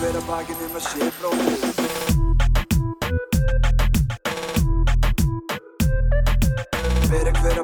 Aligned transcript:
bakinn 0.00 0.62
um 0.64 0.76
að 0.78 0.86
sé 0.86 1.10
bróðir 1.20 2.29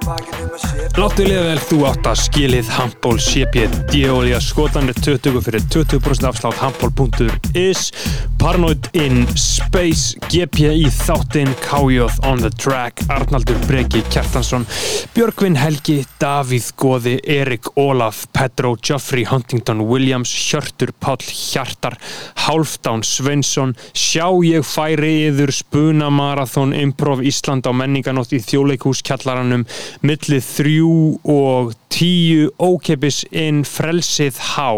Láttu 0.07 1.25
liða 1.27 1.41
vel 1.49 1.59
þú 1.67 1.77
átt 1.89 2.07
að 2.07 2.21
skilið 2.21 2.69
Handból 2.77 3.17
CP 3.19 3.65
Díolja 3.91 4.39
skotanir 4.39 4.95
20 5.03 5.41
fyrir 5.43 5.65
20% 5.67 6.29
afslátt. 6.29 6.61
Handból.is 6.63 7.89
Paranoid 8.39 8.87
in 8.95 9.25
Space. 9.35 10.15
GP 10.31 10.71
í 10.79 10.85
þáttinn 10.95 11.51
Kájóð 11.65 12.21
on 12.29 12.39
the 12.39 12.53
track. 12.55 13.03
Arnaldur 13.11 13.59
Breki 13.67 14.05
Kjartansson. 14.07 14.69
Björgvin 15.17 15.59
Helgi 15.59 15.99
Davíð 16.23 16.71
Góði 16.79 17.17
Erik 17.27 17.73
Ólaf 17.75 18.29
Pedro 18.37 18.77
Geoffrey 18.79 19.27
Huntington 19.27 19.83
Williams 19.91 20.31
Hjörtur 20.31 20.95
Páll 21.03 21.27
Hjartar 21.27 21.99
Hálfdán 22.47 23.03
Sveinsson. 23.03 23.75
Sjá 23.91 24.31
ég 24.47 24.63
færi 24.63 25.27
yður 25.33 25.51
Spuna 25.57 26.13
Marathon 26.15 26.77
Improv 26.79 27.27
Ísland 27.27 27.67
á 27.67 27.75
menninganótt 27.75 28.37
í 28.37 28.43
þjóleikús 28.45 29.03
kjallaranum 29.03 29.67
millið 30.05 30.45
þrjú 30.45 30.95
og 31.33 31.75
tíu 31.93 32.51
ókeppis 32.61 33.25
inn 33.31 33.65
frelsið 33.67 34.41
há. 34.55 34.71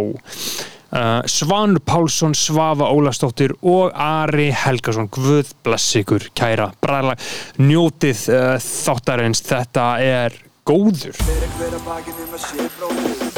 Uh, 0.88 1.20
Svanur 1.28 1.82
Pálsson 1.84 2.32
Svafa 2.32 2.88
Ólastóttir 2.88 3.52
og 3.60 3.92
Ari 3.92 4.48
Helgason 4.56 5.10
Guð 5.12 5.52
bless 5.66 5.92
ykkur 6.00 6.30
kæra 6.32 6.70
bræðlag 6.80 7.20
njótið 7.60 8.24
uh, 8.32 8.56
þáttarins 8.56 9.44
þetta 9.44 10.00
er 10.00 10.32
góður. 10.64 11.12
Fyrir 11.20 11.52
hver 11.58 11.77
að 11.77 11.84
bakinn 11.91 12.24
um 12.24 12.32
að 12.32 12.48
sé 12.48 12.72
bróðir 12.72 13.28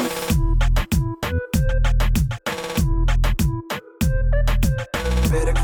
Fyrir 5.31 5.55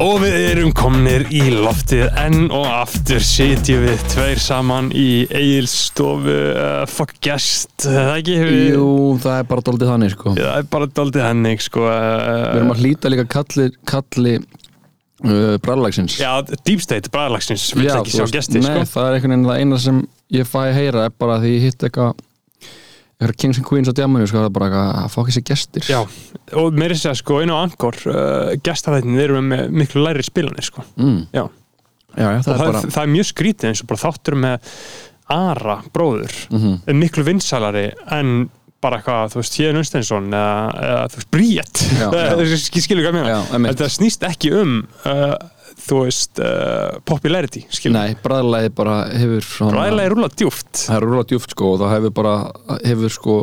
Og 0.00 0.14
við 0.22 0.34
erum 0.48 0.70
komnir 0.72 1.26
í 1.28 1.42
loftið 1.52 2.06
enn 2.22 2.46
og 2.56 2.64
aftur 2.64 3.20
sitjum 3.24 3.82
við 3.84 4.04
tveir 4.14 4.38
saman 4.40 4.88
í 4.96 5.26
eigilstofu 5.28 6.36
uh, 6.54 6.86
fuck 6.88 7.12
guest, 7.24 7.68
það 7.84 8.12
ekki? 8.14 8.36
Við- 8.40 8.70
Jú, 8.78 8.86
það 9.20 9.36
er 9.42 9.50
bara 9.50 9.64
doldið 9.66 9.90
þannig 9.92 10.14
sko. 10.14 10.32
Það 10.38 10.54
er 10.62 10.70
bara 10.72 10.88
daldið 11.00 11.26
hennig 11.26 11.66
sko 11.66 11.84
Við 11.84 11.98
uh, 12.30 12.54
erum 12.54 12.72
að 12.74 12.80
hlýta 12.86 13.12
líka 13.12 13.26
kalli, 13.36 13.66
kalli 13.92 14.34
uh, 14.40 15.58
brallalagsins 15.66 16.16
Já, 16.22 16.32
Deep 16.64 16.80
State 16.86 17.12
bræðlagsins 17.12 17.68
vil 17.76 17.90
ekki 17.92 18.16
sjá 18.16 18.24
gesti 18.38 18.62
Nei, 18.64 18.70
sko. 18.70 18.88
það 18.96 19.10
er 19.10 19.18
einhvern 19.18 19.36
veginn 19.36 19.48
það 19.52 19.62
eina 19.66 19.82
sem 19.84 20.00
ég 20.40 20.48
fæ 20.48 20.58
að 20.64 20.74
heyra 20.80 21.06
er 21.10 21.16
bara 21.20 21.36
því 21.44 21.52
ég 21.58 21.68
hitt 21.68 21.86
eitthvað 21.90 22.16
eitthvað 23.20 23.36
Kings 23.42 23.58
and 23.60 23.66
Queens 23.68 23.90
á 23.90 23.94
djamanu 23.96 24.26
sko, 24.26 24.40
það 24.40 24.48
er 24.48 24.54
bara 24.56 24.82
að 25.04 25.08
fá 25.12 25.18
ekki 25.22 25.34
sér 25.36 25.46
gestir. 25.50 25.86
Já, 25.90 26.00
og 26.56 26.72
mér 26.76 26.90
er 26.90 26.96
að 26.96 27.02
segja 27.02 27.18
sko 27.20 27.40
inn 27.44 27.52
á 27.52 27.56
Angkor 27.60 27.98
uh, 28.08 28.54
gestaðættin 28.64 29.18
eru 29.20 29.42
með 29.44 29.66
miklu 29.76 30.04
læri 30.06 30.24
spilanir 30.24 30.64
sko. 30.66 30.84
Mm. 30.96 31.26
Já, 31.36 31.44
Já, 32.16 32.24
já, 32.26 32.40
það 32.42 32.46
það, 32.46 32.54
er 32.54 32.58
það, 32.58 32.72
bara 32.72 32.94
það 32.96 33.02
er 33.04 33.12
mjög 33.14 33.26
skrítið 33.28 33.68
eins 33.70 33.82
og 33.84 33.90
bara 33.92 34.02
þáttur 34.02 34.38
með 34.46 34.72
Ara 35.30 35.76
bróður. 35.94 36.32
Mhm. 36.50 36.72
er 36.90 36.96
miklu 36.98 37.22
vinsælari 37.28 37.84
en 38.16 38.32
bara 38.82 38.96
eitthvað, 38.98 39.34
þú 39.34 39.38
veist, 39.42 39.56
Híðan 39.60 39.78
Unsteinsson 39.82 40.26
eða, 40.32 40.54
eða 40.88 41.04
þú 41.12 41.18
veist, 41.20 41.28
Bríett 41.36 41.82
skilur 42.86 43.04
meina? 43.18 43.34
Já, 43.36 43.40
einmitt. 43.54 43.76
þetta 43.76 43.90
snýst 43.94 44.24
ekki 44.26 44.50
um 44.56 44.72
uh, 45.04 45.34
þú 45.84 45.98
veist, 46.04 46.40
uh, 46.44 46.98
popularity 47.08 47.64
skilur, 47.72 47.96
Nei, 47.96 48.14
bræðalagi 48.22 48.70
bara 48.76 48.96
hefur 49.16 49.46
er 50.06 50.14
rúlað 50.14 50.36
djúft 50.40 50.84
Það 50.86 50.96
er 50.96 51.06
rúlega 51.08 51.28
djúft 51.32 51.54
sko 51.56 51.72
og 51.74 51.80
það 51.82 51.94
hefur 51.96 52.14
bara 52.20 52.34
hefur 52.84 53.14
sko 53.16 53.36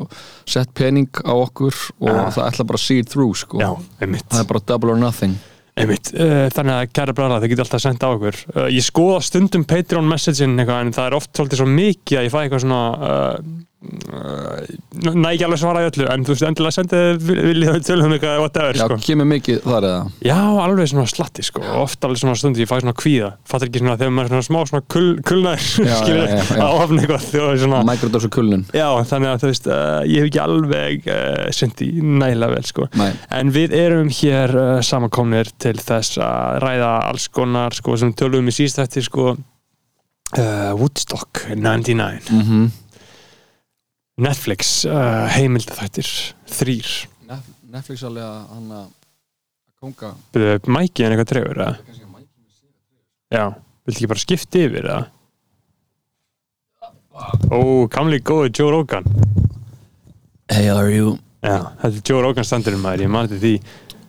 sett 0.47 0.73
pening 0.77 1.09
á 1.25 1.33
okkur 1.35 1.75
og 1.99 2.09
Ja. 2.13 2.25
það 2.37 2.49
ætla 2.51 2.67
bara 2.71 2.77
see 2.81 2.99
it 3.03 3.09
through 3.11 3.35
sko. 3.35 3.59
Já, 3.61 3.71
einmitt, 4.01 4.27
Það 4.29 4.39
er 4.43 4.49
bara 4.53 4.65
double 4.71 4.91
or 4.95 4.97
nothing. 5.01 5.37
Einmitt. 5.77 6.09
Uh, 6.15 6.47
þannig 6.49 6.73
að 6.73 6.93
kæra 6.97 7.13
bræðilega, 7.13 7.41
það 7.43 7.51
getur 7.51 7.65
alltaf 7.67 7.81
sendt 7.83 8.01
á 8.01 8.09
okkur. 8.09 8.37
Uh, 8.55 8.67
ég 8.73 8.81
skoða 8.87 9.19
stundum 9.21 9.65
Patreon 9.69 10.07
messagein 10.09 10.55
en 10.57 10.93
það 10.95 11.05
er 11.05 11.17
oft 11.19 11.29
svolítið 11.37 11.59
svo 11.61 11.67
mikið 11.69 12.17
að 12.17 12.25
ég 12.25 12.33
fæ 12.33 12.39
eitthvað 12.41 12.63
svona 12.63 12.79
uh, 12.97 13.35
næ 13.77 15.27
ekki 15.35 15.45
alveg 15.45 15.59
svara 15.61 15.83
í 15.83 15.87
öllu 15.91 16.05
en 16.09 16.23
þú 16.25 16.33
veist, 16.33 16.43
endilega 16.47 16.73
sendið 16.73 17.19
viljið 17.27 17.75
við 17.75 17.83
tölum 17.85 18.13
eitthvað 18.15 18.39
whatever, 18.41 18.77
Já, 18.79 18.85
sko. 18.87 18.95
kemur 19.05 19.27
mikið 19.29 19.59
þar 19.67 19.85
eða? 19.85 19.99
Já, 20.25 20.37
alveg 20.63 20.87
svona 20.89 21.09
slatti 21.11 21.43
sko 21.45 21.61
og 21.61 21.83
oft 21.83 22.07
alveg 22.07 22.21
svona 22.23 22.33
stundi 22.41 22.63
ég 22.63 22.69
fæ 22.71 22.79
svona 22.81 22.95
kvíða. 22.97 23.29
Fattar 23.45 23.69
ekki 23.69 23.81
svona 23.83 23.97
þegar 23.99 24.15
maður 24.17 24.25
er 24.25 24.33
svona 24.33 24.47
smá 24.47 24.71
svona 24.71 24.83
kul, 24.95 25.11
kulnær 25.29 25.61
Já, 25.61 25.93
skilur 26.01 26.25
já, 26.25 26.39
já, 26.39 26.57
já. 26.57 26.63
á 26.65 26.69
hafn 26.81 27.01
eitthvað 27.03 27.27
svona 27.61 27.81
Microdose 27.91 28.31
og 28.31 28.33
kulnun. 28.37 28.63
Já, 28.73 28.87
þannig 29.11 29.29
að 29.35 29.43
þú 29.43 29.51
veist, 29.51 29.69
uh, 29.69 29.99
ég 30.09 30.25
hef 30.25 30.31
ekki 30.31 30.41
alveg 30.47 31.11
uh, 31.13 31.43
syndi 31.59 31.89
nægilega 32.01 32.55
vel 32.57 32.65
sko. 32.71 32.89
Nei, 32.97 33.11
En 33.37 33.53
við 33.53 33.77
erum 33.77 34.09
hér 34.09 34.55
uh, 34.57 34.71
samankomnir 34.81 35.53
til 35.61 35.75
þess 35.77 36.17
að 36.25 36.63
ræða 36.65 36.91
alls 37.11 37.29
konar 37.29 37.77
sko 37.77 37.93
sem 38.01 38.15
tölum 38.17 38.49
í 38.49 38.57
síst 38.57 38.81
þetta 38.81 39.05
sko 39.05 39.29
uh, 39.37 40.73
Woodstock 40.81 41.45
99 41.53 42.33
mhm 42.33 42.67
Netflix 44.17 44.79
uh, 44.89 45.27
heimildaþættir 45.35 46.07
þrýr 46.49 46.93
Netflix 47.67 48.01
alveg 48.07 48.23
að 48.25 48.39
hann 48.55 48.71
að 48.79 48.87
konga 49.77 50.13
Byrðu, 50.33 50.73
Mæki 50.73 51.05
en 51.05 51.13
eitthvað 51.13 51.29
trefur 51.33 51.61
eða? 51.61 51.97
Já, 53.27 53.43
viltu 53.85 53.99
ekki 53.99 54.09
bara 54.13 54.23
skipta 54.23 54.63
yfir 54.63 54.87
eða? 54.87 55.03
Ó, 57.51 57.59
kamli 57.91 58.19
góði 58.21 58.51
Joe 58.53 58.71
Rogan. 58.71 59.05
Hey, 60.47 60.67
how 60.69 60.77
are 60.79 60.93
you? 60.93 61.15
Já, 61.43 61.73
þetta 61.81 61.91
er 61.91 62.03
Joe 62.11 62.23
Rogan 62.23 62.47
standurinn 62.47 62.81
maður, 62.83 63.03
ég 63.07 63.11
mani 63.13 63.39
því. 63.41 63.53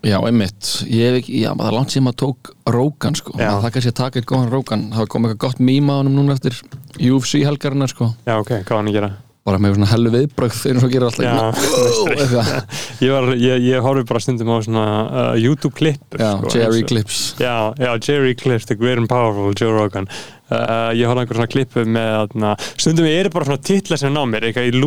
Já, 0.07 0.17
einmitt, 0.23 0.69
ég 0.87 1.09
hef 1.09 1.17
ekki, 1.23 1.39
já, 1.43 1.49
það 1.59 1.69
er 1.71 1.75
langt 1.75 1.95
sem 1.95 2.05
maður 2.07 2.19
tók 2.23 2.51
Rógan, 2.71 3.17
sko, 3.19 3.33
Já. 3.35 3.49
það 3.59 3.73
kannski 3.75 3.91
að 3.91 3.97
taka 3.99 4.21
eitt 4.21 4.29
góðan 4.31 4.53
Rógan, 4.53 4.85
það 4.95 5.09
kom 5.11 5.27
eitthvað 5.27 5.41
gott 5.49 5.63
mýma 5.67 5.97
á 5.97 5.99
honum 5.99 6.21
núna 6.21 6.37
eftir 6.37 6.55
UFC 7.03 7.41
helgarinnar, 7.43 7.91
sko. 7.91 8.13
Já, 8.29 8.37
ok, 8.39 8.53
hvað 8.61 8.71
var 8.77 8.79
hann 8.85 8.93
að 8.93 8.99
gera? 9.01 9.11
Bara 9.49 9.61
með 9.63 9.77
svona 9.79 9.91
hellu 9.91 10.15
viðbrögð 10.15 10.63
eins 10.71 10.87
og 10.87 10.93
gerir 10.95 11.09
alltaf. 11.09 11.67
Ég, 13.05 13.13
var, 13.15 13.29
ég, 13.39 13.67
ég 13.69 13.85
horfi 13.85 14.07
bara 14.09 14.23
stundum 14.23 14.53
á 14.53 14.59
svona 14.65 14.87
uh, 15.09 15.35
YouTube-klippur 15.41 16.23
Já, 16.23 16.33
sko, 16.41 16.55
Jerry 16.57 16.83
Clips 16.89 17.21
Já, 17.41 17.73
já, 17.79 17.93
Jerry 18.03 18.35
Clips, 18.39 18.69
the 18.69 18.77
great 18.79 18.99
and 19.01 19.09
powerful 19.11 19.55
Joe 19.57 19.73
Rogan 19.75 20.09
uh, 20.53 20.91
Ég 20.97 21.09
horfði 21.09 21.19
á 21.19 21.23
einhver 21.25 21.39
svona 21.39 21.51
klippu 21.53 21.85
með 21.89 22.15
atna, 22.23 22.53
stundum 22.79 23.09
ég 23.09 23.23
er 23.25 23.31
bara 23.35 23.49
svona 23.49 23.63
titla 23.69 23.99
sem 24.01 24.15
ná 24.15 24.23
mér 24.29 24.49
eitthvað 24.49 24.69
í 24.69 24.83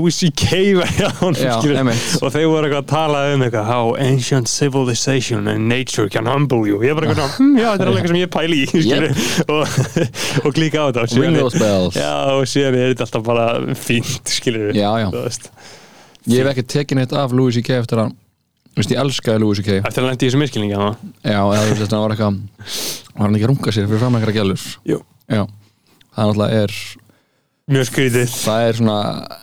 skilur. 1.61 1.77
einmitt. 1.81 2.07
og 2.21 2.33
þeir 2.33 2.47
voru 2.51 2.67
eitthvað 2.69 2.81
að 2.81 2.89
tala 2.91 3.23
um 3.35 3.45
eitthvað 3.45 3.67
how 3.69 3.93
ancient 4.01 4.49
civilization 4.51 5.47
and 5.51 5.67
nature 5.71 6.09
can 6.11 6.29
humble 6.29 6.65
you 6.67 6.79
ég 6.83 6.93
er 6.93 6.99
bara 6.99 7.11
eitthvað 7.11 7.37
hm, 7.39 7.53
já, 7.59 7.67
þetta 7.71 7.83
er 7.85 7.91
alveg 7.91 8.01
eitthvað 8.01 8.15
sem 8.15 8.21
ég 8.21 8.33
pæli 8.37 8.61
í 8.61 8.65
skilur, 8.71 9.11
og, 9.51 10.45
og 10.45 10.57
klíka 10.57 10.81
á 10.81 10.85
þetta 10.89 11.21
Ring 11.21 11.37
those 11.37 11.59
bells 11.59 11.97
Já, 11.99 12.11
og 12.37 12.47
síðan 12.49 12.77
er 12.79 12.93
þetta 12.93 13.07
alltaf 13.07 13.27
bara 13.27 13.45
fínt, 13.77 14.31
skilur 14.31 14.71
Já, 14.75 14.89
já. 15.03 15.07
Ég 16.29 16.43
hef 16.43 16.51
ekki 16.53 16.65
tekin 16.69 17.01
eitt 17.01 17.13
af 17.17 17.33
Louis 17.35 17.55
C.K. 17.57 17.81
eftir 17.81 18.01
að 18.03 18.11
Þú 18.71 18.79
veist, 18.79 18.91
ég 18.93 18.99
elskaði 19.01 19.41
Louis 19.43 19.59
C.K. 19.59 19.79
Eftir 19.83 19.99
að 20.05 20.05
lendi 20.07 20.23
í 20.23 20.29
þessu 20.29 20.39
miskilningi 20.39 20.77
hana. 20.79 20.91
Já, 21.27 21.41
eða 21.41 21.63
þú 21.65 21.73
veist, 21.75 21.91
það 21.91 22.03
var 22.05 22.13
eitthvað 22.13 22.37
Var 23.11 23.25
hann 23.25 23.35
ekki 23.35 23.47
að 23.47 23.51
runga 23.51 23.73
sér 23.75 23.89
fyrir 23.89 23.99
fram 24.05 24.15
eitthvað 24.19 24.37
gælur 24.37 24.67
Jú. 24.87 24.99
Já, 25.31 25.43
það 26.15 26.27
náttúrulega 26.27 26.61
er 26.65 26.75
Mjög 27.71 27.85
skrítið. 27.87 28.31
Það 28.43 28.61
er 28.67 28.73
svona 28.81 28.95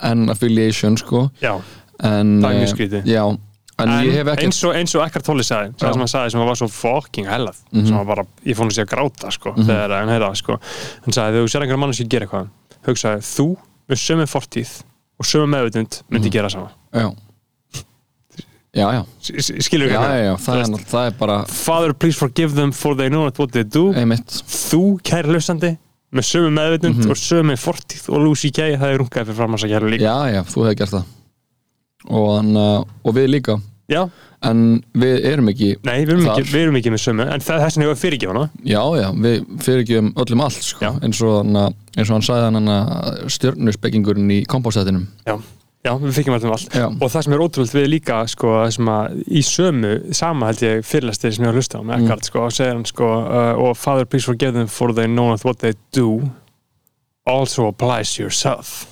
an 0.04 0.24
affiliation, 0.28 0.96
sko. 1.00 1.20
Já, 1.40 1.54
En 2.04 2.34
Það 2.42 2.50
er 2.50 2.58
mjög 2.58 2.66
eh, 2.68 2.72
skrítið. 2.74 3.06
Já, 3.08 3.22
en, 3.78 3.92
ég 4.04 4.12
hef 4.18 4.28
ekki 4.34 4.44
eins, 4.48 4.58
og, 4.68 4.74
eins 4.78 4.92
og 4.98 5.02
Ekkert 5.06 5.24
Tóli 5.26 5.42
sagði 5.46 5.72
það 5.80 5.92
sem 5.94 6.02
hann 6.04 6.10
sagði 6.12 6.30
sem 6.34 6.40
var 6.46 6.58
svo 6.60 6.68
fucking 6.68 7.26
hellað 7.30 7.56
Mhm. 7.72 7.86
sem 7.88 7.96
var 7.96 8.04
bara, 8.10 8.24
ég 8.44 8.54
fór 8.58 8.66
hann 8.66 8.70
að 8.70 8.76
segja 8.78 8.90
gráta 8.92 9.30
sko, 9.32 9.54
þegar 9.56 9.94
hann 10.00 10.08
heyrða 10.12 10.36
sko. 10.36 10.58
hann 11.06 11.12
sagði, 11.16 11.40
þú 11.42 11.48
sér 11.48 11.62
einhverja 11.64 11.78
mann 11.78 11.92
sem 11.94 12.08
gera 12.08 12.26
eitthvað 12.26 12.48
hugsaði, 12.86 13.24
þú 13.24 13.46
með 13.88 14.02
sömu 14.04 14.26
fortíð 14.28 14.82
og 15.18 15.24
sömu 15.26 15.48
meðvutund 15.54 16.02
myndi 16.10 16.28
Mhm. 16.28 16.32
gera 16.32 16.50
sama. 16.50 16.70
Já 16.92 17.14
Já, 18.78 18.86
já, 18.94 19.02
skilur 19.66 19.88
ekki 19.90 19.98
já, 19.98 20.32
það, 20.44 20.62
er, 20.62 20.84
það 20.92 21.06
er 21.10 21.16
bara 21.18 21.38
Father, 21.50 21.92
please 21.94 22.18
forgive 22.18 22.54
them 22.54 22.70
for 22.72 22.94
they 22.98 23.08
know 23.10 23.24
not 23.26 23.38
what 23.42 23.52
they 23.56 23.64
do. 23.66 23.88
Einmitt. 23.98 24.38
Þú, 24.46 24.82
kæri 25.02 25.34
hlustandi 25.34 25.74
með 26.14 26.24
sömu 26.30 26.52
meðvutund 26.56 27.02
Mhm. 27.02 27.10
og 27.12 27.18
sömu 27.20 27.56
fortíð 27.60 28.06
og 28.14 28.22
Lucy 28.24 28.50
K, 28.54 28.70
það 28.80 28.94
er 28.94 29.02
rungaði 29.02 29.26
fyrir 29.28 29.40
fram 29.42 29.58
að 29.58 29.64
segja 29.66 29.80
líka. 29.84 30.06
Já, 30.06 30.16
já, 30.32 30.42
þú 30.48 30.64
hefði 30.64 30.78
gert 30.82 30.94
það. 30.96 31.04
Og, 32.08 32.28
hann, 32.38 32.56
uh, 32.56 32.84
og 33.04 33.14
við 33.18 33.28
líka. 33.34 33.58
Já, 33.88 34.08
En 34.40 34.84
við 34.94 35.24
erum 35.26 35.48
ekki 35.50 35.72
nei, 35.82 36.04
við 36.06 36.12
erum, 36.12 36.26
ekki, 36.30 36.42
við 36.46 36.60
erum 36.62 36.76
ekki 36.78 36.90
með 36.94 37.00
sömu 37.02 37.24
en 37.26 37.40
það 37.42 37.56
er 37.56 37.62
þess 37.64 37.78
að 37.78 37.82
ég 37.82 37.88
var 37.90 37.96
fyrirgjöf 37.98 38.30
hana. 38.30 38.42
Já, 38.62 38.82
já, 39.00 39.06
við 39.24 39.46
fyrirgjum 39.64 40.10
öllum 40.22 40.42
allt 40.44 40.62
sko. 40.62 40.90
Eins, 41.02 41.22
og, 41.26 41.32
hana, 41.42 41.64
eins 41.96 42.06
og 42.12 42.14
hann 42.14 42.26
sagði 42.28 42.44
hann 42.54 43.32
stjörnuspekingurinn 43.34 44.30
í 44.30 44.46
kompástættinum 44.46 45.08
já, 45.26 45.34
Já, 45.88 45.92
við 46.02 46.16
fikkum 46.18 46.34
alltaf 46.36 46.50
um 46.50 46.56
allt. 46.56 46.74
Já. 46.76 46.86
og 46.88 47.12
það 47.14 47.24
sem 47.26 47.34
er 47.36 47.44
ótrúlega 47.44 47.78
við 47.78 47.86
líka 47.94 48.18
sko, 48.28 48.50
að 48.60 49.22
í 49.24 49.42
sömu, 49.46 49.92
sama 50.18 50.50
held 50.50 50.64
ég 50.66 50.82
fyrirlæstir 50.84 51.32
sem 51.32 51.46
ég 51.46 51.48
har 51.48 51.56
hlusta 51.56 51.80
á 51.80 51.82
með 51.88 52.02
Eckhart 52.04 52.28
sko, 52.28 52.42
og 52.44 52.52
segir 52.52 52.74
hann 52.76 52.84
sko, 52.88 53.08
uh, 53.24 53.62
og 53.64 53.72
Father 53.80 54.04
please 54.04 54.28
forgive 54.28 54.52
them 54.58 54.68
for 54.68 54.92
they 54.92 55.08
know 55.08 55.30
not 55.32 55.46
what 55.48 55.62
they 55.64 55.72
do. 55.96 56.28
Also 57.28 57.66
applies 57.72 58.12
to 58.14 58.22
yourself. 58.22 58.86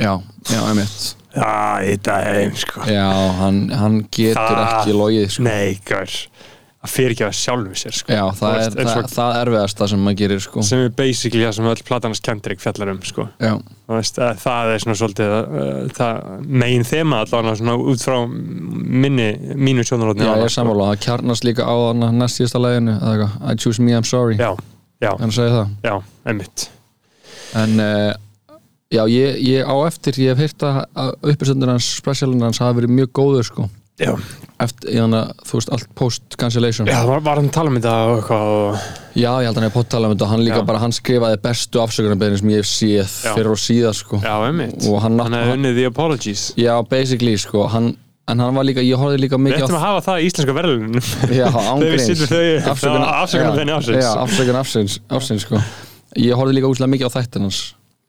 Já, 0.00 0.20
já, 0.48 0.60
einmitt. 0.68 1.16
Já, 1.36 1.80
þetta 1.84 2.14
er 2.26 2.38
heim 2.40 2.54
sko. 2.56 2.80
Já, 2.88 3.08
hann, 3.38 3.58
hann 3.70 3.98
getur 4.10 4.40
Það- 4.40 4.62
ekki 4.80 4.94
logið 4.96 5.26
sko. 5.30 5.42
Nei, 5.46 5.78
gaur 5.86 6.14
að 6.80 6.92
fyrir 6.94 7.12
ekki 7.12 7.24
að 7.26 7.34
sjálfu 7.36 7.74
sér 7.76 7.92
sko. 7.98 8.08
já, 8.14 8.22
það 8.32 8.40
Þú 8.40 8.50
er 8.50 8.60
veist, 8.60 8.76
eins 8.80 8.90
það, 8.90 9.00
og- 9.04 9.10
það 9.76 9.88
sem 9.92 10.00
maður 10.06 10.16
gerir 10.20 10.40
sko. 10.40 10.62
sem 10.64 10.78
er 10.86 10.92
basically 10.96 11.42
það 11.44 11.52
sem 11.58 11.66
öll 11.72 11.82
platanars 11.90 12.22
Kendrick 12.24 12.60
fjallar 12.62 12.92
um 12.94 13.00
sko. 13.04 13.26
veist, 13.98 14.20
að 14.24 14.38
það 14.40 14.70
er 14.74 14.78
svona 14.84 14.96
svolítið 15.00 15.34
uh, 15.36 15.90
það 15.98 16.46
megin 16.62 16.86
þema 16.88 17.18
allan 17.26 17.56
svona 17.60 17.74
út 17.92 18.04
frá 18.06 18.16
minni 19.04 19.28
mínu 19.60 19.84
sjónarhóttni 19.84 20.24
já, 20.24 20.32
ég 20.40 20.46
er 20.48 20.54
sammála. 20.56 20.88
það 20.94 21.04
kjarnast 21.04 21.44
líka 21.44 21.68
á 21.68 21.76
næst 22.16 22.40
síðasta 22.40 22.62
eitthvað, 23.12 23.36
I 23.52 23.54
choose 23.60 23.82
me, 23.82 23.92
I'm 23.92 24.08
sorry. 24.08 24.38
Já, 24.40 24.56
já, 25.04 25.10
það? 25.58 25.68
Já, 25.84 25.94
einmitt. 26.32 26.68
En 27.60 27.76
uh, 27.80 28.14
já, 28.90 29.02
ég, 29.10 29.36
ég 29.44 29.68
á 29.68 29.74
eftir 29.84 30.16
ég 30.24 30.32
hef 30.32 30.38
heyrt 30.46 30.64
að 30.64 31.12
uppisöndur 31.34 31.68
hans 31.74 31.90
spesialinn 32.00 32.40
hans 32.48 32.58
hafa 32.62 32.78
verið 32.80 32.96
mjög 32.96 33.12
góður 33.20 33.44
sko 33.52 33.68
Já, 34.00 34.14
eftir, 34.64 34.96
að, 35.04 35.32
þú 35.44 35.58
veist, 35.58 35.70
allt 35.76 35.88
post-cancellation. 35.98 36.88
Já 36.88 37.00
var, 37.08 37.22
var 37.24 37.40
hann 37.40 37.50
tala 37.52 37.72
um 37.72 37.76
þetta 37.76 37.94
og 38.08 38.20
eitthvað 38.20 38.52
og 38.54 38.76
Já, 39.10 39.30
ég 39.42 39.48
held 39.48 39.50
að 39.50 39.58
hann 39.58 39.66
er 39.66 39.72
pottala 39.74 40.08
um 40.08 40.14
þetta 40.14 40.28
hann 40.30 40.44
líka 40.46 40.60
Já. 40.60 40.66
bara, 40.68 40.80
hann 40.80 40.94
skrifaði 40.94 41.40
bestu 41.44 41.82
afsökunarbeðin 41.82 42.40
sem 42.40 42.52
ég 42.52 42.62
hef 42.62 42.70
séð 42.70 43.16
fyrir 43.34 43.50
og 43.52 43.58
síðar 43.60 43.96
sko. 43.98 44.20
Já, 44.24 44.36
einmitt. 44.46 44.86
Og 44.88 45.02
hann, 45.04 45.18
hefði 45.20 45.56
unnið 45.56 45.80
The 45.80 45.88
Apologies. 45.90 46.44
Já, 46.60 46.72
basically 46.88 47.34
sko, 47.42 47.66
hann, 47.72 47.90
en 48.30 48.44
hann 48.44 48.56
var 48.56 48.68
líka, 48.68 48.84
ég 48.86 49.00
horfði 49.00 49.24
líka 49.24 49.40
mikið 49.42 49.66
ættum 49.66 49.80
að 49.80 49.84
hafa 49.84 50.04
það 50.06 50.22
í 50.22 50.30
íslenska 50.30 50.54
verðlunum 50.60 51.10
Já, 51.40 51.46
þau 52.30 52.94
afsökunarbeðni 53.10 53.76
ásins 53.76 54.00
Já, 54.00 54.10
afsökun 54.22 54.60
afsins, 54.62 54.96
afsins 55.10 55.44
sko. 55.44 55.60
Ég 56.16 56.38
horfði 56.38 56.56
líka 56.56 56.70
úslega 56.70 56.94
mikið 56.94 57.10
á 57.10 57.16
þættin 57.18 57.48
hans. 57.48 57.60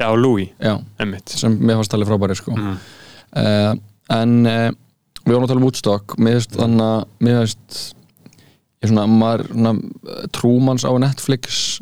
Já, 0.02 0.08
Louis, 0.18 0.54
Já, 0.62 0.78
einmitt. 1.02 1.34
Sem 1.36 1.58
mér 1.60 1.82
fannst 1.82 1.98
alveg 1.98 2.10
frábæri 2.14 2.38
sko. 2.38 2.54
Mm. 2.56 2.78
uh, 3.42 3.74
En 4.12 4.40
uh, 4.50 4.72
við 5.26 5.34
vorum 5.34 5.46
að 5.46 5.52
tala 5.54 5.62
um 5.62 5.70
finnst 6.26 6.58
þannig 6.58 6.86
að, 6.88 7.08
mér 7.20 7.40
finnst 7.42 7.80
ég 8.82 8.90
svona, 8.90 9.08
maður, 9.08 9.48
svona 9.54 9.74
trúmanns 10.34 10.86
á 10.88 10.92
Netflix 11.02 11.82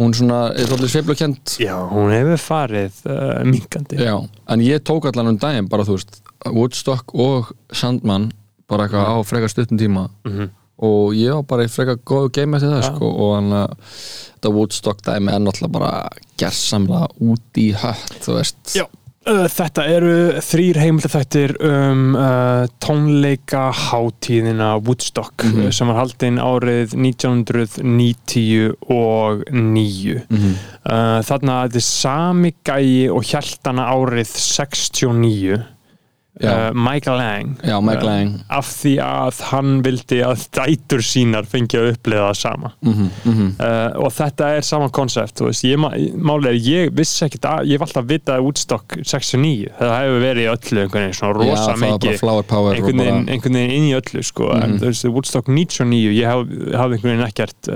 hún 0.00 0.14
svona, 0.16 0.38
er 0.56 0.66
svolítið 0.66 0.92
sveiflukent. 0.94 1.54
Já, 1.62 1.74
hún 1.90 2.12
hefur 2.12 2.40
farið 2.40 3.02
uh, 3.06 3.42
minkandi 3.46 4.00
Já, 4.00 4.16
en 4.50 4.64
ég 4.64 4.82
tók 4.86 5.06
allan 5.10 5.34
um 5.34 5.38
daginn 5.40 5.68
bara 5.70 5.86
þú 5.86 5.98
veist, 5.98 6.18
Woodstock 6.48 7.12
og 7.14 7.52
Sandman 7.76 8.30
bara 8.70 8.88
eitthvað 8.88 9.12
á 9.12 9.16
frekar 9.28 9.52
stuttum 9.52 9.80
tíma. 9.80 10.08
Mhm. 10.26 10.50
og 10.82 11.12
ég 11.14 11.30
var 11.30 11.44
bara 11.46 11.64
í 11.68 11.70
frekar 11.70 12.00
góðu 12.02 12.32
game 12.34 12.56
eftir 12.56 12.72
það 12.72 12.80
Já. 12.82 12.88
sko 12.88 13.10
og 13.12 13.34
hann 13.36 13.52
að 13.54 13.74
þetta 14.32 14.50
Woodstock 14.56 15.04
dæmi 15.06 15.30
er 15.30 15.44
náttúrulega 15.44 15.76
bara 15.76 15.90
gersamlega 16.40 17.08
út 17.22 17.60
í 17.60 17.68
hött 17.76 18.16
þú 18.24 18.38
veist. 18.40 18.62
Já, 18.74 18.86
uh, 18.88 19.01
þetta 19.26 19.84
eru 19.86 20.14
þrýr 20.42 20.78
heimildafættir 20.82 21.52
um 21.62 22.16
uh, 22.18 22.64
tónleika 22.82 23.68
hátíðina 23.70 24.72
Woodstock 24.82 25.44
Mhm. 25.46 25.66
uh, 25.66 25.70
sem 25.70 25.86
var 25.86 26.00
haldin 26.00 26.38
árið 26.42 26.96
1990 26.98 28.72
og 28.90 29.44
9 29.50 30.22
Mhm. 30.28 30.54
uh, 30.86 31.20
þarna 31.22 31.60
þetta 31.68 31.76
er 31.76 31.86
sami 31.86 32.54
gæi 32.66 33.08
og 33.10 33.22
hjæltana 33.22 33.86
árið 33.94 34.26
69 34.34 35.58
Já. 35.58 35.62
Uh, 36.40 36.70
Michael 36.74 37.16
Lang. 37.18 37.56
Já, 37.62 37.80
Michael 37.84 38.06
Lang. 38.06 38.34
uh, 38.34 38.56
af 38.58 38.68
því 38.72 38.92
að 39.04 39.40
hann 39.50 39.72
vildi 39.84 40.20
að 40.24 40.46
dætur 40.56 41.04
sínar 41.04 41.48
fengi 41.48 41.78
að 41.78 41.90
upplega 41.92 42.30
það 42.30 42.38
sama. 42.40 42.72
Mhm, 42.80 43.10
mhm. 43.24 43.50
Uh, 43.62 44.04
og 44.06 44.12
þetta 44.16 44.48
er 44.56 44.66
sama 44.66 44.88
konsept 44.88 45.38
þú 45.38 45.50
veist, 45.50 45.66
ég, 45.66 46.92
vissi 46.96 47.26
ekkit 47.26 47.48
að, 47.48 47.68
ég 47.72 47.82
vitað 48.08 48.38
að 48.38 48.46
Woodstock 48.46 48.96
69, 49.02 49.68
það 49.78 49.92
hefur 49.98 50.22
verið 50.22 50.42
í 50.42 50.50
öllu 50.52 50.82
einhvern 50.82 51.02
veginn, 51.02 51.16
svona 51.18 51.34
rosa 51.36 51.76
mikið 51.76 52.22
einhvern 52.22 53.02
veginn, 53.02 53.28
bara, 53.28 53.62
inn 53.76 53.86
í 53.88 53.92
öllu 53.96 54.24
sko, 54.26 54.48
en 54.56 54.78
þú 54.80 54.88
veist, 54.88 55.08
Woodstock 55.12 55.50
99 55.52 56.14
ég 56.16 56.26
hafði 56.32 56.72
einhvern 56.72 57.12
veginn 57.12 57.26
ekkert 57.26 57.70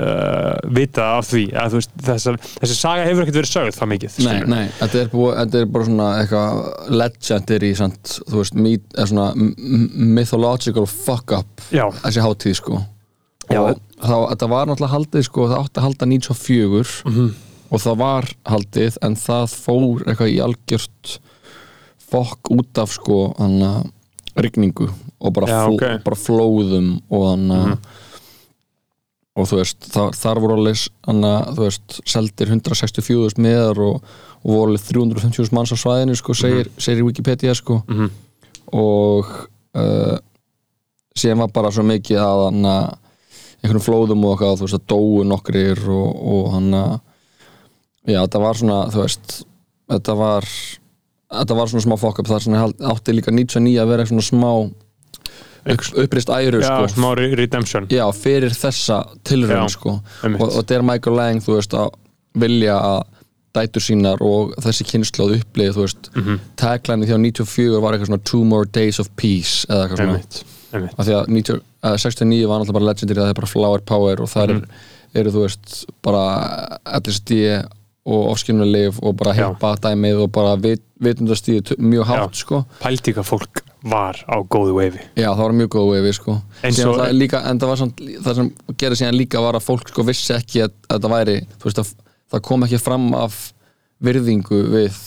vitað 0.76 1.12
af 1.20 1.30
því, 1.30 1.44
að 1.52 1.74
þú 1.74 1.80
veist 1.80 1.96
þessar, 2.08 2.40
þessi 2.62 2.78
saga 2.78 3.06
hefur 3.06 3.26
ekkert 3.26 3.40
verið 3.42 3.52
sögð 3.52 3.76
það 3.76 3.92
mikið 3.94 4.18
Nei, 4.26 4.38
nei, 4.48 4.64
þetta 4.80 5.00
er, 5.02 5.10
búið, 5.12 5.32
þetta 5.42 5.60
er 5.60 5.70
bara 5.76 5.88
svona 5.90 6.08
eitthvað 6.22 6.92
legendary, 7.02 7.72
sant, 7.78 8.16
þú 8.24 8.40
veist, 8.40 8.45
m- 9.34 9.54
m- 9.58 10.14
mythological 10.14 10.86
fuck 10.86 11.32
up 11.32 11.60
þessi 12.02 12.22
hátíð 12.22 12.54
sko 12.60 12.82
Já. 13.50 13.60
og 13.62 13.80
þá, 14.02 14.16
þetta 14.32 14.48
var 14.48 14.66
náttúrulega 14.66 14.94
haldið 14.96 15.22
sko, 15.28 15.48
það 15.48 15.64
átti 15.64 15.78
að 15.80 15.86
halda 15.86 16.06
94 16.06 17.02
Mhm. 17.06 17.34
og 17.70 17.80
það 17.80 17.96
var 17.98 18.24
haldið 18.46 18.96
en 19.02 19.14
það 19.16 19.46
fór 19.66 20.04
eitthvað 20.06 20.32
í 20.34 20.40
algjört 20.42 21.18
fokk 22.10 22.50
út 22.50 22.78
af 22.78 22.90
sko 22.92 23.34
hann 23.38 23.60
að 23.62 23.90
rigningu 24.36 24.90
og 25.20 25.32
bara, 25.32 25.46
Já, 25.46 25.66
fl 25.66 25.74
ok. 25.74 26.04
bara 26.04 26.16
flóðum 26.16 27.00
og 27.10 27.30
hann 27.30 27.48
að 27.48 27.66
Mhm. 27.66 27.78
og 29.36 29.46
þú 29.50 29.56
veist, 29.60 29.80
þar, 29.92 30.10
þar 30.16 30.40
voru 30.40 30.54
alveg 30.56 30.88
veist, 31.58 32.00
seldir 32.08 32.48
164.000 32.48 33.36
miðar 33.38 33.78
og, 33.78 34.02
og 34.44 34.50
voru 34.50 34.70
alveg 34.72 34.84
350.000 34.86 35.52
manns 35.52 35.72
á 35.72 35.76
svæðinu 35.76 36.16
sko, 36.16 36.32
segir, 36.34 36.70
segir 36.78 37.02
í 37.02 37.06
Wikipedia 37.06 37.54
sko 37.54 37.82
Mhm. 37.86 38.10
Og 38.72 39.28
uh, 39.76 40.16
síðan 41.16 41.44
var 41.44 41.52
bara 41.54 41.72
svo 41.74 41.84
mikið 41.86 42.22
að 42.22 42.44
hann 42.48 42.70
að 42.70 42.86
einhvern 43.64 43.82
flóðum 43.82 44.24
og 44.26 44.34
eitthvað, 44.36 44.58
þú 44.60 44.66
veist, 44.66 44.78
að 44.80 44.88
dóu 44.92 45.26
nokkrir 45.26 45.84
og, 45.90 46.24
og 46.36 46.50
hann 46.54 46.72
að 46.76 46.96
já, 48.06 48.18
þetta 48.20 48.42
var 48.42 48.60
svona, 48.60 48.80
þú 48.94 49.02
veist 49.02 49.38
þetta 49.90 50.16
var 50.18 50.50
þetta 51.36 51.56
var 51.58 51.70
svona 51.70 51.86
smá 51.86 51.96
fokk 52.00 52.20
upp, 52.22 52.30
það 52.30 52.74
átti 52.92 53.14
líka 53.16 53.34
99 53.34 53.80
að 53.82 53.90
vera 53.92 54.06
svona 54.06 54.26
smá 54.26 54.50
upp, 55.66 55.86
upprist 56.04 56.30
æru, 56.30 56.60
já, 56.62 56.68
sko. 56.70 56.88
smá 56.94 57.08
re- 57.18 57.34
redemption. 57.38 57.88
Já, 57.90 58.04
fyrir 58.14 58.54
þessa 58.54 59.00
tilraun, 59.26 59.66
Já, 59.66 59.74
sko. 59.74 59.96
og, 60.28 60.40
og 60.46 60.54
þetta 60.60 60.78
er 60.78 60.86
Michael 60.86 61.18
Lang, 61.18 61.42
þú 61.42 61.56
veist, 61.58 61.74
að 61.74 61.96
vilja 62.36 62.76
að 62.78 63.00
dætur 63.56 63.82
sínar 63.84 64.20
og 64.24 64.52
þessi 64.64 64.84
kynnslóð 64.90 65.38
upplið, 65.40 65.72
þú 65.76 65.84
veist 65.86 66.10
mm 66.14 66.20
Mhm. 66.22 66.28
-hmm. 66.34 66.40
tagline 66.56 67.06
því 67.06 67.14
á 67.16 67.18
94 67.18 67.80
var 67.82 67.92
eitthvað 67.94 68.06
svona 68.10 68.24
two 68.24 68.44
more 68.44 68.66
days 68.72 68.98
of 69.00 69.08
peace 69.16 69.66
eða 69.68 69.88
eitthvað 69.88 69.96
svona 69.96 70.90
af 70.98 71.06
því 71.06 71.12
að 71.16 71.26
90, 71.28 71.60
uh, 71.84 71.96
69 71.96 72.46
var 72.48 72.60
náttúrulega 72.60 72.72
bara 72.72 72.84
legendary 72.92 73.20
það 73.20 73.28
er 73.30 73.34
bara 73.40 73.46
flower 73.46 73.80
power 73.80 74.20
og 74.22 74.28
það 74.28 74.46
Mhm. 74.48 74.62
er, 75.14 75.20
eru 75.20 75.30
þú 75.30 75.40
veist 75.46 75.84
bara 76.02 76.78
LSD 76.84 77.64
og 78.06 78.28
ofskilnuleif 78.32 78.98
og 79.02 79.16
bara 79.16 79.32
heipa 79.34 79.74
dæmið 79.82 80.20
og 80.22 80.32
bara 80.32 80.56
vit, 80.56 80.82
vitundastíð 81.02 81.72
mjög 81.78 82.04
hátt 82.06 82.34
sko 82.38 82.64
pældi 82.80 83.12
hvað 83.14 83.26
fólk 83.26 83.62
var 83.84 84.14
á 84.30 84.36
góðu 84.46 84.74
veifi 84.76 85.00
já 85.16 85.28
það 85.34 85.42
var 85.42 85.52
mjög 85.52 85.68
góð 85.68 86.02
við 86.06 86.12
sko 86.14 86.36
Síðan 86.62 86.88
og- 86.88 87.00
það, 87.00 87.12
líka, 87.18 87.42
en 87.50 87.58
það 87.58 87.76
samt, 87.78 87.96
það 88.22 88.34
sem 88.34 88.50
gerði 88.78 88.96
síðan 89.00 89.18
líka 89.18 89.40
var 89.40 89.54
að 89.54 89.64
fólk 89.66 89.88
sko 89.88 90.02
vissi 90.04 90.34
ekki 90.34 90.62
að, 90.64 90.70
að 90.90 91.00
það 91.00 91.10
væri 91.16 91.40
þú 91.58 91.64
veist 91.64 91.78
að 91.78 91.94
það 92.32 92.44
kom 92.48 92.66
ekki 92.66 92.82
fram 92.82 93.10
af 93.16 93.38
virðingu 94.04 94.62
við 94.74 95.02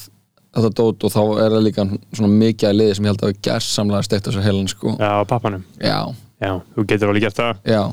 þetta 0.56 0.74
dót 0.80 1.06
og 1.06 1.14
þá 1.14 1.22
er 1.44 1.56
það 1.56 1.66
líka 1.68 1.86
svona 2.18 2.34
mikið 2.34 2.70
að 2.70 2.78
liði 2.80 2.98
sem 2.98 3.06
ég 3.06 3.14
held 3.14 3.24
að 3.24 3.30
hafa 3.30 3.42
gersamlega 3.48 4.06
steikt 4.08 4.30
þessu 4.30 4.46
heilan 4.46 4.70
sko. 4.72 4.94
Já, 4.98 5.12
pappanum, 5.30 5.66
já, 5.78 5.98
já, 6.42 6.54
þú 6.76 6.86
getur 6.90 7.12
alveg 7.12 7.28
gert 7.28 7.38
það. 7.40 7.60
Já, 7.70 7.84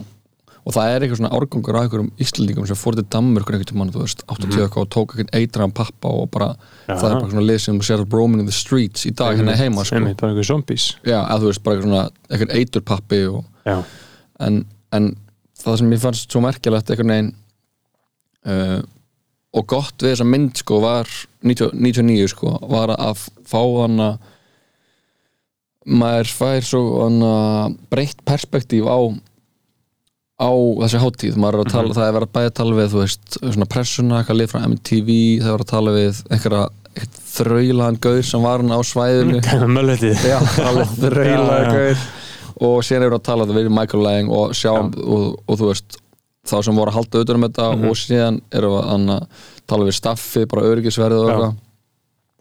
og 0.66 0.74
það 0.74 0.92
er 0.92 1.04
eitthvað 1.04 1.20
svona 1.20 1.32
árgangur 1.36 1.76
af 1.78 1.84
einhverjum 1.84 2.08
Íslandingum 2.24 2.68
sem 2.70 2.78
fór 2.80 2.96
til 2.96 3.04
Danmörkur 3.12 3.58
einhvern 3.58 3.70
tímann, 3.70 3.92
þú 3.94 4.06
veist, 4.06 4.24
80 4.24 4.64
eitthvað 4.64 4.86
og 4.86 4.90
tók 4.94 5.14
einhvern 5.14 5.30
eitraðan 5.36 5.76
pappa 5.76 6.14
og 6.22 6.30
bara, 6.34 6.48
Já. 6.88 6.96
það 6.96 7.06
er 7.10 7.18
bara 7.20 7.30
svona 7.34 7.46
lið 7.50 7.60
sem 7.66 7.82
sér 7.90 8.06
roaming 8.08 8.42
in 8.42 8.48
the 8.48 8.56
streets 8.56 9.06
í 9.06 9.12
dag 9.14 9.36
hérna 9.36 9.54
heima, 9.60 9.84
sko. 9.84 10.00
einmitt, 10.00 10.18
bara 10.22 10.32
einhver 10.32 10.48
zombies. 10.48 10.88
Já, 11.06 11.20
að 11.20 11.44
þú 11.44 11.52
veist, 11.52 11.64
bara 11.68 11.84
svona, 11.84 12.02
einhvern 12.32 12.56
eitur 12.56 12.86
pappi 12.88 13.22
og, 13.28 13.44
en, 14.48 14.60
en 14.96 15.12
það 15.60 15.80
sem 15.82 15.94
ég 15.94 16.02
fannst 16.08 16.32
svo 16.32 16.42
merkilegt 16.42 16.90
einhvern 16.90 17.14
veginn 17.14 17.32
uh, 18.48 18.80
og 19.56 19.66
gott 19.70 20.02
við 20.04 20.14
þessa 20.14 20.28
mynd, 20.28 20.56
sko, 20.60 20.80
var 20.84 21.10
90, 21.46 21.76
99, 21.80 22.30
sko, 22.34 22.56
var 22.70 22.92
að 22.96 23.26
fá 23.48 23.60
hana 23.62 24.10
maður 25.86 26.32
fær 26.34 26.66
svo 26.66 26.82
hana 27.04 27.32
breytt 27.92 28.20
perspektíf 28.26 28.88
á 28.90 28.98
á 30.36 30.52
þessi 30.82 31.00
hátíð, 31.00 31.36
maður 31.40 31.62
er 31.62 31.62
að 31.62 31.72
tala, 31.72 31.94
það 31.96 32.06
er 32.08 32.16
verið 32.16 32.26
að 32.28 32.34
bæja 32.36 32.50
að 32.50 32.56
tala 32.58 32.76
við, 32.76 32.88
þú 32.92 32.98
veist, 33.00 33.36
svona 33.40 33.68
pressuna 33.72 34.18
eitthvað 34.18 34.40
lið 34.40 34.50
frá 34.52 34.58
MTV, 34.66 35.12
það 35.40 35.46
er 35.46 35.54
verið 35.54 35.64
að 35.64 35.70
tala 35.70 35.94
við 35.94 36.18
einhverja 36.36 37.06
þraulaðan 37.36 37.98
gaur 38.04 38.20
sem 38.24 38.44
var 38.44 38.64
hann 38.64 38.76
á 38.76 38.80
svæðinu. 38.84 39.40
Já, 40.32 40.36
já. 41.64 41.72
gaur. 41.72 42.04
Og 42.66 42.76
síðan 42.84 43.04
er 43.06 43.10
verið 43.10 43.18
að 43.20 43.26
tala 43.30 43.48
við 43.52 43.70
Michael 43.72 44.04
Lang 44.04 44.32
og 44.32 44.52
sjá 44.56 44.72
og, 44.76 45.24
og 45.44 45.58
þú 45.60 45.70
veist, 45.70 45.98
þá 46.46 46.56
sem 46.64 46.76
voru 46.78 46.90
að 46.92 46.98
halda 47.00 47.18
auðvitað 47.18 47.34
um 47.40 47.46
þetta 47.48 47.68
Mhm. 47.76 47.88
og 47.90 47.96
síðan 47.96 48.40
erum 48.52 48.72
við 48.72 49.10
að 49.10 49.26
tala 49.66 49.84
við 49.84 49.96
staffi, 50.00 50.46
bara 50.48 50.62
öryggisverðið 50.70 51.22
og 51.24 51.30
eitthvað. 51.30 51.54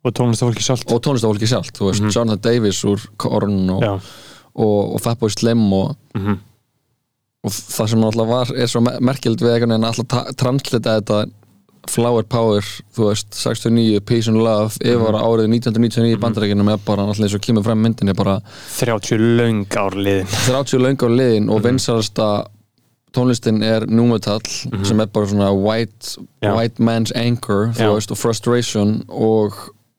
Og 0.05 0.13
tónlistafólki 0.13 0.61
sjálft. 0.61 0.91
Og 0.93 0.99
tónlistafólki 1.01 1.47
sjálft, 1.49 1.73
þú 1.79 1.87
veist, 1.89 2.13
Jonathan 2.15 2.41
Davis 2.45 2.83
úr 2.85 3.01
Korn 3.17 3.69
og, 3.73 3.81
Já, 3.81 3.93
og, 4.55 4.93
og 4.95 5.01
Fatboy 5.01 5.29
Slim 5.33 5.63
og, 5.73 5.95
mhm, 6.13 6.37
og 7.45 7.51
það 7.51 7.89
sem 7.89 7.99
náttúrulega 8.01 8.27
var 8.29 8.51
er 8.55 8.67
svo 8.69 8.81
mer- 8.85 8.99
merkilegt 9.01 9.41
við 9.41 9.55
einhvern 9.55 9.73
veginn 9.73 9.89
alltaf 9.89 10.07
ta- 10.07 10.31
translita 10.37 10.99
þetta 11.01 11.25
Flower 11.87 12.23
Power, 12.23 12.61
þú 12.95 13.09
veist, 13.11 13.27
69 13.37 13.99
Peace 14.05 14.27
and 14.27 14.37
Love, 14.41 14.73
yfir 14.81 15.13
árið 15.21 15.49
1999 15.53 16.15
í 16.15 16.19
bandarækjunum 16.19 16.71
er 16.73 16.77
bara 16.85 17.03
náttúrulega 17.05 17.27
eins 17.29 17.35
og 17.35 17.41
kemur 17.45 17.63
frem 17.63 17.81
myndinni 17.83 18.15
bara 18.17 18.39
30 18.79 19.17
löng 19.37 19.65
ár 19.69 19.93
liðin. 19.93 20.25
30 20.47 20.79
löng 20.81 20.97
á 20.97 21.07
liðin 21.09 21.49
og 21.53 21.61
vinsalasta 21.61 22.47
tónlistin 23.15 23.61
er 23.63 23.85
númetall 23.87 24.43
sem 24.85 24.99
er 25.01 25.07
bara 25.15 25.25
svona 25.31 25.49
white, 25.55 26.15
white 26.43 26.83
man's 26.83 27.11
anger 27.15 27.71
veist, 27.77 28.11
og 28.11 28.17
frustration 28.19 28.97
og, 29.09 29.53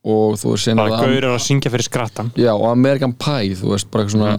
og 0.06 0.36
þú 0.40 0.52
veist, 0.54 0.70
bara 0.76 0.88
er 0.88 0.96
það- 0.98 1.06
gauður 1.08 1.28
að 1.34 1.40
syngja 1.48 1.72
fyrir 1.74 1.88
skrattan 1.88 2.30
já, 2.36 2.52
og 2.54 2.68
American 2.72 3.12
Pie, 3.16 3.54
þú 3.58 3.72
veist, 3.74 3.90
bara 3.90 4.04
svona 4.12 4.36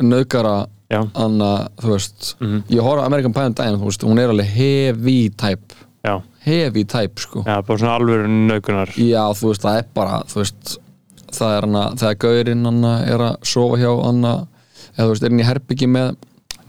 nöðgara 0.00 0.66
Já, 0.92 1.00
Anna, 1.16 1.68
þú 1.80 1.88
veist. 1.94 2.34
Mhm. 2.38 2.58
ég 2.68 2.80
horf 2.84 3.00
á 3.00 3.06
American 3.06 3.32
Pie 3.32 3.46
um 3.48 3.54
daginn, 3.56 3.78
þú 3.80 3.86
veist, 3.88 4.02
hún 4.04 4.18
er 4.20 4.28
alveg 4.28 4.44
heavy 4.52 5.30
type, 5.30 5.74
já, 6.04 6.18
heavy 6.44 6.84
type 6.84 7.16
sko, 7.22 7.42
já, 7.46 7.62
bara 7.64 7.78
svona 7.78 7.94
alvöru 7.96 8.26
naukunar. 8.28 8.88
Já, 9.00 9.22
þú 9.32 9.48
veist, 9.48 9.62
það 9.64 9.78
er 9.78 9.86
bara 9.94 10.18
þú 10.28 10.42
veist, 10.42 10.74
það 11.32 11.54
er 11.56 11.60
hana 11.66 11.84
þegar 11.96 12.18
gaurinn 12.26 12.64
hana 12.68 12.92
er 13.08 13.24
að 13.24 13.36
sofa 13.42 13.78
hjá 13.80 14.04
hana, 14.04 14.34
eða 14.98 15.06
þú 15.06 15.08
veist, 15.14 15.22
er 15.24 15.30
hann 15.32 15.40
í 15.40 15.48
herbyggi 15.48 15.88
með, 15.88 16.16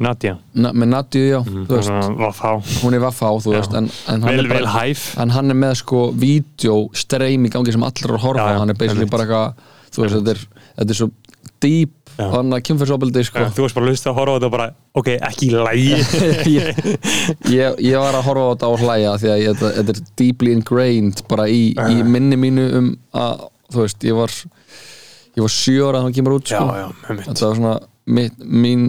Nadia, 0.02 0.38
na, 0.58 0.72
með 0.74 0.90
Nadju, 0.94 1.24
já, 1.28 1.40
þú 1.46 1.78
veist. 1.78 2.80
hún 2.84 2.96
er 2.98 3.04
vaffa 3.04 3.30
á, 3.30 3.34
þú 3.44 3.54
Já. 3.54 3.58
veist 3.60 3.76
en, 3.78 3.90
en, 4.10 4.24
hann 4.26 4.38
vel, 4.40 4.46
er 4.46 4.54
bara, 4.54 4.86
en 5.24 5.34
hann 5.36 5.54
er 5.54 5.60
með 5.60 5.76
sko 5.84 6.06
vídeo 6.18 6.78
streym 6.98 7.46
í 7.46 7.52
gangi 7.54 7.76
sem 7.76 7.84
allir 7.86 8.16
horfa 8.18 8.48
Já, 8.48 8.56
já, 8.56 8.62
hann 8.64 8.74
er 8.74 8.80
basically 8.80 9.10
bara 9.12 9.28
eitthvað 9.28 9.94
þú 9.94 10.06
veist, 10.06 10.16
þetta 10.18 10.34
er, 10.34 10.42
þetta 10.80 10.96
er 10.96 11.00
svo 11.02 11.10
deep 11.64 11.92
Já. 12.14 12.28
hann 12.30 12.54
að 12.54 12.62
kynferðsopildi 12.68 13.24
sko. 13.26 13.44
Þú 13.56 13.64
varst 13.66 13.78
bara 13.78 13.88
að 13.88 13.94
hlusta 13.94 14.12
að 14.12 14.18
horfa 14.20 14.34
á 14.34 14.36
þetta 14.38 14.50
og 14.50 14.54
bara 14.54 14.68
ok, 15.02 15.08
ekki 15.30 15.48
lægi 15.54 15.96
ég, 16.58 16.82
ég, 17.50 17.80
ég 17.88 17.98
var 18.04 18.18
að 18.20 18.28
horfa 18.28 18.44
á 18.44 18.52
þetta 18.54 18.70
og 18.74 18.84
hlæja 18.84 19.14
því 19.22 19.32
að 19.34 19.42
ég, 19.42 19.56
þetta, 19.56 19.72
þetta 19.80 19.96
er 19.96 20.04
deeply 20.22 20.54
ingrained 20.58 21.24
bara 21.32 21.48
í, 21.50 21.64
í 21.74 22.04
minni 22.06 22.38
mínu 22.38 22.68
um 22.82 22.92
að 23.18 23.48
þú 23.74 23.86
veist, 23.86 24.06
ég 24.06 24.20
var 24.20 24.36
ég 25.34 25.42
var 25.42 25.54
sjö 25.56 25.80
ára 25.88 26.02
að 26.04 26.08
hann 26.08 26.16
kemur 26.20 26.38
út 26.38 26.52
sko. 26.54 26.68
þetta 27.10 27.48
var 27.48 27.58
svona 27.58 27.74
mitt, 28.14 28.38
mín, 28.46 28.88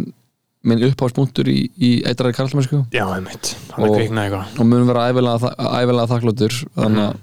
mín 0.65 0.83
uppháðspunktur 0.89 1.49
í, 1.53 1.59
í 1.77 1.91
eitræði 2.09 2.37
karlmennsku. 2.39 2.83
Já, 2.95 3.05
einmitt, 3.15 3.55
Og- 3.77 3.85
er 3.85 3.95
kviknað 3.99 4.25
eitthvað. 4.29 4.59
og 4.61 4.67
mun 4.71 4.87
vera 4.89 5.07
æfilega, 5.13 5.39
þa- 5.45 5.71
æfilega 5.83 6.11
þakkláttur 6.15 6.59
þannig 6.79 7.05
að 7.05 7.17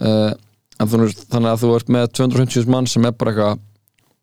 uh, 0.00 0.86
þú 0.90 1.00
veist, 1.04 1.24
þannig 1.30 1.50
að 1.54 1.62
þú 1.64 1.72
ert 1.76 1.88
með 1.96 2.06
250 2.20 2.68
mann 2.74 2.86
sem 2.90 3.04
er 3.06 3.12
bara 3.12 3.32
eitthvað 3.34 3.58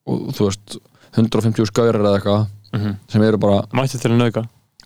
og 0.08 0.30
þú 0.38 0.48
veist 0.50 0.78
150 1.18 1.66
skaurar 1.72 2.02
eða 2.04 2.20
eitthvað 2.20 2.48
Mhm. 2.74 2.96
sem 3.10 3.22
eru 3.24 3.38
bara 3.40 3.62
mætti 3.74 3.98
til 4.02 4.12
að 4.12 4.18
nauka 4.20 4.42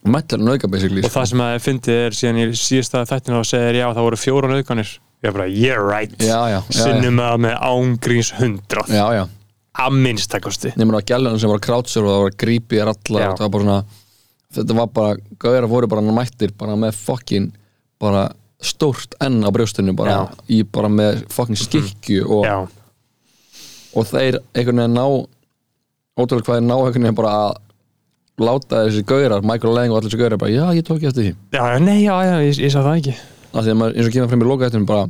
mættilega 0.06 0.46
nauka 0.46 0.68
basically. 0.70 1.02
Og 1.04 1.10
það 1.12 1.26
sem 1.32 1.40
að 1.42 1.56
fyndið 1.66 1.98
er 2.06 2.12
síðan 2.18 2.38
í 2.42 2.46
síðasta 2.54 3.02
þættinu 3.10 3.40
og 3.40 3.46
segir 3.50 3.76
já, 3.82 3.88
það 3.94 4.06
voru 4.06 4.18
fjóra 4.22 4.50
naukanir 4.54 4.92
ég 5.24 5.30
er 5.30 5.32
bara, 5.34 5.48
yeah 5.50 5.78
right. 5.82 6.14
Já, 6.18 6.40
já, 6.50 6.60
já, 6.70 6.84
sinnum 6.84 7.18
það 7.18 7.40
með 7.46 7.56
ángríns 7.62 8.32
hundrað. 8.38 8.88
Já, 8.90 9.06
já. 9.18 9.28
Að 9.80 9.98
minnstakosti 10.04 10.74
nefnir 10.76 11.00
að 11.00 11.08
gælunum 11.14 11.40
sem 11.40 11.52
var 11.52 11.64
krátsur 11.64 12.04
og 12.06 12.12
það 12.12 12.24
var 12.26 12.38
grípið 12.44 12.82
er 12.84 12.92
alla 12.92 13.24
Já. 13.24 13.30
og 13.32 13.40
það 13.40 13.46
var 13.46 13.54
bara 13.56 13.66
svona 13.66 13.80
þetta 14.52 14.78
var 14.78 14.92
bara, 14.98 15.16
gauðar 15.40 15.68
voru 15.72 15.88
bara 15.92 16.16
mættir 16.20 16.54
bara 16.60 16.76
með 16.80 16.98
fokkin 17.00 17.50
bara 18.02 18.26
stórt 18.62 19.16
enn 19.24 19.40
á 19.42 19.50
brjóstinu 19.54 19.96
bara, 19.98 20.12
Já. 20.12 20.44
í 20.52 20.62
bara 20.68 20.90
með 20.92 21.24
fokkin 21.32 21.58
skikju 21.60 22.28
og, 22.28 22.46
já, 22.46 22.58
og 23.96 24.08
þeir 24.12 24.42
einhvern 24.54 24.84
veginn 24.84 24.98
ná 25.00 25.06
ótrúlega 26.20 26.46
hvað 26.50 26.60
þeir 26.60 26.68
ná 26.68 26.76
einhvern 26.76 27.08
veginn 27.08 27.20
bara 27.22 27.36
að 27.48 27.60
láta 28.42 28.84
þessi 28.88 29.04
gauðar, 29.08 29.44
Michael 29.46 29.76
Lang 29.76 29.94
og 29.94 30.00
allir 30.00 30.10
þessi 30.10 30.20
gauðar 30.22 30.40
bara, 30.42 30.54
já, 30.54 30.64
ég 30.78 30.86
tók 30.88 30.98
ekki 30.98 31.10
eftir 31.12 31.26
því. 31.28 31.34
Já, 31.54 31.64
nei, 31.84 31.98
já, 32.02 32.14
já, 32.26 32.36
ég, 32.42 32.62
ég 32.64 32.74
sá 32.74 32.80
það 32.82 32.96
ekki. 33.02 33.14
Af 33.52 33.66
því 33.66 33.74
að 33.74 33.78
maður, 33.82 33.98
eins 33.98 34.08
og 34.08 34.16
kemur 34.16 34.32
frem 34.32 34.42
í 34.44 34.48
loka 34.48 34.68
eftir 34.68 34.86
bara, 34.90 35.04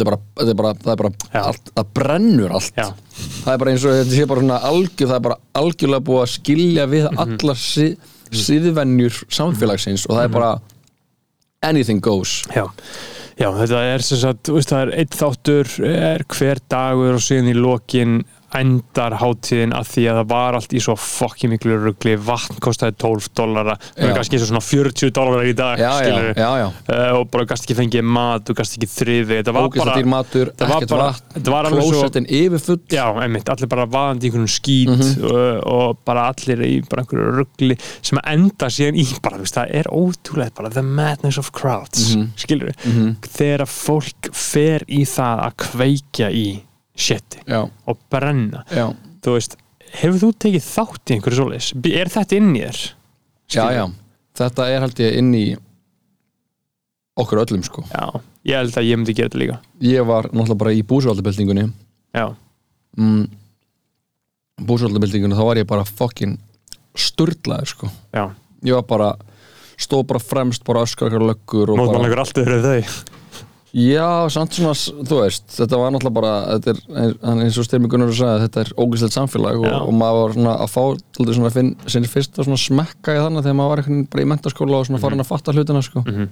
er 0.50 0.56
bara 0.58 0.72
það 0.80 0.92
er 0.92 0.96
bara, 0.96 1.10
allt, 1.44 1.70
það 1.74 1.82
brennur 1.94 2.50
allt. 2.56 2.72
Já, 2.76 2.86
það 3.44 3.52
er 3.52 3.58
bara 3.58 3.70
eins 3.74 3.84
og 3.84 3.92
þetta 3.98 4.16
sé 4.16 4.26
bara 4.30 4.40
svona 4.40 4.60
algjör 4.70 5.10
það 5.10 5.16
er 5.18 5.24
bara 5.28 5.38
algjörlega 5.60 6.06
búið 6.08 6.22
að 6.24 6.32
skilja 6.38 6.86
við 6.90 7.10
Mhm. 7.10 7.18
allar 7.26 7.56
si, 7.56 7.96
síðvennjur 8.30 9.22
samfélagsins 9.28 10.06
og 10.08 10.16
það 10.16 10.24
er 10.24 10.28
bara 10.28 10.60
anything 11.62 12.00
goes. 12.00 12.44
Já. 12.54 12.66
Já, 13.40 13.48
þetta 13.56 13.78
er 13.94 14.02
sem 14.04 14.18
sagt, 14.18 14.48
það 14.68 14.82
er 14.82 14.90
einn 15.00 15.14
þáttur, 15.16 15.70
er 15.88 16.24
hver 16.28 16.58
dagur 16.68 17.14
og 17.14 17.20
síðan 17.24 17.48
í 17.48 17.54
lokin 17.56 18.24
endar 18.58 19.12
hátíðin 19.20 19.72
að 19.76 19.86
því 19.92 20.04
að 20.10 20.18
það 20.20 20.28
var 20.32 20.54
allt 20.58 20.72
í 20.74 20.80
svo 20.82 20.94
fokki 20.98 21.48
miklu 21.52 21.76
rugli, 21.84 22.16
vatn 22.16 22.58
kostaði 22.62 22.96
12 22.98 23.28
dollara, 23.38 23.76
það 23.96 24.08
er 24.08 24.14
kannski 24.16 24.36
eins 24.38 24.44
og 24.46 24.50
svona 24.50 24.64
40 24.66 25.10
dollara 25.16 25.44
í 25.46 25.54
dag, 25.58 25.78
já, 25.78 25.90
já, 25.90 25.98
skilurðu. 26.00 26.34
já, 26.40 26.50
já, 26.60 26.66
uh, 26.96 27.18
og 27.20 27.30
bara 27.30 27.44
gast 27.50 27.64
ekki 27.68 27.76
fengið 27.78 28.04
mat, 28.04 28.44
þú 28.48 28.56
gast 28.60 28.76
ekki 28.78 28.88
þriði 28.90 29.38
þetta 29.40 29.54
var 29.54 29.68
ógæsla 29.68 29.94
bara, 29.94 30.06
matur, 30.14 30.52
það 30.58 30.72
var 30.74 30.86
bara 30.94 31.08
þetta 31.34 31.50
var 31.54 31.68
alveg 31.70 31.84
svo 31.90 32.78
já, 32.90 33.04
einmitt, 33.22 33.48
allir 33.54 33.70
bara 33.70 33.86
vaðandi 33.86 34.26
í 34.26 34.30
einhvern 34.30 34.50
skít 34.50 34.88
Mhm. 34.90 35.24
og, 35.24 35.66
og 35.70 35.98
bara 36.04 36.26
allir 36.32 36.60
í 36.66 36.72
bara 36.88 37.02
einhverju 37.04 37.36
ruggli 37.38 37.76
sem 38.02 38.18
að 38.18 38.32
enda 38.32 38.66
síðan 38.72 38.98
í 38.98 39.04
bara, 39.22 39.38
veist, 39.38 39.54
það 39.54 39.74
er 39.80 39.90
ótrúlega 39.92 40.54
bara 40.56 40.70
the 40.70 40.82
madness 40.82 41.38
of 41.38 41.52
crowds, 41.52 42.14
mm 42.14 42.20
Mhm. 42.20 42.32
skilur 42.36 42.74
Mhm. 42.84 43.16
þegar 43.22 43.66
fólk 43.70 44.34
fer 44.34 44.80
í 44.88 45.04
það 45.06 45.44
að 45.46 45.54
kveikja 45.56 46.30
í 46.32 46.60
shiti 47.00 47.42
og 47.50 47.98
brenna, 48.12 48.64
já, 48.70 48.86
þú 49.24 49.34
veist 49.36 49.56
hefur 50.00 50.20
þú 50.22 50.30
tekið 50.44 50.66
þátt 50.66 51.10
í 51.10 51.16
einhverju 51.16 51.40
svoleiðis? 51.40 51.70
Er 52.00 52.12
þetta 52.12 52.38
inn 52.38 52.52
í 52.54 52.62
þér? 52.62 52.80
já, 53.56 53.64
já. 53.74 53.84
Þetta 54.40 54.66
er 54.70 54.84
held 54.84 55.00
ég 55.02 55.16
inn 55.20 55.32
í 55.36 55.44
okkur 57.20 57.42
öllum 57.42 57.64
sko. 57.66 57.82
Já, 57.90 58.20
ég 58.48 58.60
held 58.60 58.78
að 58.78 58.86
ég 58.88 59.00
myndi 59.00 59.16
gera 59.18 59.28
þetta 59.28 59.40
líka. 59.42 59.56
Ég 59.84 60.06
var 60.08 60.30
náttúrulega 60.30 60.60
bara 60.62 60.76
í 60.76 60.84
búsvaldabildingunni 60.86 61.66
já, 62.16 62.26
mm, 62.96 63.24
búsvaldabildingunni 64.68 65.36
þá 65.36 65.44
var 65.50 65.60
ég 65.60 65.68
bara 65.68 65.88
fokkin 65.88 66.38
sturlaður 66.96 67.74
sko. 67.74 67.90
Já, 68.14 68.30
ég 68.66 68.78
var 68.78 68.86
bara 68.88 69.10
stóð 69.80 70.06
bara 70.10 70.22
fremst 70.22 70.64
bara 70.66 70.84
öskar 70.84 71.08
okkar 71.08 71.24
löggur 71.24 71.72
og 71.72 71.78
bara 71.78 71.88
mótmannlegur 71.88 72.22
allt 72.22 72.40
öðru 72.42 72.60
þau 72.64 73.09
Já, 73.70 74.26
samt 74.34 74.56
svona, 74.56 74.72
þú 75.06 75.18
veist, 75.20 75.44
þetta 75.54 75.78
var 75.78 75.92
náttúrulega 75.94 76.16
bara, 76.16 76.30
þetta 76.58 76.72
er, 76.74 77.12
eins 77.44 77.58
og 77.60 77.66
Styrmi 77.68 77.86
Gunnar 77.92 78.10
sagði, 78.18 78.46
þetta 78.48 78.62
er 78.64 78.70
ógæslegt 78.82 79.14
samfélag 79.14 79.60
og, 79.60 79.66
Já. 79.68 79.76
og 79.84 79.92
maður 79.94 80.22
var 80.24 80.32
svona 80.34 80.54
að 80.64 80.72
fá, 80.72 80.82
tóldi 81.14 81.36
svona 81.36 81.50
að 81.52 81.58
finn, 81.60 81.68
sinni 81.86 82.10
fyrst 82.10 82.34
að 82.40 82.48
svona 82.48 82.58
smekka 82.58 83.14
í 83.14 83.20
þannig 83.22 83.44
þegar 83.46 83.58
maður 83.60 83.70
var 83.76 83.82
veginn 83.84 84.08
bara 84.10 84.24
í 84.24 84.30
mentaskóla 84.32 84.80
og 84.80 84.88
svona 84.88 85.02
farin 85.04 85.22
að 85.22 85.28
fatta 85.30 85.54
hlutina, 85.54 85.82
sko. 85.86 86.02
Mhm. 86.02 86.26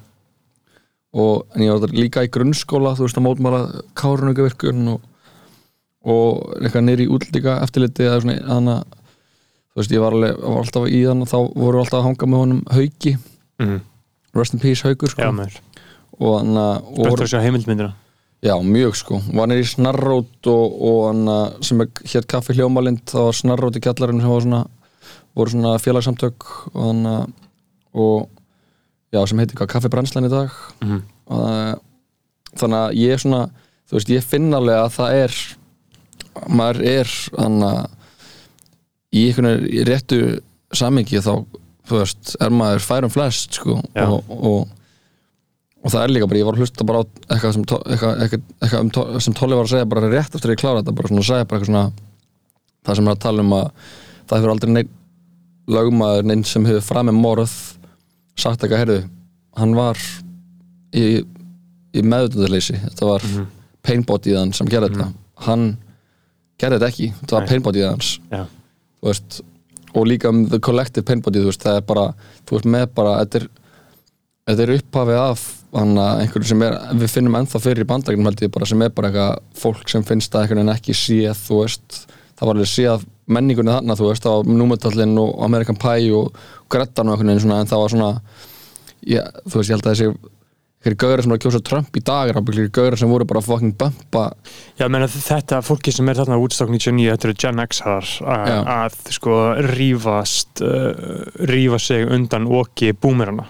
Og, 1.19 1.47
en 1.55 1.63
ég 1.63 1.71
var 1.73 1.79
þetta 1.87 2.01
líka 2.03 2.25
í 2.27 2.33
grunnskóla, 2.35 2.97
þú 2.99 3.07
veist, 3.07 3.17
að 3.21 3.27
mótmála 3.29 3.61
kárunaukavirkun 3.97 4.83
og, 4.97 5.01
og 6.05 6.59
eitthvað 6.59 6.91
í 7.05 7.07
útlíka 7.15 7.55
eftirliti 7.63 8.03
eða 8.09 8.19
svona, 8.25 8.37
þannig 8.51 8.75
að, 8.75 8.99
þú 9.73 9.81
veist, 9.83 9.95
ég 9.95 10.03
var 10.05 10.19
alveg, 10.19 10.43
var 10.43 10.59
alltaf 10.65 10.91
í 10.91 11.01
þannig, 11.07 11.31
þá 11.31 11.39
voru 11.55 11.81
alltaf 11.85 12.01
að 12.03 12.07
hanga 12.11 12.27
með 12.35 12.43
honum 12.45 12.65
hauki, 12.75 13.15
Mhm. 13.63 13.81
rest 14.35 14.55
in 14.55 14.61
peace 14.61 14.83
haukur, 14.83 15.09
já, 15.09 15.15
sko. 15.17 15.33
maður, 15.33 15.61
og 16.19 16.37
þannig 16.41 16.63
að, 16.63 17.19
að 17.23 17.33
sjá 17.33 17.41
heimildmyndina 17.47 17.95
Já, 18.39 18.55
mjög 18.63 18.95
sko, 18.95 19.19
var 19.35 19.49
nýri 19.51 19.65
snarrót 19.67 20.47
og, 20.47 20.75
og 20.89 20.99
hann 21.09 21.25
að- 21.27 21.57
sem 21.67 21.81
er 21.83 21.89
hér 22.07 22.27
kaffi 22.31 22.55
hljómalind, 22.55 23.01
það 23.11 23.25
var 23.27 23.35
snarrót 23.35 23.79
í 23.79 23.83
kjallarinn 23.83 24.21
sem 24.23 24.31
var 24.31 24.45
svona, 24.45 24.61
voru 25.35 25.51
svona 25.51 25.73
félagsamtök 25.83 26.47
og 26.75 26.85
hann 26.85 27.03
að 27.07 27.33
og 27.99 28.29
já, 29.11 29.25
sem 29.27 29.39
heitir 29.43 29.57
hvað, 29.59 29.73
kaffi 29.73 29.89
brennslan 29.91 30.29
í 30.29 30.31
dag 30.31 30.51
Mhm. 30.85 31.03
og 31.27 31.43
það, 31.43 31.81
þannig 32.63 32.79
að 32.79 32.95
ég 33.03 33.19
svona 33.25 33.43
þú 33.91 33.97
veist, 33.99 34.09
ég 34.15 34.23
finn 34.23 34.55
alveg 34.55 34.77
að 34.85 34.95
það 35.01 35.19
er 35.25 35.39
maður 36.49 36.83
er 36.87 37.09
hann 37.39 37.61
að 37.67 37.87
í 39.19 39.27
einhvern 39.27 39.51
veginn 39.65 39.87
réttu 39.89 40.19
samingi 40.77 41.19
þá, 41.25 41.33
þú 41.89 41.99
veist, 42.05 42.37
er 42.41 42.51
maður 42.55 42.85
færum 42.87 43.11
flest 43.11 43.59
sko 43.59 43.81
Já. 43.97 44.07
og, 44.07 44.23
og 44.31 44.69
og 45.85 45.93
það 45.95 46.03
er 46.05 46.13
líka 46.15 46.27
bara, 46.31 46.39
ég 46.41 46.47
var 46.49 46.57
að 46.59 46.63
hlusta 46.65 46.85
bara 46.89 47.01
á 47.01 47.05
eitthvað 47.33 47.53
sem, 47.55 47.65
eitthvað, 47.65 48.23
eitthvað, 48.25 48.45
eitthvað 48.63 48.81
um, 48.85 48.91
To- 48.97 49.21
sem 49.25 49.35
Tolli 49.39 49.57
var 49.59 49.69
að 49.69 49.73
segja 49.75 49.89
bara 49.93 50.09
rétt 50.11 50.35
eftir 50.35 50.51
að 50.51 50.55
ég 50.57 50.63
klára 50.63 50.81
þetta 50.83 50.95
bara 50.99 51.09
svona 51.13 51.23
að 51.23 51.29
segja 51.31 51.49
bara 51.49 51.59
eitthvað 51.59 51.73
svona 51.73 51.85
það 52.89 52.99
sem 52.99 53.09
er 53.09 53.15
að 53.15 53.23
tala 53.25 53.45
um 53.45 53.53
að 53.59 53.67
það 54.29 54.39
hefur 54.41 54.53
aldrei 54.55 54.73
neinn 54.75 54.91
lögmaður 55.69 56.29
neinn 56.31 56.45
sem 56.49 56.65
hefur 56.69 56.87
framið 56.89 57.19
morð 57.21 57.55
sagt 58.39 58.63
eitthvað, 58.65 58.83
heyrðu 58.83 58.99
hann 59.59 59.75
var 59.79 59.99
í, 60.97 61.05
í 61.95 62.03
meðutöndaleysi 62.05 62.79
þetta 62.87 63.09
var 63.13 63.27
mm 63.29 63.37
Mhm. 63.39 63.47
painbodyð 63.89 64.37
hann 64.39 64.51
sem 64.53 64.67
gerði 64.69 64.89
þetta. 64.93 65.07
Hann 65.47 65.63
gerði 66.61 66.77
þetta 66.79 66.89
ekki, 66.91 67.07
þetta 67.21 67.33
var 67.37 67.45
Nei. 67.45 67.49
painbodyð 67.53 67.87
hans. 67.89 68.09
Já, 68.33 68.43
þú 69.01 69.07
veist 69.09 69.39
og 69.95 70.07
líka 70.07 70.29
um 70.29 70.43
the 70.51 70.59
collective 70.61 71.05
painbody 71.09 71.39
þú 71.41 71.49
veist, 71.49 71.63
það 71.65 71.77
er 71.81 71.87
bara, 71.89 72.03
þú 72.45 72.57
veist 72.59 72.67
með 72.69 72.87
bara 72.99 73.15
þetta 73.25 73.41
er, 73.41 73.47
þetta 74.51 74.63
er 74.67 74.73
upphafið 74.77 75.21
af 75.23 75.45
hann 75.75 75.99
að 76.01 76.23
einhverju 76.23 76.51
sem 76.53 76.65
er, 76.65 76.77
við 76.97 77.13
finnum 77.13 77.37
ennþá 77.41 77.61
fyrir 77.65 77.85
í 77.85 77.89
bandarækjum 77.89 78.31
held 78.31 78.45
ég 78.45 78.55
bara 78.55 78.69
sem 78.71 78.85
er 78.85 78.95
bara 78.95 79.11
eitthvað 79.11 79.61
fólk 79.61 79.93
sem 79.93 80.07
finnst 80.09 80.33
það 80.33 80.47
einhvern 80.47 80.63
veginn 80.63 80.75
ekki 80.75 80.97
séð 80.97 81.43
þú 81.43 81.61
veist, 81.63 81.99
það 82.39 82.47
var 82.47 82.57
alveg 82.57 82.73
séð 82.73 83.05
menningunni 83.29 83.75
þarna 83.75 83.99
þú 83.99 84.09
veist, 84.09 84.25
það 84.25 84.39
var 84.39 84.59
Númetallinn 84.63 85.21
og 85.21 85.35
American 85.45 85.81
Pie 85.83 86.09
og 86.17 86.41
Grettan 86.73 87.11
og 87.11 87.17
einhvern 87.17 87.35
veginn 87.35 87.45
svona 87.45 87.61
en 87.61 87.71
það 87.71 87.85
var 87.85 87.95
svona 87.95 88.11
já, 89.05 89.23
þú 89.45 89.61
veist, 89.61 89.69
ég 89.69 89.77
held 89.77 89.87
að 89.87 89.95
þessi 89.95 90.35
einhverju 90.79 90.99
gauðra 91.03 91.23
sem 91.25 91.33
var 91.33 91.39
að 91.39 91.45
kjósa 91.45 91.61
Trump 91.67 91.97
í 91.99 92.03
dag 92.07 92.31
er 92.31 92.39
einhverju 92.39 92.71
gauðra 92.71 92.99
sem 93.01 93.11
voru 93.11 93.27
bara 93.27 93.41
að 93.43 93.49
fucking 93.49 93.75
bumpa. 93.79 94.25
Já, 94.79 94.87
meina 94.89 95.09
þetta 95.11 95.59
fólki 95.67 95.93
sem 95.93 96.09
er 96.09 96.21
þarna 96.21 96.39
útstokk 96.39 96.71
99, 96.71 97.09
þetta 97.11 97.29
eru 97.29 97.39
Gen 97.43 97.63
X-ar 97.65 98.13
að 98.79 98.99
sko 99.17 99.39
rífast 99.73 100.63
uh, 100.63 101.27
rífa 101.51 101.81
sig 101.83 102.07
undan 102.07 102.47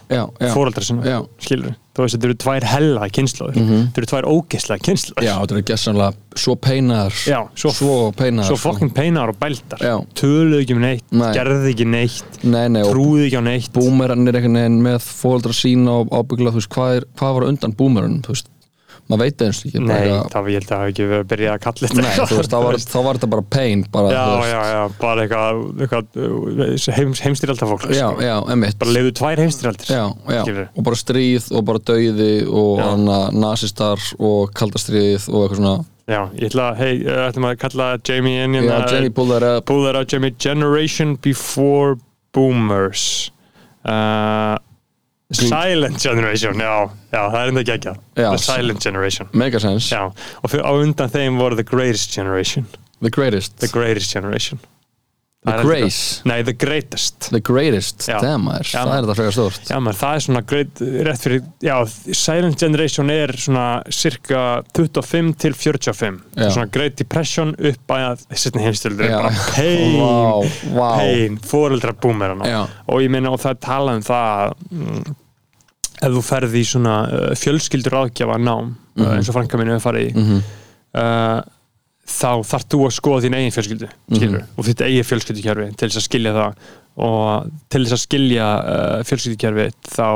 já, 0.09 0.25
já, 0.25 0.49
fóreldra 0.55 0.85
sinna 0.85 1.21
skilur, 1.39 1.77
þú 1.99 2.05
veist, 2.07 2.15
þetta 2.17 2.29
eru 2.29 2.37
tvær 2.45 2.65
hella 2.73 3.09
kynslaður, 3.11 3.57
Mhm. 3.59 3.81
þetta 3.89 3.99
eru 4.03 4.09
tvær 4.13 4.29
ógeðslega 4.31 4.85
kynslaður 4.87 5.27
já, 5.27 5.35
þetta 5.43 5.57
er 5.59 5.63
gessanlega 5.73 6.13
svo 6.39 6.55
peinar 6.57 7.11
Já, 7.27 7.41
svo, 7.59 7.71
svo 7.75 7.95
peinar 8.15 8.45
svo 8.47 8.57
fokkin 8.57 8.91
peinar 8.95 9.29
og 9.33 9.39
bæltar 9.41 9.79
Já. 9.83 9.97
töluðu 10.15 10.63
ekki 10.63 10.77
um 10.77 10.83
neitt, 10.87 11.03
Nei. 11.11 11.33
gerðu 11.35 11.73
ekki 11.75 11.87
neitt 11.91 12.45
nei, 12.45 12.69
nei, 12.69 12.83
trúðu 12.87 13.27
ekki 13.27 13.41
á 13.41 13.45
neitt 13.45 13.73
búmerarnir 13.75 14.39
einhvern 14.39 14.55
veginn 14.61 14.83
með 14.83 15.01
fóldra 15.03 15.53
sína 15.53 16.01
og 16.05 16.09
ábyggla, 16.15 16.53
þú 16.55 16.61
veist, 16.63 16.71
hvað, 16.71 16.97
er, 17.01 17.05
hvað 17.19 17.35
var 17.35 17.49
undan 17.51 17.75
búmerunum, 17.75 18.23
þú 18.23 18.29
veist, 18.37 18.47
maður 19.09 19.23
veit 19.25 19.43
eins 19.47 19.61
ekki 19.65 19.79
bara 19.81 19.89
Nei, 19.89 20.09
eitthvað- 20.09 20.33
það 20.35 20.49
ég 20.49 20.59
held 20.59 20.65
að 20.65 20.73
það 20.73 20.79
hafi 20.83 20.93
ekki 20.93 21.07
verið 21.09 21.23
að 21.25 21.29
byrja 21.33 21.53
að 21.55 21.61
kalla 21.65 21.89
þetta 21.89 22.03
Nei, 22.03 22.15
þú 22.29 22.39
veist, 22.39 22.53
þá 22.53 22.59
var, 22.65 22.79
þá 22.93 22.99
var 23.07 23.19
þetta 23.19 23.31
bara 23.35 23.45
pain 23.57 23.85
bara, 23.93 24.09
Já, 24.13 24.25
veist. 24.29 24.53
já, 24.53 24.61
já, 24.69 24.83
bara 25.01 25.25
eitthvað, 25.25 25.63
eitthvað 25.87 26.97
heims, 26.99 27.21
heimstyrjaldafólk 27.27 27.87
já, 27.97 28.09
já, 28.29 28.35
emmitt 28.53 28.79
bara 28.79 28.95
leiðu 28.99 29.13
tvær 29.19 29.43
heimstyrjaldir 29.45 29.93
já, 29.97 30.03
já, 30.29 30.43
Skilurðu? 30.45 30.67
og 30.77 30.85
bara 30.91 31.01
stríð 31.03 31.51
og 31.59 31.65
bara 31.73 31.79
dauði 31.93 32.33
og 32.49 32.73
Já. 32.79 32.85
hana, 32.91 33.19
nasistar 33.33 33.99
og 34.19 34.53
kaldastríð 34.59 35.29
og 35.33 35.41
eitthvað 35.47 35.57
svona. 35.63 35.77
Já, 36.09 36.21
ég 36.41 36.49
ætla 36.49 36.67
að, 36.73 36.77
hei, 36.81 36.93
uh, 37.05 37.25
ætlum 37.29 37.45
að 37.51 37.59
kalla 37.61 37.87
Jamie 38.09 38.45
inn 38.45 38.55
já, 38.57 38.63
hérna, 38.65 38.93
Jenny 38.93 39.11
pull 39.13 39.29
that 39.29 39.43
up. 39.45 39.67
Pull 39.69 39.83
that 39.85 39.97
out, 39.97 40.09
Jamie. 40.09 40.31
Generation 40.41 41.17
Before 41.21 41.99
Boomers. 42.33 43.31
Uh, 43.85 44.57
Silent 45.37 46.01
Generation, 46.01 46.57
já, 46.57 46.89
já, 47.13 47.21
það 47.29 47.39
er 47.43 47.49
enda 47.53 47.65
Já, 48.17 48.31
The 48.31 48.39
Silent 48.39 48.83
Generation. 48.83 49.29
Megasense, 49.33 49.91
Já, 49.93 50.07
og 50.41 50.55
á 50.57 50.73
undan 50.73 51.13
þeim 51.13 51.37
voru 51.37 51.59
The 51.59 51.67
Greatest 51.69 52.17
Generation. 52.17 52.65
The 53.03 53.11
greatest. 53.11 53.59
The 53.61 53.69
Greatest 53.69 54.15
Generation 54.15 54.59
the 55.47 55.63
grace, 55.63 56.21
Nei, 56.27 56.43
The 56.43 56.53
Greatest. 56.53 57.29
The 57.31 57.41
greatest. 57.41 58.03
Já. 58.09 58.19
damn 58.21 58.43
maður, 58.49 58.67
Já, 58.73 58.81
það 58.85 58.95
er 58.97 59.05
þetta 59.07 59.15
frekar 59.19 59.35
stórt. 59.37 59.69
Já, 59.71 59.77
maður, 59.81 59.99
það 60.01 60.17
er 60.19 60.25
svona 60.25 60.43
great, 60.51 60.81
rétt 61.07 61.23
fyrir, 61.23 61.45
já, 61.65 61.75
Silent 62.19 62.59
Generation 62.61 63.11
er 63.15 63.33
svona 63.39 63.67
cirka 63.95 64.43
25 64.77 65.31
til 65.45 65.55
45 65.55 66.19
Já. 66.35 66.51
svona 66.51 66.67
Great 66.75 66.97
Depression 66.99 67.55
upp 67.55 67.95
að 67.95 68.25
setni 68.35 68.65
heimstöldur 68.67 69.07
er 69.07 69.15
bara 69.15 69.31
pain, 69.55 69.97
Vá, 70.03 70.75
vá. 70.75 70.91
pain, 70.99 71.39
fóreldra 71.49 71.95
búmerana. 72.03 72.67
Og 72.91 73.01
ég 73.07 73.11
meina 73.15 73.31
og 73.33 73.41
það 73.41 73.61
talað 73.65 74.01
um 74.01 74.07
það 74.11 74.57
mm, 74.75 75.17
ef 76.03 76.13
þú 76.19 76.25
ferði 76.29 76.61
í 76.65 76.67
svona 76.75 76.97
uh, 77.09 77.31
fjölskyldur 77.39 77.97
áðgjafa 78.03 78.41
nám 78.43 78.75
Mhm. 78.99 79.07
uh, 79.07 79.15
eins 79.15 79.29
og 79.31 79.37
franka 79.39 79.59
mínu 79.61 79.77
hefur 79.77 79.93
farið 79.93 80.09
í 80.11 80.19
mm 80.19 80.43
uh, 80.99 81.41
þá 82.09 82.31
þarf 82.51 82.67
þú 82.73 82.83
að 82.89 82.95
skoða 82.99 83.25
þín 83.27 83.37
eigin 83.39 83.55
fjölskyldu 83.55 83.89
skilur, 84.17 84.45
og 84.57 84.67
þitt 84.69 84.85
eigin 84.87 85.09
fjölskyldukerfi 85.09 85.67
til 85.77 85.89
þess 85.91 86.01
að 86.01 86.07
skilja 86.09 86.33
það. 86.39 86.69
Og 86.99 87.51
til 87.71 87.83
þess 87.85 87.95
að 87.95 88.01
skilja 88.03 88.47
uh, 88.59 89.01
fjölskyldukerfi 89.07 89.67
þá 89.87 90.07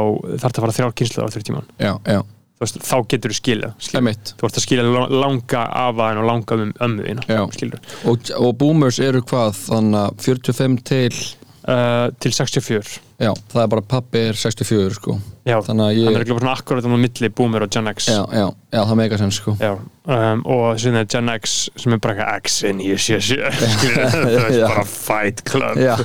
þarf 0.41 0.41
það 0.43 0.57
að 0.57 0.63
fara 0.65 0.77
þrjár 0.79 0.95
kynsluðar 0.99 1.29
á 1.29 1.33
þrjá 1.37 1.45
tíman 1.47 1.69
já, 1.79 1.93
já, 2.11 2.19
veist, 2.65 2.81
þá 2.89 2.97
getur 3.13 3.31
þú 3.35 3.37
skilja 3.39 3.71
emmitt 4.01 4.33
þú 4.41 4.49
ert 4.49 4.59
að 4.59 4.65
skilja 4.65 4.87
la- 4.89 5.21
langa 5.23 5.63
afaðin 5.85 6.23
og 6.25 6.27
langa 6.27 6.59
um 6.59 6.73
ömmu 6.89 7.07
þína 7.07 7.29
Já. 7.29 7.45
skilur, 7.55 7.85
og, 8.11 8.33
og 8.41 8.51
boomers 8.59 8.99
eru 8.99 9.23
hvað, 9.31 9.55
þannig 9.69 10.01
að 10.03 10.27
45 10.27 10.77
til? 10.91 11.23
Uh, 11.63 12.09
til 12.19 12.33
64 12.35 12.97
já, 13.23 13.31
það 13.53 13.63
er 13.63 13.71
bara 13.75 13.85
pappi 13.95 14.23
er 14.31 14.39
64 14.39 14.97
sko. 14.99 15.17
Já, 15.47 15.57
þannig 15.67 15.85
að 15.85 15.89
hann 15.89 16.03
er 16.03 16.19
ég, 16.19 16.21
ekki 16.23 16.37
bara 16.37 16.43
svona 16.45 16.57
akkurat 16.59 16.87
um 16.89 16.95
á 16.95 16.99
milli 17.03 17.31
boomer 17.39 17.65
og 17.67 17.73
Gen 17.75 17.91
X. 17.93 18.09
Já, 18.13 18.21
já, 18.35 18.45
já, 18.75 18.81
það 18.83 18.99
meika 19.01 19.19
sens 19.23 19.39
sko. 19.41 19.55
Já, 19.63 19.73
um, 19.79 20.45
og 20.57 20.67
síðan 20.83 21.01
er 21.03 21.09
Gen 21.15 21.33
X 21.39 21.57
sem 21.83 21.97
er 21.97 22.03
bara 22.05 22.15
eitthvað 22.19 22.45
X 22.47 22.61
in 22.71 22.83
ég 22.85 23.03
sé 23.03 23.19
sé 23.23 23.41
skilur, 23.49 24.07
það 24.13 24.47
er 24.51 24.69
bara 24.69 24.87
Fight 24.93 25.43
Club. 25.49 25.81
Já. 25.83 25.97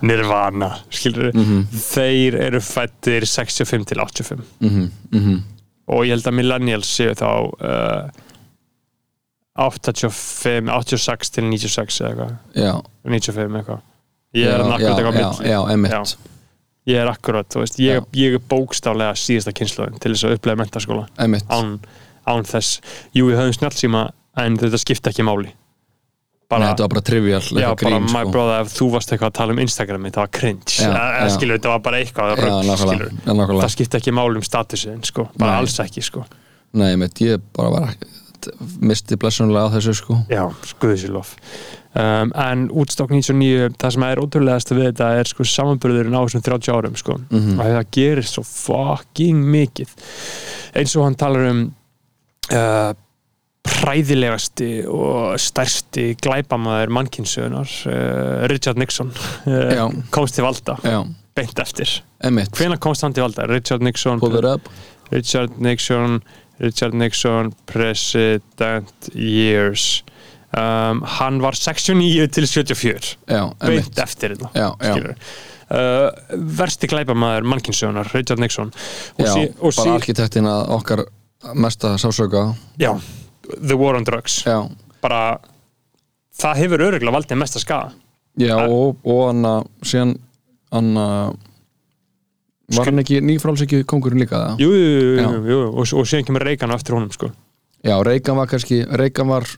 Nirvana 0.00 0.70
skilur, 0.88 1.30
Mhm. 1.36 1.66
þeir 1.76 2.38
eru 2.46 2.60
fættir 2.64 3.26
65 3.28 3.84
til 3.90 4.00
85 4.00 4.40
mhm, 4.60 4.90
mhm. 5.12 5.40
Og 5.90 6.04
ég 6.06 6.14
held 6.14 6.26
að 6.30 6.36
millennials 6.38 6.88
séu 6.88 7.12
þá 7.18 7.50
uh, 7.60 8.10
85, 9.60 10.70
86 10.70 11.30
til 11.34 11.44
96 11.50 12.00
eða 12.00 12.10
eitthvað, 12.10 12.34
já, 12.54 12.72
95 13.04 13.56
eitthvað. 13.60 13.80
Ég 14.38 14.46
er 14.46 14.52
já, 14.52 14.62
hann 14.62 14.72
akkurat 14.76 15.00
eitthvað 15.00 15.18
á 15.18 15.42
já, 15.42 15.50
já, 15.50 15.58
emmitt 15.74 15.92
Já. 15.92 16.02
Ég 16.88 16.96
er 17.02 17.10
akkurat, 17.10 17.46
veist, 17.60 17.78
ég, 17.82 18.02
ég 18.16 18.36
er 18.38 18.42
bókstaflega 18.50 19.14
síðasta 19.18 19.52
kynnslóðin 19.56 20.00
til 20.00 20.14
þess 20.14 20.24
að 20.28 20.36
upplega 20.38 20.60
mentaskóla 20.62 21.06
án, 21.20 21.78
án 22.26 22.44
þess. 22.48 22.80
Jú, 23.16 23.26
við 23.28 23.40
höfum 23.40 23.56
snjálfsíma 23.58 24.04
en 24.40 24.56
þetta 24.60 24.80
skipta 24.80 25.10
ekki 25.12 25.26
máli. 25.26 25.50
Nei, 26.50 26.56
bara, 26.58 26.70
þetta 26.72 26.82
var 26.82 26.90
bara 26.96 27.02
trivial 27.06 27.40
já, 27.44 27.46
eitthvað 27.46 27.84
bara 27.84 27.98
grín 28.00 28.06
my 28.10 28.22
sko. 28.24 28.30
brother, 28.34 28.62
ef 28.64 28.72
þú 28.74 28.86
varst 28.90 29.12
eitthvað 29.14 29.28
að 29.30 29.34
tala 29.38 29.54
um 29.54 29.60
Instagrami 29.62 30.10
það 30.10 30.24
var 30.24 30.30
cringe, 30.34 30.72
Já, 30.80 30.88
eða 30.90 31.28
já. 31.28 31.34
skilur, 31.36 31.58
þetta 31.60 31.70
var 31.70 31.82
bara 31.84 32.00
eitthvað 32.02 32.30
já, 32.32 32.38
rugl, 32.40 32.48
nákvæmlega, 32.50 32.78
skilur, 32.80 33.12
nákvæmlega. 33.28 33.60
Það 33.62 33.74
skipta 33.76 34.00
ekki 34.00 34.14
máli 34.18 34.40
um 34.40 34.46
statusin, 34.48 34.96
sko, 35.06 35.26
bara 35.38 35.52
Nei. 35.52 35.60
alls 35.62 35.76
ekki, 35.84 36.02
sko. 36.02 36.24
Nei, 36.80 36.88
emmitt, 36.96 37.22
ég 37.22 37.44
bara 37.54 37.70
var 37.76 37.94
misti 38.82 39.18
blessunlega 39.20 39.70
á 39.70 39.74
þessu 39.76 39.94
sko. 40.00 40.18
Já, 40.32 40.42
skuðisilof 40.72 41.36
um, 41.94 42.32
En 42.36 42.68
útstokk 42.70 43.10
99 43.14 43.74
það 43.80 43.94
sem 43.96 44.06
er 44.06 44.22
ótrúlegast 44.22 44.72
við 44.74 44.88
þetta 44.90 45.10
er 45.18 45.30
sko 45.30 45.46
samanbörðurinn 45.48 46.16
á 46.16 46.22
þessum 46.22 46.46
30 46.46 46.74
árum 46.76 46.96
sko. 47.00 47.18
Mhm. 47.30 47.58
og 47.58 47.66
það 47.76 47.92
gerir 47.96 48.26
svo 48.30 48.44
fucking 48.46 49.44
mikið. 49.56 49.94
Eins 50.74 50.96
og 50.96 51.06
hann 51.08 51.18
talar 51.20 51.50
um 51.50 51.62
uh, 52.54 52.92
præðilegasti 53.70 54.70
og 54.88 55.38
stærsti 55.40 56.14
glæpamaður 56.22 56.92
mannkynnsögunar 56.96 57.72
uh, 57.90 58.46
Richard 58.50 58.80
Nixon. 58.80 59.12
Uh, 59.46 59.90
komst 60.14 60.38
til 60.38 60.46
valda. 60.46 60.76
Já, 60.84 61.02
beint 61.36 61.58
eftir. 61.62 62.00
Hvenær 62.22 62.80
komst 62.82 63.04
hann 63.04 63.16
til 63.16 63.24
valda? 63.26 63.46
Richard 63.50 63.84
Nixon 63.84 64.20
Richard 65.10 65.58
Nixon 65.58 66.20
Richard 66.60 66.94
Nixon 66.94 67.52
President 67.66 69.10
Years 69.14 70.02
um, 70.56 71.04
hann 71.18 71.40
var 71.42 71.58
69 71.58 72.26
til 72.34 72.46
74 72.50 73.14
Já, 73.30 73.44
beint 73.62 74.02
eftir 74.02 74.36
þetta 74.36 75.14
uh, 75.70 76.10
versti 76.60 76.88
glæpamaður 76.90 77.46
mannkynnsögunar 77.50 78.10
Richard 78.14 78.42
Nixon. 78.42 78.72
Og, 79.18 79.24
já 79.26 79.32
sí, 79.32 79.46
og 79.60 79.74
sí, 79.74 79.82
bara 79.84 79.96
arkitektin 80.00 80.48
að 80.50 80.72
okkar 80.78 81.04
mesta 81.54 81.94
sásöka 82.00 82.50
já, 82.80 82.92
The 83.56 83.76
War 83.78 83.98
on 83.98 84.06
Drugs. 84.06 84.42
Já, 84.46 84.64
bara 85.02 85.38
það 86.40 86.64
hefur 86.64 86.86
öruglega 86.88 87.16
valdið 87.18 87.40
mesta 87.42 87.62
skaða. 87.62 87.94
Já 88.40 88.56
Að- 88.56 88.74
og, 88.74 88.98
og 89.04 89.22
hann 89.28 89.46
að 89.48 89.70
síðan 89.84 90.16
hann 90.70 90.90
að 90.96 91.38
var 92.70 92.86
hann 92.86 93.02
ekki 93.02 93.18
nýfrálsiki 93.26 93.80
kongurinn 93.90 94.22
líka 94.22 94.38
það? 94.38 94.60
jú, 94.62 94.68
jú, 94.70 94.90
jú, 94.90 95.14
jú, 95.18 95.38
jú, 95.50 95.62
og, 95.72 95.80
og 95.82 96.06
síðan 96.06 96.28
kemur 96.28 96.46
á 96.46 96.76
eftir 96.76 96.94
honum 96.94 97.10
sko. 97.10 97.32
Já, 97.82 97.96
Reagan 98.04 98.36
var 98.36 98.46
kannski 98.46 98.84
Reagan 98.86 99.26
var 99.32 99.48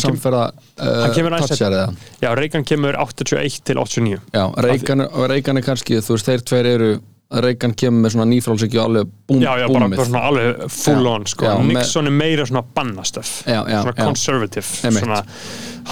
samferða 0.00 0.42
uh, 0.80 1.46
touchar 1.46 1.72
eða? 1.72 1.94
Já, 2.22 2.34
Reagan 2.38 2.64
kemur 2.64 2.98
81 2.98 3.60
til 3.64 3.76
89 3.78 4.18
Já, 4.34 4.44
Reagan 4.64 5.56
er 5.56 5.62
kannski 5.66 6.00
þú 6.02 6.16
veist, 6.18 6.26
þeir 6.30 6.44
tveir 6.50 6.66
eru 6.74 6.90
Reagan 7.30 7.74
kemur 7.78 8.02
með 8.02 8.10
svona 8.16 8.24
nýfrálsiki 8.26 8.78
og 8.80 8.88
alveg 8.88 9.10
búm, 9.30 9.38
já, 9.44 9.52
já, 9.60 9.66
bara, 9.70 9.86
búmið. 9.86 9.96
bara 10.00 10.08
svona 10.08 10.22
alveg 10.26 10.64
full 10.74 11.04
Já, 11.04 11.10
on 11.14 11.26
sko. 11.30 11.44
já, 11.46 11.52
Nixon 11.68 12.06
er 12.10 12.14
meira 12.16 12.46
svona 12.48 12.62
bannastöf 12.74 13.28
svona 13.46 13.92
conservative 13.94 14.66
svona, 14.96 15.20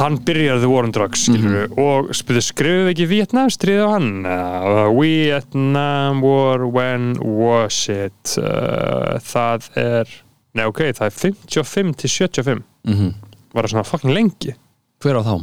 hann 0.00 0.16
byrjar 0.26 0.58
The 0.64 0.68
War 0.72 0.82
on 0.88 0.90
Drugs 0.96 1.22
skilur 1.28 1.68
Mhm. 1.68 1.78
og 1.78 2.10
spyrir 2.18 2.42
skrifuðu 2.42 2.90
ekki 2.90 3.06
Vietnam 3.08 3.48
stríð 3.54 3.84
á 3.86 3.88
hann? 3.94 4.26
Uh, 4.26 4.90
Vietnam 4.98 6.22
War 6.22 6.66
when 6.66 7.14
was 7.22 7.88
it? 7.88 8.34
Uh, 8.36 9.18
það 9.22 9.70
er 9.78 10.10
nei 10.58 10.66
ok, 10.66 10.80
það 10.98 11.06
er 11.06 11.14
55 11.14 11.96
til 12.02 12.10
75 12.10 12.62
Mhm. 12.88 13.14
var 13.14 13.27
það 13.66 13.74
svona 13.74 13.88
fucking 13.88 14.14
lengi. 14.14 14.54
Hver 15.02 15.18
á 15.18 15.22
þá? 15.26 15.34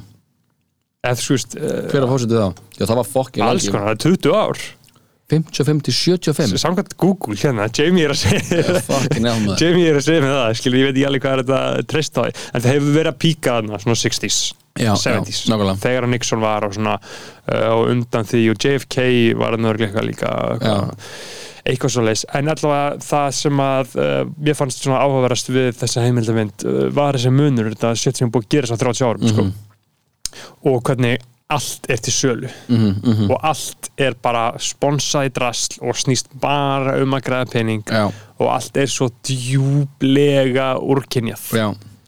þú 1.20 1.36
veist, 1.36 1.54
uh, 1.60 1.84
Hver 1.92 2.06
á 2.06 2.08
fósitið 2.10 2.42
þá? 2.42 2.64
Já, 2.80 2.84
það 2.86 2.98
var 3.00 3.08
fokkin 3.12 3.46
alls 3.46 3.70
konar, 3.70 3.86
það 3.86 3.96
er 3.96 4.04
20 4.06 4.36
ár. 4.42 4.66
55 5.26 5.80
til 5.88 5.94
75 5.98 6.60
samkvæmt 6.62 6.92
Google 7.02 7.34
hérna, 7.42 7.66
Jamie 7.74 8.06
er 8.06 8.14
að 8.14 8.20
segja 8.22 8.74
maður. 9.42 9.56
Jamie 9.58 9.88
er 9.90 9.98
að 9.98 10.06
segja 10.06 10.22
með 10.22 10.36
það, 10.36 10.50
skilur, 10.60 10.78
ég 10.78 10.86
veit 10.86 11.00
ekki 11.00 11.08
alveg 11.10 11.24
hvað 11.24 11.34
er 11.34 11.42
þetta 11.42 11.88
treyst 11.90 12.20
á 12.20 12.22
því, 12.22 12.34
en 12.52 12.66
það 12.66 12.76
hefur 12.76 12.94
verið 13.00 13.10
að 13.12 13.18
píka 13.24 13.56
þarna, 13.56 13.80
svona 13.82 13.98
60s, 14.04 14.38
Já, 14.76 14.92
70s 15.00 15.42
já, 15.48 15.56
þegar 15.82 16.06
Nixon 16.12 16.42
var 16.44 16.68
og 16.68 16.76
svona 16.76 16.98
uh, 17.00 17.70
og 17.72 17.90
undan 17.94 18.28
því 18.28 18.42
og 18.52 18.58
JFK 18.60 19.06
var 19.40 19.56
að 19.56 19.66
nörgleika 19.66 20.04
líka 20.04 20.34
eitthvað. 20.52 21.08
Eitthvað 21.66 21.94
svo 21.96 22.06
leis, 22.06 22.26
en 22.38 22.52
allavega 22.54 22.98
það 23.02 23.30
sem 23.40 23.62
að 23.66 23.96
uh, 23.98 24.18
mér 24.38 24.58
fannst 24.58 24.84
svona 24.84 25.02
áhugaverast 25.02 25.50
við 25.50 25.72
þessa 25.80 26.04
heimildamind 26.06 26.66
uh, 26.66 26.82
var 26.94 27.18
þessi 27.18 27.32
munur, 27.34 27.72
þetta 27.74 27.94
shit 28.00 28.20
sem 28.22 28.34
búið 28.34 28.46
að 28.46 28.52
gera 28.56 28.70
svo 28.70 28.78
30 28.84 29.08
árum, 29.10 29.32
sko. 29.32 29.48
Og 30.70 30.84
hvernig 30.86 31.24
allt 31.56 31.86
er 31.90 32.02
til 32.02 32.14
sölu. 32.14 32.50
Mhm, 32.68 32.92
mhm. 33.04 33.32
og 33.32 33.40
allt 33.44 33.90
er 33.98 34.16
bara 34.22 34.52
sponsað 34.58 35.30
í 35.30 35.34
drasl 35.36 35.80
og 35.82 35.98
snýst 35.98 36.32
bara 36.42 36.98
um 37.02 37.14
að 37.18 37.26
græða 37.30 37.50
pening. 37.52 37.84
Já, 37.86 38.10
og 38.40 38.52
allt 38.52 38.78
er 38.78 38.90
svo 38.92 39.10
djúblega 39.24 40.76
úrkynjað. 40.82 41.48
Já, 41.54 41.68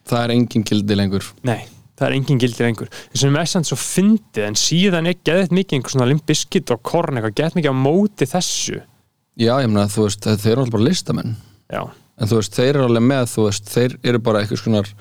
það 0.10 0.24
er 0.24 0.36
engin 0.36 0.66
gildi 0.68 0.98
lengur. 0.98 1.32
Nei, 1.48 1.62
það 1.98 2.08
er 2.10 2.18
engin 2.18 2.42
gildi 2.42 2.66
lengur. 2.66 2.92
Þess 3.14 3.28
að 3.28 3.34
mér 3.36 3.46
er 3.46 3.54
samt 3.54 3.70
svo 3.70 3.80
fyndið 3.82 4.50
en 4.50 4.60
síðan 4.60 5.10
er 5.10 5.18
geðið 5.22 5.58
mikið 5.60 5.80
einhver 5.80 5.96
svona 5.96 6.10
limbiskit 6.10 6.74
og 6.74 6.84
korn 6.86 7.18
eitthvað 7.18 7.38
geðið 7.42 7.60
mikið 7.62 7.74
á 7.74 7.84
móti 7.86 8.30
þessu 8.30 8.82
Já, 9.38 9.54
ég 9.62 9.70
meina, 9.70 9.88
þú 9.92 10.08
veist, 10.08 10.26
þeir 10.26 10.52
eru 10.56 10.64
alltaf 10.64 10.76
bara 10.78 10.88
listamenn. 10.88 11.36
Já, 11.70 11.82
en 12.18 12.30
þú 12.32 12.40
veist, 12.42 12.56
þeir 12.58 12.70
eru 12.74 12.88
alveg 12.90 13.06
með, 13.06 13.26
þú 13.36 13.48
veist 13.48 13.72
þeir 13.74 13.98
eru 14.10 14.22
bara 14.26 14.42
eitthvað 14.42 14.62
skonar 14.64 14.92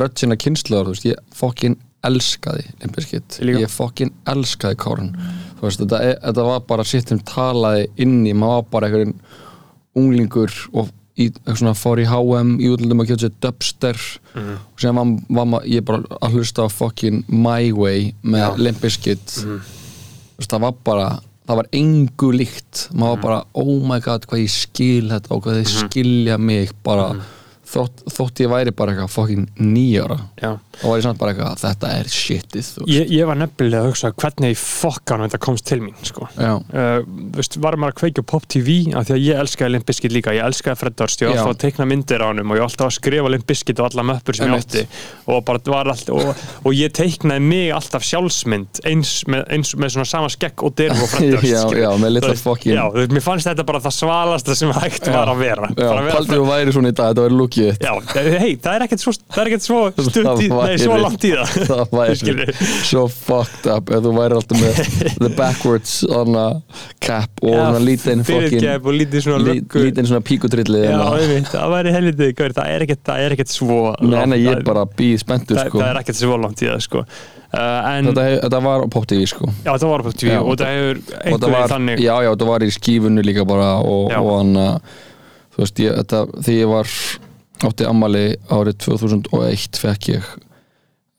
rödd 0.00 0.20
sinna 0.20 0.36
kynsluðar, 0.38 0.86
þú 0.86 0.94
veist, 0.94 1.08
ég 1.10 1.24
fokkin 1.34 1.78
elskaði 2.06 2.62
Limbiskit, 2.80 3.40
Ég 3.66 3.72
fokkin 3.74 4.12
elskaði 4.30 4.78
Korn, 4.80 5.10
þú 5.58 5.66
veist, 5.66 5.82
þetta, 5.82 5.98
þetta 6.22 6.46
var 6.46 6.62
bara 6.70 6.86
sitt 6.88 7.10
sem 7.12 7.20
talaði 7.28 7.88
inn 8.00 8.22
í 8.30 8.32
maður 8.32 8.60
var 8.62 8.70
bara 8.76 8.88
einhverjum 8.88 9.16
unglingur 10.00 10.54
og 10.72 10.88
í, 11.20 11.26
svona 11.50 11.74
fór 11.76 12.00
í 12.00 12.06
HM 12.08 12.54
í 12.62 12.70
útlundum 12.72 13.02
að 13.02 13.10
kjóta 13.10 13.26
sér 13.26 13.34
dubster. 13.44 13.98
Og 14.38 14.80
sem 14.80 14.96
var, 14.96 15.10
var 15.40 15.48
maður, 15.50 15.66
ég 15.74 15.84
bara 15.90 16.20
að 16.22 16.38
hlusta 16.38 16.64
á 16.64 16.68
fokkin 16.72 17.24
My 17.28 17.72
Way 17.76 18.12
með. 18.22 18.62
Limbiskit 18.64 19.34
þú 19.42 19.58
veist, 20.38 20.50
það 20.54 20.64
var 20.68 20.78
bara 20.86 21.08
það 21.48 21.60
var 21.60 21.68
engu 21.80 22.30
líkt. 22.36 22.86
Maður 22.92 23.14
var 23.16 23.22
bara, 23.24 23.42
oh 23.62 23.76
my 23.86 24.00
god, 24.04 24.26
hvað 24.30 24.44
ég 24.44 24.54
skil 24.54 25.10
þetta 25.10 25.34
og 25.34 25.44
hvað 25.44 25.60
þið 25.60 25.76
skilja 25.76 26.38
mig 26.40 26.74
bara 26.86 27.12
þótt, 27.70 28.02
þótt 28.16 28.42
ég 28.44 28.50
væri 28.52 28.74
bara 28.76 28.94
eitthvað 28.94 29.14
fokkin 29.14 29.46
nýjára 29.60 30.18
já 30.42 30.52
og 30.80 30.96
ég 30.96 31.04
samt 31.04 31.18
bara 31.20 31.34
eitthvað, 31.34 31.58
þetta 31.60 31.88
er 31.98 32.08
shitið. 32.08 32.68
Ég, 32.88 33.10
ég 33.12 33.26
var 33.28 33.36
nefnilega 33.36 33.82
að 33.84 33.90
hugsa 33.90 34.10
hvernig 34.16 34.54
í 34.54 34.56
fokkanum 34.56 35.28
þetta 35.28 35.40
komst 35.44 35.66
til 35.68 35.80
mín 35.84 35.96
sko. 36.06 36.28
já, 36.38 36.54
uh, 36.56 37.02
veist, 37.36 37.58
var 37.60 37.76
maður 37.80 37.92
að 37.94 37.98
kveikja 38.00 38.24
Pop 38.30 38.46
TV 38.50 38.76
af 38.96 39.08
því 39.08 39.16
að 39.16 39.24
ég 39.26 39.40
elskaði 39.42 39.74
Limp 39.74 39.88
Bizkit 39.90 40.14
líka 40.14 40.32
ég 40.36 40.46
elskaði 40.46 40.80
Fred 40.80 40.96
Durst, 40.96 41.20
ég 41.20 41.28
var 41.30 41.36
Já. 41.36 41.42
alltaf 41.42 41.56
að 41.58 41.62
teikna 41.66 41.86
myndir 41.90 42.24
á 42.24 42.26
honum 42.30 42.52
og 42.54 42.56
ég 42.58 42.64
var 42.64 42.70
alltaf 42.70 42.88
að 42.88 42.96
skrifa 42.96 43.32
Limp 43.34 43.46
Bizkit 43.50 43.82
og 43.82 43.90
alla 43.90 44.06
möppur 44.08 44.38
sem 44.38 44.48
ég 44.48 44.56
Einmitt. 44.56 44.78
átti 44.80 45.34
og, 45.34 45.44
bara 45.44 45.60
alltaf, 45.92 46.16
og, 46.16 46.46
og 46.64 46.76
ég 46.78 46.94
teiknaði 46.96 47.44
mig 47.44 47.74
alltaf 47.76 48.06
sjálfsmynd 48.08 48.80
eins 48.88 49.12
með, 49.28 49.44
eins 49.52 49.74
með 49.76 49.94
svona 49.96 50.08
sama 50.14 50.32
skekk 50.32 50.64
og 50.64 50.76
derf 50.80 51.04
og 51.04 51.12
Fred 51.12 51.32
Durst 51.36 51.50
Já, 51.50 51.64
já, 51.84 51.90
með 52.00 52.16
litla 52.16 52.34
fokkin- 52.40 52.78
Já, 52.78 52.84
mér 53.12 53.24
fannst 53.26 53.50
þetta 53.50 53.66
bara 53.68 53.82
það 53.84 53.96
svalasta 54.00 54.56
sem 54.56 54.72
hægt 54.80 55.10
var 55.12 55.34
að 55.34 55.44
vera 55.44 55.70
já 55.76 55.90
vera 55.90 56.40
væri 56.50 56.92
dag, 56.94 57.12
þetta 57.12 57.26
væri 57.26 57.36
lúkið 57.36 57.59
þitt. 57.68 57.84
Já, 57.84 57.92
hei, 58.40 58.52
það 58.64 58.74
er 58.78 58.84
ekkert 58.86 59.02
svo, 59.04 59.12
svo 59.60 59.78
stutt 60.08 60.42
í, 60.44 60.48
nei, 60.50 60.76
svo 60.80 60.98
langt 61.00 61.24
í 61.28 61.32
það. 61.34 61.54
Það 61.70 61.94
væri 61.96 62.46
svo 62.88 63.04
fucked 63.12 63.68
up 63.74 63.90
ef 63.94 64.04
þú 64.06 64.12
væri 64.16 64.38
alltaf 64.38 64.60
með 64.60 64.80
the 65.20 65.30
backwards 65.38 65.94
hana, 66.10 66.46
cap 67.04 67.42
og 67.44 67.76
fokkin 68.28 68.66
og 68.80 68.94
lítið 68.96 69.24
svona 69.26 69.42
lí- 69.44 69.58
löggu. 69.60 69.82
lítinn 69.86 70.08
svona 70.10 70.24
píkutrilli 70.26 70.84
Já, 70.86 70.96
það 71.50 71.74
væri 71.74 71.92
helvitið, 71.96 72.32
gaur, 72.38 72.54
það 72.60 72.72
er 72.76 72.86
ekkert, 72.86 73.02
það 73.10 73.24
er 73.26 73.36
ekkert 73.36 73.52
svo 73.54 73.80
Nei, 74.00 74.22
nei, 74.32 74.38
ég 74.44 74.56
er 74.58 74.64
bara 74.66 74.86
býð 74.86 75.20
spenntur 75.24 75.60
sko. 75.60 75.78
það 75.82 75.92
er 75.92 76.00
ekkert 76.02 76.20
svo 76.20 76.38
langt 76.40 76.64
í 76.64 76.70
það, 76.70 76.80
sko. 76.86 77.04
Uh, 77.50 77.96
En, 77.96 78.06
þetta, 78.06 78.24
hef- 78.28 78.42
þetta 78.44 78.58
var 78.62 78.84
Pop 78.94 79.06
TV 79.10 79.24
sko. 79.26 79.48
Já, 79.64 79.72
það 79.74 79.88
var 79.90 80.04
á 80.06 80.10
TV 80.14 80.28
Já, 80.30 80.38
og 80.40 80.58
það 80.60 80.76
hefur 80.76 81.00
einhverjum 81.24 81.54
var, 81.56 81.70
þannig 81.72 82.02
já, 82.04 82.12
já, 82.22 82.30
það 82.38 82.50
var 82.52 82.62
í 82.62 82.70
skífunni 82.76 83.24
líka 83.26 83.46
bara 83.48 83.70
og, 83.82 84.12
og 84.14 84.28
hann 84.36 84.52
þú 85.50 85.64
veist, 85.64 85.80
ég, 85.82 85.96
þetta, 85.98 86.20
þegar 86.46 86.60
ég 86.60 86.70
var 86.70 86.92
átti 87.66 87.84
ammali 87.88 88.36
árið 88.50 88.76
2001 88.86 89.78
fekk 89.80 90.08
ég 90.14 90.28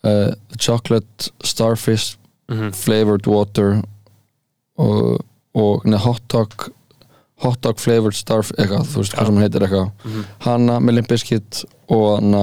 uh, 0.04 0.32
chocolate 0.58 1.32
starfish 1.46 2.18
Mhm. 2.52 2.72
flavored 2.76 3.28
water 3.32 3.78
og, 4.78 5.22
og 5.56 5.86
neða, 5.86 6.00
hot 6.04 6.24
dog 6.28 6.66
hot 7.42 7.62
dog 7.64 7.80
flavored 7.80 8.14
starfish 8.18 8.52
eitthvað, 8.60 8.84
þú 8.92 8.98
veist 9.00 9.14
hvað 9.16 9.26
sem 9.30 9.38
heitir 9.38 9.62
eitthvað 9.62 9.92
Mhm. 10.04 10.26
hana 10.40 10.80
með 10.80 10.94
limbiskit 11.00 11.62
og 11.90 12.20
hana 12.20 12.42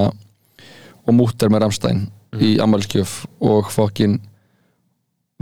og 1.06 1.14
mútter 1.14 1.48
með 1.52 1.60
Ramstein 1.60 2.10
Mhm. 2.32 2.40
í 2.40 2.56
ammaliskjöf 2.58 3.26
og 3.40 3.68
fokkin 3.70 4.20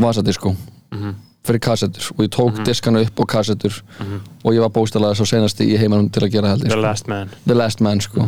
vasadisko 0.01 0.57
Mhm. 0.92 1.14
Fyrir 1.47 1.63
kassettur 1.67 2.11
og 2.17 2.25
ég 2.25 2.33
tók 2.35 2.61
diskana 2.67 3.03
upp 3.07 3.23
og 3.23 3.29
kassettur 3.33 3.79
og 4.45 4.51
ég 4.55 4.61
var 4.65 4.73
bóstalega 4.75 5.17
svo 5.19 5.27
senasti 5.29 5.69
í 5.73 5.79
heimanum 5.81 6.11
til 6.13 6.25
að 6.27 6.35
gera 6.37 6.53
held 6.55 6.67
ég, 6.67 6.71
The 6.71 6.77
sko. 6.77 6.85
Last 6.87 7.09
Man. 7.13 7.31
The 7.47 7.55
Last 7.57 7.81
Man 7.85 8.01
sko. 8.05 8.27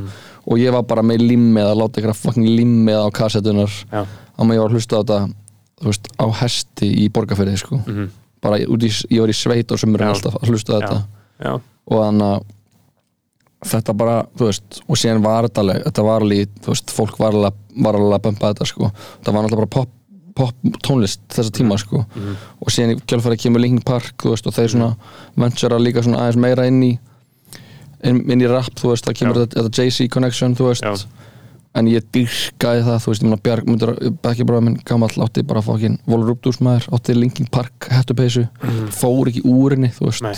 og 0.49 0.59
ég 0.63 0.73
var 0.73 0.83
bara 0.89 1.03
með 1.03 1.27
limmið 1.27 1.69
að 1.73 1.81
láta 1.83 2.01
ykkur 2.01 2.15
að 2.15 2.23
fucking 2.23 2.49
limmið 2.59 3.03
á 3.03 3.09
kassettunar 3.21 3.75
á 3.93 4.41
mig 4.47 4.57
ég 4.57 4.63
var 4.63 4.71
að 4.71 4.79
hlusta 4.79 4.97
á 4.97 5.01
þetta 5.03 5.21
þú 5.79 5.91
veist, 5.93 6.09
á 6.19 6.27
hesti 6.43 6.89
í 7.05 7.09
borgarferði 7.15 7.59
sko. 7.59 7.81
Mhm. 7.87 8.09
bara 8.43 8.59
í, 8.59 8.67
ég 9.11 9.21
var 9.21 9.29
í 9.29 9.35
sveit 9.35 9.73
og 9.75 9.79
sömurinn 9.79 10.09
Já. 10.09 10.15
alltaf 10.15 10.35
að 10.39 10.49
hlusta 10.53 10.73
á 10.73 10.79
þetta. 10.79 10.99
Já, 11.43 11.53
og 11.91 11.97
þannig 12.05 12.23
að 12.29 12.43
þetta 13.67 13.95
bara, 13.99 14.17
þú 14.39 14.47
veist, 14.47 14.81
og 14.87 14.99
síðan 15.01 15.23
var 15.25 15.49
þetta 15.49 15.63
alveg, 15.65 15.81
þetta 15.89 16.05
var 16.07 16.23
alveg, 16.23 16.53
þú 16.63 16.73
veist, 16.73 16.93
fólk 16.95 17.19
var 17.19 17.35
alveg, 17.35 17.57
var 17.83 17.99
alveg 17.99 18.15
að 18.15 18.23
bumpa 18.29 18.53
þetta, 18.53 18.69
sko. 18.71 18.91
Það 19.25 19.35
var 19.35 19.43
náttúrulega 19.43 19.63
bara 19.65 19.75
pop, 19.75 19.91
pop 20.39 20.79
tónlist 20.87 21.21
þessa 21.35 21.53
tíma, 21.59 21.77
sko, 21.83 22.05
og 22.63 22.73
síðan 22.73 22.95
í 22.95 23.01
kjálfæri 23.11 23.39
kemur 23.43 23.63
Linkin 23.65 23.85
Park, 23.87 24.15
veist, 24.31 24.47
og 24.47 24.55
þeir 24.57 24.73
svona 24.77 24.93
ventura 25.39 25.81
líka 25.83 26.05
svona 26.07 26.23
aðeins 26.25 26.41
meira 26.47 26.67
inn 26.71 26.81
í 26.87 26.93
inn, 28.07 28.23
inn 28.31 28.45
í 28.45 28.51
rap, 28.51 28.71
þú 28.79 28.93
veist, 28.93 29.07
það 29.09 29.19
kemur 29.21 29.41
þetta, 29.43 29.63
þetta 29.63 29.83
Jay-Z 29.83 30.13
connection, 30.15 30.55
þú 30.59 30.71
veist. 30.71 30.87
Já. 30.87 31.25
en 31.79 31.87
ég 31.91 32.07
dyrkaði 32.15 32.81
það, 32.87 32.97
þú 33.05 33.11
veist, 33.13 33.23
ég 33.23 33.29
meina 33.29 33.43
Bjarg 33.45 33.69
myndir, 33.69 33.93
ekki 34.31 34.47
bara 34.49 34.63
minn 34.65 34.79
gamall 34.89 35.23
átti 35.23 35.45
bara 35.47 35.61
fokkin 35.63 35.99
Volur 36.09 36.33
Rúbdús 36.33 36.63
maður, 36.65 36.89
átti 36.97 37.15
Linkin 37.15 37.51
Park 37.55 37.91
hettupeysu, 37.93 38.47
fór 38.97 39.31
ekki 39.31 39.45
úr 39.47 39.77
henni, 39.77 39.93
þú 39.95 40.09
veist. 40.09 40.25
Nei. 40.25 40.35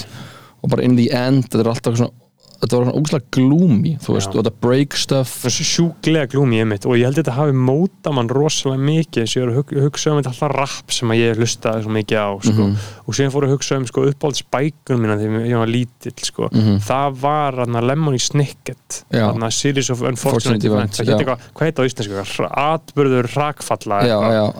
og 0.60 0.68
bara 0.74 0.84
in 0.84 0.96
the 0.98 1.06
end, 1.16 1.46
þetta 1.46 1.62
er 1.62 1.70
alltaf 1.72 1.96
svona 1.96 2.19
þetta 2.60 2.76
var 2.76 2.84
svona 2.84 3.00
ógslag 3.00 3.26
gloomy, 3.34 3.94
þú 4.04 4.14
veist 4.16 4.34
og 4.34 4.42
þetta 4.42 4.52
break 4.60 4.96
stuff. 5.00 5.36
Það 5.44 5.56
sjúklega 5.70 6.30
glúmi 6.34 6.60
ég 6.60 6.68
mitt 6.68 6.86
og 6.86 6.96
ég 6.98 7.08
held 7.08 7.16
að 7.16 7.22
þetta 7.22 7.36
hafi 7.38 7.56
móta 7.56 8.12
mann 8.12 8.28
rosalega 8.28 8.84
mikið 8.84 9.24
þess 9.24 9.36
að 9.36 9.40
ég 9.40 9.46
er 9.46 9.52
að 9.52 9.58
hug, 9.60 9.74
hugsa 9.86 10.10
um 10.12 10.20
þetta 10.20 10.32
alltaf 10.34 10.54
rap 10.56 10.94
sem 10.96 11.14
að 11.14 11.20
ég 11.22 11.40
hlustaði 11.40 11.84
svo 11.86 11.94
mikið 11.96 12.20
á 12.20 12.28
sko. 12.44 12.52
Mhm. 12.66 12.76
og 13.06 13.14
síðan 13.16 13.32
fór 13.34 13.46
að 13.46 13.54
hugsa 13.54 13.76
um 13.80 13.86
sko, 13.86 14.04
uppáhaldsbækunum 14.10 15.00
mína 15.04 15.16
þegar 15.20 15.46
ég 15.50 15.58
var 15.58 15.72
lítill 15.72 16.24
sko. 16.24 16.48
það 16.84 17.16
var 17.20 17.52
hana, 17.64 17.80
Lemony 17.80 18.18
Snicket 18.18 19.04
hana, 19.32 19.50
Series 19.50 19.90
of 19.90 20.02
Unfortunate 20.02 20.60
Fortunate 20.60 20.66
Events. 20.66 21.00
Það 21.00 21.06
hvað 21.54 21.64
heit 21.66 21.80
á 21.80 21.82
íslensku? 21.88 22.46
Atburður 22.50 23.28
rakfalla 23.34 24.02
eitthvað. 24.04 24.54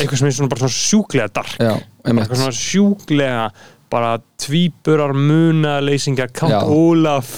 eitthvað 0.00 0.18
sem 0.18 0.28
er 0.28 0.32
svona, 0.32 0.56
svona 0.58 0.76
sjúklega 0.76 1.28
dark. 1.32 1.56
Já, 1.58 1.74
eitthvað 2.04 2.36
svona 2.42 2.56
sjúklega 2.58 3.50
bara 3.92 4.16
tvíburar 4.42 5.12
munaleysingar 5.14 6.30
Count. 6.34 6.54
Olaf 6.66 7.28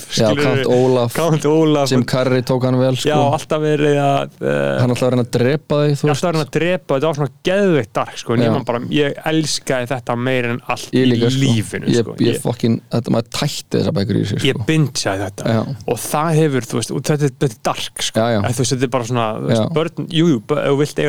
Count 1.14 1.44
Olaf, 1.44 1.90
Jim 1.90 2.04
Carrey 2.08 2.42
tók 2.46 2.64
hann 2.64 2.78
vel 2.80 2.96
sko. 2.96 3.10
já, 3.10 3.16
alltaf 3.18 3.60
verið 3.62 3.98
að 4.00 4.38
uh, 4.40 4.54
hann 4.80 4.94
alltaf 4.94 5.12
reyna 5.12 5.24
að 5.26 5.32
drepa 5.36 5.80
þig 5.82 5.92
ég 5.94 6.12
alltaf 6.14 6.30
verið 6.30 6.44
að 6.44 6.52
drepa, 6.56 6.96
þetta 6.96 7.10
var 7.10 7.18
svona 7.18 7.34
geðveikt 7.48 7.92
dark 7.98 8.20
sko, 8.22 8.38
ég, 8.40 8.56
bara, 8.70 8.80
ég 8.94 9.18
elskaði 9.32 9.90
þetta 9.92 10.16
meir 10.28 10.48
en 10.52 10.60
allt 10.72 10.96
ég 10.96 11.08
líka, 11.10 11.28
í 11.28 11.34
sko. 11.34 11.42
lífinu 11.44 11.92
ég, 11.92 12.00
sko. 12.06 12.16
ég 12.24 12.40
fokkin, 12.44 12.78
þetta 12.94 13.14
maður 13.16 13.30
tætti 13.40 13.80
þessar 13.80 13.96
bækur 13.98 14.20
í 14.20 14.24
sig 14.30 14.48
ég 14.48 14.56
sko. 14.58 14.66
bingeaði 14.70 15.26
þetta 15.26 15.54
Já. 15.58 15.60
og 15.94 16.00
það 16.06 16.40
hefur, 16.40 16.68
þú 16.70 16.80
veist, 16.80 16.94
og 16.94 17.04
þetta, 17.10 17.30
er- 17.48 17.58
dark 17.64 18.04
sko. 18.08 18.24
Já, 18.24 18.40
þú 18.44 18.62
veist, 18.64 18.74
þetta 18.74 18.88
er 18.88 18.94
bara 18.94 19.08
svona 19.10 19.28
veist, 19.44 19.68
börn, 19.76 20.08
jú, 20.08 20.30
jú, 20.34 20.40
þú 20.48 20.76
vilt, 20.80 21.04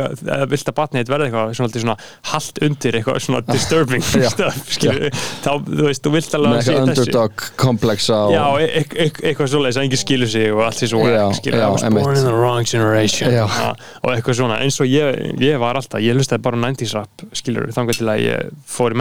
vilt 0.55 0.71
að 0.71 0.77
batnið 0.81 1.03
þetta 1.03 1.15
verði 1.15 1.29
eitthvað 1.29 1.55
svona, 1.59 1.83
svona 1.85 1.97
halt 2.33 2.61
undir 2.65 2.99
eitthvað 2.99 3.21
svona 3.25 3.43
disturbing 3.55 4.05
stuff, 4.05 4.61
skilur, 4.75 5.09
þá, 5.43 5.51
þú 5.65 5.87
veist, 5.89 6.03
þú 6.05 6.13
vilt 6.15 6.35
alveg 6.37 6.51
með 6.51 6.57
að 6.57 6.65
sé 6.65 6.71
eitthvað 6.71 6.91
þessu. 6.91 7.05
underdog 7.05 7.45
komplexa 7.65 8.19
og 8.25 8.33
Já, 8.35 8.45
e 8.59 8.65
e 8.65 8.83
e 8.85 9.09
eitthvað 9.29 9.51
svoleiðis 9.53 9.79
að 9.79 9.87
enginn 9.87 10.01
skilur 10.01 10.31
sig 10.31 10.53
og 10.53 10.63
allt 10.65 10.79
því 10.81 10.89
svo 10.91 11.01
Já, 11.05 11.15
wack, 11.25 11.39
skilur, 11.39 11.59
já, 11.59 11.65
I 11.65 11.71
was 11.75 11.83
born 11.83 12.17
in 12.19 12.25
the 12.25 12.35
wrong 12.35 12.63
generation. 12.69 13.33
Og 14.05 14.09
eitthvað 14.13 14.39
svona, 14.39 14.59
eins 14.63 14.79
og 14.81 14.89
ég, 14.89 15.21
ég 15.41 15.59
var 15.61 15.79
alltaf 15.79 16.03
ég 16.03 16.15
hlustaði 16.17 16.45
bara 16.45 16.59
á 16.59 16.65
90s 16.65 16.95
rap, 16.95 17.25
skilur 17.35 17.71
þangar 17.75 17.99
til 17.99 18.09
að 18.11 18.23
ég 18.25 18.53
fór 18.69 18.95
í 18.95 18.99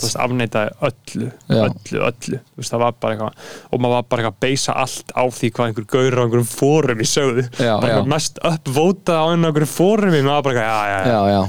þú 0.00 0.06
veist, 0.06 0.18
afneitaði 0.20 0.70
öllu 0.90 1.30
öllu, 1.50 2.02
öllu, 2.10 2.40
þú 2.40 2.60
veist, 2.60 2.72
það 2.72 2.82
var 2.84 2.96
bara 3.00 3.16
eitthvað 3.16 3.32
og 3.70 3.82
maður 3.82 3.94
var 3.96 4.06
bara 4.10 4.22
eitthvað 4.22 4.36
að 4.36 4.44
beisa 4.44 4.76
allt 4.80 5.12
á 5.14 5.22
því 5.30 5.50
hvað 5.56 5.70
einhver 5.70 5.86
gaur 5.94 6.16
á 6.16 6.22
einhverjum 6.24 6.50
fórum 6.50 7.00
í 7.02 7.08
sögðu 7.08 7.44
bara 7.58 7.90
eitthvað 7.90 8.10
mest 8.14 8.40
uppvótað 8.50 9.20
á 9.20 9.24
einhverjum 9.30 9.70
fórum 9.70 10.16
í 10.16 10.22
maður 10.24 10.36
var 10.36 10.44
bara 10.46 10.54
eitthvað, 10.60 10.68
já, 10.70 11.18
já, 11.30 11.40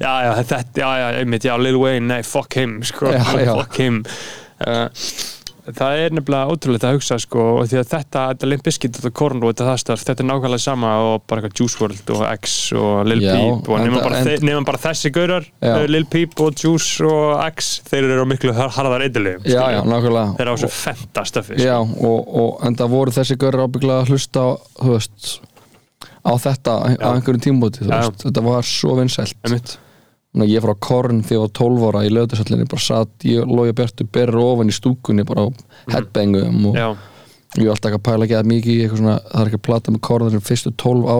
já, 0.01 0.13
já, 0.25 0.31
þetta 0.41 0.55
já, 0.57 0.87
já, 1.01 1.09
þetta, 1.09 1.19
einmitt, 1.23 1.49
já, 1.51 1.57
Lil 1.61 1.77
Wayne, 1.81 2.07
nei, 2.15 2.21
fuck 2.27 2.57
him, 2.59 2.79
sko, 2.83 3.11
Já, 3.13 3.21
já. 3.45 3.53
fuck 3.55 3.77
him. 3.81 4.01
Uh, 4.61 4.87
það 5.71 5.99
er 6.03 6.13
nefnilega 6.17 6.49
ótrúlega 6.51 6.89
að 6.89 6.95
hugsa 6.97 7.15
sko, 7.21 7.43
og 7.61 7.67
því 7.69 7.77
að 7.79 7.89
þetta, 7.91 8.21
þetta 8.31 8.47
Limp 8.49 8.63
Bizkit 8.65 8.97
og 9.05 9.13
Korn 9.15 9.43
og 9.45 9.51
þetta 9.53 9.75
stöf, 9.79 10.01
þetta 10.07 10.23
er 10.23 10.27
nákvæmlega 10.31 10.63
sama 10.63 10.89
og 11.05 11.21
bara 11.29 11.43
eitthvað 11.43 11.61
Juice 11.61 11.77
WRLD 11.79 12.09
og 12.15 12.23
X 12.33 12.55
og 12.81 13.03
Lil 13.07 13.21
Já, 13.23 13.35
Peep 13.37 13.69
og 13.69 13.77
enda- 13.77 14.01
bara, 14.07 14.21
nema 14.49 14.63
bara 14.67 14.81
þessi 14.81 15.11
gaurar 15.15 15.45
uh, 15.61 15.83
Lil 15.87 16.07
Peep 16.11 16.33
og 16.41 16.57
Juice 16.65 17.05
og 17.05 17.43
X 17.53 17.69
þeir 17.91 18.09
eru 18.09 18.25
á 18.25 18.27
miklu 18.33 18.55
har- 18.57 18.73
harðar 18.73 19.05
já, 19.77 19.79
nákvæmlega. 19.85 20.33
Þeir 20.41 20.47
eru 20.49 20.57
á 20.57 20.61
svo 20.65 20.71
fenta 20.81 21.25
stöfi 21.29 21.61
Já, 21.61 21.77
og, 21.77 22.33
og 22.41 22.65
en 22.67 22.75
það 22.81 22.91
voru 22.97 23.15
þessi 23.21 23.37
görur 23.45 23.65
ábygglega 23.69 24.01
að 24.01 24.11
hlusta 24.15 24.43
á, 24.49 24.49
veist 24.97 25.31
á 26.25 26.31
þetta 26.41 26.73
á 26.73 26.79
Já. 26.89 27.05
einhverjum 27.13 27.45
tímbúti, 27.47 27.85
þú 27.85 27.93
Já. 27.93 28.01
veist 28.09 28.27
þetta 28.27 28.45
var 28.49 28.67
svo 28.73 28.97
vinsælt 28.97 29.77
ég 30.47 30.63
fór 30.63 30.75
á 30.75 30.83
Korn 30.87 31.21
þegar 31.27 31.37
ég 31.37 31.45
var 31.45 31.53
12 31.59 31.87
ára 31.89 32.03
í 32.07 32.11
löðursöllinni 32.15 32.67
bara 32.71 32.81
satt, 32.87 33.15
ég 33.27 33.43
og 33.43 33.51
Lója 33.51 33.73
Bjartu 33.75 34.05
berur 34.07 34.43
ofan 34.45 34.71
í 34.71 34.75
stúkunni 34.75 35.25
bara 35.27 35.43
á 35.43 35.47
headbangum 35.91 36.69
og 36.71 36.77
já, 36.79 36.85
ég 37.59 37.67
var 37.67 37.73
alltaf 37.75 37.89
ekki 37.91 37.99
að 37.99 38.05
pæla 38.07 38.27
ekki 38.29 38.37
að 38.39 38.47
mikið 38.47 38.71
í 38.71 38.77
eitthvað 38.85 39.01
svona, 39.01 39.15
það 39.27 39.41
er 39.41 39.49
ekki 39.51 39.59
að 39.59 39.65
plata 39.67 39.91
með 39.91 40.01
Korn 40.07 40.29
þegar 40.31 40.45
fyrstu 40.47 40.71
12, 40.79 41.03
á, 41.11 41.17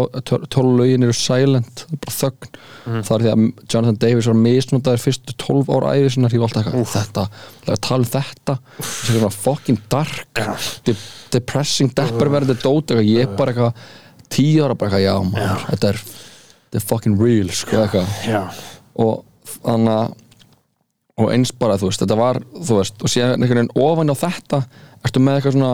12 0.55 0.77
lögin 0.79 1.03
eru 1.09 1.15
silent, 1.19 1.83
er 1.91 1.99
bara 2.05 2.15
þögn. 2.21 2.51
Það 2.87 3.11
er 3.17 3.25
því 3.25 3.31
að 3.33 3.43
Jonathan 3.73 3.99
Davis 4.05 4.29
var 4.31 4.39
misnótaður 4.45 5.03
fyrstu 5.03 5.35
12 5.43 5.73
ára 5.75 5.91
æfi 5.99 6.13
sinnar, 6.15 6.31
ég 6.37 6.39
var 6.45 6.47
alltaf 6.53 6.61
eitthvað 6.71 6.93
þetta, 6.95 7.25
það 7.65 7.73
er 7.73 7.75
að 7.75 7.83
tala 7.89 8.07
um 8.07 8.11
þetta. 8.15 8.57
Það 8.79 9.11
er 9.11 9.19
svona 9.19 9.33
fucking 9.41 9.83
dark 9.91 10.43
de 10.87 10.95
depressing, 11.35 11.91
depperverði 11.99 12.55
dót 12.63 12.95
ég 13.03 13.35
bara 13.35 13.51
eitthvað 13.51 13.83
tíu 14.31 14.63
ára 14.63 14.75
bara 14.79 14.87
eitthvað, 14.87 15.03
já 15.03 15.15
maður, 15.35 15.67
þetta 15.73 15.91
er 15.91 15.99
þetta 16.05 16.79
er 16.79 16.87
fucking 16.93 17.19
real, 17.19 17.51
sko 17.51 17.83
eitthvað 17.83 18.07
og 18.95 19.23
þannig 19.63 19.95
að 19.95 20.17
og 21.21 21.29
eins 21.35 21.51
bara, 21.53 21.77
þú 21.77 21.89
veist, 21.89 22.01
þetta 22.01 22.17
var 22.17 22.39
þú 22.55 22.79
veist, 22.79 22.97
og 23.03 23.11
síðan 23.11 23.35
einhvern 23.37 23.61
veginn 23.61 23.83
ofan 23.83 24.09
á 24.09 24.15
þetta 24.17 24.61
ertu 25.05 25.21
með 25.21 25.37
eitthvað 25.37 25.57
svona 25.57 25.73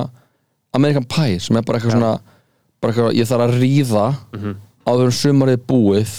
American 0.78 1.08
Pie 1.08 1.40
sem 1.44 1.58
er 1.60 1.66
bara 1.68 1.80
eitthvað 1.80 1.96
svona 1.96 2.14
bara 2.82 2.94
eitthvað, 2.94 3.16
ég 3.18 3.30
þarf 3.30 3.46
að 3.48 3.58
ríða 3.62 4.06
áður 4.88 5.10
en 5.10 5.18
sumarið 5.22 5.58
er 5.58 5.66
búið 5.70 6.16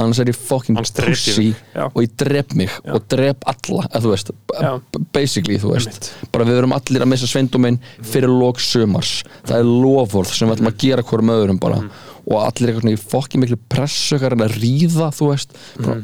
annars 0.00 0.20
er 0.22 0.30
ég 0.30 0.38
fucking 0.38 0.78
Annars 0.78 0.92
drep 0.96 1.10
ég 1.10 1.16
pussy 1.16 1.46
mig. 1.50 1.56
Já. 1.74 1.84
og 1.88 1.98
ég 2.04 2.12
drep 2.22 2.54
mig 2.56 2.76
og 2.88 3.08
drep 3.12 3.48
alla, 3.52 3.86
eða 3.90 4.04
þú 4.04 4.12
veist 4.14 4.30
Já. 4.56 4.70
basically, 5.12 5.58
þú 5.60 5.74
veist. 5.74 5.90
Einmitt. 5.90 6.30
bara 6.32 6.46
við 6.48 6.60
verum 6.60 6.76
allir 6.76 7.04
að 7.04 7.10
missa 7.12 7.28
sveinduminn 7.28 7.80
fyrir 8.00 8.32
lók 8.32 8.62
sumars, 8.64 9.18
það 9.44 9.58
er 9.58 9.68
lofvorð 9.68 10.32
sem 10.32 10.48
við 10.48 10.56
ætlum 10.56 10.72
að 10.72 10.78
gera 10.84 11.04
hverjum 11.04 11.34
öðrum 11.36 11.60
bara. 11.60 11.82
Og 12.30 12.38
allir 12.38 12.70
eitthvað 12.70 12.84
svona 12.84 12.96
í 12.96 13.02
fokki 13.12 13.40
miklu 13.42 13.60
pressu 13.72 14.16
eitthvað 14.16 14.38
að 14.38 14.46
að 14.46 14.56
ríða, 14.62 15.10
þú 15.16 15.30
veist. 15.32 15.60
Bara 15.80 16.00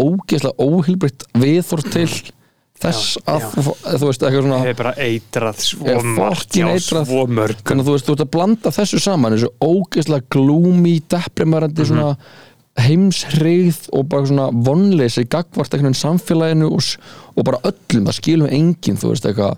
ógeðslega 0.00 0.68
óhilbritt 0.68 1.26
viðþór 1.38 1.82
til 1.92 2.06
þess 2.82 3.16
Já, 3.20 3.34
að, 3.36 3.42
þú 3.54 4.06
veist, 4.08 4.22
eitthvað 4.26 4.38
svona 4.42 4.60
hefur 4.64 4.78
bara 4.80 4.92
eitrað 5.04 5.58
svo 5.62 5.86
Er 5.92 6.06
margt 6.16 6.56
já, 6.58 6.66
svo 6.82 7.26
mörg 7.30 7.60
þannig 7.62 7.84
að 7.84 7.90
þú 7.90 7.92
veist, 7.94 8.06
þú 8.08 8.16
ert 8.16 8.24
að 8.24 8.32
blanda 8.34 8.72
þessu 8.74 8.98
saman 9.04 9.36
þessu 9.36 9.52
ógeðslega 9.62 10.26
gloomy, 10.34 10.96
deprimerandi 11.12 11.82
Mhm. 11.84 11.92
svona 11.92 12.16
heimshrigð 12.82 13.88
og 13.92 14.06
bara 14.08 14.26
svona 14.28 14.46
vonleysi 14.64 15.26
gagvart 15.30 15.74
veginn 15.76 15.94
samfélaginu 15.96 16.70
og, 16.72 16.86
og 17.36 17.44
bara 17.44 17.60
öllum, 17.68 18.06
það 18.08 18.16
skilum 18.18 18.48
enginn 18.50 18.96
þú 19.00 19.10
veist 19.12 19.26
eitthvað 19.28 19.56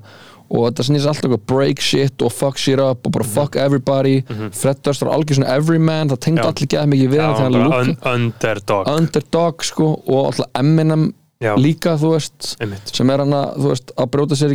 og 0.51 0.67
þetta 0.69 0.85
snýst 0.87 1.07
alltaf 1.09 1.25
eitthvað 1.25 1.47
break 1.51 1.81
shit 1.81 2.23
og 2.23 2.33
fuck 2.33 2.59
shit 2.61 2.79
up 2.79 3.07
og 3.07 3.13
bara 3.13 3.25
fuck 3.25 3.57
everybody. 3.57 4.23
Fred 4.53 4.77
Durst 4.85 5.03
var 5.03 5.13
algjör 5.17 5.35
svona 5.41 5.55
everyman 5.57 6.09
það. 6.13 6.19
Já. 6.37 6.43
allir 6.53 6.69
geða 6.75 6.87
mikið 6.93 7.11
við 7.15 7.21
hann 7.25 7.97
underdog. 8.15 8.89
Underdog 8.99 9.65
sko 9.65 9.91
og 10.07 10.27
alltaf 10.27 10.47
Eminem 10.61 11.13
Já. 11.45 11.53
líka 11.61 11.95
þú 12.01 12.11
veist 12.15 12.55
Einmitt. 12.65 12.93
sem 12.97 13.11
er 13.15 13.23
hann 13.25 13.35
að 13.37 13.69
veist 13.69 13.93
að 14.01 14.11
bróta 14.15 14.39
sér, 14.39 14.55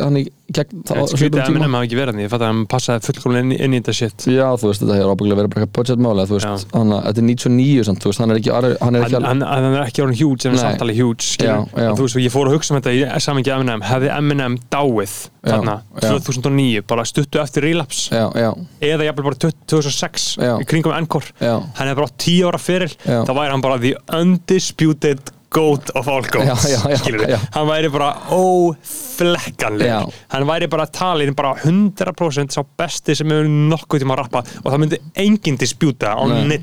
hann 0.00 0.16
í 0.20 0.24
gegn 0.56 0.82
það 0.86 0.96
á 0.96 1.02
að 1.04 1.14
tíma. 1.20 1.44
Eminem 1.46 1.76
hafa 1.76 1.86
ekki 1.88 1.98
verið 2.00 2.12
hann 2.14 2.22
ég 2.24 2.32
fatt 2.32 2.44
að 2.46 2.50
hann 2.52 2.62
passaði 2.72 3.04
fullkomlega 3.10 3.44
inn, 3.46 3.52
inn 3.66 3.76
í 3.76 3.80
þetta 3.82 3.94
shit 4.00 4.26
Já, 4.32 4.46
þú 4.56 4.70
veist, 4.70 4.82
þetta 4.84 4.98
hefur 5.00 5.12
ábyggilega 5.14 5.38
verið 5.42 5.52
bara 5.54 5.66
eitthvað 5.66 5.76
budgetmáli 5.80 6.26
þú 6.30 6.36
veist, 6.38 6.46
Já. 6.46 6.78
hann, 6.78 6.94
þetta 7.06 7.22
er 7.22 7.28
99 7.30 7.86
samt, 7.90 8.06
veist, 8.08 8.22
hann 8.24 8.30
er 8.34 8.40
ekki, 8.40 8.52
hann 8.56 8.66
er 8.70 8.76
hann, 8.80 8.98
ekki 9.02 9.22
hann, 9.26 9.46
hann 9.46 9.68
er 9.76 9.84
ekki 9.86 10.04
orðin 10.06 10.20
huge 10.22 10.46
en 10.46 10.50
hann 10.50 10.58
er 10.58 10.62
Nei. 10.62 10.70
samt 10.70 10.84
alveg 10.86 11.00
huge 11.02 11.26
skilur. 11.26 11.66
Já, 11.66 11.82
já. 11.84 11.90
Og 11.90 11.98
þú 12.00 12.06
veist, 12.08 12.20
ég 12.26 12.34
fór 12.34 12.50
að 12.50 12.56
hugsa 12.56 12.74
um 12.74 12.80
þetta 12.80 12.94
í 12.96 13.22
samingi 13.26 13.52
Eminem 13.56 13.84
hefði 13.86 14.12
Eminem 14.16 14.58
dáið 14.72 15.16
þarna 15.46 15.76
já. 16.02 16.08
2009 16.10 16.82
bara 16.90 17.04
stuttu 17.06 17.38
eftir 17.42 17.62
relapse 17.66 18.10
eða 18.10 19.06
jafnvel 19.06 19.26
bara 19.28 19.38
20- 19.46 19.66
2006 19.70 20.26
Já. 20.42 20.56
í 20.58 20.66
kringum 20.66 20.94
Encore 20.96 21.30
hann 21.38 21.86
hefði 21.86 21.98
bara 22.00 22.08
átt 22.10 22.18
10 22.24 22.48
ára 22.50 22.60
fyrir 22.62 22.96
þá 23.06 23.30
væri 23.36 23.50
hann 23.54 23.62
bara 23.64 23.78
the 23.82 23.94
undisputed 24.18 25.20
goat 25.56 25.90
of 25.98 26.08
all 26.12 26.22
goats 26.32 26.66
Já, 26.68 26.78
já, 26.92 27.26
já, 27.32 27.40
hann 27.56 27.68
væri 27.70 27.90
bara 27.94 28.10
óflekkanleg 28.36 29.88
Já. 29.90 29.98
hann 30.34 30.46
væri 30.48 30.68
bara 30.70 30.86
talin 30.86 31.34
bara 31.36 31.54
100% 31.64 32.54
sá 32.56 32.62
besti 32.78 33.16
sem 33.16 33.30
hefur 33.32 33.48
nokkuð 33.72 34.04
tíma 34.04 34.16
að 34.16 34.22
rappa 34.24 34.42
og 34.62 34.68
það 34.72 34.80
myndi 34.84 35.00
enginn 35.24 35.58
dispjúta 35.60 36.12
á 36.16 36.22
nei. 36.28 36.58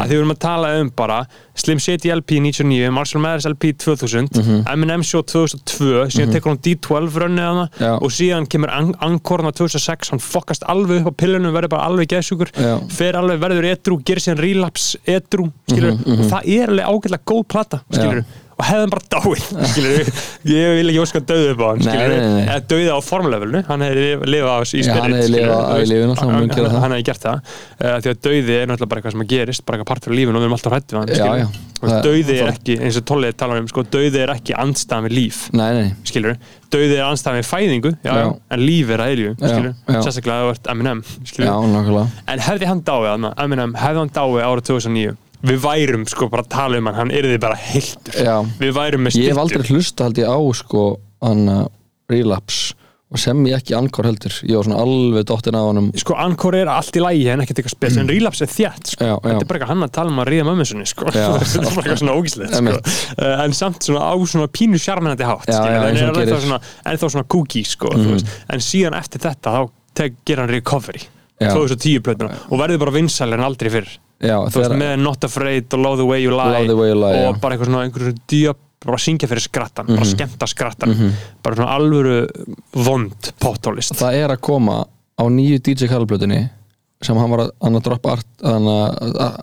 að 0.00 0.08
því 0.08 0.14
við 0.14 0.18
erum 0.20 0.34
að 0.36 0.42
tala 0.46 0.72
um 0.80 0.92
bara 0.96 1.20
Slim 1.54 1.78
Shady 1.78 2.10
LP 2.10 2.40
99, 2.42 2.90
Marshall 2.90 3.22
Mathers 3.22 3.46
LP 3.46 3.70
2000 3.78 4.64
Eminem 4.72 5.04
Show 5.06 5.22
2002 5.22 6.08
síðan 6.16 6.32
tekur 6.34 6.50
hann 6.54 6.62
D12 6.64 7.18
rönnið 7.22 7.46
hana 7.46 7.92
og 8.00 8.10
síðan 8.14 8.48
kemur 8.50 8.72
An- 8.74 8.94
Encore 9.04 9.44
hana 9.44 9.52
2006 9.54 10.10
hann 10.14 10.22
fokkast 10.22 10.66
alveg 10.70 11.04
upp 11.04 11.14
á 11.14 11.20
pillunum 11.22 11.54
verður 11.54 11.74
bara 11.76 11.86
alveg 11.90 12.10
Já. 12.14 12.74
fer 12.90 13.16
alveg 13.18 13.40
verður 13.42 13.66
edru, 13.68 13.98
gerir 14.06 14.22
síðan 14.22 14.40
relapse 14.42 14.98
edru, 15.10 15.48
skilur 15.70 15.96
og 15.98 16.24
það 16.30 16.48
er 16.56 16.72
alveg 16.72 16.90
ágætlega 16.90 17.24
góð 17.30 17.42
plata, 17.54 17.80
skilur 17.90 18.13
Já. 18.22 18.40
og 18.54 18.62
hefði 18.68 18.82
hann 18.84 18.92
bara 18.94 19.06
dáið, 19.10 19.40
skilur 19.72 19.96
ég 20.46 20.76
vil 20.78 20.86
ekki 20.92 21.00
óska 21.02 21.18
döðu 21.26 21.48
upp 21.56 21.58
á 21.58 21.66
hann, 21.72 21.80
skilur 21.82 22.12
eða 22.44 22.58
döða 22.70 22.92
á 22.94 23.00
formlevelinu, 23.02 23.62
hann 23.66 23.82
hefði 23.82 24.04
lifað 24.30 24.62
í 24.62 24.78
spirit, 24.86 25.02
hann 25.02 25.10
hefði 25.18 25.34
það. 25.34 25.50
gert 27.08 27.18
það, 27.24 27.36
uh, 27.82 27.98
því 28.04 28.08
að 28.12 28.20
döði 28.28 28.54
er 28.60 28.66
náttúrulega 28.70 28.90
bara 28.92 28.98
eitthvað 29.02 29.14
sem 29.16 29.24
að 29.24 29.30
gerist, 29.34 29.62
bara 29.66 29.74
eitthvað 29.80 29.90
partur 29.90 30.14
af 30.14 30.18
lífinu 30.20 30.38
og 30.38 30.38
við 30.38 30.46
erum 30.46 30.54
alltaf 30.58 30.70
hrættu 30.76 30.94
við 30.94 30.98
hann, 31.00 31.10
skilur 31.18 31.42
og 31.84 31.88
Það- 31.90 32.04
döði 32.06 32.30
er 32.30 32.38
það- 32.44 32.54
ekki, 32.54 32.74
eins 32.86 32.96
og 32.96 33.04
Tollið 33.10 33.34
talar 33.42 33.58
um, 33.60 33.66
sko, 33.68 33.80
döði 33.92 34.18
er 34.22 34.30
ekki 34.36 34.52
andstæðan 34.56 35.04
við 35.08 35.12
líf 35.18 35.38
Nei, 35.52 35.70
nei, 35.74 35.88
skilur, 36.06 36.34
döði 36.70 36.94
er 36.94 37.02
andstæðan 37.10 37.40
við 37.42 37.48
fæðingu 37.50 37.90
já, 38.06 38.12
en 38.54 38.60
líf 38.64 38.86
er 38.94 39.00
að 39.02 39.10
eilju, 39.16 39.34
skilur 39.42 39.74
sérstaklega 40.06 40.38
að 40.38 40.46
þú 40.46 40.50
ert 40.54 40.66
Eminem, 40.72 41.02
skilur 41.26 41.50
En 42.30 42.38
hefði 42.46 42.64
hann 42.70 42.86
dáið 42.86 43.10
þarna, 45.44 45.74
Eminem, 45.74 46.04
hefði 46.04 46.04
hann 46.04 46.04
dáið 46.04 46.04
árið 46.04 46.04
2009 46.04 46.04
Við 46.04 46.04
værum 46.04 46.06
sko 46.08 46.28
bara 46.32 46.42
að 46.42 46.52
tala 46.54 46.78
um 46.78 46.86
hann, 46.86 46.94
hann 46.94 47.10
yrði 47.10 47.40
bara 47.42 47.58
heiltur. 47.58 48.14
Við 48.60 48.72
værum 48.74 49.04
með 49.04 49.18
Ég 49.20 49.28
hef 49.30 49.38
aldrei 49.38 49.68
hlusta 49.68 50.04
held 50.08 50.18
ég 50.18 50.30
á, 50.32 50.38
sko, 50.54 50.86
hann 51.24 51.48
uh, 51.48 51.66
relapse 52.10 52.74
og 53.14 53.20
sem 53.20 53.44
ég 53.46 53.54
ekki 53.60 53.74
ankor 53.76 54.08
heldur 54.08 54.32
ég 54.42 54.56
var 54.56 54.64
svona 54.66 54.80
alveg 54.82 55.26
dottin 55.28 55.54
á 55.54 55.62
honum 55.62 55.90
Sko, 55.94 56.16
Encore 56.18 56.58
er 56.64 56.70
allt 56.72 56.96
í 56.98 57.02
lægi 57.04 57.28
en 57.30 57.44
ekkert 57.44 57.60
eitthvað 57.60 57.74
spes 57.76 57.98
En 58.00 58.08
Relapse 58.10 58.42
er 58.42 58.50
þjætt, 58.50 58.90
sko 58.96 59.04
Mm. 59.04 59.20
Þetta 59.20 59.44
er 59.44 59.46
bara 59.46 59.58
eitthvað 59.60 59.70
hann 59.70 59.84
að 59.84 59.92
tala 59.94 60.10
um 60.10 60.18
að 60.22 60.28
ríða 60.32 60.44
mömmu 60.48 60.64
sinni, 60.66 60.86
sko. 60.88 61.06
Þetta 61.12 61.60
er 61.60 61.76
bara 61.76 61.82
eitthvað 61.84 62.00
svona 62.00 62.14
ógíslegt, 62.18 62.56
sko 62.56 62.74
uh, 62.74 63.42
En 63.44 63.52
samt 63.54 63.84
svona 63.86 64.08
á 64.10 64.14
svona 64.26 64.48
pínu 64.50 64.80
sjarminandi 64.80 65.28
hátt 65.28 65.46
Já, 65.46 65.60
já, 65.60 65.68
En 65.68 65.68
er 65.68 65.84
hann 65.84 65.92
ennþá 65.92 66.24
gerir. 66.24 66.34
Mhm. 66.34 66.44
svona, 66.48 66.98
svona 67.04 67.24
kooky, 67.28 67.62
sko 67.68 67.92
mm. 67.94 68.24
En 68.56 68.64
síðan 68.64 68.96
eftir 68.98 69.20
þetta, 69.20 69.52
þá 69.54 69.70
tek, 69.94 70.16
ger 70.26 70.42
hann 70.42 70.50
recovery 70.50 71.04
Já. 71.38 71.52
2010 71.54 72.02
plötuna 72.02 72.30
og 72.48 72.58
verður 72.58 72.78
bara 72.84 72.94
vinsælir 72.94 73.38
en 73.38 73.46
aldrei 73.46 73.70
fyrr 73.74 73.94
Já, 74.22 74.36
þú 74.48 74.60
veist, 74.62 74.76
með 74.78 74.98
Not 75.02 75.24
Afraid 75.24 75.74
og 75.74 75.80
Love 75.82 75.96
the 75.96 76.06
Way 76.06 76.22
You 76.22 76.30
Lie, 76.36 76.74
Way 76.74 76.88
You 76.92 77.00
Lie, 77.00 77.24
og 77.28 77.34
já. 77.34 77.40
bara 77.40 77.54
eitthvað 77.56 77.66
svona 77.70 77.82
einhverju 77.88 78.14
djöp 78.30 78.56
bara 78.84 78.98
syngja 79.00 79.26
fyrir 79.28 79.40
skrattan, 79.40 79.86
Mhm. 79.88 79.96
bara 79.96 80.04
skemmta 80.06 80.46
skrattan 80.46 81.12
bara 81.42 81.56
svona 81.56 81.72
alvöru 81.78 82.28
vond 82.74 83.32
pottólist 83.40 83.94
það 83.96 84.12
er 84.24 84.28
að 84.36 84.40
koma 84.40 84.84
á 85.18 85.22
nýju 85.24 85.58
DJ 85.62 85.88
Kallblötunni 85.88 86.50
sem 87.02 87.16
hann 87.16 87.30
var 87.30 87.38
að, 87.46 87.50
að 87.60 87.82
droppa 87.82 88.12
art, 88.12 88.26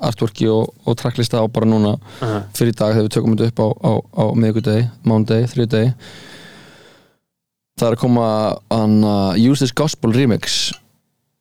artworki 0.02 0.48
og, 0.50 0.74
og 0.86 0.96
tracklista 0.98 1.42
á 1.42 1.46
bara 1.52 1.66
núna 1.66 1.98
Uh-huh. 2.22 2.44
fyrir 2.54 2.72
í 2.74 2.76
dag 2.78 2.94
þegar 2.96 3.08
við 3.08 3.14
tökum 3.16 3.36
þetta 3.38 3.48
upp 3.50 3.60
á, 3.60 3.68
á, 3.82 3.92
á 4.18 4.24
miðvikudegi, 4.38 4.90
mánudegi, 5.06 5.50
þriðudegi 5.52 5.94
það 7.80 7.88
er 7.88 7.96
að 7.96 8.02
koma 8.02 8.26
að 8.70 9.40
Use 9.42 9.60
This 9.66 9.74
Gospel 9.74 10.14
remix 10.14 10.72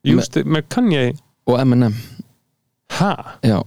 Just, 0.04 0.34
með 0.48 0.64
Kanye, 0.72 1.12
og 1.46 1.58
Eminem 1.60 1.94
ha? 2.98 3.12
já, 3.46 3.60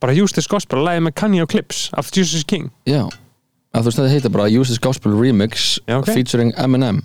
bara 0.00 0.14
Just 0.16 0.38
This 0.38 0.48
Gospel, 0.50 0.84
lagið 0.86 1.06
með 1.08 1.16
Kanye 1.20 1.44
og 1.44 1.50
Clips 1.52 1.86
af 1.96 2.10
Jesus 2.14 2.46
King. 2.48 2.70
Já. 2.88 3.04
Að 3.76 3.82
þú 3.82 3.90
veist 3.90 4.00
þetta 4.00 4.14
heitir 4.14 4.32
bara 4.32 4.48
This 4.48 4.80
Gospel 4.80 5.16
remix 5.18 5.76
Já, 5.84 5.98
ok. 5.98 6.12
featuring 6.14 6.54
Eminem 6.56 7.02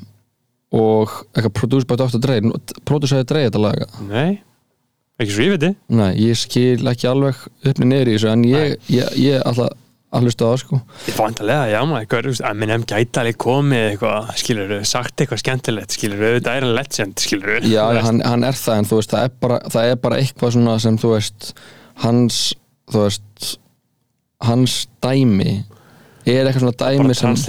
og 0.72 1.12
eitthvað 1.36 1.54
produced 1.58 1.90
by 1.90 1.98
Dr. 2.00 2.22
Dre. 2.24 2.40
Producerði 2.88 3.28
Dre 3.28 3.44
þetta 3.50 3.60
laga 3.60 3.88
nei, 4.08 4.40
ekki 5.20 5.34
svo 5.36 5.48
ég 5.50 5.58
veit 5.58 5.66
Nei, 5.92 6.14
ég 6.30 6.40
skil 6.40 6.88
ekki 6.88 7.10
alveg 7.12 7.42
uppni 7.68 7.90
niður 7.90 8.14
í 8.14 8.16
þessu 8.16 8.32
en 8.32 8.46
ég, 8.48 8.78
ég, 8.88 9.18
ég 9.20 9.44
alltaf 9.44 9.76
að 10.12 10.26
hlusta 10.28 10.47
á 10.52 10.54
sko. 10.60 10.80
Ég 11.08 11.15
fá 11.15 11.21
vantarlega, 11.24 11.67
já 11.71 11.80
maður, 11.88 12.30
Eminem 12.50 12.84
gæti 12.88 13.21
alveg 13.21 13.38
komið 13.39 13.84
eitthvað, 13.93 14.32
skilur 14.41 14.74
sagt 14.88 15.24
eitthvað 15.24 15.41
skemmtilegt, 15.43 15.95
skilur 15.95 16.24
þetta 16.36 16.56
er 16.58 16.67
en 16.67 16.76
legend, 16.76 17.24
skilur 17.24 17.67
Já, 17.67 17.84
hann, 18.04 18.19
hann 18.28 18.43
er 18.47 18.60
það 18.60 18.82
en 18.82 18.89
þú 18.89 19.00
veist 19.00 19.13
það 19.15 19.28
er, 19.28 19.36
bara, 19.45 19.60
það 19.71 19.91
er 19.93 20.02
bara 20.04 20.19
eitthvað 20.21 20.56
svona 20.58 20.76
sem 20.84 21.00
þú 21.00 21.13
veist 21.13 21.52
hans, 22.04 22.41
þú 22.91 23.06
veist 23.06 23.52
hans 24.52 24.76
dæmi 25.06 25.54
er 26.26 26.50
eitthvað 26.50 26.65
svona 26.65 26.78
dæmi 26.82 27.17
sem 27.17 27.39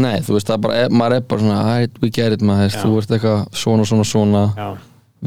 nei, 0.00 0.16
þú 0.24 0.38
veist, 0.38 0.48
það 0.48 0.56
er 0.56 0.64
bara, 0.66 0.80
er, 0.86 0.96
maður 1.02 1.18
er 1.18 1.28
bara 1.28 1.44
svona 1.44 1.60
"Alright, 1.66 2.00
we 2.02 2.10
get 2.10 2.32
it 2.32 2.42
maður, 2.42 2.74
þú 2.80 2.96
veist 2.96 3.14
eitthvað 3.14 3.44
svona, 3.52 3.86
svona, 3.92 4.08
svona. 4.08 4.44
Já, 4.56 4.68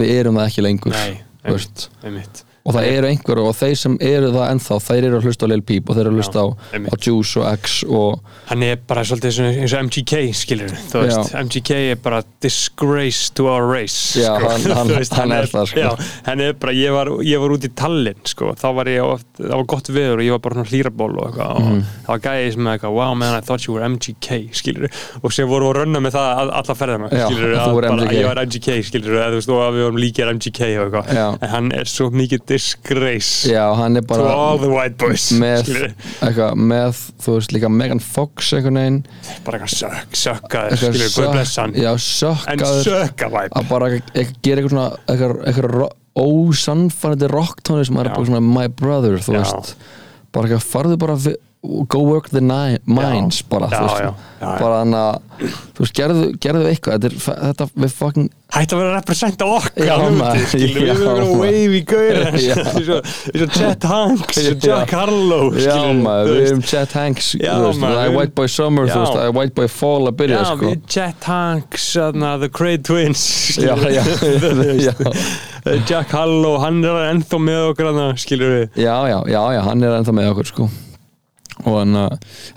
við 0.01 0.17
erum 0.17 0.41
það 0.41 0.49
ekki 0.51 0.65
lengur 0.65 0.97
nei, 0.97 1.21
veist. 1.45 1.89
einmitt 2.01 2.46
og 2.67 2.75
það 2.75 2.87
eru 2.91 3.07
einhver 3.07 3.39
og 3.39 3.53
þeir 3.55 3.77
sem 3.79 3.93
eru 4.03 4.29
það 4.33 4.49
ennþá 4.51 4.77
þeir 4.83 5.05
eru 5.07 5.17
að 5.21 5.27
hlusta 5.29 5.47
á 5.47 5.51
Lil 5.53 5.61
Peep 5.63 5.87
og 5.89 5.95
þeir 5.95 6.09
eru 6.09 6.11
að 6.11 6.19
hlusta 6.19 6.41
á, 6.43 6.47
á 6.75 6.95
Juice 6.99 7.39
og 7.39 7.45
X 7.63 7.75
og 7.87 8.19
hann 8.49 8.63
er 8.67 8.81
bara 8.89 9.05
svolítið 9.07 9.37
eins 9.63 9.73
og 9.77 9.85
MGK 9.87 10.19
skilur 10.35 10.73
þú 10.91 11.03
veist, 11.05 11.31
Já. 11.31 11.39
MGK 11.47 11.71
er 11.93 12.01
bara 12.03 12.19
disgrace 12.43 13.29
to 13.33 13.47
our 13.47 13.63
race 13.71 14.19
Já, 14.19 14.35
sko. 14.35 14.49
hann- 14.51 14.71
hann- 14.77 14.91
veist, 14.97 15.13
hann 15.15 15.31
er 15.31 15.47
það, 15.47 15.65
sko. 15.71 15.79
já, 15.79 15.91
hann 16.27 16.41
er 16.43 16.53
bara, 16.59 16.73
ég 16.75 16.91
var, 16.91 17.07
ég 17.23 17.39
var 17.39 17.55
út 17.55 17.63
í 17.63 17.71
Tallinn 17.77 18.19
sko, 18.27 18.51
þá 18.59 18.67
var 18.75 18.91
ég 18.91 19.03
oft, 19.05 19.27
það 19.39 19.53
var 19.55 19.67
gott 19.73 19.91
veður 19.95 20.19
og 20.19 20.25
ég 20.27 20.35
var 20.35 20.43
bara 20.43 20.57
svona 20.59 20.71
hlýraból 20.71 21.09
og 21.17 21.27
eitthvað 21.29 21.55
og 21.55 21.63
Mhm. 21.67 21.81
það 22.03 22.11
var 22.13 22.19
gæði 22.27 22.51
sem 22.53 22.67
eitthvað, 22.73 22.93
wow 22.99 23.13
man 23.15 23.37
I 23.37 23.41
thought 23.47 23.65
you 23.67 23.73
were 23.75 23.85
MGK 23.87 24.49
skilur 24.53 24.89
og 25.23 25.31
sem 25.33 25.47
voru 25.47 25.71
að 25.71 25.79
runna 25.81 25.99
með 26.03 26.15
það 26.17 26.41
all- 26.43 26.51
alla 26.59 26.75
ferðina 26.81 27.09
Já, 27.11 27.25
skilur 27.31 27.55
voru 27.77 27.91
MGK. 27.95 28.13
ég 28.17 28.27
var 28.27 28.43
MGK 28.45 28.77
skilur 28.91 29.17
þú 29.17 29.37
veist, 29.39 29.49
og 29.49 29.63
að 29.67 29.73
við 29.77 29.83
vorum 29.87 30.01
líkir 30.03 30.33
MGK 30.33 30.61
og 30.81 30.91
eitthvað 30.91 31.41
en 31.43 31.49
hann 31.55 31.71
er 31.71 31.85
svo 31.85 32.09
mikið 32.11 32.45
disgrace 32.57 33.51
já, 33.53 33.63
hann 33.77 33.95
er 34.01 34.03
to 34.03 34.09
bara 34.11 34.33
all 34.33 34.59
the 34.61 34.69
white 34.73 34.97
boys 34.99 35.29
með, 35.37 35.69
eitthvað, 36.25 36.57
með 36.73 37.01
þú 37.23 37.37
veist 37.37 37.53
líka 37.55 37.69
Megan 37.71 38.01
Fox 38.03 38.51
einhvern 38.57 38.81
veginn. 38.81 38.99
Bara 39.45 39.61
eitthvað 39.61 39.77
sökk, 39.77 40.17
sökkaður 40.23 40.81
skilur, 40.81 41.13
guð 41.15 41.31
bless 41.37 41.55
hann. 41.61 41.77
já, 41.77 41.91
en 41.93 42.03
sökkaður 42.07 42.83
sökkavæp 42.89 43.55
að 43.61 43.69
bara 43.71 43.91
eitthvað, 43.93 44.35
gera 44.43 44.61
eitthvað 44.63 44.75
svona 44.75 44.89
eitthvað, 45.07 45.39
eitthvað 45.53 45.87
ósannfærandi 46.17 47.27
rocktóni 47.31 47.85
sem 47.87 47.97
er 48.01 48.09
bara 48.09 48.25
svona 48.25 48.41
my 48.43 48.67
brother 48.73 49.19
þú 49.21 49.35
Já. 49.37 49.43
veist. 49.43 49.75
Bara 50.33 50.49
eitthvað 50.49 50.65
farðu 50.71 50.97
bara 51.01 51.15
vi- 51.15 51.37
go 51.61 52.01
work 52.03 52.29
the 52.29 52.41
mines 52.85 53.41
bara, 53.41 53.67
Já, 53.71 53.87
já, 53.99 54.13
já, 54.39 54.59
bara 54.59 54.81
að 54.85 54.91
þú 55.75 55.79
veist, 55.83 55.93
gerðu, 55.97 56.27
gerðu 56.41 56.65
eitthvað. 56.69 57.01
Þetta, 57.07 57.09
er, 57.09 57.13
þetta 57.47 57.65
við 57.73 57.91
fucking 57.97 58.27
hætti 58.55 58.75
að 58.75 58.79
vera 58.79 58.89
að 58.91 58.95
representa 58.95 59.45
okkar 59.51 59.73
við. 59.75 59.89
Erum 59.97 60.15
maður. 60.21 60.43
wavy 61.41 61.81
gauðir 61.89 62.37
Já. 62.47 62.55
eins 62.61 62.89
og 62.93 62.99
eins 63.33 63.43
og 63.43 63.49
Chet 63.57 63.83
Hanks 63.91 64.35
og 64.39 64.45
Jack 64.67 64.89
Harlow 64.95 65.45
við 65.57 65.67
erum 66.45 66.63
Chet 66.69 66.91
Hanks 66.95 67.27
það 67.41 67.99
er 68.05 68.11
White 68.15 68.35
Boy 68.37 68.47
Summer 68.53 68.85
það 68.93 69.19
er 69.25 69.31
White 69.35 69.55
Boy 69.57 69.67
Fall 69.73 70.03
að 70.07 70.15
byrja 70.23 70.39
sko. 70.53 70.67
Chet 70.87 71.21
Hanks, 71.27 71.83
The 71.97 72.49
Craig 72.53 72.81
Twins 72.87 73.21
já. 73.59 73.73
Jack 75.89 76.09
Harlow, 76.15 76.55
hann 76.63 76.79
er 76.87 76.95
ennþá 77.11 77.37
með 77.43 77.61
já, 79.51 79.61
hann 79.67 79.83
er 79.83 79.91
ennþá 79.99 80.13
með 80.15 80.25
okkur 80.35 80.47
sko 80.55 80.65
en, 81.65 81.95
uh, 81.95 82.09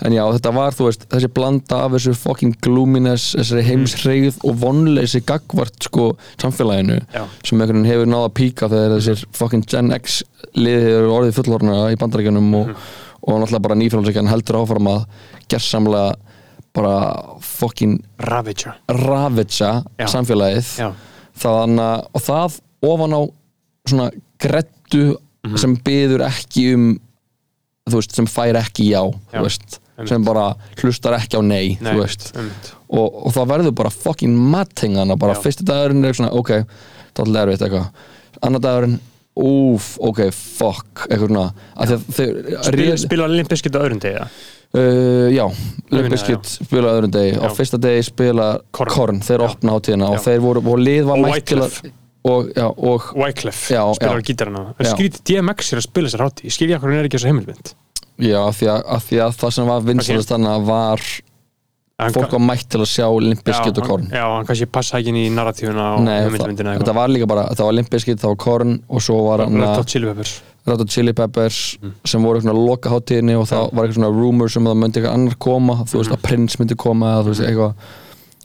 en 0.05 0.13
já, 0.13 0.21
þetta 0.35 0.51
var 0.53 0.71
þú 0.77 0.85
veist, 0.87 1.05
þessi 1.09 1.29
blanda 1.33 1.79
af 1.85 1.91
þessu 1.95 2.13
fucking 2.21 2.55
gloominess, 2.61 3.31
þessari 3.35 3.63
heimsreið 3.65 4.37
og 4.45 4.59
vonleysi 4.61 5.21
gagvart 5.25 5.87
sko 5.87 6.11
samfélaginu 6.41 6.99
Já. 7.13 7.23
sem 7.43 7.57
einhvern 7.61 7.81
veginn 7.81 7.89
hefur 7.91 8.11
náða 8.13 8.29
píka 8.37 8.69
þegar 8.69 8.97
þessir 8.99 9.23
fucking 9.33 9.65
Gen 9.71 9.91
X 9.97 10.19
liðið 10.55 10.89
eru 10.99 11.13
orðið 11.15 11.37
fullorna 11.39 11.77
í 11.93 11.97
bandaríkjunum 12.01 12.51
og, 12.61 12.75
og 13.21 13.39
náttúrulega 13.41 13.65
bara 13.67 13.79
nýfjálfsækjan 13.81 14.29
heldur 14.31 14.59
áfram 14.61 14.91
að 14.93 15.05
gersamlega 15.49 16.13
bara 16.73 16.95
fucking 17.43 17.97
ravitja 18.87 19.71
Já. 19.99 20.07
samfélagið 20.13 20.69
Já, 20.79 20.91
þannig 21.41 21.83
að 21.89 22.05
og 22.15 22.25
það 22.29 22.59
ofan 22.91 23.17
á 23.17 23.21
svona 23.89 24.09
grettu 24.41 25.17
Mhm. 25.41 25.57
sem 25.57 25.71
byður 25.81 26.21
ekki 26.27 26.63
um 26.75 26.99
veist, 27.97 28.15
sem 28.15 28.27
fær 28.29 28.59
ekki 28.61 28.89
já, 28.91 29.01
Já, 29.33 29.41
veist, 29.45 29.79
sem 30.09 30.23
bara 30.25 30.47
hlustar 30.81 31.17
ekki 31.19 31.37
á 31.37 31.41
nei, 31.45 31.77
nei, 31.83 31.95
og, 31.97 33.07
og 33.27 33.35
það 33.35 33.51
verður 33.53 33.75
bara 33.83 33.93
fucking 33.93 34.33
mattingana 34.53 35.17
bara 35.19 35.35
Já. 35.37 35.43
fyrsti 35.45 35.67
dagurinn 35.67 36.07
er 36.07 36.17
svona, 36.17 36.31
ok 36.35 36.55
það 37.17 37.35
er 37.35 37.41
erfitt 37.51 37.65
eitthvað, 37.67 37.87
annar 38.41 38.63
dagurinn 38.63 38.97
úf, 39.41 39.93
ok, 40.03 40.25
fuck 40.35 41.05
eitthvað 41.07 41.29
svona, 41.31 41.45
Spila, 42.65 42.97
spila 42.99 43.29
Limpiskit 43.31 43.77
á 43.77 43.79
öðrum 43.83 44.01
degi 44.03 44.17
eða? 44.19 44.27
Uh, 44.71 45.27
já, 45.31 45.45
meina, 45.51 46.01
Limbiskit 46.01 46.51
spila 46.67 46.93
öðrum 46.97 47.11
degi, 47.15 47.33
á 47.39 47.47
fyrsta 47.55 47.79
degi 47.81 48.03
spila 48.07 48.45
Korn. 48.75 48.91
Korn, 48.93 49.23
þeir 49.25 49.43
Já. 49.43 49.47
opna 49.49 49.75
hátíðina 49.75 50.11
og 50.11 50.19
Já. 50.19 50.23
þeir 50.29 50.43
voru, 50.45 50.63
og 50.63 50.79
lið 50.83 51.01
var 51.09 51.19
Og 51.19 51.25
mætt 51.27 51.47
til 51.51 51.57
að 51.59 51.65
Wyclef. 51.65 51.95
og, 52.31 52.51
og 52.91 53.09
Wyclef 53.19 53.61
Já, 53.73 53.81
spilar 53.97 54.21
já. 54.21 54.27
gítarina 54.29 54.65
en 54.77 54.91
skrítið 54.91 55.23
DMX 55.31 55.73
er 55.73 55.81
að 55.81 55.87
spila 55.87 56.11
sér 56.13 56.23
hátti 56.27 56.47
ég 56.47 56.55
skilja 56.55 56.79
hvað 56.79 56.91
hann 56.91 56.99
er 57.01 57.09
ekki 57.09 57.19
þessu 57.19 57.31
heimilmynd 57.31 57.73
já, 58.21 58.37
af 58.47 58.55
því 58.61 58.69
að, 58.75 58.85
af 58.95 59.03
því 59.09 59.19
að 59.25 59.35
það 59.41 59.53
sem 59.57 59.69
var 59.73 59.81
vinsalast 59.89 60.31
þannig 60.35 60.65
var 60.71 61.05
Hann 62.01 62.13
fólk 62.15 62.31
var 62.33 62.41
mætt 62.41 62.63
til 62.73 62.79
að 62.81 62.87
sjá 62.89 63.05
Limbiskit 63.21 63.75
já, 63.77 63.81
og 63.83 63.85
Korn. 63.85 64.05
já, 64.09 64.23
hann 64.25 64.45
kannski 64.49 64.65
passa 64.73 64.97
ekki 64.97 65.11
inn 65.11 65.19
í 65.21 65.25
narratífuna 65.35 65.83
á 65.85 65.93
Nei, 66.01 66.15
það, 66.15 66.23
heimilmyndina 66.31 66.71
þetta 66.79 66.95
var 66.97 67.11
líka 67.13 67.27
bara, 67.29 67.43
þetta 67.51 67.67
var 67.67 67.75
Limbiskit, 67.77 68.17
það 68.23 68.31
var 68.31 68.39
Korn 68.41 68.71
og 68.89 69.03
svo 69.05 69.17
var 69.27 69.43
hann 69.45 69.61
að 69.61 69.75
Hot 69.77 69.91
Chili 69.93 70.07
Peppers. 70.09 70.31
Red 70.65 70.81
Hot 70.81 70.89
Chili 70.93 71.13
Peppers 71.13 71.59
Mm. 71.81 71.91
sem 72.05 72.21
voru 72.25 72.41
svona 72.41 72.53
loka 72.57 72.89
hátíðinni 72.89 73.35
og 73.37 73.45
það 73.49 73.69
var 73.73 73.85
eitthvað 73.85 73.99
svona 73.99 74.11
rumors 74.17 74.57
um 74.57 74.65
að 74.65 74.73
það 74.73 74.81
myndi 74.81 74.97
eitthvað 75.01 75.13
annar 75.19 75.37
koma 75.45 75.73
þú 75.85 75.97
veist 76.01 76.09
Mm. 76.11 76.17
að 76.17 76.21
Prince 76.27 76.57
myndi 76.61 76.75
koma 76.77 77.05
eða 77.13 77.21
þú 77.23 77.31
veist 77.35 77.45
eitthvað. 77.51 77.73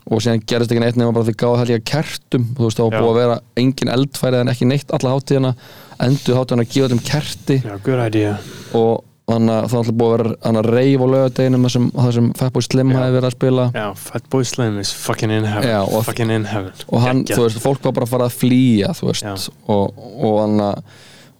Og 0.06 0.20
síðan 0.22 0.44
gerist 0.46 0.70
ekki 0.70 0.80
neitt 0.84 0.96
nema 1.00 1.12
bara 1.16 1.24
því 1.26 1.34
gáði 1.40 1.58
það 1.62 1.68
líka 1.72 1.84
kertum 1.90 2.44
þú 2.56 2.62
veist 2.68 2.78
Já. 2.78 2.84
búið 2.92 3.10
að 3.10 3.20
vera 3.22 3.40
engin 3.56 3.88
eldfæri 3.96 4.40
en 4.40 4.48
ekki 4.52 4.66
neitt 4.68 4.92
alla 4.92 5.16
hátíðina. 5.16 5.54
Endur 6.00 6.36
hátíðina 6.36 6.62
að 6.62 6.72
gefa 6.76 6.88
þeim 6.92 7.02
kerti. 7.08 7.56
Já, 7.64 7.76
good 7.82 8.04
idea. 8.06 8.36
Og 8.74 9.02
þannig 9.26 9.54
að 9.56 9.64
það 9.70 9.78
alltaf 9.80 9.96
búið 10.00 10.12
að 10.12 10.20
vera 10.52 10.62
reyf 10.70 11.00
á 11.02 11.06
lögadeginum 11.14 11.66
það 11.66 11.72
sem, 11.76 11.86
það 11.96 12.12
sem 12.16 12.28
Fatboy 12.40 12.62
Slim 12.66 12.92
Já. 12.92 12.96
hafi 13.00 13.14
verið 13.16 13.28
að 13.30 13.34
spila. 13.36 13.64
Já, 13.74 13.86
Fatboy 14.06 14.44
Slim 14.44 14.78
is 14.78 14.92
fucking 15.06 15.32
in 15.34 15.44
heaven. 15.44 15.68
Já, 15.70 15.80
og- 15.82 16.04
fucking 16.06 16.30
in 16.30 16.44
heaven. 16.44 16.72
og 16.88 17.00
hann, 17.02 17.24
þú 17.24 17.42
veist, 17.46 17.58
fólk 17.64 17.82
var 17.82 17.92
bara 17.92 18.06
að 18.06 18.14
fara 18.14 18.28
að 18.30 18.38
flýja 18.38 18.92
þú 18.94 19.10
veist, 19.10 19.50
og, 19.66 19.98
og 20.22 20.40
hann 20.44 20.60
að 20.60 20.82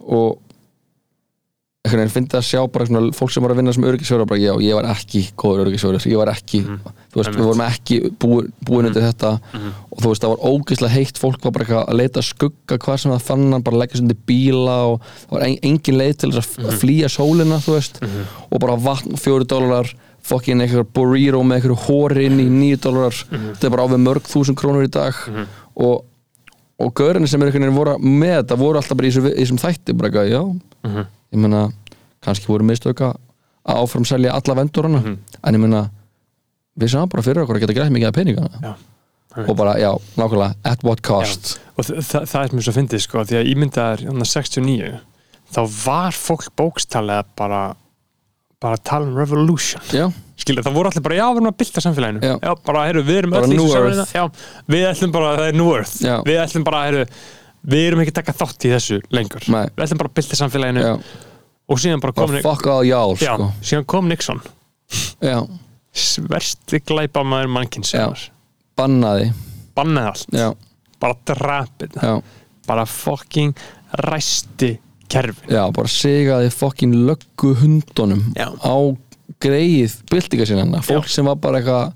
og 0.07 0.39
einhvern 1.87 2.03
veginn 2.03 2.15
fyndi 2.17 2.37
að 2.37 2.45
sjá 2.47 2.61
bara 2.73 2.87
svona, 2.89 3.13
fólk 3.17 3.31
sem 3.33 3.43
var 3.47 3.53
að 3.55 3.61
vinna 3.61 3.73
sem 3.77 3.85
öryggisjóra 3.89 4.27
bara, 4.29 4.41
já, 4.43 4.53
ég 4.61 4.75
var 4.77 4.89
ekki 4.93 5.23
góður 5.39 5.63
öryggisjóra, 5.65 6.01
ég 6.05 6.19
var 6.21 6.31
ekki 6.35 6.61
Mhm. 6.67 6.81
þú 7.13 7.21
veist, 7.23 7.31
við 7.37 7.47
vorum 7.47 7.65
ekki 7.67 7.97
búin, 8.21 8.53
búin 8.65 8.87
undir 8.91 9.03
þetta 9.07 9.31
Mhm. 9.55 9.71
og 9.93 9.99
þú 10.03 10.09
veist, 10.13 10.23
það 10.23 10.33
var 10.35 10.45
ógeðslega 10.51 10.95
heitt 10.97 11.19
fólk 11.19 11.41
var 11.45 11.53
bara 11.53 11.65
eitthvað 11.65 11.89
að 11.89 11.97
leita 12.03 12.23
skugga 12.23 12.79
hvað 12.79 12.99
sem 13.01 13.13
það 13.13 13.23
fann 13.23 13.53
hann, 13.53 13.63
bara 13.63 13.77
leggja 13.77 13.97
sig 13.97 14.03
undir 14.05 14.19
bíla 14.27 14.77
og 14.93 15.01
það 15.01 15.31
var 15.31 15.43
en, 15.47 15.57
engin 15.63 15.99
leið 15.99 16.17
til 16.19 16.31
þess 16.31 16.47
að 16.47 16.59
Mhm. 16.59 16.67
mm 16.67 16.79
flýja 16.83 17.09
sólina, 17.09 17.57
þú 17.63 17.73
veist 17.79 18.01
og 18.53 18.61
bara 18.61 18.77
vatn, 18.77 19.15
fjóri 19.17 19.45
dólarar 19.47 19.95
fokkin 20.27 20.59
eitthvað 20.61 20.87
burrito 20.93 21.41
með 21.43 21.61
eitthvað 21.63 21.87
hóri 21.87 22.25
inn 22.27 22.41
í 22.41 22.49
nýju 22.51 22.77
dólarar, 22.83 23.25
Mhm. 23.31 23.55
þetta 23.55 23.65
er 23.65 23.71
bara 23.71 23.83
á 23.87 23.89
við 23.89 24.03
mörg 24.03 24.23
þúsund 24.27 24.57
krónur 24.57 24.83
í 24.85 24.91
dag 24.91 25.15
og 25.77 26.05
og 26.79 26.93
gaurinni 26.93 27.27
sem 27.27 27.41
er 27.41 27.47
einhvern 27.49 27.63
veginn 27.65 27.75
voru 27.75 27.97
með 27.99 28.43
þetta 28.45 28.59
voru 28.59 28.77
alltaf 28.77 28.97
bara 28.99 29.09
í 29.09 29.11
þessum- 29.11 29.57
þætti 29.59 29.97
bara 29.97 30.11
eitthvað, 30.11 30.29
já, 30.31 30.61
Mhm. 30.85 31.07
Ég 31.37 31.43
meina 31.45 31.63
kannski 32.25 32.49
voru 32.51 32.65
mistöka 32.67 33.13
að 33.67 33.81
áfram 33.85 34.07
selja 34.09 34.33
alla 34.35 34.55
vendurana, 34.63 35.01
Mhm. 35.03 35.17
en 35.45 35.55
ég 35.55 35.61
meina 35.61 35.91
við 36.79 36.93
sáum 36.93 37.09
bara 37.09 37.23
fyrir 37.23 37.43
okkur 37.45 37.57
að 37.57 37.65
geta 37.67 37.75
grætt 37.77 37.93
mikið 37.93 38.09
af 38.09 38.15
peningana 38.15 38.61
já 38.63 38.75
og 39.37 39.57
bara, 39.57 39.75
já, 39.77 39.91
nákvæmlega 40.17 40.55
at 40.65 40.83
what 40.83 41.03
cost. 41.05 41.59
Og 41.77 41.85
þa 41.85 42.01
þa 42.01 42.21
það 42.25 42.45
er 42.47 42.55
mér 42.57 42.65
svo 42.65 42.73
fyndið 42.73 43.01
sko 43.05 43.21
því 43.21 43.37
að 43.37 43.51
ímyndaðar 43.53 44.05
hann 44.09 44.25
69 44.25 45.01
þá 45.53 45.61
var 45.85 46.11
fólk 46.17 46.47
bókstallega 46.57 47.25
bara 47.37 47.77
bara 48.59 48.77
að 48.79 48.83
tala 48.89 49.05
um 49.05 49.15
revolution. 49.19 49.83
Já, 49.93 50.09
skilja, 50.41 50.63
það 50.65 50.73
voru 50.79 50.89
allir 50.89 51.03
bara, 51.05 51.15
já, 51.19 51.27
við 51.29 51.37
erum 51.37 51.51
að 51.53 51.59
bylta 51.61 51.83
samfélaginu. 51.85 52.21
Já. 52.25 52.55
bara, 52.65 52.87
heyrðu, 52.89 53.03
við 53.05 53.19
erum 53.21 53.33
öll 53.37 53.45
í 53.45 53.59
þessu 53.59 53.75
samfélaginu. 53.77 54.07
Já, 54.15 54.25
við 54.73 54.87
ætlum 54.89 55.13
bara, 55.13 55.37
það 55.37 55.49
er 55.49 55.53
New 55.61 55.71
Earth. 55.77 55.97
Já. 56.01 56.17
við 56.25 56.41
ætlum 56.47 56.65
bara, 56.65 56.81
heyrðu, 56.87 57.07
við 57.67 57.87
erum 57.91 58.03
ekki 58.05 58.15
að 58.15 58.19
taka 58.21 58.35
þátt 58.41 58.67
í 58.69 58.73
þessu 58.75 58.99
lengur, 59.15 59.47
Nei. 59.53 59.65
við 59.75 59.85
ætlum 59.87 60.01
bara 60.03 60.11
að 60.13 60.17
bylta 60.21 60.39
samfélaginu 60.41 60.85
já, 60.85 60.93
og 61.67 61.81
síðan 61.83 62.03
bara 62.05 62.17
kom 62.17 62.31
bara 62.33 62.45
fuck 62.47 62.67
all 62.71 62.87
y'all 62.87 63.17
já, 63.19 63.33
sko. 63.35 63.49
síðan 63.67 63.87
kom 63.91 64.09
Nixon. 64.11 64.43
Já, 65.25 65.39
sversti 65.97 66.81
glæpa 66.87 67.25
maður 67.27 67.51
mannkins 67.57 67.91
Já. 67.97 68.07
bannaði. 68.79 69.33
Bannaði 69.77 70.13
allt, 70.13 70.37
já, 70.37 70.49
bara 71.03 71.19
drapið 71.29 71.97
já, 72.03 72.13
bara 72.69 72.87
fucking 72.89 73.57
ræsti 74.07 74.77
kerfin 75.11 75.53
já, 75.55 75.65
bara 75.75 75.91
sigaði 75.91 76.53
fokkin 76.55 76.95
löggu 77.07 77.53
hundunum 77.61 78.25
Já. 78.37 78.49
á 78.63 78.75
greið 79.43 79.99
byltinga 80.11 80.47
sinna 80.49 80.81
fólk 80.87 81.09
sem 81.13 81.27
var 81.29 81.37
bara 81.43 81.61
eitthvað 81.61 81.93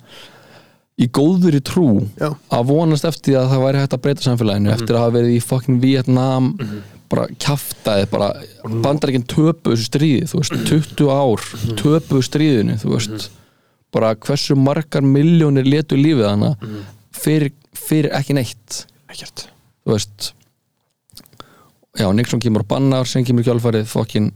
í 1.01 1.09
góður 1.17 1.57
í 1.57 1.63
trú 1.65 1.89
Já. 2.21 2.31
að 2.53 2.71
vonast 2.71 3.07
eftir 3.09 3.39
að 3.41 3.53
það 3.55 3.65
væri 3.67 3.83
hægt 3.83 3.97
að 3.97 4.03
breyta 4.07 4.27
samfélaginu 4.27 4.73
eftir 4.75 4.97
að 4.97 5.05
hafa 5.05 5.17
verið 5.19 5.37
í 5.37 5.43
fokkin 5.45 5.81
Vietnam 5.83 6.51
bara 7.11 7.27
kjaftaði 7.43 8.07
bara 8.13 8.29
bandaríkinn 8.85 9.27
töpu 9.31 9.73
þessu 9.73 9.89
stríði 9.89 10.29
þú 10.31 10.43
veist, 10.43 10.59
20 10.71 11.11
ár 11.11 11.47
töpu 11.81 12.23
stríðinu 12.23 12.77
þú 12.83 12.93
veist. 12.95 13.31
Bara 13.91 14.13
hversu 14.15 14.55
margar 14.55 15.03
miljónir 15.03 15.67
letu 15.67 15.97
lífið 15.99 16.29
hana 16.29 16.53
fyrir, 17.11 17.51
fyrir 17.75 18.13
ekki 18.15 18.37
neitt. 18.39 18.85
Ekkert. 19.11 19.49
Þú 19.83 19.97
veist. 19.97 20.29
Já, 21.99 22.07
Nixon 22.15 22.39
kemur 22.43 22.63
að 22.63 22.71
banna 22.71 23.01
sem 23.09 23.27
kemur 23.27 23.43
kjálfarið 23.49 23.89
fokkin 23.91 24.31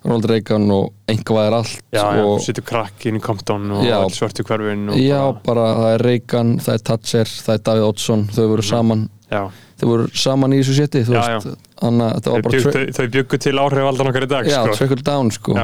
Ronald 0.00 0.28
Reagan 0.30 0.70
og 0.72 0.92
einhvað 1.10 1.46
er 1.46 1.54
allt 1.58 1.80
já, 1.92 2.00
já, 2.16 2.22
og, 2.24 2.38
sittur 2.40 2.64
krakk 2.64 3.04
inn 3.10 3.18
í 3.18 3.22
Compton 3.24 3.66
og 3.76 3.82
Já. 3.84 3.98
svörtu 4.16 4.44
hverfin 4.48 4.86
og 4.94 4.96
já, 5.00 5.18
bara, 5.20 5.42
bara 5.44 5.66
það 5.76 5.94
er 5.96 6.04
Reagan, 6.06 6.52
það 6.64 6.76
er 6.78 6.84
Thatcher 6.88 7.32
það 7.34 7.56
er 7.58 7.64
Davíð 7.68 7.88
Oddsson, 7.90 8.22
þau 8.32 8.46
voru 8.54 8.64
saman. 8.64 9.02
Já, 9.30 9.42
þau 9.80 9.86
voru 9.90 10.06
saman 10.22 10.56
í 10.56 10.62
þessu 10.62 10.78
þetta 10.80 11.04
þau, 11.04 12.32
var 12.32 12.46
bara 12.46 12.54
bjugg, 12.54 12.70
tri- 12.72 12.86
þau, 12.88 12.96
þau 12.96 13.12
byggu 13.18 13.42
til 13.44 13.54
áhrifaldan 13.60 14.10
okkar 14.12 14.26
í 14.26 14.30
dag 14.32 14.48
já, 14.48 14.58
sko. 14.64 14.78
trickle 14.80 15.04
down 15.10 15.30
sko. 15.36 15.58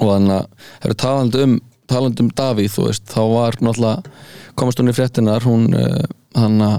Og 0.00 0.06
þannig 0.06 0.36
að 0.36 0.46
það 0.62 0.88
eru 0.88 0.98
talandi 1.02 1.44
um 1.48 1.58
talandi 1.90 2.22
um 2.22 2.30
Davíð, 2.38 2.72
þú 2.76 2.86
veist, 2.86 3.06
þá 3.10 3.20
var 3.34 3.56
náttúrulega, 3.58 4.16
komast 4.54 4.78
hún 4.78 4.92
í 4.92 4.94
fréttinar 4.94 5.42
hún, 5.42 5.64
uh, 5.74 6.04
hann 6.38 6.60
að 6.62 6.76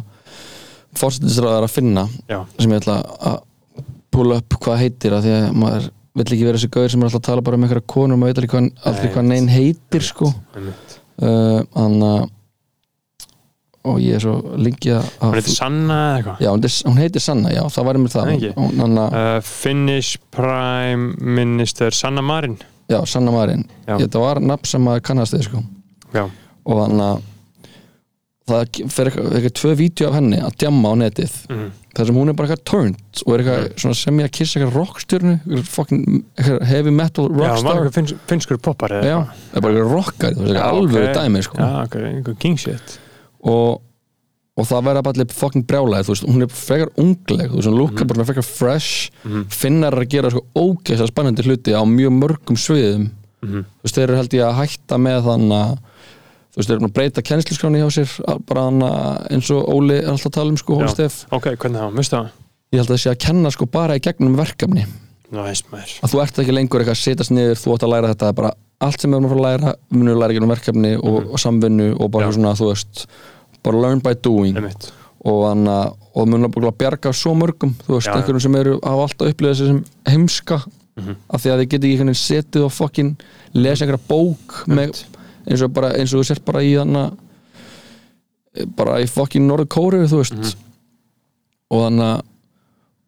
fórsetisraðar 0.95 1.67
að 1.67 1.73
finna 1.75 2.05
já, 2.29 2.45
sem 2.59 2.71
ég 2.71 2.79
ætla 2.79 3.01
að 3.19 3.41
púla 4.11 4.39
upp 4.41 4.55
hvað 4.63 4.81
heitir 4.85 5.15
að 5.15 5.27
því 5.27 5.33
að 5.35 5.51
maður 5.59 5.91
vill 6.17 6.27
ekki 6.27 6.43
vera 6.45 6.59
þessi 6.59 6.71
gauður 6.73 6.93
sem 6.93 7.01
er 7.01 7.09
alltaf 7.09 7.21
að 7.21 7.27
tala 7.29 7.45
bara 7.47 7.57
um 7.57 7.65
einhverja 7.65 7.87
konur 7.93 8.17
og 8.17 8.21
maður 8.21 8.41
veit 8.41 8.51
hvað, 8.51 8.69
aldrei 8.83 9.07
Nei, 9.07 9.13
hvað 9.15 9.27
neinn 9.29 9.49
heitir 9.51 10.05
sko. 10.05 10.31
Einmitt. 10.57 10.95
uh, 11.21 11.59
að 11.81 12.29
og 13.81 13.97
ég 13.97 14.13
er 14.13 14.21
svo 14.21 14.35
lengi 14.61 14.91
að 14.93 15.07
hún 15.23 15.33
heitir 15.33 15.55
Sanna 15.55 15.95
eða 15.97 16.17
eitthvað? 16.19 16.41
Já, 16.43 16.49
hún, 16.51 16.65
hún 16.91 16.99
heitir 17.01 17.23
Sanna, 17.23 17.53
já, 17.53 17.61
það 17.73 17.87
var 17.87 17.97
einmitt 17.97 18.13
það. 18.13 18.31
Hún, 18.57 18.75
hann 18.83 18.99
að, 19.01 19.15
uh, 19.17 19.39
Finnish 19.47 20.19
Prime 20.35 21.15
Minister 21.39 21.97
Sanna 21.97 22.21
Marin. 22.25 22.59
Já, 22.91 22.99
Sanna 23.09 23.33
Marin. 23.33 23.65
Þetta 23.87 24.21
var 24.21 24.41
nafn 24.43 24.69
sem 24.69 24.85
maður 24.85 25.05
kannast 25.09 25.33
þið 25.33 25.47
sko. 25.47 25.63
Já, 26.13 26.27
og 26.67 26.83
hann 26.83 27.01
að 27.07 27.23
það 28.49 28.79
fer 28.91 29.09
eitthvað, 29.11 29.27
eitthvað 29.37 29.53
tvö 29.59 29.71
vídeo 29.79 30.07
af 30.09 30.15
henni 30.17 30.39
að 30.41 30.55
djamma 30.63 30.91
á 30.91 30.93
netið 31.03 31.35
mm. 31.51 31.67
þar 31.95 32.07
sem 32.09 32.17
hún 32.17 32.31
er 32.31 32.37
bara 32.39 32.47
eitthvað 32.49 32.63
turned 32.71 33.21
og 33.25 33.33
er 33.35 33.43
eitthvað 33.43 33.67
svona 33.83 33.99
sem 34.01 34.19
ég 34.21 34.27
að 34.27 34.33
kissa 34.39 34.59
eitthvað 34.59 34.79
rockstjörnu 34.79 35.35
eitthvað 35.59 35.93
eitthvað 35.93 36.65
heavy 36.71 36.93
metal 36.97 37.27
já, 37.29 37.37
rockstar 37.37 37.77
eitthvað 37.77 37.95
finns, 37.99 38.15
finnskur 38.31 38.59
poppar 38.65 38.95
já, 38.97 39.19
það 39.51 39.61
er 39.61 39.65
bara 39.67 39.77
eitthvað 39.77 39.93
rockari 39.95 40.35
þú 40.39 40.41
veist, 40.41 40.51
Já, 40.51 40.57
eitthvað 40.57 40.81
alveg 40.81 41.07
ok. 41.07 41.15
dæmi 41.21 41.43
sko. 41.45 41.61
já, 41.61 41.69
einhver 42.09 42.37
king 42.41 42.57
shit 42.65 42.97
og, 43.45 43.79
og 44.57 44.67
það 44.71 44.83
verða 44.89 45.05
bara 45.05 45.15
allir 45.21 45.37
fucking 45.37 45.67
brjálæði 45.69 46.07
þú 46.09 46.15
veist, 46.15 46.27
hún 46.33 46.45
er 46.47 46.51
frekar 46.57 46.91
ungleg 47.05 47.47
þú 47.53 47.59
veist, 47.61 47.69
hún 47.71 47.79
lúkar 47.79 48.09
bara 48.11 48.27
frekar 48.31 48.47
fresh 48.49 49.11
Mhm. 49.21 49.45
finnar 49.53 49.93
er 49.93 50.01
að 50.01 50.09
gera 50.15 50.29
sko 50.33 50.41
ógeðslega 50.57 51.11
spennandi 51.13 51.45
hluti 51.45 51.77
á 51.77 51.81
mjög 51.85 52.17
mörgum 52.17 52.57
sviðum 52.57 53.11
Mhm. 53.45 53.63
þú 53.63 53.85
veist, 53.85 53.95
þeir 53.95 54.03
eru 54.09 54.17
held 54.17 54.33
ég 54.33 54.43
að 54.49 54.59
hætta 54.65 54.97
með 54.97 55.23
þann 55.29 55.47
að 55.61 55.77
þú 56.51 56.59
veist, 56.59 56.69
þeir 56.69 56.75
eru 56.77 56.87
að 56.89 56.93
breyta 56.97 57.21
kennsluskráni 57.21 57.81
hjá 57.81 57.89
sér 57.95 58.15
að- 58.27 58.41
bara 58.45 58.61
að 58.69 59.31
eins 59.31 59.51
og 59.55 59.69
Óli 59.71 59.97
er 60.01 60.09
alltaf 60.11 60.31
að 60.31 60.35
tala 60.39 60.49
um 60.49 60.57
sko, 60.57 60.77
Óli. 60.81 60.89
Steff 60.89 61.25
ok, 61.31 61.45
hvernig 61.55 61.79
það, 61.81 61.93
mistu 61.95 62.15
það? 62.17 62.29
Ég 62.71 62.79
held 62.79 62.89
að 62.89 62.95
það 62.95 63.03
sé 63.03 63.09
að 63.11 63.19
kenna 63.25 63.51
sko 63.51 63.65
bara 63.67 63.95
í 63.95 63.99
gegnum 64.03 64.35
verkefni. 64.39 64.85
Maður. 65.31 65.91
Að 66.03 66.11
þú 66.11 66.21
ert 66.21 66.39
ekki 66.43 66.53
lengur 66.55 66.81
eitthvað 66.81 66.97
að 66.97 67.03
setjast 67.05 67.31
niður 67.31 67.55
þú 67.61 67.73
átt 67.75 67.83
að 67.87 67.91
læra 67.93 68.09
þetta, 68.11 68.31
bara 68.35 68.51
allt 68.83 68.99
sem 68.99 69.11
við 69.11 69.15
erum 69.15 69.27
að 69.27 69.31
fara 69.31 69.41
að 69.41 69.47
læra 69.47 69.75
við 69.91 69.99
munum 70.01 70.15
að 70.15 70.19
læra 70.21 70.33
gegnum 70.35 70.51
verkefni 70.51 70.91
og, 70.99 71.19
og 71.31 71.39
samvinnu 71.39 71.87
og 72.01 72.11
bara 72.11 72.31
svona, 72.35 72.51
þú 72.59 72.67
veist 72.71 73.05
bara 73.63 73.79
learn 73.85 74.01
by 74.03 74.13
doing. 74.19 74.55
Einmitt. 74.59 74.89
Og, 75.23 75.39
þannig, 75.45 75.95
og 76.17 76.27
munum 76.27 76.51
að 76.51 76.77
bjarga 76.81 77.13
svo 77.15 77.31
mörgum 77.37 77.75
þú 77.85 77.95
veist, 77.95 78.09
einhverjum 78.11 78.41
sem 78.41 78.55
eru 78.59 78.79
hafa 78.83 79.07
alltaf 79.07 79.35
þessi 79.39 79.67
sem 79.71 79.83
heimska. 80.09 80.61
Mhm. 80.99 81.15
af 81.31 81.39
því 81.41 81.49
að 81.53 81.59
þið 81.61 81.67
geti 81.71 81.89
ekki 81.95 82.13
setið 82.19 82.63
og 82.65 82.71
fokkin 82.75 83.11
lesa 83.53 83.85
einhverja 83.85 84.07
bók 84.09 84.67
með. 84.67 85.03
Eins 85.47 85.61
og 85.65 85.73
bara 85.73 85.93
eins 85.97 86.13
og 86.13 86.21
þú 86.21 86.27
sért 86.31 86.45
bara 86.45 86.61
í 86.65 86.73
þannig 86.77 87.17
bara 88.75 88.99
í 89.01 89.07
fokkin 89.07 89.47
Norður 89.47 89.69
Kóru 89.71 90.01
þú 90.11 90.17
veist 90.21 90.35
Mhm. 90.35 90.51
og 91.71 91.85
þannig 91.87 92.07
að 92.11 92.21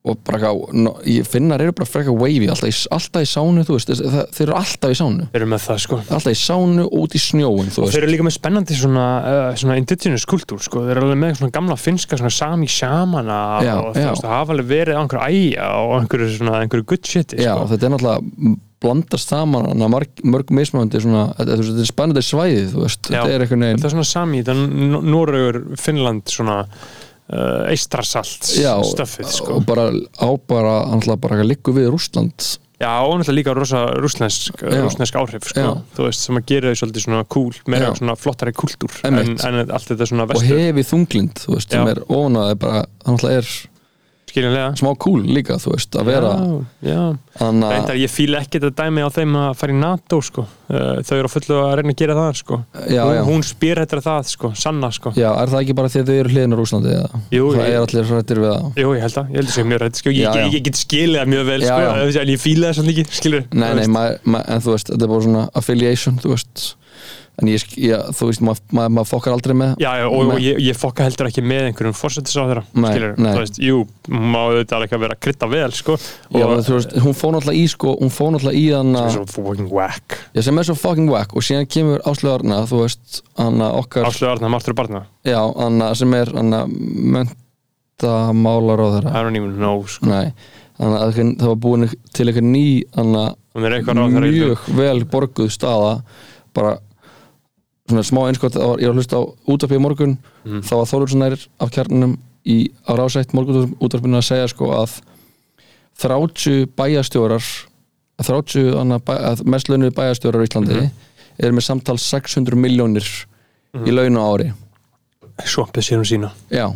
og 0.04 0.18
bara 0.28 0.36
eitthvað, 0.36 0.74
no, 0.76 0.92
finnar 1.32 1.62
eru 1.64 1.72
bara 1.78 1.88
frekar 1.88 2.16
wavy 2.20 2.50
alltaf 2.52 2.68
í, 2.68 2.74
alltaf 2.92 3.24
í 3.24 3.28
sánu, 3.30 3.62
þú 3.64 3.78
veist 3.78 3.92
það, 3.94 4.18
þeir 4.36 4.46
eru 4.50 4.56
alltaf 4.60 4.92
í 4.92 4.98
sánu, 5.00 5.28
þeir 5.32 5.40
eru 5.40 5.48
með 5.54 5.62
það 5.64 5.78
sko. 5.86 6.00
Alltaf 6.04 6.34
í 6.34 6.40
sánu 6.42 6.88
út 7.00 7.16
í 7.16 7.22
snjóin, 7.24 7.70
og 7.70 7.78
veist. 7.86 7.96
þeir 7.96 8.02
eru 8.02 8.12
líka 8.12 8.26
með 8.28 8.36
spennandi 8.36 8.76
svona, 8.76 9.06
uh, 9.24 9.46
svona 9.62 9.78
indigenous 9.80 10.28
kultúr 10.28 10.60
sko, 10.66 10.84
þeir 10.84 10.98
eru 10.98 11.08
alveg 11.08 11.22
með 11.22 11.40
svona 11.40 11.56
gamla 11.56 11.78
finska 11.80 12.20
svona 12.20 12.34
sami 12.36 12.68
shamana 12.68 13.40
Já, 13.64 13.74
og 13.78 13.96
þú 13.96 14.04
veist, 14.10 14.26
það 14.26 14.36
hafa 14.36 14.56
alveg 14.58 14.70
verið 14.74 15.00
á 15.00 15.02
einhverju 15.06 15.40
æja 15.40 15.72
og 15.80 15.96
einhverju 16.02 16.30
svona, 16.36 16.60
einhverju 16.66 16.90
good 16.92 17.08
shiti 17.14 17.40
Já, 17.40 17.54
sko. 17.54 17.72
þetta 17.72 17.88
er 17.88 17.96
náttúrulega 17.96 18.60
blandast 18.84 19.32
saman 19.32 19.88
marg, 19.88 20.20
mörg 20.28 20.52
mismöndi 20.52 21.00
svona, 21.00 21.30
þetta, 21.38 21.58
þetta 21.62 21.80
er 21.80 21.88
spennandi 21.88 22.26
svæðið 22.28 22.76
þú 22.76 22.84
veist, 22.84 23.08
þetta 23.08 23.32
er 23.32 23.46
einhvern 23.46 23.66
veginn 23.70 23.80
það 23.80 23.88
er 23.88 23.96
svona 23.96 24.10
sami, 24.12 24.44
þetta 24.44 24.58
er 24.60 25.08
Norrögur, 25.14 25.64
Finnland 25.80 26.28
svona 26.28 26.60
uh, 27.30 27.64
eistrasalt 27.72 28.52
Já, 28.58 28.74
stöffið 28.90 29.32
sko. 29.32 29.60
og 29.60 29.66
bara 29.70 29.90
á 29.92 30.28
bara, 30.48 30.76
náttúrulega 30.92 31.24
bara 31.24 31.42
að 31.42 31.50
liggu 31.54 31.76
við 31.76 31.90
Rússland 31.94 32.50
Já, 32.84 32.90
og 33.06 33.20
náttúrulega 33.20 33.38
líka 33.38 33.54
Já. 34.60 34.82
rússnesk 34.84 35.16
áhrif 35.16 35.46
sko. 35.48 35.68
Þú 35.96 36.08
veist, 36.10 36.26
sem 36.26 36.40
að 36.40 36.48
gera 36.52 36.72
þau 36.74 36.80
svolítið 36.82 37.06
svona 37.06 37.28
cool 37.32 37.60
meira 37.72 37.92
Já. 37.92 37.98
svona 38.02 38.16
flottari 38.20 38.56
kultúr 38.58 38.98
en, 39.08 39.22
en 39.38 39.60
allt 39.64 39.92
þetta 39.92 40.10
svona 40.10 40.26
og 40.28 40.34
vestur 40.34 40.60
hefi 40.60 40.88
þunglind, 40.90 41.46
þú 41.46 41.56
veist, 41.56 41.72
sem 41.72 41.88
Já. 41.88 41.94
er 41.94 42.04
ónaði 42.12 42.58
bara, 42.66 42.84
það 43.06 43.16
náttúrulega 43.16 43.44
er 43.44 43.54
skiljanlega 44.34 44.74
smá 44.80 44.90
cool 45.06 45.22
líka, 45.30 45.56
þú 45.62 45.76
veist, 45.76 45.96
að 46.00 46.10
vera 46.10 46.32
Já, 46.34 46.90
já 46.90 47.00
að, 47.44 47.62
Reyndar, 47.70 48.00
ég 48.02 48.12
fíla 48.12 48.42
ekki 48.44 48.60
þetta 48.62 48.84
dæmi 48.84 49.06
á 49.06 49.10
þeim 49.14 49.38
að 49.40 49.54
fara 49.62 49.74
í 49.74 49.78
NATO 49.80 50.20
sko. 50.26 50.46
uh, 50.74 51.00
þau 51.06 51.14
eru 51.20 51.32
fullu 51.32 51.60
að 51.62 51.74
reyna 51.80 51.94
að 51.94 52.00
gera 52.04 52.18
það 52.18 52.32
sko. 52.42 52.60
já, 52.90 53.02
hún, 53.08 53.22
hún 53.30 53.46
spyr 53.48 53.82
þetta 53.84 54.02
það, 54.08 54.30
sko. 54.34 54.52
sanna 54.58 54.92
sko. 54.94 55.14
er 55.16 55.54
það 55.54 55.60
ekki 55.62 55.78
bara 55.80 55.94
því 55.94 56.04
að 56.04 56.12
þau 56.12 56.18
eru 56.20 56.34
hliðin 56.34 56.54
á 56.54 56.58
Rússlandi 56.60 56.94
eða, 56.98 57.24
Jú, 57.38 57.50
það 57.54 57.64
ég- 57.64 57.74
er 57.74 57.82
allir 57.88 58.12
hrættir 58.12 58.44
við 58.44 58.52
það 58.54 58.84
Jú, 58.84 58.94
ég 58.98 59.08
held 59.08 59.18
að, 59.24 59.34
ég 59.34 59.42
held 59.42 59.50
að 59.50 59.58
sé 59.58 59.68
mjög 59.72 59.84
rætt 59.86 60.02
sko. 60.02 60.14
ég, 60.14 60.40
ég, 60.54 60.62
get 60.68 60.80
skilið 60.84 61.20
það 61.22 61.34
mjög 61.34 61.50
vel 61.54 61.60
sko. 61.64 61.82
en 62.24 62.34
ég 62.34 62.42
fíla 62.44 62.72
það 62.72 62.80
svolítið 62.80 63.04
ekki 63.04 63.44
Nei, 63.54 63.74
nei, 63.78 63.88
maður, 63.88 64.18
maður, 64.26 64.48
en 64.54 64.64
þú 64.64 64.74
veist, 64.74 64.90
þetta 64.94 65.04
er 65.06 65.14
bara 65.14 65.28
svona 65.28 65.44
affiliation, 65.62 66.18
þú 66.24 66.34
veist 66.34 66.66
en 67.42 67.50
ég, 67.50 67.64
já, 67.82 67.96
þú 68.14 68.28
veist, 68.30 68.42
maður, 68.46 68.60
maður, 68.78 68.92
maður 68.94 69.08
fokkar 69.10 69.34
aldrei 69.34 69.54
með 69.58 69.72
Já, 69.82 69.90
já, 69.98 70.06
og, 70.06 70.20
Nei. 70.28 70.34
og 70.36 70.44
ég, 70.44 70.60
ég 70.68 70.78
fokka 70.78 71.08
heldur 71.08 71.30
ekki 71.32 71.42
með 71.50 71.70
einhverjum 71.72 71.96
fórsetis 71.98 72.36
á 72.38 72.44
þeirra, 72.46 72.64
Nei, 72.78 72.90
skilur 72.92 73.16
nei. 73.18 73.30
þú 73.34 73.42
veist, 73.42 73.58
jú, 73.66 73.80
má 74.14 74.38
auðvitað 74.44 74.86
ekki 74.86 74.98
að 74.98 75.02
vera 75.06 75.18
að 75.18 75.22
krydda 75.26 75.50
vel, 75.50 75.72
sko 75.74 75.96
og 75.98 76.38
Já, 76.38 76.46
menn, 76.52 76.62
þú 76.68 76.76
veist, 76.78 76.94
hún 77.08 77.18
fór 77.18 77.34
náttúrulega 77.34 77.58
í 77.58 77.72
sko, 77.74 77.96
hún 78.04 78.14
fór 78.14 78.30
náttúrulega 78.36 78.62
í 78.62 78.68
hann 78.76 78.94
sem 78.94 79.08
er 79.10 79.18
svo 79.18 79.26
fucking 79.34 79.74
whack 79.74 80.20
Já, 80.38 80.44
sem 80.46 80.62
er 80.62 80.70
svo 80.70 80.78
fucking 80.84 81.10
whack 81.10 81.34
og 81.34 81.48
síðan 81.50 81.70
kemur 81.74 82.06
Áslöðarna, 82.14 82.62
þú 82.70 82.84
veist, 82.84 83.24
hann 83.42 83.66
okkar 83.66 84.10
Áslu 84.12 84.30
Arna, 84.30 84.54
Martur 84.54 84.78
Barna, 84.78 85.06
Já, 85.26 85.42
hann 85.58 85.82
sem 85.98 86.14
er 86.20 86.36
hann 86.38 86.54
mentamálar 87.18 88.78
á 88.86 88.88
þeirra 89.00 89.18
I 89.18 89.26
don't 89.26 89.42
even 89.42 89.58
know 89.58 89.82
sko. 89.90 90.06
Nei, 90.14 90.30
hann 90.78 90.98
að 91.02 91.18
það 91.18 91.50
var 91.50 91.62
búin 91.66 91.90
til 92.14 92.30
eitthvað 92.30 92.50
ný 92.54 92.66
hann 92.94 93.18
þeirra 93.58 94.22
mjög 94.22 94.70
vel 94.78 94.98
borguð 95.10 95.50
staða 95.54 95.96
bara 96.54 96.78
svona 97.90 98.04
smá 98.04 98.22
einskott, 98.30 98.56
var- 98.56 98.80
ég 98.80 98.88
var 98.88 98.94
að 98.96 99.00
hlusta 99.02 99.18
á 99.20 99.24
útvarpið 99.48 99.78
í 99.78 99.82
morgun, 99.82 100.18
Mhm. 100.46 100.62
þá 100.64 100.72
var 100.76 100.86
Þólursnær 100.86 101.48
af 101.60 101.72
kjarnunum 101.72 102.18
í, 102.46 102.72
á 102.88 102.92
rásætt 102.96 103.34
morgun 103.34 103.76
útvarpinu 103.82 104.18
að 104.18 104.24
segja 104.30 104.48
sko 104.50 104.66
að 104.72 105.02
30 105.98 106.66
bæjastjórar 106.76 107.44
30 108.24 108.78
anna, 108.80 109.00
bæ, 109.00 109.44
mest 109.46 109.68
launuði 109.70 109.92
bæjastjórar 109.94 110.42
á 110.42 110.48
Íslandi 110.48 110.76
Mhm. 110.76 110.92
eru 111.40 111.54
með 111.54 111.64
samtal 111.64 111.98
600 111.98 112.56
miljónir 112.56 113.06
í 113.76 113.92
laun 113.92 114.16
á 114.18 114.24
ári 114.34 114.54
svampið 115.44 115.84
sér 115.84 115.98
um 115.98 116.04
sína 116.04 116.32
já, 116.52 116.74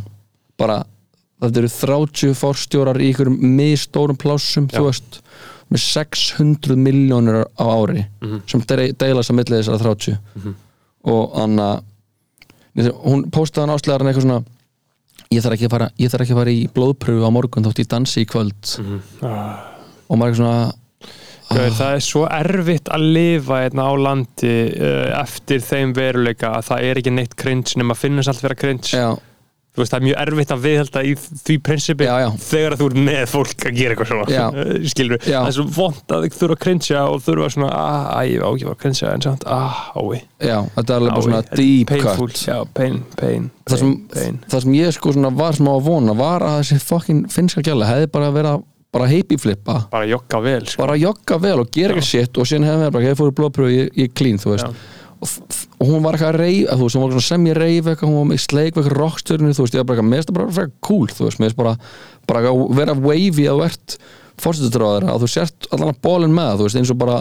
bara 0.57 0.83
þetta 1.41 1.57
eru 1.57 1.67
30 1.69 2.33
fórstjórar 2.33 2.97
í 2.99 3.13
ykkurum 3.13 3.37
misstórum 3.39 4.17
plássum, 4.17 4.67
Já. 4.67 4.79
þú 4.79 4.85
veist 4.85 5.21
með 5.71 5.79
600 5.79 6.75
miljónir 6.75 7.45
á 7.57 7.63
ári 7.65 8.07
Mhm. 8.21 8.41
sem 8.47 8.61
de- 8.61 8.93
deilast 8.93 9.29
að 9.31 9.35
milli 9.35 9.61
þessara 9.61 9.79
30 9.79 10.17
Mhm. 10.35 10.55
Og 11.07 11.37
Anna 11.39 11.69
hún 12.77 13.25
postaði 13.33 13.65
hann 13.65 13.75
áslegar 13.75 14.05
eitthvað 14.05 14.27
svona 14.27 14.41
ég 15.33 15.43
þarf 15.43 15.57
ekki 15.57 15.67
að 15.67 15.73
fara, 15.73 15.87
ég 15.99 16.11
þarf 16.11 16.25
ekki 16.25 16.35
að 16.35 16.41
fara 16.41 16.53
í 16.53 16.65
blóðpröfu 16.75 17.25
á 17.27 17.31
morgun 17.33 17.67
þótt 17.67 17.81
ég 17.81 17.89
dansi 17.91 18.23
í 18.23 18.27
kvöld. 18.29 18.75
Ah. 19.25 19.73
og 20.07 20.19
maður 20.19 20.35
er 20.35 20.39
svona 20.41 20.59
Gauður, 21.47 21.75
það 21.77 21.93
er 21.95 22.01
svo 22.03 22.21
erfitt 22.27 22.89
að 22.91 23.03
lifa 23.15 23.61
hérna 23.61 23.85
á 23.87 23.93
landi 24.03 24.55
uh, 24.67 25.13
eftir 25.21 25.61
þeim 25.63 25.93
veruleika 25.95 26.49
að 26.57 26.65
það 26.67 26.87
er 26.89 26.99
ekki 26.99 27.13
neitt 27.15 27.35
cringe 27.39 27.79
nema 27.79 27.95
finnast 27.95 28.33
allt 28.33 28.43
vera 28.43 28.57
cringe. 28.59 28.91
Já, 28.91 29.13
veist, 29.81 29.93
það 29.93 29.99
er 29.99 30.05
mjög 30.07 30.19
erfitt 30.23 30.53
að 30.55 30.61
viðhalda 30.65 31.03
í 31.07 31.13
því 31.21 31.57
prinsipi 31.67 32.07
Já, 32.07 32.13
já. 32.23 32.27
þegar 32.47 32.75
þú 32.79 32.87
ert 32.91 32.99
með 33.07 33.23
fólk 33.31 33.65
að 33.69 33.77
gera 33.77 33.95
eitthvað 33.95 34.11
svona 34.11 34.47
skilur, 34.93 35.21
það 35.27 35.49
er 35.51 35.55
svo 35.57 35.65
vond 35.77 36.15
að 36.17 36.25
þau 36.27 36.37
þurfa 36.37 36.57
að 36.57 36.61
cringea 36.65 37.03
og 37.11 37.21
þurfa 37.27 37.49
svona, 37.55 37.69
ah, 37.73 38.07
æ, 38.17 38.21
ég 38.31 38.41
var 38.43 38.55
ekki 38.57 38.69
að 38.71 38.79
cringea 38.85 39.11
en 39.17 39.25
samt, 39.27 39.45
ah, 39.47 39.83
ái. 39.97 40.23
Þetta 40.37 40.87
er 40.87 40.95
alveg 40.97 41.21
svona 41.27 41.41
er 41.43 41.51
deep 41.61 41.91
painful, 41.91 42.29
cut. 42.31 42.41
Já, 42.47 42.57
pain, 42.77 42.97
pain, 43.19 43.49
það 43.67 43.83
sem, 43.83 43.93
pain, 44.13 44.39
það 44.51 44.65
sem 44.65 44.77
ég 44.79 44.97
sko 44.97 45.13
svona 45.17 45.33
var 45.37 45.57
smá 45.57 45.71
að 45.75 45.85
vona 45.91 46.17
var 46.17 46.45
að 46.47 46.59
þessi 46.63 46.81
fucking 46.87 47.23
finnska 47.33 47.63
gæla 47.65 47.89
hefði 47.89 48.11
bara 48.17 48.33
verið 48.35 48.55
að 48.57 48.65
bara 48.97 49.07
heipi 49.11 49.35
flippa 49.37 49.81
bara 49.91 50.07
jogga 50.07 50.39
vel, 50.41 50.61
sko. 50.65 50.79
Bara 50.85 50.95
jogga 50.97 51.37
vel 51.43 51.57
og 51.61 51.71
gera 51.75 51.97
ekki 51.97 52.07
shit 52.07 52.37
og 52.39 52.47
síðan 52.47 52.69
hefði 52.69 52.85
við 52.85 52.93
bara, 52.95 53.09
ég 53.11 53.17
fór 53.19 53.33
í 53.33 53.35
blóðpröfu, 53.41 53.73
ég, 53.73 53.89
ég 53.99 54.13
clean 54.17 54.39
þú 54.41 54.53
veist. 54.53 54.85
Og, 55.17 55.33
og 55.77 55.89
hún 55.91 56.03
var 56.05 56.17
eitthvað 56.17 56.33
að 56.33 56.39
reyf 56.41 56.69
þú 56.71 56.85
veist, 56.85 56.97
hún 56.97 57.11
var 57.11 57.25
sem 57.27 57.47
ég 57.47 57.57
reyf 57.57 57.89
eitthvað, 57.91 58.09
hún 58.09 58.21
var 58.21 58.29
með 58.31 58.43
sleik 58.43 58.69
eitthvað 58.71 58.95
rockstjörnu, 58.97 59.51
þú 59.53 59.65
veist, 59.65 59.75
ég 59.75 59.83
var 59.83 59.89
bara 59.89 59.99
eitthvað, 59.99 60.15
finnst 60.15 60.31
það 60.31 60.37
bara 60.39 60.55
frekar 60.55 60.79
cool, 60.87 61.09
þú 61.11 61.27
veist, 61.27 61.41
finnst 61.43 61.59
bara, 61.59 61.73
bara 62.29 62.41
að 62.49 62.63
vera 62.79 62.95
wavy 62.97 63.45
að 63.45 63.61
þú 63.61 63.67
ert 63.67 63.97
fórsetutráðara 64.37 65.13
og 65.15 65.23
þú 65.23 65.29
sért 65.33 65.67
allan 65.73 65.93
að 65.93 66.01
bólinn 66.05 66.33
með 66.37 66.59
þú 66.59 66.67
veist, 66.67 66.79
eins 66.81 66.93
og 66.93 66.99
bara 67.01 67.19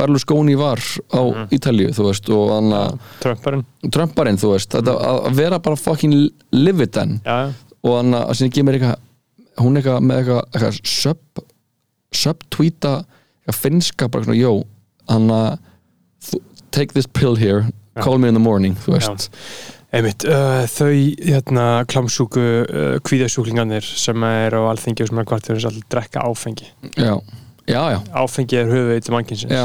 Berlusconi 0.00 0.56
var 0.58 0.80
á 1.14 1.20
Ítalíu, 1.54 1.90
þú 1.94 2.06
veist, 2.08 2.30
og 2.34 2.54
hann 2.54 2.72
að 2.74 2.96
Trumparinn. 3.22 3.66
Trumparinn, 3.94 4.40
þú 4.40 4.54
veist, 4.54 4.70
þetta 4.74 4.94
að 4.96 5.20
að 5.30 5.38
vera 5.38 5.60
bara 5.62 5.78
fucking 5.78 6.14
live 6.56 6.86
it 6.86 6.94
then. 6.96 7.18
Já. 7.26 7.52
og 7.86 7.96
hann 7.96 8.16
að 8.18 8.34
sinni 8.38 8.50
ekki 8.52 8.64
mér 8.66 8.78
eitthvað 8.78 9.64
hún 9.64 9.78
eitthvað 9.78 10.04
með 10.06 10.22
eitthvað, 10.22 10.42
eitthvað 10.54 10.80
sub 10.90 11.44
subtweeta 12.10 12.94
eitthvað 13.00 13.60
finnska, 13.60 14.08
bara 14.10 14.26
svona, 14.26 14.38
jó 14.40 14.54
hann 15.10 15.30
að 15.34 15.58
take 16.70 16.94
this 16.94 17.06
pill 17.06 17.36
here, 17.38 17.66
call 17.98 18.18
me 18.18 18.30
in 18.30 18.38
the 18.38 18.42
morning 18.42 18.78
þú 18.84 18.96
veist, 18.96 19.30
Einmitt, 19.90 20.22
uh, 20.22 20.62
þau 20.70 20.92
hérna 21.18 21.66
klámsjúku 21.90 22.42
uh, 22.62 22.96
kvíðasjúklingarnir 23.02 23.82
sem 23.82 24.26
er 24.28 24.54
á 24.54 24.62
alþingi 24.70 25.02
og 25.02 25.10
sem 25.10 25.18
er 25.18 25.26
kvartir 25.26 25.58
þess 25.58 25.66
að 25.66 25.80
drekka 25.90 26.22
áfengi. 26.30 26.68
Já, 26.94 27.16
já, 27.66 27.80
já. 27.96 27.98
Áfengi 28.22 28.60
er 28.60 28.70
höfuð 28.70 29.00
til 29.02 29.16
mannkinsins 29.16 29.50
Já, 29.50 29.64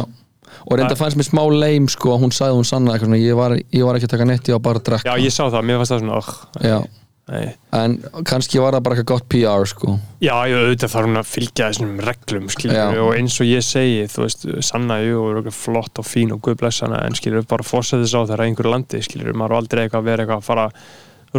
og 0.66 0.80
reynda 0.80 0.98
fannst 0.98 1.20
mér 1.22 1.30
smá 1.30 1.44
leim 1.54 1.86
sko, 1.94 2.18
hún 2.18 2.34
sagði 2.34 2.58
hún 2.58 2.66
sanna 2.66 2.96
eitthvað 2.96 3.12
svona, 3.12 3.22
ég 3.22 3.38
var, 3.38 3.54
ég 3.62 3.86
var 3.86 4.00
ekki 4.00 4.10
að 4.10 4.16
taka 4.16 4.30
ég 4.34 4.56
var 4.56 4.66
bara 4.66 4.82
að 4.82 4.88
drekka. 4.90 5.14
Já, 5.14 5.28
ég 5.28 5.36
sá 5.38 5.44
það, 5.46 5.62
mér 5.70 5.82
fannst 5.84 5.94
það 5.94 6.02
svona 6.02 6.18
oh, 6.18 6.34
nei. 7.32 7.56
en 7.76 7.96
kannski 8.28 8.62
var 8.62 8.76
það 8.76 8.86
bara 8.86 8.98
eitthvað 8.98 9.12
gott 9.12 9.28
PR 9.32 9.70
sko. 9.70 9.96
Já, 10.24 10.34
ég 10.50 10.60
auðvitað 10.60 10.94
þarf 10.94 11.10
hún 11.10 11.22
að 11.22 11.32
fylgja 11.32 11.70
þessum 11.72 11.96
reglum 12.06 12.52
skilur, 12.54 13.00
og 13.06 13.12
eins 13.16 13.40
og 13.42 13.50
ég 13.50 13.66
segi 13.66 14.06
þú 14.12 14.26
veist, 14.26 14.46
sanna 14.70 15.00
jú 15.04 15.24
og 15.24 15.32
er 15.32 15.42
okkur 15.42 15.58
flott 15.58 16.02
og 16.02 16.08
fín 16.10 16.36
og 16.36 16.44
guðblessana 16.46 17.02
en 17.06 17.18
skilur 17.18 17.48
bara 17.50 17.66
fórsæðis 17.66 18.16
á 18.16 18.22
þeirra 18.24 18.50
einhverju 18.50 18.76
landi 18.76 19.02
skilur, 19.06 19.34
maður 19.34 19.56
er 19.58 19.62
aldrei 19.64 19.84
eitthvað 19.86 20.04
að 20.04 20.10
vera 20.12 20.26
eitthvað 20.26 20.44
að 20.44 20.50
fara 20.50 20.70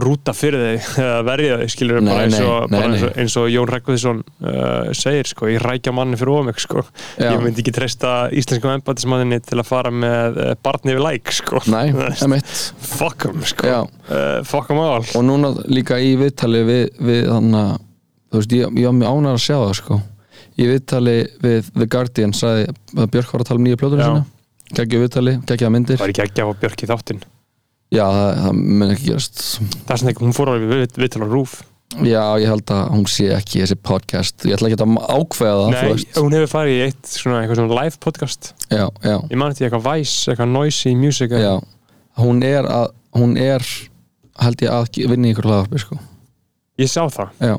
rúta 0.02 0.34
fyrir 0.36 0.62
þig 0.62 0.88
eða 1.04 1.20
verja 1.26 1.58
þig 1.62 1.72
skilur, 1.72 2.00
Nei, 2.02 2.10
bara 2.10 2.24
eins 2.26 2.38
og, 2.40 2.66
nei, 2.70 2.76
bara 2.76 2.88
eins 2.90 3.04
og, 3.04 3.10
nei. 3.12 3.22
eins 3.22 3.36
og 3.40 3.48
Jón 3.52 3.70
Rækviðsson 3.72 4.22
uh, 4.24 4.90
segir, 4.96 5.30
sko, 5.30 5.48
ég 5.50 5.62
rækja 5.64 5.94
manni 5.96 6.18
fyrir 6.20 6.32
ómik 6.40 6.60
sko, 6.62 6.84
ég 7.22 7.40
myndi 7.42 7.62
ekki 7.64 7.74
treysta 7.76 8.14
íslenskum 8.36 8.74
embætismanninni 8.74 9.40
til 9.46 9.60
að 9.62 9.68
fara 9.70 9.92
með 9.94 10.40
uh, 10.42 10.52
barni 10.66 10.96
við 10.96 11.04
læk, 11.06 11.32
sko. 11.38 11.62
Fuck 12.96 13.26
'em, 13.28 13.42
sko. 13.46 13.72
Uh, 14.06 14.42
fuck 14.46 14.70
'em 14.70 14.80
all. 14.82 15.04
Og 15.18 15.24
núna 15.26 15.52
líka 15.70 15.98
í 16.00 16.14
viðtali 16.20 16.62
við, 16.66 16.84
við 17.00 17.30
þannig 17.30 17.60
að 17.62 17.74
þú 18.30 18.42
veist, 18.42 18.56
ég, 18.56 18.78
ég 18.82 18.88
var 18.90 18.96
mjög 19.00 19.16
ánægður 19.16 19.38
að 19.38 19.44
sjá 19.46 19.56
það 19.56 19.74
sko. 19.80 20.00
Í 20.56 20.68
viðtali 20.70 21.16
við 21.44 21.70
The 21.74 21.88
Guardian 21.92 22.34
sagði 22.36 22.68
að 22.96 23.10
Björk 23.12 23.32
var 23.34 23.44
að 23.44 23.50
tala 23.50 23.60
um 23.60 23.66
nýja 23.68 23.80
plötunum 23.80 24.04
sína 24.06 24.24
Gekkja 24.76 24.98
viðtali, 24.98 25.36
gekkja 25.46 25.68
myndir. 25.70 26.00
Var 26.00 26.10
ekki 26.10 26.42
að 26.42 26.48
fá 26.50 26.62
Björk 26.64 26.82
í 26.82 26.88
þáttinn 26.90 27.20
Já, 27.94 28.02
það, 28.02 28.28
það 28.42 28.60
mun 28.60 28.92
ekki 28.92 29.08
gerast. 29.12 29.42
Það 29.86 29.94
er 29.94 30.00
svona 30.02 30.12
ekki, 30.12 30.24
hún 30.26 30.36
fór 30.36 30.52
alveg 30.52 30.72
við, 30.72 30.86
við 30.98 31.10
til 31.14 31.22
á 31.22 31.28
rúf 31.30 31.56
Já, 32.02 32.22
ég 32.42 32.50
held 32.50 32.70
að 32.74 32.88
hún 32.92 33.04
sé 33.08 33.28
ekki 33.32 33.60
í 33.60 33.62
þessi 33.62 33.76
podcast. 33.86 34.42
Ég 34.44 34.56
ætla 34.56 34.68
ekki 34.72 34.82
að 34.82 34.96
ákveða 35.06 35.60
það, 35.60 35.76
Nei, 35.94 36.06
hún 36.18 36.34
hefur 36.34 36.50
farið 36.50 36.74
í 36.74 36.80
eitt 36.88 37.12
svona, 37.12 37.44
svona 37.46 37.78
live 37.78 38.00
podcast. 38.02 38.50
Já, 38.66 38.88
já. 39.06 39.14
Ég 39.30 39.38
man 39.38 39.54
þetta 39.54 39.68
eitthvað 39.68 39.86
Vice, 39.86 40.16
eitthvað 40.32 40.50
Noisy 40.50 40.96
Music 40.98 41.36
Já, 41.38 41.52
hún 42.18 42.42
er 42.44 42.66
að 42.68 42.90
hún 43.16 43.38
er, 43.40 43.64
held 44.42 44.66
ég 44.66 44.74
að 44.74 44.98
vinna 45.14 45.30
í 45.30 45.32
ykkur 45.32 45.48
hlaðarpi, 45.48 45.84
sko. 45.86 46.00
Ég 46.82 46.90
sá 46.92 47.06
það, 47.06 47.30
Já, 47.38 47.54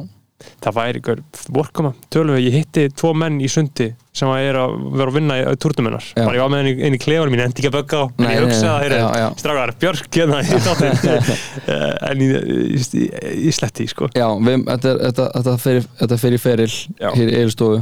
það 0.64 0.76
væri 0.78 1.00
ykkur 1.02 1.22
vorkoma, 1.54 1.92
tölum 2.14 2.36
við, 2.38 2.46
ég 2.48 2.54
hitti 2.60 2.84
tvo 2.98 3.14
menn 3.14 3.40
í 3.42 3.48
sundi 3.52 3.90
sem 4.18 4.30
að 4.34 4.46
er 4.50 4.56
að 4.58 4.76
vera 4.98 5.12
að 5.12 5.18
vinna 5.20 5.36
í 5.38 5.56
turnum 5.62 5.86
hennar, 5.90 6.06
Já. 6.18 6.24
bara 6.26 6.38
ég 6.38 6.42
var 6.42 6.50
með 6.54 6.62
henni 6.64 6.86
inn 6.88 6.96
í 6.98 7.02
klefanum 7.04 7.34
mín 7.36 7.44
endi 7.46 7.62
ekki 7.62 7.70
að 7.70 7.76
bögga 7.78 7.98
á, 8.02 8.06
en 8.18 8.30
ég 8.32 8.46
hugsaði 8.48 8.70
að 8.72 8.96
já. 8.98 9.28
þeir 9.28 9.42
strákar, 9.44 9.74
Björk 9.84 10.18
hérna 10.18 10.40
í 10.42 10.62
þáttinn 10.66 10.96
Eh, 11.68 11.94
en 12.12 12.22
ég, 12.24 12.48
ég, 12.48 12.88
ég, 12.96 13.14
ég 13.48 13.54
sletti 13.54 13.86
sko 13.92 14.08
já 14.16 14.26
við, 14.40 14.64
þetta, 14.70 14.92
er- 14.96 15.88
þetta, 16.00 16.18
fer 16.22 16.34
í 16.34 16.40
feril 16.42 16.70
Já. 16.72 17.10
hér 17.14 17.30
í 17.34 17.38
Eilstofu 17.42 17.82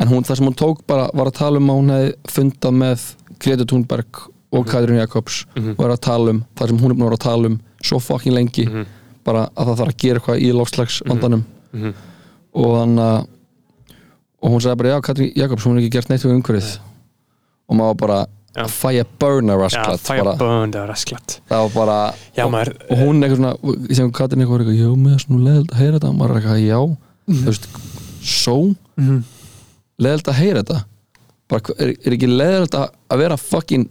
en 0.00 0.08
hún, 0.10 0.24
það 0.26 0.36
sem 0.40 0.46
hún 0.50 0.56
tók 0.58 0.82
bara 0.90 1.06
var 1.14 1.30
að 1.30 1.38
tala 1.38 1.60
um 1.62 1.70
að 1.72 1.78
hún 1.80 1.92
hefði 1.94 2.12
fundað 2.34 2.76
með 2.82 3.04
Greta 3.40 3.66
Thunberg 3.70 4.20
og 4.50 4.66
Katrín 4.66 4.98
Jakobs 4.98 5.44
Mhm. 5.56 5.76
og 5.78 5.84
er 5.86 5.92
að 5.94 6.00
tala 6.04 6.30
um 6.34 6.44
það 6.58 6.68
sem 6.72 6.78
hún 6.82 6.90
er 6.90 6.94
búin 6.98 7.06
að 7.06 7.10
vera 7.10 7.20
að 7.20 7.26
tala 7.28 7.46
um 7.52 7.60
svo 7.82 8.00
fucking 8.02 8.34
lengi 8.34 8.66
Mhm. 8.66 8.86
bara 9.24 9.46
að 9.56 9.66
það 9.70 9.78
þarf 9.80 9.94
að 9.94 9.96
gera 10.04 10.18
eitthvað 10.20 10.42
í 10.42 10.52
lofslags 10.52 11.02
vandanum 11.72 11.92
Mhm. 11.92 11.94
og 12.54 12.76
þannig 12.76 13.00
að 13.00 13.26
og 14.42 14.50
hún 14.50 14.60
sagði 14.60 14.76
bara, 14.80 14.88
já, 14.88 15.00
Katrín 15.02 15.32
Jakobs, 15.36 15.64
hún 15.64 15.76
hefur 15.76 15.82
ekki 15.84 15.90
gert 15.92 16.08
neitt 16.08 16.22
við 16.24 16.32
umhverfið. 16.40 16.78
Og 17.68 17.76
maður 17.76 17.96
bara 18.00 18.26
Já. 18.56 18.64
Já, 19.54 19.60
raskat 19.62 20.00
það 20.00 20.18
er 20.18 20.24
bara, 20.24 20.36
bönd 20.40 20.74
að 20.74 20.88
rasklatt 20.88 21.40
það 21.48 21.60
var 21.60 21.70
bara 21.86 22.14
Já, 22.36 22.44
og, 22.46 22.50
maður- 22.50 22.76
og 22.90 22.98
hún 22.98 23.20
eitthvað 23.22 23.36
svona, 23.36 23.52
ég 23.88 23.94
sem 23.96 24.10
Katrín 24.10 24.40
eitthvað 24.42 24.60
eitthvað, 24.64 24.80
já, 24.80 24.96
með 24.96 25.18
svona 25.22 25.44
leðild 25.44 25.70
að 25.70 25.78
heyra 25.78 25.98
þetta? 26.00 26.12
Maður 26.18 26.30
er 26.30 26.40
eitthvað, 26.40 26.66
já, 26.66 26.80
Mhm. 27.28 27.44
þú 27.44 27.46
veist 27.46 27.66
so, 28.22 28.74
leðild 30.00 30.24
að 30.32 30.34
heyra 30.40 30.62
þetta? 30.64 30.84
Bara, 31.48 31.60
er, 31.78 31.88
er 31.90 32.12
ekki 32.16 32.28
leðild 32.30 32.74
að, 32.74 32.88
að 33.10 33.18
vera 33.18 33.36
fucking 33.36 33.88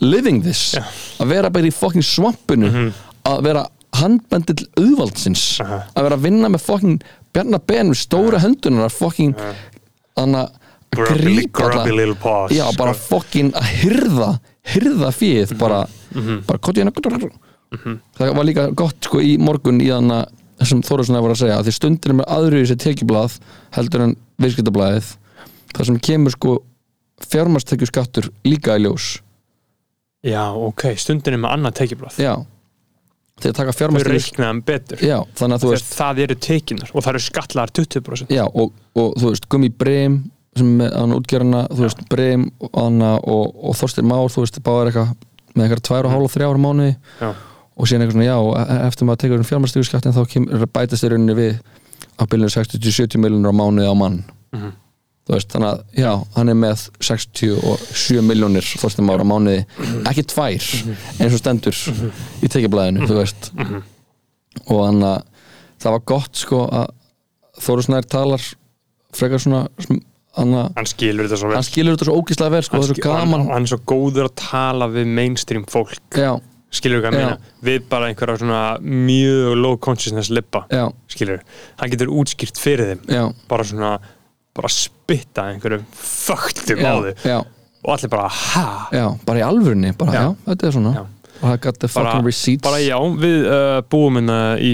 living 0.00 0.42
this? 0.42 0.74
Já. 0.74 0.82
að 1.20 1.28
vera 1.28 1.50
bara 1.50 1.64
í 1.66 1.72
fucking 1.72 2.02
svampinu? 2.02 2.92
Að 3.24 3.42
vera 3.44 3.66
handbendill 4.02 4.66
auðvaldsins 4.78 5.44
Aha. 5.64 5.82
að 5.94 6.08
vera 6.08 6.18
að 6.18 6.24
vinna 6.28 6.52
með 6.52 6.64
fucking 6.66 7.04
Bjarnar 7.34 7.64
Ben 7.68 7.90
með 7.90 8.00
stóra 8.00 8.40
hendunar 8.42 8.88
að 8.88 8.96
fucking 8.98 9.36
þannig 10.16 10.40
að 10.40 10.56
grípa 10.98 11.68
já, 12.54 12.64
bara 12.78 12.94
fucking 12.96 13.52
að 13.58 13.68
hyrða 13.82 14.30
hyrða 14.68 15.12
fíð, 15.12 15.52
bara 15.60 15.82
bara 16.48 16.60
koti 16.64 16.80
hérna 16.80 17.30
það 18.16 18.34
var 18.38 18.48
líka 18.48 18.70
gott 18.72 19.04
sko 19.04 19.20
í 19.20 19.36
morgun 19.40 19.82
í 19.84 19.90
þannig 19.92 20.24
þessum 20.58 20.80
Þóruðsson 20.82 21.20
var 21.22 21.34
að 21.34 21.40
segja 21.42 21.58
að 21.60 21.68
því 21.68 21.74
stundir 21.76 22.14
með 22.18 22.30
aðru 22.34 22.58
í 22.58 22.64
þessi 22.64 22.78
tekjublað 22.82 23.36
heldur 23.76 24.04
en 24.08 24.14
viðskiptablaðið 24.42 25.10
það 25.74 25.88
sem 25.90 26.00
kemur 26.08 26.34
sko 26.34 26.54
fjármastekju 27.28 27.88
skattur 27.90 28.30
líka 28.46 28.76
í 28.78 28.84
ljós. 28.86 29.18
Já, 30.26 30.50
ok, 30.54 30.90
stundin 30.98 31.36
er 31.36 31.42
með 31.42 31.54
annað 31.56 31.76
tekjublað. 31.82 32.18
Já, 32.22 32.32
þegar 33.42 33.56
taka 33.58 33.74
reiknaðum 34.08 34.62
betur. 34.66 35.02
Já, 35.04 35.18
þannig 35.38 35.58
að 35.58 35.64
þú 35.64 35.70
veist 35.72 35.92
það 35.94 36.22
eru 36.24 36.36
tekinar 36.48 36.90
og 36.92 37.04
það 37.04 37.12
eru 37.12 37.22
skatlaðar 37.26 37.72
20% 37.78 38.34
já, 38.34 38.44
og, 38.46 38.72
og 38.98 39.14
þú 39.18 39.32
veist, 39.32 39.48
Gummi 39.52 39.70
Breim 39.70 40.18
sem 40.58 40.70
með 40.80 40.94
hann 40.98 41.14
útgerðana, 41.14 41.64
þú 41.70 41.84
veist, 41.84 42.00
Breim 42.10 42.48
og, 42.58 42.70
Anna, 42.82 43.12
og, 43.22 43.52
og 43.62 43.76
Þorstir 43.78 44.06
Már, 44.08 44.26
þú 44.32 44.42
veist, 44.42 44.58
báðar 44.66 44.90
eitthvað 44.90 45.12
með 45.54 45.64
eitthvað 45.66 45.84
tvær 45.88 46.08
og 46.08 46.14
hálf 46.14 46.28
og 46.28 46.34
þrjár 46.34 46.60
mánuði. 46.62 46.96
Já, 47.20 47.30
og 47.78 47.86
síðan 47.86 48.04
eitthvað 48.04 48.16
svona, 48.16 48.26
já, 48.26 48.36
og 48.42 48.52
e- 48.58 48.80
eftir 48.88 49.06
maður 49.08 49.22
tekur 49.22 49.42
um 49.42 49.48
fjármastökuskattin 49.48 50.16
þá 50.16 50.22
kemur, 50.32 50.66
bætast 50.74 51.06
í 51.06 51.10
rauninni 51.12 51.36
við 51.38 51.60
á 52.18 52.22
bylunum 52.26 52.50
60-70 52.50 53.22
miljonur 53.22 53.54
á 53.54 53.58
mánuði 53.60 53.86
á 53.86 53.94
mann. 53.98 54.20
Mhm. 54.56 54.72
þú 54.74 54.87
veist, 55.36 55.50
þannig 55.52 55.68
að, 55.70 55.80
já, 56.00 56.10
hann 56.36 56.48
er 56.52 56.56
með 56.58 56.84
67 57.04 58.22
miljonir 58.24 58.68
þórstum 58.80 59.10
ára 59.12 59.26
mánuði, 59.28 59.64
ekki 60.08 60.24
tvær 60.32 60.68
eins 61.20 61.34
og 61.34 61.40
stendur 61.42 61.80
í 62.42 62.48
tekjablaðinu, 62.52 63.08
þú 63.10 63.18
veist. 63.20 63.50
Og 64.68 64.80
hann 64.86 65.02
að 65.06 65.18
það 65.78 65.94
var 65.98 66.06
gott 66.14 66.40
sko 66.44 66.64
að 66.68 66.94
Þóru 67.58 67.82
Snær 67.82 68.04
talar 68.06 68.42
frekar 69.18 69.40
svona 69.42 69.64
hann, 70.38 70.52
að, 70.54 70.68
hann 70.76 70.86
skilur 70.86 71.26
þetta 71.26 71.38
svo 71.40 71.48
vel. 71.50 71.56
Hann 71.58 71.66
skilur 71.66 71.96
þetta 71.96 72.06
svo 72.06 72.18
ógislega 72.20 72.52
vel 72.54 72.60
sko, 72.66 72.78
hann, 72.78 72.92
skil- 72.92 73.08
hann, 73.16 73.32
hann 73.48 73.64
er 73.66 73.72
svo 73.72 73.78
góður 73.90 74.28
að 74.28 74.36
tala 74.38 74.86
við 74.92 75.08
mainstream 75.16 75.64
fólk. 75.66 75.98
Já, 76.14 76.36
skilur 76.70 77.02
hvað 77.02 77.16
ég 77.16 77.24
Já. 77.24 77.32
meina? 77.32 77.56
Við 77.66 77.88
bara 77.90 78.10
einhverja 78.12 78.38
svona 78.44 78.60
mjög 78.84 79.56
low 79.58 79.74
consciousness 79.82 80.30
lippa 80.30 80.62
skilur, 81.10 81.42
hann 81.80 81.90
getur 81.90 82.12
útskýrt 82.14 82.60
fyrir 82.62 82.92
þeim. 82.92 83.02
Já, 83.10 83.24
bara 83.50 83.66
svona, 83.66 83.92
bara 84.58 84.70
spitta 84.74 85.46
einhverjum 85.52 85.84
fögtum 85.94 86.82
á 86.84 86.94
já, 87.24 87.38
og 87.84 87.92
allir 87.94 88.10
bara, 88.12 88.28
ha? 88.28 88.66
já 88.92 89.06
bara 89.26 89.38
í 89.38 89.46
alvörunni, 89.46 89.94
bara, 89.98 90.12
já, 90.12 90.24
Já. 90.26 90.34
þetta 90.50 90.66
er 90.66 90.76
svona 90.76 90.92
Já. 90.98 91.04
bara, 91.40 91.88
fucking 91.88 92.24
receipts 92.26 92.64
bara 92.66 92.80
já, 92.82 92.96
við 93.22 93.44
uh, 93.46 93.80
búum 93.90 94.18
hérna 94.18 94.38
í 94.58 94.72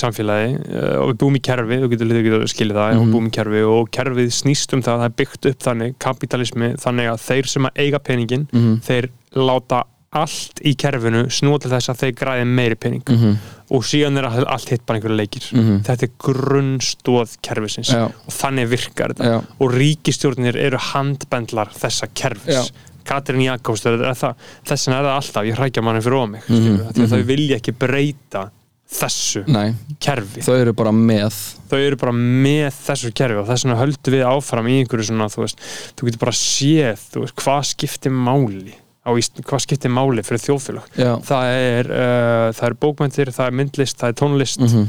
samfélagi 0.00 0.54
uh, 0.56 1.02
og 1.02 1.10
við 1.12 1.18
búum 1.20 1.36
í 1.36 1.42
kerfi, 1.44 1.76
þú 1.82 1.90
getur 1.92 2.08
litið 2.12 2.36
að 2.38 2.46
skilja 2.54 2.78
það 2.78 2.94
mm 2.96 3.02
við 3.04 3.12
búum 3.18 3.26
í 3.28 3.34
kerfi 3.36 3.64
og 3.74 3.90
kerfið 3.92 4.30
snýst 4.38 4.72
um 4.78 4.84
það 4.86 5.02
það 5.02 5.10
er 5.10 5.16
byggt 5.20 5.50
upp 5.52 5.66
þannig, 5.68 5.98
kapitalismi 6.06 6.70
þannig 6.80 7.10
að 7.12 7.20
þeir 7.28 7.52
sem 7.52 7.68
að 7.68 7.82
eiga 7.84 8.00
peningin 8.08 8.48
Mhm. 8.52 8.80
þeir 8.88 9.10
láta 9.36 9.82
allt 10.16 10.62
í 10.64 10.72
kerfinu 10.80 11.26
snúa 11.28 11.60
til 11.60 11.68
þess 11.74 11.90
að 11.92 12.00
þeir 12.00 12.14
græði 12.22 12.44
meiri 12.48 12.76
pening 12.80 13.02
Mhm. 13.04 13.36
Og 13.70 13.82
síðan 13.82 14.18
er 14.18 14.24
all- 14.28 14.46
allt 14.46 14.68
hitt 14.70 14.84
bara 14.86 14.98
einhverju 15.00 15.16
leikir 15.16 15.46
Mhm. 15.52 15.80
þetta 15.82 16.02
er 16.02 16.10
grunnstóð 16.18 17.36
kerfisins 17.42 17.90
Já. 17.92 18.04
og 18.06 18.32
þannig 18.32 18.68
virkar 18.70 19.14
þetta 19.14 19.24
Já. 19.32 19.44
og 19.60 19.72
ríkistjórnir 19.72 20.56
eru 20.56 20.78
handbendlar 20.78 21.68
þessa 21.74 22.08
kerfis 22.14 22.54
Já. 22.54 22.70
Katrín 23.06 23.44
Jakobs, 23.44 23.84
er 23.86 23.98
það, 24.18 24.34
þessin 24.66 24.92
er 24.96 25.04
það 25.04 25.16
alltaf 25.16 25.44
ég 25.46 25.54
hrækja 25.56 25.82
manni 25.82 26.00
fyrir 26.02 26.18
ómig 26.26 26.42
mm 26.48 26.56
Mhm, 26.56 26.76
-hmm. 26.78 26.92
því 26.92 27.02
að 27.04 27.12
þau 27.12 27.24
vilja 27.26 27.56
ekki 27.60 27.72
breyta 27.78 28.50
þessu 28.88 29.44
nei, 29.48 29.74
kerfi 30.00 30.40
þau 30.42 30.54
eru 30.60 30.72
bara 30.72 30.90
með 30.92 31.32
þau 31.68 31.78
eru 31.86 31.96
bara 31.96 32.12
með 32.12 32.70
þessu 32.86 33.12
kerfi 33.12 33.40
og 33.40 33.46
þess 33.48 33.64
vegna 33.64 33.80
höldum 33.80 34.14
við 34.14 34.24
áfram 34.26 34.66
í 34.70 34.80
einhverju 34.84 35.06
svona 35.10 35.26
þú 35.28 35.42
veist, 35.42 35.58
þú 35.96 36.06
getur 36.06 36.18
bara 36.18 36.32
séð 36.32 36.98
þú 37.12 37.20
veist, 37.24 37.34
hvað 37.34 37.64
skiptir 37.74 38.12
máli 38.12 38.74
á 39.06 39.10
hvað 39.14 39.62
skiptir 39.62 39.92
máli 39.92 40.24
fyrir 40.26 40.42
þjóðfélag 40.42 40.96
það 41.26 41.50
er, 41.52 41.90
uh, 41.90 42.48
það 42.56 42.66
er 42.68 42.76
bókmæntir, 42.82 43.30
það 43.36 43.50
er 43.50 43.56
myndlist, 43.60 44.00
það 44.00 44.12
er 44.12 44.18
tónlist 44.22 44.64
mhm, 44.64 44.88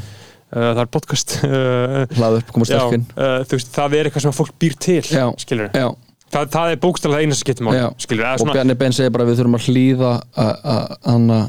uh, 0.50 0.66
það 0.66 0.82
er 0.82 0.90
podcast 0.98 1.38
hlaðu 2.18 2.42
upp, 2.42 2.52
koma 2.56 2.68
já, 2.68 2.74
sterkinn 2.74 3.06
uh, 3.14 3.38
þú 3.46 3.60
veist, 3.60 3.72
það 3.78 3.96
er 4.00 4.10
eitthvað 4.10 4.26
sem 4.26 4.36
fólk 4.40 4.58
býr 4.58 4.76
til 4.88 5.00
skilur 5.44 5.70
Já, 5.70 5.88
það, 6.34 6.50
það 6.56 6.74
er 6.74 6.82
bókstæðlega 6.84 7.28
eina 7.28 7.38
sem 7.38 7.46
skiptir 7.46 7.68
máli 7.68 7.86
og 7.86 8.52
Bjarni 8.52 8.78
Ben 8.82 8.96
segir 8.96 9.14
bara 9.14 9.28
við 9.28 9.40
þurfum 9.42 9.58
að 9.60 9.70
hlýða 9.70 10.12
að 10.34 11.40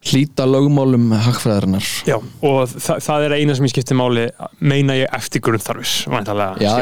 hlýta 0.00 0.46
lögmálum 0.48 1.10
hagfræðarinnar. 1.12 1.86
Já, 2.08 2.14
og 2.16 2.70
þa 2.72 2.94
það 3.04 3.24
er 3.26 3.34
eina 3.36 3.56
sem 3.56 3.66
ég 3.66 3.72
skiptir 3.74 3.98
máli 4.00 4.22
meina 4.64 4.94
ég 4.96 5.12
eftir 5.12 5.42
grunnþarfis 5.44 5.92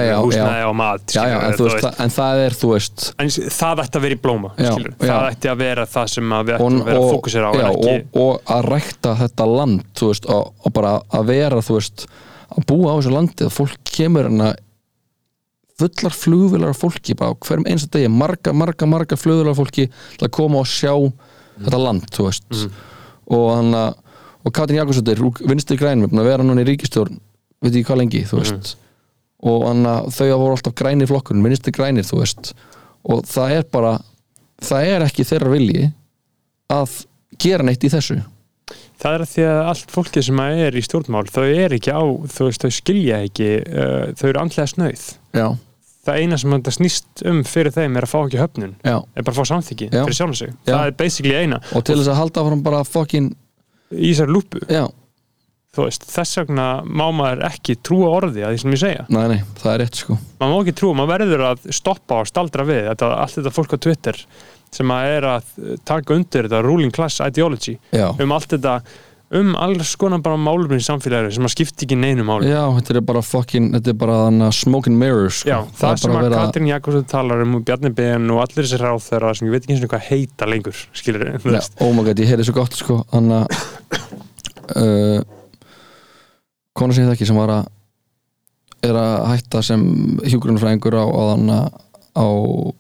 já, 0.07 0.13
húsnæði 0.23 0.69
og 0.69 0.77
mat 0.79 1.15
Já, 1.17 1.23
já, 1.27 1.39
en, 1.49 1.57
veist, 1.59 1.81
það, 1.83 1.97
en 2.05 2.13
það 2.15 2.43
er, 2.45 2.57
þú 2.61 2.71
veist. 2.77 3.07
En 3.19 3.33
það 3.57 3.83
ætti 3.85 3.99
að 3.99 4.05
vera 4.07 4.19
í 4.19 4.21
blóma 4.23 4.53
Já, 4.55 4.71
það 5.03 5.27
ætti 5.33 5.51
að 5.51 5.59
vera 5.65 5.87
það 5.91 6.13
sem 6.15 6.37
að 6.37 6.47
við 6.47 6.57
ættum 6.59 6.79
að 6.79 6.91
vera 6.91 7.03
að 7.03 7.11
fókusera 7.17 7.51
á 7.51 7.53
en 7.59 7.67
ekki, 7.67 7.97
og, 7.97 8.23
og 8.23 8.53
að 8.55 8.69
rækta 8.69 9.15
þetta 9.25 9.49
land 9.51 9.89
þú 9.99 10.11
veist, 10.13 10.29
og, 10.37 10.53
og 10.63 10.75
bara 10.79 10.93
að 11.19 11.33
vera 11.33 11.63
þú 11.67 11.79
veist, 11.81 12.05
að 12.55 12.69
búa 12.71 12.95
á 12.95 12.97
þessu 13.01 13.15
landi 13.17 13.49
að 13.49 13.57
fólk 13.57 13.95
kemur 13.99 14.29
hérna 14.29 14.53
fullar 15.79 16.15
flugvilar 16.15 16.75
af 16.75 16.79
fólki 16.83 17.15
bara 17.19 17.35
hverjum 17.43 17.67
einsta 17.71 17.99
degi, 17.99 18.11
marga, 18.11 18.55
marga, 18.55 18.87
marga 18.91 19.19
flugvilar 19.19 19.53
af 19.55 19.61
fólki 19.61 19.89
til 19.91 20.27
að 20.27 20.33
koma 20.39 20.63
og 20.63 20.71
sjá 20.71 20.95
þetta 21.59 21.83
land, 21.83 22.07
þú 22.15 22.29
veist 22.29 22.47
og 23.35 23.49
hann 23.53 23.75
að, 23.77 23.97
og 24.45 24.55
Katrin 24.57 24.81
Jakobsdóttir 24.81 25.23
vinstri 25.49 25.79
grænum, 25.81 26.13
að 26.15 26.31
vera 26.31 26.47
núna 26.47 26.65
í 26.65 26.69
ríkistjórn 26.69 27.19
veit 27.63 27.73
ekki 27.73 27.87
hvað 27.89 28.01
lengi, 28.03 28.25
þú 28.29 28.41
veist. 28.43 28.73
Og 29.49 29.67
hann 29.69 29.87
að 29.87 30.09
þau 30.15 30.25
hafa 30.27 30.41
voru 30.43 30.57
alltaf 30.57 30.79
grænir 30.79 31.11
flokkun 31.11 31.45
vinstri 31.45 31.75
grænir, 31.75 32.07
þú 32.07 32.23
veist. 32.23 32.53
Og 33.09 33.23
það 33.29 33.55
er 33.59 33.69
bara, 33.73 33.93
það 34.65 34.91
er 34.95 35.07
ekki 35.07 35.27
þeirra 35.29 35.53
vilji 35.53 35.87
að 36.73 36.99
gera 37.39 37.67
neitt 37.67 37.87
í 37.87 37.93
þessu. 37.93 38.19
Það 38.99 39.15
er 39.15 39.23
að 39.23 39.31
því 39.33 39.45
að 39.47 39.61
allt 39.71 39.93
fólkið 39.95 40.25
sem 40.27 40.41
að 40.43 40.61
er 40.65 40.77
í 40.77 40.83
stjórnmál 40.83 41.29
þau 41.31 41.45
er 41.47 41.75
ekki 41.77 41.95
á, 41.95 42.03
þú 42.03 42.49
veist, 42.49 42.65
þau 42.65 42.75
skilja 42.75 43.21
ekki 43.29 43.51
uh, 43.63 44.11
þau 44.19 44.27
eru 44.33 44.41
andlega 44.43 44.73
snauð. 44.73 45.05
Já, 45.39 45.47
það 46.09 46.23
eina 46.23 46.39
sem 46.41 46.55
þetta 46.57 46.75
snýst 46.75 47.25
um 47.31 47.43
fyrir 47.47 47.75
þeim 47.75 47.99
er 47.99 48.07
að 48.07 48.13
fá 48.13 48.19
ekki 48.21 48.41
höfnun. 48.43 48.77
Já, 48.83 48.97
er 48.99 49.27
bara 49.27 49.35
að 49.35 49.41
fá 49.41 49.53
samþyggi 49.53 49.91
fyrir 49.95 50.19
sjálf 50.19 50.39
sig. 50.41 50.55
Það 50.69 50.87
er 50.87 50.97
basically 51.03 51.37
eina. 51.37 51.61
Og 51.77 51.85
til 51.87 51.99
þess 52.01 52.13
að 52.15 52.23
halda 52.23 52.47
fram 52.49 52.65
bara 52.67 52.87
fokkin, 52.89 53.29
í 53.93 54.11
þessari 54.13 54.35
lúpu. 54.35 54.65
Veist, 55.79 56.09
þess 56.11 56.41
vegna 56.41 56.67
má 56.83 57.05
maður 57.15 57.45
ekki 57.47 57.77
trúa 57.87 58.09
orði 58.17 58.43
að 58.43 58.55
því 58.55 58.61
sem 58.65 58.73
ég 58.75 58.81
segja. 58.81 59.03
Nei, 59.15 59.25
nei, 59.31 59.41
það 59.61 59.73
er 59.73 59.81
rétt 59.85 60.01
sko. 60.01 60.17
Maður 60.41 60.51
má 60.51 60.63
ekki 60.65 60.75
trúa, 60.81 60.95
maður 60.99 61.13
verður 61.13 61.45
að 61.53 61.69
stoppa 61.77 62.23
og 62.25 62.31
staldra 62.31 62.65
við 62.67 62.89
þetta, 62.89 63.11
allt 63.23 63.37
þetta 63.37 63.53
fólk 63.55 63.77
á 63.77 63.85
Twitter 63.87 64.19
sem 64.75 64.91
að 64.93 65.11
er 65.15 65.27
að 65.29 65.53
taka 65.89 66.17
undir 66.17 66.49
þetta 66.49 66.65
ruling 66.67 66.93
class 66.95 67.23
ideology 67.25 67.79
já, 67.95 68.09
um 68.11 68.35
allt 68.37 68.51
þetta 68.53 68.75
um 69.31 69.51
alls 69.61 69.91
konar 70.01 70.23
bara 70.25 70.39
málumni 70.41 70.79
í 70.81 70.85
samfélaginu 70.87 71.35
sem 71.37 71.45
að 71.45 71.53
skipti 71.53 71.85
ekki 71.85 71.97
neinu 72.01 72.25
máli 72.25 72.49
já, 72.49 72.63
þetta 72.79 72.95
er 72.97 73.01
bara 73.11 73.21
fokkin 73.21 73.67
þetta 73.75 73.91
er 73.93 73.97
bara 74.01 74.49
smoke 74.57 74.89
and 74.89 74.97
mirrors 74.99 75.43
sko. 75.43 75.51
Já, 75.51 75.59
það, 75.77 75.91
er 75.93 76.01
sem 76.01 76.15
að 76.17 76.23
verið 76.25 76.39
Katrín 76.41 76.69
Jakobsson 76.71 77.05
talar 77.13 77.43
um 77.45 77.59
Bjarni 77.61 77.91
Ben 77.99 78.31
og 78.33 78.41
allir 78.41 78.65
þessir 78.65 78.81
ráð 78.87 79.03
þeirra 79.05 79.35
sem 79.37 79.47
ég 79.51 79.53
veit 79.53 79.67
ekki 79.67 79.75
eins 79.77 79.85
og 79.85 79.93
hvað 79.93 80.07
heita 80.09 80.49
lengur 80.49 80.81
skilur 80.97 81.27
þú 81.45 81.53
Já, 81.53 81.59
veist 81.59 81.77
oh 81.85 81.93
my 81.93 82.07
god, 82.09 82.23
ég 82.25 82.31
heyrði 82.33 82.49
svo 82.49 82.57
gott 82.57 82.79
sko 82.81 82.99
hann 83.13 83.29
að 83.37 83.59
uh, 84.81 85.21
kona 86.79 86.95
sem 86.97 87.05
ég 87.05 87.13
þekki 87.13 87.29
sem 87.29 87.39
var 87.45 87.53
að 87.59 87.69
er 88.89 88.95
að 88.97 89.15
hætta 89.35 89.61
sem 89.67 89.83
hjúgrunafræðingur 90.25 90.95
á, 90.95 91.05
á, 91.05 91.23
á, 91.35 91.59
á 92.17 92.27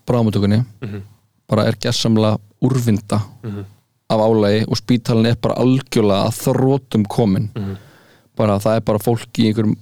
bráðmutökunni 0.06 0.62
Mhm. 0.80 1.02
bara 1.48 1.64
er 1.68 1.76
gessamlega 1.80 2.38
úrvinda 2.62 3.20
Mhm. 3.44 3.64
Af 4.08 4.20
álægi 4.24 4.64
og 4.68 4.76
spítalinn 4.80 5.26
er 5.30 5.36
bara 5.42 5.58
algjörlega 5.60 6.28
að 6.30 6.38
þrótum 6.44 7.04
komin 7.08 7.50
Mhm. 7.54 7.76
bara 8.36 8.58
það 8.58 8.76
er 8.76 8.80
bara 8.80 8.98
fólk 8.98 9.32
í 9.38 9.48
einhverjum 9.50 9.76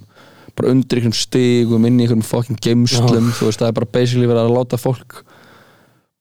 bara 0.57 0.71
undir 0.71 0.97
einhverjum 0.97 1.13
stigum 1.13 1.85
inn 1.85 1.99
í 1.99 2.03
einhverjum 2.07 2.23
fucking 2.25 2.57
geimslum, 2.59 3.31
þú 3.31 3.45
veist, 3.47 3.59
það 3.61 3.67
er 3.67 3.71
bara 3.77 3.85
basically 3.93 4.27
verið 4.27 4.49
að 4.49 4.55
láta 4.57 4.77
fólk 4.81 5.23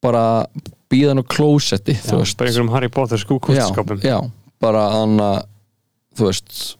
bara 0.02 0.46
býðan 0.92 1.18
á 1.18 1.24
klósetti, 1.26 1.94
þú 1.96 2.12
Já, 2.12 2.18
veist. 2.20 2.36
bara 2.38 2.50
einhverjum 2.50 2.70
Harry 2.74 2.88
Potter 2.88 3.18
skúkvöldskapum 3.18 4.00
já, 4.00 4.20
já, 4.22 4.30
bara 4.60 4.90
hann 4.92 5.16
að 5.18 5.44
þú 6.16 6.26
veist 6.30 6.76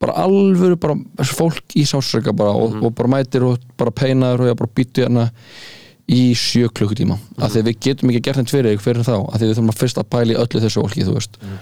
bara 0.00 0.12
alvöru 0.22 0.76
bara 0.80 0.94
fólk 1.24 1.74
í 1.76 1.82
sásöka 1.84 2.32
bara 2.36 2.50
og, 2.54 2.74
Mhm. 2.74 2.84
og 2.84 2.94
bara 2.94 3.08
mætir 3.08 3.42
og 3.42 3.58
bara 3.76 3.90
peinaður 3.90 4.50
og 4.52 4.56
bara 4.56 4.70
býtu 4.74 5.02
hérna 5.04 5.30
í 6.10 6.20
sjö 6.34 6.68
klukkutíma. 6.74 7.16
Mhm. 7.16 7.42
af 7.44 7.52
því 7.52 7.60
að 7.62 7.68
við 7.70 7.78
getum 7.86 8.10
ekki 8.10 8.22
gert 8.26 8.36
henni 8.40 8.50
fyrir 8.50 8.74
ykkur 8.76 8.86
fyrir 8.88 9.06
þá 9.06 9.14
af 9.20 9.36
því 9.40 9.46
við 9.46 9.54
þurfum 9.54 9.72
að 9.72 9.80
fyrst 9.82 10.00
að 10.02 10.08
pæla 10.10 10.34
í 10.34 10.40
öllu 10.42 10.62
þessu 10.64 11.14
veist. 11.14 11.38
Mhm. 11.42 11.58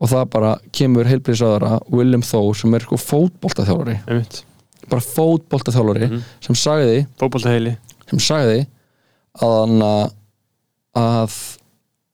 og 0.00 0.08
það 0.12 0.30
bara 0.30 0.58
kemur 0.72 1.04
heilbriðsraðara 1.08 1.80
William 1.90 2.22
Þór 2.22 2.54
sem 2.56 2.74
er 2.74 2.80
sko 2.80 2.96
fótboltaþjálfari. 2.96 4.00
Einmitt, 4.08 4.42
bara 4.90 5.00
fótboltaþjálfari 5.00 6.08
Mhm. 6.10 6.22
sem 6.40 6.54
sagði 6.54 7.06
fótboltaheili. 7.18 7.76
sem 8.10 8.18
sagði 8.18 8.66
að 9.42 9.60
hann 9.60 9.82
að, 10.96 11.32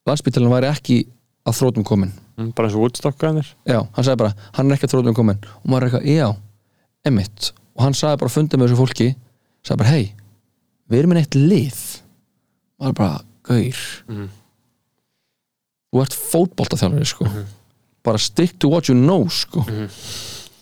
landsbyttalinn 0.09 0.51
væri 0.53 0.71
ekki 0.71 1.07
að 1.47 1.59
þrótum 1.59 1.85
komin 1.85 2.13
Mm, 2.39 2.55
bara 2.57 2.67
eins 2.67 2.75
og 2.75 2.81
Woodstock 2.81 3.19
gæðir 3.21 3.45
já, 3.69 3.87
hann 3.93 4.05
sagði 4.07 4.17
bara, 4.23 4.35
hann 4.57 4.71
er 4.71 4.77
ekki 4.79 4.87
að 4.89 4.93
þrótum 4.95 5.15
komin 5.15 5.39
og 5.45 5.67
maður 5.69 5.83
er 5.83 5.91
eitthvað, 5.91 6.07
já, 6.17 6.37
emitt 7.05 7.51
og 7.77 7.83
hann 7.85 7.93
sagði 7.93 8.19
bara, 8.23 8.33
fundið 8.33 8.57
með 8.63 8.71
þessu 8.73 8.79
fólki 8.81 9.09
sagði 9.63 9.77
bara, 9.83 9.91
hei, 9.91 10.13
við 10.93 11.01
erum 11.03 11.15
með 11.15 11.21
neitt 11.23 11.39
lið. 11.41 11.81
Maður 12.81 12.93
er 12.93 12.99
bara, 13.01 13.19
gaur 13.49 13.83
Mhm. 14.09 14.29
þú 15.93 16.03
ert 16.05 16.15
fótboltaþjálfari, 16.17 17.07
sko. 17.07 17.25
Mhm. 17.27 17.45
bara 18.05 18.19
stick 18.19 18.59
to 18.59 18.67
what 18.69 18.89
you 18.89 18.95
know, 18.99 19.29
sko. 19.29 19.61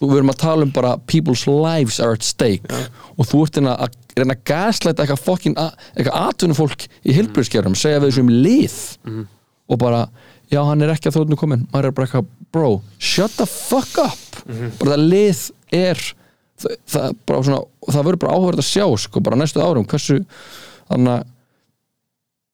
Og 0.00 0.08
við 0.10 0.16
erum 0.18 0.30
að 0.32 0.36
tala 0.42 0.62
um 0.62 0.70
bara 0.70 0.98
people's 1.06 1.46
lives 1.46 1.98
are 2.00 2.12
at 2.12 2.22
stake. 2.22 2.70
Og 3.18 3.24
þú 3.26 3.46
ert 3.46 3.56
að 3.60 3.94
reyna 4.16 4.34
að 4.34 4.44
gaslæta 4.44 5.06
eitthvað 5.06 6.12
atvinnum 6.12 6.56
fólk 6.58 6.86
í 7.04 7.14
hilbriðskerðum 7.16 7.76
segja 7.76 8.00
við 8.00 8.10
þessum 8.12 8.30
lið. 8.44 8.98
Mhm. 9.06 9.26
og 9.70 9.78
bara, 9.78 10.08
já 10.50 10.64
hann 10.66 10.82
er 10.82 10.88
ekki 10.92 11.08
að 11.08 11.14
þrótinu 11.14 11.36
komin 11.38 11.66
maður 11.72 11.84
er 11.86 11.90
bara 11.92 12.06
eitthvað, 12.08 12.26
bro, 12.52 12.82
shut 12.98 13.30
the 13.38 13.46
fuck 13.46 13.96
up. 13.98 14.18
Mhm. 14.48 14.78
bara 14.78 14.96
það 14.96 15.08
lið 15.08 15.50
er 15.72 15.94
það, 16.58 16.76
það, 16.88 17.16
bara 17.24 17.42
svona, 17.42 17.64
það 17.96 18.06
verður 18.08 18.22
bara 18.24 18.38
áhverð 18.38 18.62
að 18.62 18.68
sjá 18.70 18.86
sko, 19.04 19.22
bara 19.26 19.38
næstu 19.40 19.62
árum, 19.62 19.86
hversu 19.90 20.18
þannig 20.90 21.12
að 21.14 21.28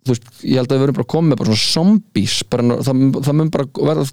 þú 0.07 0.14
veist, 0.14 0.26
ég 0.47 0.61
held 0.61 0.70
að 0.70 0.76
við 0.76 0.84
verðum 0.84 0.99
bara 1.01 1.11
komið 1.16 1.41
bara 1.41 1.51
svona 1.51 1.66
zombies 1.66 2.37
bara, 2.53 2.78
það, 2.87 3.05
það 3.26 3.39
mun 3.41 3.53
bara 3.57 3.68
verða 3.91 4.07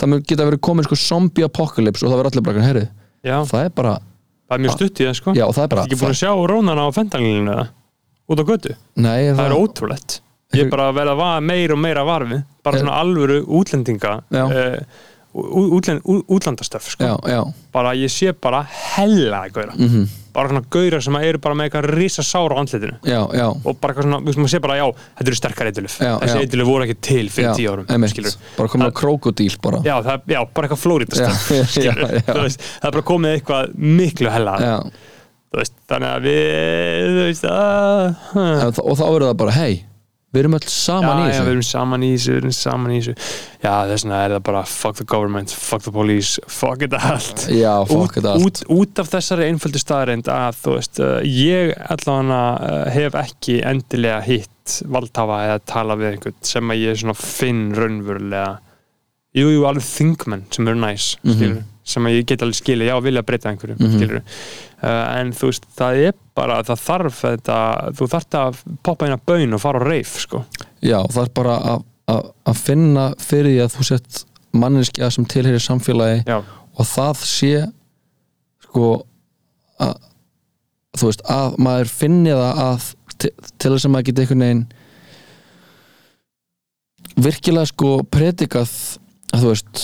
það 0.00 0.10
mun 0.12 0.24
geta 0.30 0.48
verið 0.48 0.62
komið 0.68 0.88
sko 0.88 1.00
zombie 1.04 1.44
apocalypse 1.48 2.04
og 2.06 2.12
það 2.12 2.20
verður 2.22 2.30
allir 2.32 2.46
bara, 2.48 2.66
herrið, 2.68 2.90
já, 3.24 3.36
það 3.50 3.64
er 3.68 3.72
bara 3.80 3.94
það 4.00 4.56
er 4.56 4.62
mjög 4.64 4.76
stutt 4.78 5.00
í 5.02 5.08
það 5.08 5.16
sko. 5.20 5.34
Já, 5.36 5.44
það 5.50 5.64
er 5.66 5.72
bara 5.74 5.84
ekki 5.84 5.98
búin 6.00 6.14
að 6.14 6.20
sjá 6.22 6.30
rónana 6.52 6.86
á 6.86 6.90
fentanglinu 6.96 7.54
eða? 7.54 7.66
Út 8.24 8.40
á 8.40 8.44
götu, 8.48 8.76
nei, 9.04 9.18
það 9.34 9.44
er 9.44 9.56
ótrúlegt. 9.58 10.20
Ég 10.54 10.64
er 10.64 10.70
bara 10.72 10.86
að 10.88 10.98
vera 11.00 11.14
var, 11.18 11.40
meir 11.44 11.72
og 11.74 11.80
meira 11.82 12.04
varfið 12.06 12.44
bara 12.64 12.80
svona 12.80 12.98
alvöru 13.02 13.40
útlendinga 13.58 14.12
Já. 14.32 14.44
uh, 14.44 15.04
útlandastöf 15.34 16.90
sko. 16.94 17.04
já, 17.04 17.14
já, 17.28 17.40
bara 17.74 17.94
ég 17.98 18.10
sé 18.12 18.32
bara 18.32 18.62
hella 18.70 19.44
gauðra. 19.50 19.74
Mhm, 19.78 20.04
bara 20.34 20.48
svona 20.50 20.62
gauðra 20.70 21.00
sem 21.02 21.16
eru 21.20 21.38
bara 21.42 21.54
með 21.58 21.68
eitthvað 21.70 21.88
risa 21.94 22.22
sára 22.26 22.54
á 22.54 22.58
já 23.34 23.46
og 23.64 23.78
bara 23.80 23.94
svona, 24.02 24.20
maður 24.22 24.50
sé 24.54 24.60
bara 24.62 24.76
já, 24.80 24.86
þetta 25.18 25.30
eru 25.30 25.38
sterkar 25.40 25.70
eitthuluf 25.70 25.96
þessi 26.22 26.38
eitthuluf 26.42 26.66
voru 26.70 26.86
ekki 26.86 26.96
til 27.08 27.26
fyrir 27.30 27.48
já, 27.50 27.54
tíu 27.58 27.72
árum 27.72 27.86
bara 28.56 28.68
komin 28.68 28.86
á 28.86 28.92
krokodíl 28.94 29.56
bara. 29.62 29.82
Já, 29.86 29.96
það, 30.02 30.22
já, 30.34 30.40
bara 30.54 30.68
eitthvað 30.68 30.82
veist, 32.46 32.62
það 32.80 32.88
er 32.90 32.96
bara 32.98 33.06
komið 33.10 33.36
eitthvað 33.38 33.74
miklu 33.78 34.30
hella. 34.34 34.54
Já, 34.62 34.76
þú 35.54 35.60
veist, 35.62 35.74
þannig 35.90 36.10
að 36.14 36.28
við 36.30 37.18
veist, 37.24 37.44
að, 37.50 38.72
þa- 38.78 38.86
og 38.90 38.98
þá 38.98 39.04
verður 39.10 39.28
það 39.30 39.36
bara, 39.44 39.58
hei 39.62 39.74
við 40.34 40.40
erum 40.42 40.56
öll 40.58 40.66
saman 40.74 41.20
já, 41.20 41.24
í 41.24 41.24
já, 41.24 41.30
við 41.30 41.38
þessu. 41.38 41.52
erum 41.54 41.66
saman 41.68 42.02
í 42.04 42.08
þessu, 42.14 42.30
við 42.34 42.40
erum 42.42 42.54
saman 42.58 42.92
í 42.94 42.98
þessu. 43.00 43.14
Já, 43.64 43.74
þess 43.88 44.04
vegna 44.04 44.18
er 44.24 44.34
það 44.34 44.42
bara 44.48 44.62
fuck 44.74 44.96
the 44.98 45.06
government, 45.14 45.54
fuck 45.54 45.82
the 45.86 45.92
police 45.94 46.40
fuck 46.50 46.82
it 46.82 46.92
allt 46.98 47.46
já, 47.54 47.72
út, 47.84 47.92
fokk 47.94 48.18
þetta 48.18 48.32
allt 48.34 48.44
út, 48.50 48.62
út 48.76 48.98
af 49.04 49.12
þessari 49.14 49.46
einföldu 49.52 49.80
staðreind 49.80 50.28
að 50.34 50.58
þú 50.64 50.74
veist, 50.78 51.00
uh, 51.00 51.20
ég 51.24 51.72
allavega 51.94 52.42
uh, 52.58 52.90
hef 52.98 53.14
ekki 53.22 53.60
endilega 53.64 54.20
hitt 54.26 54.50
valdhafa 54.88 55.42
eða 55.46 55.60
tala 55.68 55.96
við 56.00 56.12
einhvern 56.14 56.36
sem 56.44 56.70
að 56.72 56.82
ég 56.86 56.96
svona 57.00 57.14
finn 57.20 57.66
raunverulega. 57.76 58.58
Jú, 59.34 59.48
jú, 59.50 59.64
alveg 59.66 59.82
þingmenn 59.82 60.44
sem 60.54 60.68
eru 60.70 60.78
næs, 60.78 61.16
Mhm. 61.24 61.34
skilur 61.34 61.62
sem 61.84 62.06
að 62.08 62.14
ég 62.16 62.26
get 62.30 62.40
alveg 62.40 62.56
skilið, 62.62 62.86
já, 62.88 62.94
vilja 63.04 63.22
breyta 63.28 63.50
einhverju 63.50 63.74
Mhm. 63.76 63.96
skilur, 63.98 64.16
uh, 64.22 64.22
en 64.84 65.32
þú 65.36 65.48
veist 65.50 65.66
það 65.78 66.00
er 66.08 66.14
bara, 66.36 66.60
það 66.66 66.80
þarf 66.84 67.18
þetta 67.24 67.58
þú 67.98 68.08
þarft 68.14 68.36
að 68.40 68.60
poppa 68.84 69.06
inn 69.08 69.14
að 69.16 69.24
baun 69.30 69.56
og 69.56 69.62
fara 69.62 69.80
á 69.80 69.84
reif, 69.88 70.14
sko, 70.24 70.44
já, 70.84 70.98
það 71.08 71.22
er 71.26 71.32
bara 71.40 71.56
að- 71.74 71.84
finna 72.60 73.04
fyrir 73.18 73.48
því 73.54 73.60
að 73.64 73.74
þú 73.78 73.84
sett 73.88 74.24
manneskja 74.54 75.08
sem 75.10 75.24
tilheyrir 75.24 75.62
samfélagi 75.64 76.24
já, 76.28 76.36
og 76.76 76.84
það 76.90 77.22
sé 77.24 77.52
sko 78.66 78.90
að 79.80 79.94
þú 80.98 81.08
veist, 81.08 81.22
að 81.32 81.56
maður 81.58 81.88
finni 81.90 82.30
það 82.36 82.60
að 82.68 82.88
til, 83.18 83.30
til 83.58 83.70
þess 83.72 83.86
að 83.88 83.94
maður 83.94 84.06
geti 84.10 84.22
einhvern 84.24 84.44
veginn 84.44 84.64
virkilega 87.24 87.70
sko 87.70 87.90
predikað 88.10 88.70
að 89.34 89.42
þú 89.44 89.50
veist 89.52 89.82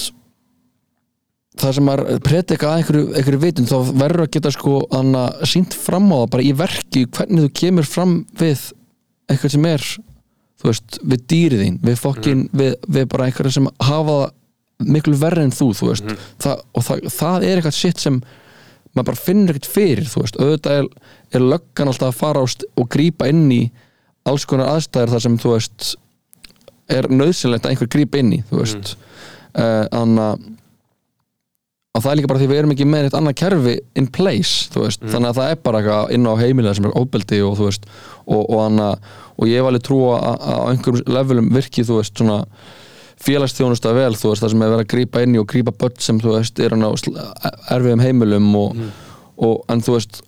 það 1.61 1.75
sem 1.77 1.87
maður 1.87 2.21
predika 2.25 2.69
að 2.71 2.81
einhverju, 2.81 3.07
einhverju 3.19 3.41
vitun 3.45 3.69
þá 3.71 3.77
verður 4.01 4.25
að 4.25 4.33
geta 4.37 4.53
sko 4.55 4.75
anna, 4.97 5.25
sínt 5.49 5.77
fram 5.77 6.11
á 6.13 6.17
það 6.23 6.31
bara 6.35 6.47
í 6.47 6.53
verki 6.59 7.07
hvernig 7.07 7.47
þú 7.47 7.53
kemur 7.63 7.89
fram 7.89 8.15
við 8.41 8.67
eitthvað 9.31 9.55
sem 9.55 9.69
er 9.71 9.87
þú 10.61 10.69
veist, 10.69 10.99
við 11.13 11.25
dýrið 11.33 11.65
þín 11.65 11.79
við 11.87 11.99
fokkin, 12.03 12.45
við, 12.57 12.77
við 12.89 13.09
bara 13.13 13.29
einhverju 13.31 13.55
sem 13.57 13.71
hafa 13.87 14.19
miklu 14.81 15.17
verri 15.21 15.45
en 15.47 15.55
þú 15.55 15.71
þú 15.77 15.91
veist, 15.91 16.13
það, 16.41 16.63
og 16.77 16.87
það, 16.87 17.09
það 17.17 17.47
er 17.49 17.61
eitthvað 17.61 17.79
shit 17.79 18.01
sem 18.01 18.21
maður 18.91 19.09
bara 19.13 19.23
finnur 19.23 19.55
ekkert 19.55 19.71
fyrir 19.71 20.09
þú 20.11 20.25
veist, 20.25 20.39
auðvitað 20.41 20.79
er, 20.81 20.89
er 21.37 21.45
löggan 21.47 21.91
alltaf 21.93 22.09
að 22.11 22.21
fara 22.21 22.43
á 22.43 22.47
st- 22.51 22.69
og 22.81 22.89
grípa 22.91 23.29
inn 23.31 23.45
í 23.55 23.61
alls 24.29 24.47
konar 24.49 24.73
aðstæður 24.75 25.15
þar 25.15 25.25
sem 25.27 25.37
þú 25.41 25.53
veist 25.55 25.91
er 26.91 27.07
nöðsynlegt 27.13 27.67
að 27.69 27.75
einhver 27.75 27.91
grípa 27.93 28.19
inn 28.21 28.33
í 28.35 28.41
þú 28.49 28.65
veist. 28.65 28.97
Mm. 28.97 29.87
þannig 29.95 30.25
að 30.27 30.49
og 31.91 32.03
það 32.05 32.11
er 32.11 32.19
líka 32.21 32.31
bara 32.31 32.41
því 32.41 32.49
við 32.51 32.61
erum 32.61 32.75
ekki 32.75 32.87
með 32.87 33.07
eitt 33.09 33.17
annað 33.19 33.39
kerfi 33.41 33.73
in 33.99 34.07
place, 34.15 34.69
þú 34.71 34.85
veist, 34.85 35.01
þannig 35.11 35.33
að 35.33 35.41
það 35.41 35.51
er 35.55 35.63
bara 35.65 35.81
eitthvað 35.81 36.13
inn 36.15 36.29
á 36.31 36.35
heimilega 36.39 36.77
sem 36.79 36.87
er 36.87 36.97
óbeldi 37.01 37.41
og 37.43 37.57
þú 37.59 37.67
veist, 37.67 37.89
og, 38.27 38.45
og, 38.45 38.61
hana, 38.63 38.91
og 39.35 39.51
ég 39.51 39.65
var 39.65 39.73
alveg 39.73 39.87
trú 39.89 39.99
að 40.15 40.47
á 40.47 40.59
einhverjum 40.71 41.13
levelum 41.17 41.51
virki, 41.57 41.87
þú 41.89 41.99
veist, 41.99 42.15
svona 42.21 42.39
félagsþjónusta 43.21 43.93
vel, 43.97 44.15
þú 44.17 44.31
veist, 44.31 44.45
það 44.45 44.55
sem 44.55 44.63
er 44.65 44.75
verið 44.75 44.85
að 44.87 44.91
grípa 44.95 45.25
inn 45.27 45.35
í 45.35 45.43
og 45.43 45.49
grípa 45.51 45.75
börn 45.83 45.99
sem, 46.01 46.21
þú 46.23 46.37
veist, 46.37 46.63
er 46.63 46.77
hann 46.77 46.87
á 46.87 46.91
erfiðum 47.75 48.05
heimilum 48.07 48.49
og, 48.61 48.85
og 49.43 49.73
en 49.75 49.83
þú 49.85 49.99
veist 49.99 50.23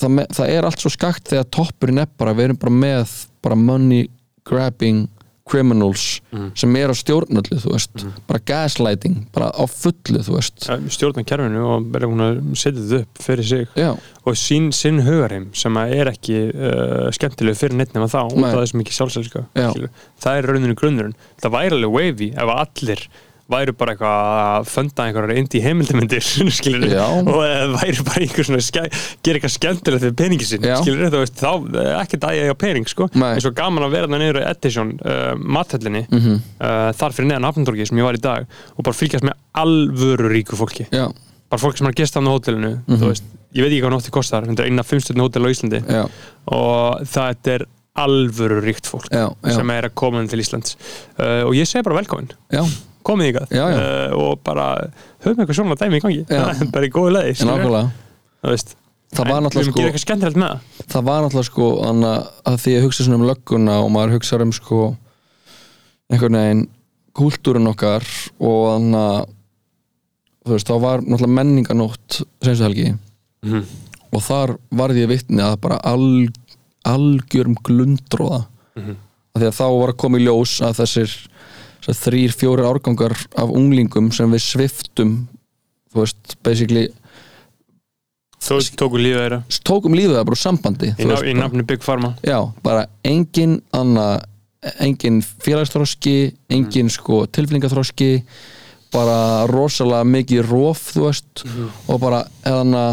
það, 0.00 0.12
me, 0.16 0.26
það 0.34 0.54
er 0.54 0.68
allt 0.68 0.82
svo 0.82 0.92
skakt 0.92 1.32
þegar 1.32 1.50
toppurinn 1.56 2.02
er 2.02 2.10
bara, 2.18 2.34
við 2.36 2.50
erum 2.50 2.60
bara 2.64 2.74
með 2.74 3.14
bara 3.44 3.58
money 3.60 4.08
grabbing 4.46 5.06
criminals 5.46 6.20
sem 6.58 6.76
er 6.80 6.90
á 6.90 6.94
stjórnallu, 6.96 7.58
þú 7.62 7.72
veist. 7.74 8.04
Bara 8.26 8.40
gaslighting, 8.50 9.20
bara 9.34 9.52
á 9.54 9.62
fullu, 9.70 10.22
þú 10.26 10.34
veist. 10.36 10.66
Stjórna 10.92 11.22
kerfinu 11.26 11.62
og 11.76 11.86
verður 11.94 12.12
hún 12.12 12.24
að 12.26 12.40
setja 12.58 12.82
þetta 12.82 13.02
upp 13.04 13.22
fyrir 13.28 13.48
sig. 13.50 13.68
Já, 13.78 13.92
og 14.26 14.38
sín, 14.40 14.72
sinn 14.74 14.98
hugarheim 15.06 15.48
sem 15.56 15.78
að 15.78 15.94
er 16.00 16.10
ekki 16.10 16.40
uh, 16.50 17.06
skemmtilegu 17.14 17.60
fyrir 17.60 17.78
neitt 17.78 17.94
nema 17.94 18.10
þá 18.10 18.20
og 18.24 18.40
það 18.42 18.60
er 18.64 18.72
sem 18.72 18.82
ekki 18.82 18.96
sjálfsælska 18.98 19.44
Já. 19.54 19.70
það 20.24 20.40
er 20.40 20.50
rauninu 20.50 20.78
grunnurinn. 20.78 21.16
Það 21.42 21.56
væri 21.56 21.78
alveg 21.78 21.96
wavy 21.96 22.30
ef 22.34 22.54
allir 22.56 23.06
væru 23.52 23.72
bara 23.78 23.92
eitthvað 23.94 24.28
að 24.42 24.64
funda 24.72 25.04
einhverjar 25.06 25.38
indie 25.38 25.60
heimildamindir 25.62 26.24
og 27.30 27.42
eða 27.46 27.66
væri 27.76 28.04
bara 28.08 28.22
einhver 28.24 28.46
svona 28.48 28.62
gera 28.66 29.36
eitthvað 29.38 29.52
skemmtilegt 29.54 30.02
fyrir 30.02 30.16
peningi 30.18 30.48
sinn 30.48 30.66
Já. 30.66 30.76
skilur 30.82 31.12
þú 31.14 31.20
veist, 31.22 31.36
þá 31.38 31.52
eh, 31.82 31.92
ekki 32.00 32.18
það 32.24 32.38
ég 32.40 32.50
á 32.50 32.56
pening 32.58 32.88
sko, 32.90 33.06
en 33.14 33.42
svo 33.44 33.52
gaman 33.54 33.86
að 33.86 33.94
vera 33.94 34.10
það 34.10 34.22
niður 34.24 34.40
á 34.42 34.50
Edition 34.50 34.90
uh, 34.98 35.34
mathellinni 35.38 36.02
Mhm. 36.10 36.40
uh, 36.58 36.90
þar 36.98 37.14
fyrir 37.14 37.30
neðan 37.30 37.46
Hafnandorgi 37.50 37.86
sem 37.86 37.98
ég 38.02 38.08
var 38.08 38.18
í 38.18 38.22
dag 38.26 38.46
og 38.76 38.82
bara 38.86 38.98
fylgjast 38.98 39.24
með 39.26 39.38
alvöru 39.62 40.28
ríku 40.32 40.58
fólki. 40.58 40.86
Já, 40.90 41.06
bara 41.50 41.62
fólk 41.62 41.78
sem 41.78 41.86
er 41.86 41.94
að 41.94 42.00
gesta 42.02 42.18
á 42.20 42.26
Mhm. 42.26 42.98
þú 42.98 43.10
veist, 43.12 43.24
ég 43.54 43.62
veit 43.62 43.72
ekki 43.72 43.82
hvað 43.86 43.94
nótti 43.94 44.10
kostar 44.14 44.42
þetta 44.46 44.64
er 44.66 44.70
eina 44.70 44.82
fimmstöldin 44.84 45.22
hótel 45.22 45.46
á 45.46 45.48
Íslandi. 45.54 45.80
Já, 45.86 46.02
og 46.50 47.06
það 47.06 47.52
er 47.54 47.66
alvöru 47.96 48.58
ríkt 48.60 48.84
fólk 48.90 49.06
já, 49.08 49.30
sem 49.48 49.70
er 49.72 49.86
að 49.88 49.94
koma 49.96 50.20
inn 50.20 50.28
til 50.28 50.40
Íslands. 50.42 50.76
Uh, 51.18 51.46
og 51.48 51.54
ég 51.56 51.64
segi 51.68 51.82
bara 51.86 51.96
velkomin. 52.02 52.28
Já, 52.52 52.60
komið 53.06 53.30
ykkar. 53.32 53.52
Uh, 53.52 54.16
og 54.18 54.42
bara 54.46 54.66
höfum 55.24 55.40
eitthvað 55.44 55.58
svona 55.60 55.78
dæmi 55.80 56.00
í 56.00 56.02
gangi. 56.04 56.24
Bara 56.74 56.88
í 56.88 56.92
góðu 56.94 57.14
leið 57.16 57.40
en 57.44 57.50
nákvæmlega. 57.52 57.90
Það 58.42 58.54
veist 58.56 58.74
það 59.16 59.28
var 59.30 59.42
náttúrulega 59.44 59.66
að 59.66 59.72
sko 59.72 59.84
eitthvað 59.86 60.02
skemmtilegt 60.04 60.38
með 60.42 60.48
það. 60.50 60.86
Það 60.92 61.04
var 61.06 61.20
náttúrulega 61.26 61.48
sko 61.50 61.68
anna, 61.86 62.12
að 62.50 62.56
því 62.64 62.74
að 62.76 62.84
hugsa 62.86 63.04
svona 63.06 63.18
um 63.20 63.26
lögguna 63.30 63.76
og 63.84 63.90
maður 63.94 64.16
hugsa 64.16 64.40
um 64.42 64.52
sko 64.56 64.80
einhvern 66.12 66.38
veginn 66.38 66.64
kúltúrun 67.16 67.70
okkar 67.70 68.04
og 68.44 68.60
þannig 68.74 69.00
að 69.00 69.32
þú 70.46 70.52
veist, 70.54 70.68
þá 70.68 70.76
var 70.84 71.00
náttúrulega 71.06 71.36
menninganótt 71.40 72.18
senstu 72.44 72.66
helgi 72.66 72.90
Mhm. 73.46 73.62
og 74.12 74.22
þar 74.22 74.52
varði 74.70 75.02
ég 75.04 75.08
vitni 75.10 75.42
að 75.42 75.56
bara 75.60 75.78
al, 75.84 76.28
algjörum 76.86 77.56
glundróða 77.66 78.46
Mhm. 78.76 78.96
af 79.34 79.40
því 79.42 79.46
að 79.48 79.56
þá 79.58 79.66
var 79.80 79.88
að 79.92 79.96
koma 79.96 80.18
í 80.18 80.24
ljós 80.26 80.60
að 80.62 80.76
þessir 80.82 81.16
þrýr, 81.94 82.34
fjórir 82.34 82.66
árgangar 82.66 83.14
af 83.38 83.50
unglingum 83.52 84.10
sem 84.14 84.30
við 84.32 84.42
sviftum 84.42 85.16
þú 85.92 86.02
veist, 86.02 86.36
basically 86.44 86.88
þú 88.46 88.60
tóku 88.78 89.00
lífið 89.00 89.20
þeirra. 89.22 89.40
tókum 89.66 89.96
lífið 89.96 90.16
það 90.18 90.26
bara 90.28 90.36
úr 90.36 90.42
sambandi 90.42 90.92
í, 90.92 91.08
ná, 91.08 91.16
í 91.24 91.34
nafnu 91.36 91.64
Big 91.66 91.82
Pharma. 91.82 92.12
Já, 92.26 92.38
bara 92.62 92.86
engin 93.06 93.58
anna, 93.74 94.20
engin 94.82 95.22
félagsþróski 95.22 96.34
engin 96.52 96.90
sko 96.92 97.24
tilfinningaþróski 97.26 98.10
bara 98.94 99.46
rosalega 99.50 100.06
mikið 100.06 100.50
róf, 100.50 100.92
þú 100.94 101.08
veist 101.08 101.46
og 101.90 102.00
bara 102.02 102.22
eðana 102.46 102.84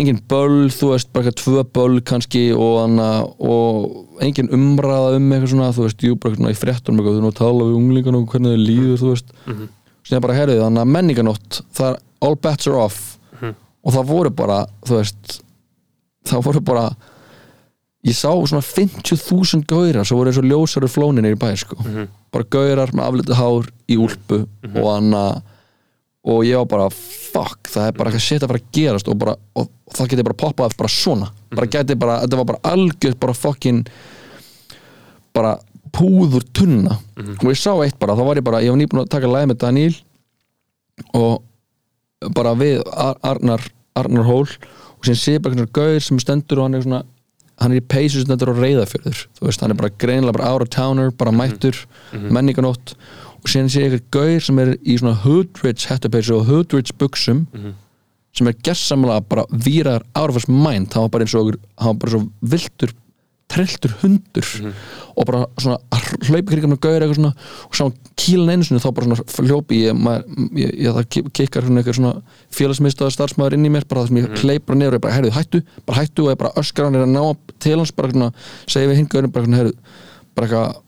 engin 0.00 0.20
böll, 0.30 0.70
þú 0.72 0.92
veist, 0.94 1.10
bara 1.12 1.28
eitthvað 1.28 1.38
tvö 1.42 1.64
böll 1.76 2.00
kannski 2.10 2.42
og 2.56 2.78
hana 2.80 3.08
og 3.38 4.22
engin 4.24 4.48
umræða 4.56 5.16
um 5.18 5.28
eitthvað 5.32 5.52
svona 5.52 5.68
þú 5.76 5.84
veist, 5.86 6.04
jú, 6.06 6.16
bara 6.16 6.32
eitthvað 6.32 6.42
svona 6.44 6.54
í 6.56 6.60
fréttunum 6.60 7.00
eitthvað, 7.00 7.14
þú 7.16 7.20
erum 7.22 7.30
að 7.34 7.38
tala 7.42 7.68
við 7.68 7.78
unglingan 7.80 8.18
og 8.18 8.26
hvernig 8.32 8.56
þau 8.56 8.64
líður, 8.64 8.98
þú 9.02 9.12
veist. 9.14 9.34
Sem 10.08 10.24
bara 10.24 10.34
herrið, 10.38 10.62
þannig 10.64 10.82
að 10.86 10.92
menninganótt 10.96 11.60
það 11.76 11.90
er 11.92 12.00
all 12.26 12.36
bets 12.36 12.66
are 12.70 12.80
off. 12.80 13.00
Og 13.80 13.94
það 13.94 14.10
voru 14.10 14.30
bara, 14.36 14.58
þú 14.88 14.98
veist 14.98 15.40
það 16.30 16.42
voru 16.44 16.60
bara 16.60 16.82
ég 18.04 18.16
sá 18.16 18.28
svona 18.32 18.64
50.000 18.64 19.64
gaurar 19.68 20.04
sem 20.08 20.16
voru 20.16 20.30
eins 20.30 20.38
og 20.40 20.48
ljósari 20.48 20.88
flóninir 20.88 21.34
í 21.36 21.38
bæ 21.40 21.50
sko. 21.60 21.76
bara 22.32 22.44
gaurar 22.48 22.92
með 22.96 23.04
aflitið 23.06 23.36
hár 23.40 23.70
í 23.88 23.96
úlpu 24.00 24.38
og 24.74 24.86
hana 24.94 25.24
og 26.28 26.42
ég 26.44 26.58
var 26.60 26.66
bara, 26.68 26.88
fuck, 26.92 27.70
það 27.72 27.86
er 27.88 27.94
bara 27.96 28.10
eitthvað 28.10 28.24
shit 28.26 28.42
að 28.44 28.50
fara 28.52 28.60
að 28.60 28.72
gerast 28.76 29.08
og, 29.08 29.16
bara, 29.22 29.34
og, 29.56 29.70
og 29.88 29.96
það 29.96 30.10
geti 30.12 30.24
bara 30.28 30.38
poppað 30.42 30.74
bara 30.76 30.92
svona, 30.92 31.28
bara 31.54 31.68
geti 31.72 31.96
bara 31.96 32.18
þetta 32.24 32.40
var 32.42 32.48
bara 32.50 32.72
algjörð 32.74 33.16
bara 33.22 33.36
fucking 33.38 33.86
bara 35.36 35.54
púður 35.94 36.44
tunna. 36.54 36.98
Og 37.40 37.48
ég 37.50 37.58
sá 37.58 37.72
eitt 37.82 37.96
bara, 37.98 38.14
þá 38.14 38.22
var 38.28 38.38
ég 38.38 38.44
bara 38.46 38.60
ég 38.62 38.70
var 38.70 38.78
nýbúin 38.78 39.02
að 39.02 39.08
taka 39.10 39.30
læð 39.30 39.48
með 39.50 39.58
Daniel 39.64 39.96
og 41.16 41.40
bara 42.36 42.52
við 42.58 42.82
Ar 42.92 43.16
Arnar, 43.24 43.64
Arnar 43.96 44.28
Hól 44.28 44.44
og 44.50 45.08
sem 45.08 45.16
sé 45.16 45.38
bara 45.40 45.56
einhvern 45.56 45.72
gaur 45.72 46.04
sem 46.04 46.20
stendur 46.20 46.60
og 46.60 46.68
hann 46.68 46.76
er 46.78 46.84
svona 46.84 47.00
hann 47.60 47.72
er 47.74 47.80
í 47.80 47.86
peysu 47.88 48.20
sem 48.20 48.28
stendur 48.28 48.52
á 48.52 48.60
reyðafjörður 48.60 49.22
þú 49.38 49.48
veist, 49.48 49.64
hann 49.64 49.72
er 49.72 49.78
bara 49.80 49.92
greinilega 50.04 50.36
bara 50.36 50.52
of 50.60 50.70
towner 50.72 51.10
bara 51.16 51.32
mættur, 51.34 51.80
menninganótt 52.12 52.94
og 53.40 53.48
síðan 53.50 53.70
sé 53.72 53.84
einhver 53.86 54.02
gaur 54.12 54.40
sem 54.44 54.58
er 54.62 54.74
í 54.84 54.96
svona 55.00 55.16
hoodrich 55.24 55.86
hættupeysu 55.90 56.36
og 56.38 56.46
hoodrich 56.50 56.92
buksum 57.00 57.46
sem 58.36 58.46
er 58.46 58.54
gersamlega 58.62 59.20
bara 59.28 59.44
of 60.30 60.34
his 60.36 60.48
mind. 60.48 60.92
Hann 60.94 61.02
var 61.08 61.08
bara 61.10 61.24
eins 61.24 61.34
og, 61.34 61.54
hann 61.80 61.94
var 61.96 62.00
bara 62.04 62.10
svo 62.12 62.28
viltur 62.42 62.92
trilltur 63.50 63.90
hundur 64.04 64.46
og 65.18 65.24
bara 65.26 65.40
svona 65.58 65.78
hlaupi 66.28 66.52
kringum 66.52 66.70
með 66.70 66.78
gauður 66.84 67.02
eitthvað 67.02 67.16
svona 67.18 67.32
og 67.66 67.74
sá 67.74 67.82
kílan 68.22 68.52
einu 68.52 68.62
sinni 68.68 68.78
þá 68.84 68.92
bara 68.94 69.08
svona 69.08 69.48
hljópi 69.48 69.80
ég, 69.88 69.96
maður, 69.98 70.28
ég, 70.54 70.70
ég 70.84 70.94
það 70.94 71.08
ki- 71.10 71.24
kikkar 71.40 71.66
svona 71.66 71.82
eitthvað 71.82 71.98
svona 71.98 72.12
félagsmiðstöða 72.54 73.10
starfsmæður 73.16 73.56
inn 73.58 73.66
í 73.66 73.72
mér 73.74 73.88
bara 73.90 74.04
það 74.04 74.12
sem 74.12 74.20
ég 74.20 74.44
hleyp 74.44 74.68
bara 74.70 74.78
niður 74.78 74.94
og 74.94 75.00
ég 75.00 75.04
bara 75.08 75.16
heyrðu 75.16 75.32
hættu 75.34 75.62
bara 75.88 75.98
hættu. 76.04 76.22
Og 76.22 76.30
ég 76.30 76.38
bara 76.44 76.52
öskar 76.62 76.86
hann 76.86 77.00
er 77.00 77.02
að 77.08 77.10
ná 77.16 77.56
til 77.66 77.74
hans 77.82 77.90
bara 77.98 78.12
svona 78.14 78.30
segi 78.70 78.86
við 78.92 79.00
hinn 79.00 79.10
gauðurinn 79.10 79.34
bara 79.34 79.48
svona 79.50 79.60
heyrðu 79.64 79.74
bara 80.38 80.46
eitthvað 80.46 80.78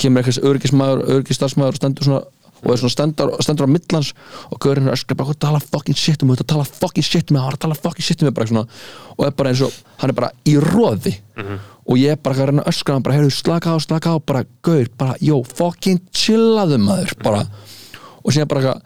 kemur 0.00 0.22
eitthvað 0.22 0.48
örgismæður 0.50 1.04
örgisstarfsmæður 1.16 1.76
og 1.76 1.80
stendur 1.80 2.08
svona 2.08 2.24
og 2.56 2.72
er 2.72 2.80
svona 2.80 2.94
stendur, 2.94 3.32
stendur 3.44 3.68
á 3.68 3.70
millans 3.70 4.12
og 4.50 4.58
gaurinn 4.64 4.88
er 4.88 4.96
öskar 4.96 5.16
bara 5.18 5.28
"Hvað 5.30 5.38
tala 5.44 5.60
fucking 5.60 5.96
shit 5.96 6.22
um 6.22 6.30
þetta 6.32 6.46
tala 6.46 6.64
fucking 6.64 7.04
shit 7.04 7.30
um 7.30 7.36
þetta, 7.36 7.58
tala 7.58 7.74
fucking 7.74 8.02
shit 8.04 8.22
um 8.22 8.30
þetta 8.30 8.66
og 9.18 9.26
er 9.26 9.30
bara 9.30 9.50
eins 9.50 9.62
og, 9.62 9.72
hann 9.98 10.10
er 10.10 10.14
bara 10.14 10.30
í 10.44 10.56
róði 10.56 11.14
og 11.86 11.96
ég 11.96 12.10
er 12.12 12.16
bara 12.16 12.34
að 12.34 12.46
reyna 12.50 12.62
að 12.62 12.72
öskra 12.72 12.94
hann 12.94 13.02
bara, 13.02 13.14
heyrðu, 13.14 13.30
slaka 13.30 13.70
á, 13.70 13.76
slaka 13.78 14.10
á, 14.10 14.16
bara 14.18 14.44
gaur, 14.62 14.86
bara, 14.98 15.14
jó, 15.20 15.44
fucking 15.44 16.00
chillaðu 16.12 16.78
maður 16.78 17.12
bara, 17.22 17.46
og 18.24 18.32
síðan 18.32 18.48
bara 18.48 18.60
eitthvað 18.60 18.82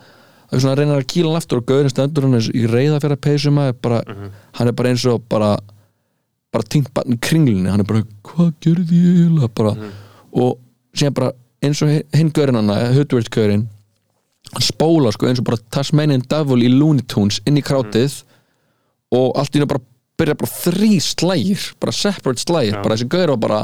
það 0.51 0.61
svona 0.61 0.97
að 0.99 1.07
kýla 1.07 1.29
hann 1.31 1.37
aftur 1.41 1.59
og 1.59 1.67
gaurinn 1.67 1.91
stendur 1.91 2.27
hann 2.27 2.35
eins 2.35 2.49
og 2.51 2.55
í 2.59 2.67
reyða 2.67 3.01
fyrir 3.01 3.17
að 3.17 3.25
peysu 3.25 3.51
maður 3.55 3.77
bara, 3.81 4.03
hann 4.59 4.69
er 4.69 4.73
bara 4.73 4.89
eins 4.91 5.07
og 5.07 5.23
bara 5.29 5.57
bara 6.51 6.67
týnt 6.67 6.91
barn 6.93 7.15
í 7.15 7.19
kringlunni. 7.23 7.71
Hann 7.71 7.85
er 7.85 7.87
bara, 7.87 8.03
hvað 8.27 8.53
gjörði 8.65 8.99
ég 8.99 9.19
eiginlega?" 9.21 9.51
bara, 9.55 9.75
og 10.35 10.59
síðan 10.97 11.17
bara 11.17 11.33
eins 11.65 11.83
og 11.85 11.93
hinn 12.17 12.33
gaurinn 12.35 12.61
hann, 12.61 12.73
Hudvert 12.97 13.31
gaurinn 13.33 13.69
hann 14.51 14.65
spóla 14.65 15.13
sko 15.15 15.29
eins 15.29 15.43
og 15.43 15.49
bara 15.51 15.61
Tasmanian 15.73 16.25
Devil 16.31 16.65
í 16.65 16.73
Looney 16.73 17.05
Tunes 17.07 17.41
inn 17.47 17.61
í 17.61 17.65
krátið 17.65 18.23
og 19.15 19.39
allt 19.39 19.55
í 19.55 19.61
hennu 19.61 19.71
bara 19.71 19.85
byrja 20.21 20.37
bara 20.41 20.53
þrý 20.53 20.93
slægir 21.05 21.71
bara 21.81 21.97
separate 21.97 22.43
slægir, 22.43 22.79
bara 22.83 22.97
þessi 22.97 23.11
gaur 23.11 23.35
var 23.35 23.43
bara 23.45 23.61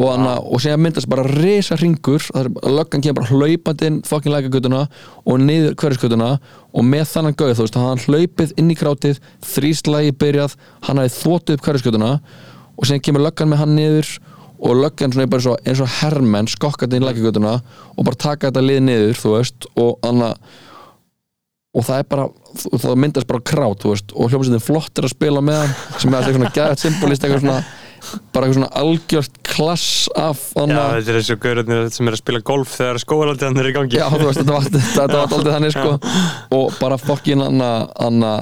og, 0.00 0.06
hana, 0.06 0.36
og 0.38 0.62
síðan 0.62 0.82
myndast 0.84 1.08
bara 1.10 1.24
risa 1.26 1.76
ringur, 1.80 2.22
löggan 2.62 3.02
kemur 3.02 3.20
bara 3.20 3.30
hlaupandi 3.30 3.88
inn 3.90 4.00
fucking 4.06 4.32
lækagötuna 4.34 4.84
og 5.24 5.40
niður 5.42 5.76
hverjusgötuna 5.80 6.30
og 6.70 6.86
með 6.86 7.06
þannan 7.10 7.36
gaur 7.36 7.56
þú 7.58 7.66
veist, 7.66 7.78
hann 7.80 8.04
hlaupið 8.06 8.54
inn 8.60 8.70
í 8.72 8.78
krátið 8.78 9.20
þrý 9.52 9.72
slægi 9.82 10.16
byrjað, 10.22 10.56
hann 10.86 11.02
hafði 11.02 11.16
þótið 11.18 11.58
upp 11.58 11.66
hverjusgötuna 11.66 12.12
og 12.76 12.86
síðan 12.88 13.04
kemur 13.04 13.26
löggan 13.26 13.50
með 13.50 13.62
hann 13.64 13.76
niður 13.76 14.12
og 14.60 14.76
löggan 14.76 15.12
svona 15.12 15.26
er 15.26 15.30
bara 15.32 15.40
eins 15.40 15.50
og, 15.50 15.60
eins 15.66 15.82
og 15.84 15.92
hermenn 16.00 16.50
skokkandi 16.50 16.98
inn 17.00 17.06
lækagötuna 17.08 17.54
og 17.96 18.06
bara 18.06 18.20
taka 18.20 18.50
þetta 18.50 18.64
lið 18.64 18.80
niður 18.86 19.22
veist 19.34 19.68
og, 19.74 19.94
anna, 20.06 20.34
og 21.76 21.86
það 21.86 22.02
er 22.02 22.08
bara, 22.10 22.26
það 22.74 22.98
myndast 23.04 23.30
bara 23.30 23.44
krát, 23.52 23.86
veist, 23.88 24.12
og 24.14 24.32
hljómsveitin 24.32 24.64
flott 24.64 25.00
er 25.00 25.08
að 25.08 25.14
spila 25.14 25.44
með 25.44 25.76
sem 26.02 26.16
er 26.16 26.28
svona 26.28 26.52
gæðat 26.56 26.84
symbolist, 26.84 27.24
eitthvað 27.24 27.46
svona 27.46 27.62
bara 28.32 28.46
eitthvað 28.46 28.58
svona 28.58 28.70
algjört 28.80 29.40
klass 29.44 29.88
af 30.16 30.44
Já, 30.54 30.60
hana, 30.62 30.84
þetta 30.96 31.12
er 31.12 31.18
eins 31.20 31.32
og 31.34 31.42
gaurarnir 31.42 31.90
sem 31.94 32.08
er 32.08 32.16
að 32.16 32.22
spila 32.22 32.44
golf 32.52 32.76
þegar 32.78 33.00
skóalaldiðan 33.02 33.60
er 33.60 33.68
í 33.68 33.74
gangi. 33.76 33.98
Já, 34.00 34.06
þú 34.14 34.22
veist, 34.28 34.40
þetta 34.40 35.08
var, 35.10 35.26
aldrei 35.26 35.52
þannig 35.56 35.74
sko, 35.76 35.92
og 36.56 36.80
bara 36.80 37.00
fokkin 37.00 37.44
hann 37.44 37.60
að 37.66 38.40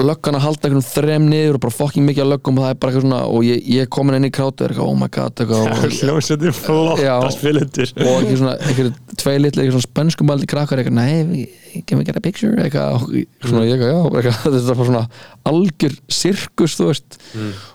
löggan 0.00 0.36
að 0.38 0.44
halda 0.46 0.68
einhvern 0.68 0.86
þrem 0.86 1.26
niður 1.28 1.58
og 1.58 1.62
bara 1.66 1.74
fokkin 1.74 2.06
mikið 2.06 2.24
að 2.24 2.30
löggum 2.32 2.58
og 2.58 2.64
það 2.64 2.72
er 2.72 2.78
bara 2.80 2.90
eitthvað 2.92 3.04
svona, 3.04 3.18
og 3.28 3.44
ég, 3.44 3.58
ég 3.68 3.84
er 3.84 3.90
komin 3.92 4.16
inn 4.16 4.26
í 4.26 4.30
krátu 4.32 4.64
og 4.64 4.64
er 4.64 4.72
eitthvað, 4.72 4.88
oh 4.88 4.96
my 4.98 5.08
god, 5.12 5.42
eitthvað 5.42 5.66
og, 5.68 5.96
Hljómsveitin 5.98 6.56
flott 6.56 7.02
að 7.04 7.26
spila 7.36 7.62
undir 7.66 7.92
og 7.92 8.08
ekki 8.08 8.38
svona, 8.40 8.54
einhverju 8.66 8.92
tvei 9.20 9.34
litli 9.38 9.62
eitthvað 9.62 9.76
svona 9.76 9.88
spönskum 9.88 10.30
baldi 10.32 10.48
krakkar 10.50 10.82
eitthvað, 10.82 10.96
nei, 10.96 11.44
can 11.86 12.00
we 12.00 12.06
get 12.08 12.18
a 12.18 12.22
picture? 12.24 12.54
Eitthvað, 12.64 13.04
og 13.04 13.48
svona, 13.48 13.66
ég 13.68 13.76
eitthvað, 13.76 13.92
já. 13.92 14.00
Eitthvað, 14.10 14.38
þetta 14.46 14.62
er 14.62 14.80
bara 14.80 14.88
svona 14.90 15.04
algjör 15.52 15.98
sirkus, 16.18 16.78
þú 16.78 16.88
veist. 16.90 17.18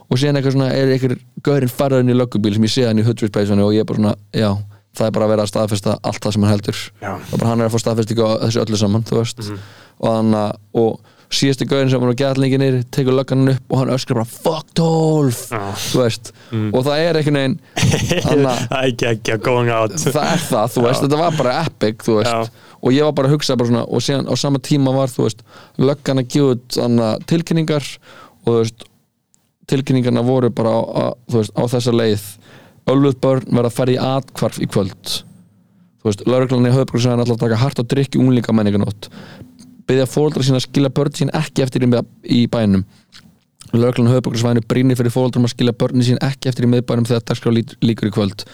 Og 0.07 0.19
síðan 0.19 0.39
eitthvað 0.39 0.57
svona, 0.57 0.71
er 0.73 0.93
einhver 0.95 1.17
gaurinn 1.45 1.73
farðurinn 1.73 2.13
í 2.13 2.17
löggubíl 2.17 2.55
sem 2.57 2.65
ég 2.67 2.73
sé 2.73 2.87
hann 2.89 3.01
í 3.01 3.05
Hudruspeysunni 3.07 3.65
og 3.65 3.75
ég 3.75 3.85
er 3.85 3.89
bara 3.89 4.01
svona, 4.01 4.15
já, 4.35 4.49
það 4.97 5.09
er 5.09 5.15
bara 5.17 5.27
að 5.27 5.33
vera 5.35 5.45
að 5.45 5.51
staðfesta 5.53 5.97
allt 6.01 6.23
það 6.23 6.35
sem 6.35 6.47
hann 6.47 6.55
heldur. 6.55 6.81
Já. 7.03 7.11
og 7.17 7.35
bara 7.37 7.51
hann 7.51 7.61
er 7.61 7.69
að 7.69 7.75
fá 7.75 7.83
staðfestingu 7.85 8.25
á 8.25 8.31
þessu 8.47 8.63
öllu 8.63 8.81
saman, 8.81 9.05
þú 9.07 9.21
veist. 9.21 9.45
Og 9.97 10.11
hann 10.13 10.37
að, 10.37 10.59
og 10.81 11.15
síðasti 11.33 11.67
gaurinn 11.67 11.89
sem 11.91 12.01
var 12.01 12.13
á 12.15 12.19
gætlinginir, 12.21 12.77
tekur 12.93 13.15
löggan 13.17 13.49
upp 13.51 13.73
og 13.73 13.81
hann 13.81 13.91
öskar 13.91 14.19
bara, 14.19 14.29
fuck 14.31 14.69
12 14.77 15.41
Já. 15.51 15.63
þú 15.91 16.01
veist, 16.03 16.31
og 16.71 16.85
það 16.87 17.01
er 17.03 17.19
einhvern 17.19 17.39
veginn 17.39 17.57
Það 20.15 20.29
er 20.31 20.45
það 20.47 20.75
þú 20.75 20.85
veist, 20.85 21.03
þetta 21.03 21.19
var 21.23 21.39
bara 21.41 21.55
epic 21.65 22.07
og 22.07 22.93
ég 22.93 23.07
var 23.09 23.15
bara 23.17 23.27
að 23.31 23.35
hugsa 23.35 23.57
bara 23.59 23.71
svona, 23.71 23.83
og 23.87 24.05
síðan 24.05 24.29
á 24.31 24.33
sama 24.39 24.61
tíma 24.63 24.93
var, 24.95 25.11
löggan 25.77 26.23
að 26.23 26.29
gefa 26.35 27.11
tilkynningar 27.27 27.89
og 28.45 28.61
veist 28.61 28.87
tilkynningarna 29.67 30.23
voru 30.23 30.49
bara 30.55 30.71
á, 30.71 31.05
veist, 31.33 31.51
á 31.51 31.63
þessa 31.67 31.91
leið. 31.91 32.23
Ölluð 32.87 33.17
börn 33.19 33.49
verða 33.51 33.67
að 33.67 33.75
fara 33.75 33.91
í 33.91 33.97
atkvarf 33.99 34.61
í 34.63 34.67
kvöld. 34.71 35.17
Þú 35.99 36.07
veist, 36.07 36.23
lauruglan 36.29 36.69
í 36.69 36.71
höfbruksæðan 36.71 37.25
alltaf 37.25 37.35
að 37.35 37.43
taka 37.43 37.59
hart 37.59 37.81
og 37.83 37.89
drikki 37.91 38.21
unglinga 38.21 38.55
menninganótt 38.55 39.09
byggja 39.87 40.07
fóldra 40.11 40.43
sína 40.45 40.59
að 40.61 40.67
skilja 40.67 40.91
börn 40.93 41.15
sín 41.15 41.31
ekki 41.35 41.63
eftir 41.65 41.85
í, 41.85 41.89
í 42.37 42.41
bænum. 42.51 42.83
Lögreglan 43.75 44.13
höfbruksvæðinu 44.13 44.63
brýnir 44.67 44.99
fyrir 44.99 45.11
fóldrum 45.11 45.47
að 45.47 45.53
skilja 45.55 45.75
börnin 45.75 46.05
sín 46.07 46.19
ekki 46.23 46.47
eftir 46.51 46.67
í 46.67 46.71
miðbænum 46.71 47.07
þegar 47.07 47.25
dagskrá 47.27 47.51
líkur 47.51 48.09
í 48.09 48.13
kvöld. 48.15 48.45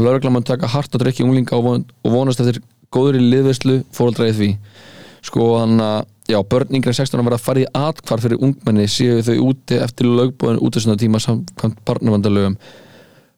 Lögreglan 0.00 0.34
mun 0.34 0.46
taka 0.46 0.70
hart 0.72 0.94
og 0.96 1.02
drikki 1.02 1.24
unglinga 1.26 1.56
og, 1.58 1.64
von, 1.66 1.84
og 2.04 2.14
vonast 2.14 2.40
eftir 2.40 2.62
góður 2.94 3.18
í 3.20 3.24
liðvislu 3.28 3.82
fóldra 3.94 4.30
í 4.30 4.34
því. 4.38 4.50
Sko 5.24 5.50
hann 5.60 5.76
að 5.84 6.00
já, 6.32 6.38
börn 6.48 6.72
yngri 6.78 6.92
en 6.94 6.96
16 6.96 7.20
ára 7.20 7.26
verða 7.28 7.38
að 7.40 7.44
fara 7.44 7.62
í 7.62 7.68
atkvarf 7.76 8.24
fyrir 8.24 8.40
ungmenni 8.44 8.88
séu 8.88 9.20
þau 9.24 9.36
úti 9.50 9.78
eftir 9.84 10.08
lögbóðin 10.08 10.60
útastundar 10.64 11.00
tíma 11.00 11.20
samkvæmt 11.22 11.80
barnavandalögum 11.88 12.56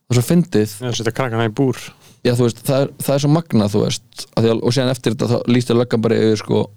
og 0.06 0.14
svo 0.14 0.22
fyndið. 0.22 0.76
Í 2.26 2.30
já, 2.30 2.32
veist, 2.38 2.62
það, 2.66 2.80
er, 2.86 2.90
það 3.02 3.14
er 3.16 3.22
svo 3.24 3.30
magnað 3.34 3.72
þú 3.74 3.82
veist, 3.84 4.26
að 4.38 4.48
að, 4.52 4.62
og 4.62 4.74
síðan 4.74 4.92
eftir 4.94 5.14
þetta 5.16 5.30
þá 5.32 5.50
líst 5.54 5.72
ég 5.72 5.78
löggan 5.80 6.04
bara 6.06 6.18
yfir 6.22 6.40
sko 6.42 6.62
r- 6.62 6.74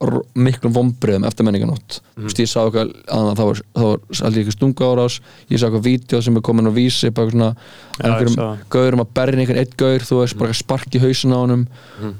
miklum 0.00 0.72
vombriðum 0.72 1.26
eftir 1.28 1.44
menninganótt 1.44 1.98
mm. 2.00 2.24
veist, 2.24 2.38
ég 2.40 2.48
sá 2.48 2.62
eitthvað, 2.62 2.92
að 3.12 3.26
það 3.36 3.48
var, 3.50 3.58
var 3.76 3.98
allir 4.24 4.40
eitthvað 4.40 4.54
stunga 4.54 4.86
árás, 4.88 5.16
ég 5.50 5.60
sá 5.60 5.66
eitthvað 5.66 5.84
vídeo 5.84 6.20
sem 6.24 6.38
er 6.40 6.44
komin 6.46 6.70
á 6.70 6.72
vísi, 6.72 7.10
bara 7.12 7.32
svona 7.34 7.48
einhverjum 8.00 8.62
gaurum 8.72 9.02
að 9.04 9.10
berja 9.18 9.42
einhvern 9.42 9.60
eitt 9.60 9.74
gaur, 9.80 10.06
þú 10.08 10.20
veist, 10.22 10.38
bara 10.40 10.56
spark 10.56 10.96
í 10.96 11.02
hausin 11.02 11.34
á 11.36 11.38
honum. 11.42 11.66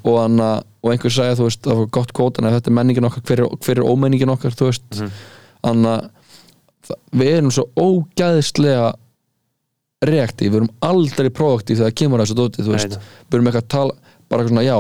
Og, 0.04 0.18
hann, 0.20 0.36
að- 0.44 0.66
og 0.84 0.92
einhver 0.92 1.14
sagði, 1.14 1.38
þú 1.38 1.46
veist, 1.46 1.62
það 1.64 1.80
var 1.80 1.88
gott 1.96 2.12
kótan 2.20 2.48
ef 2.50 2.58
þetta 2.58 2.70
er 2.70 2.76
menningin 2.76 3.08
okkar, 3.08 3.24
hver 3.30 3.42
er, 3.46 3.56
hver 3.64 3.80
er 3.80 3.88
ómenningin 3.88 4.34
okkar 4.34 4.58
þú 4.58 4.68
veist, 4.68 4.84
mm. 4.98 5.16
þannig 5.64 5.90
að 5.94 6.10
það- 6.90 7.00
við 7.22 7.32
erum 7.38 7.54
svo 7.56 7.64
ógæðislega 7.80 8.90
reaktív, 10.04 10.52
við 10.52 10.60
erum 10.60 10.74
aldrei 10.84 11.32
proaktív 11.32 11.80
þegar 11.80 11.96
kemur 11.96 12.20
að 12.20 12.28
þessu 12.28 12.38
dóti, 12.42 12.64
þú 12.66 12.76
veist. 12.76 13.00
við 13.00 13.40
erum 13.40 13.48
eitthvað 13.48 13.64
að 13.64 13.72
tala, 13.72 13.96
bara 14.28 14.44
eitthvað 14.44 14.52
svona 14.52 14.68
já 14.68 14.78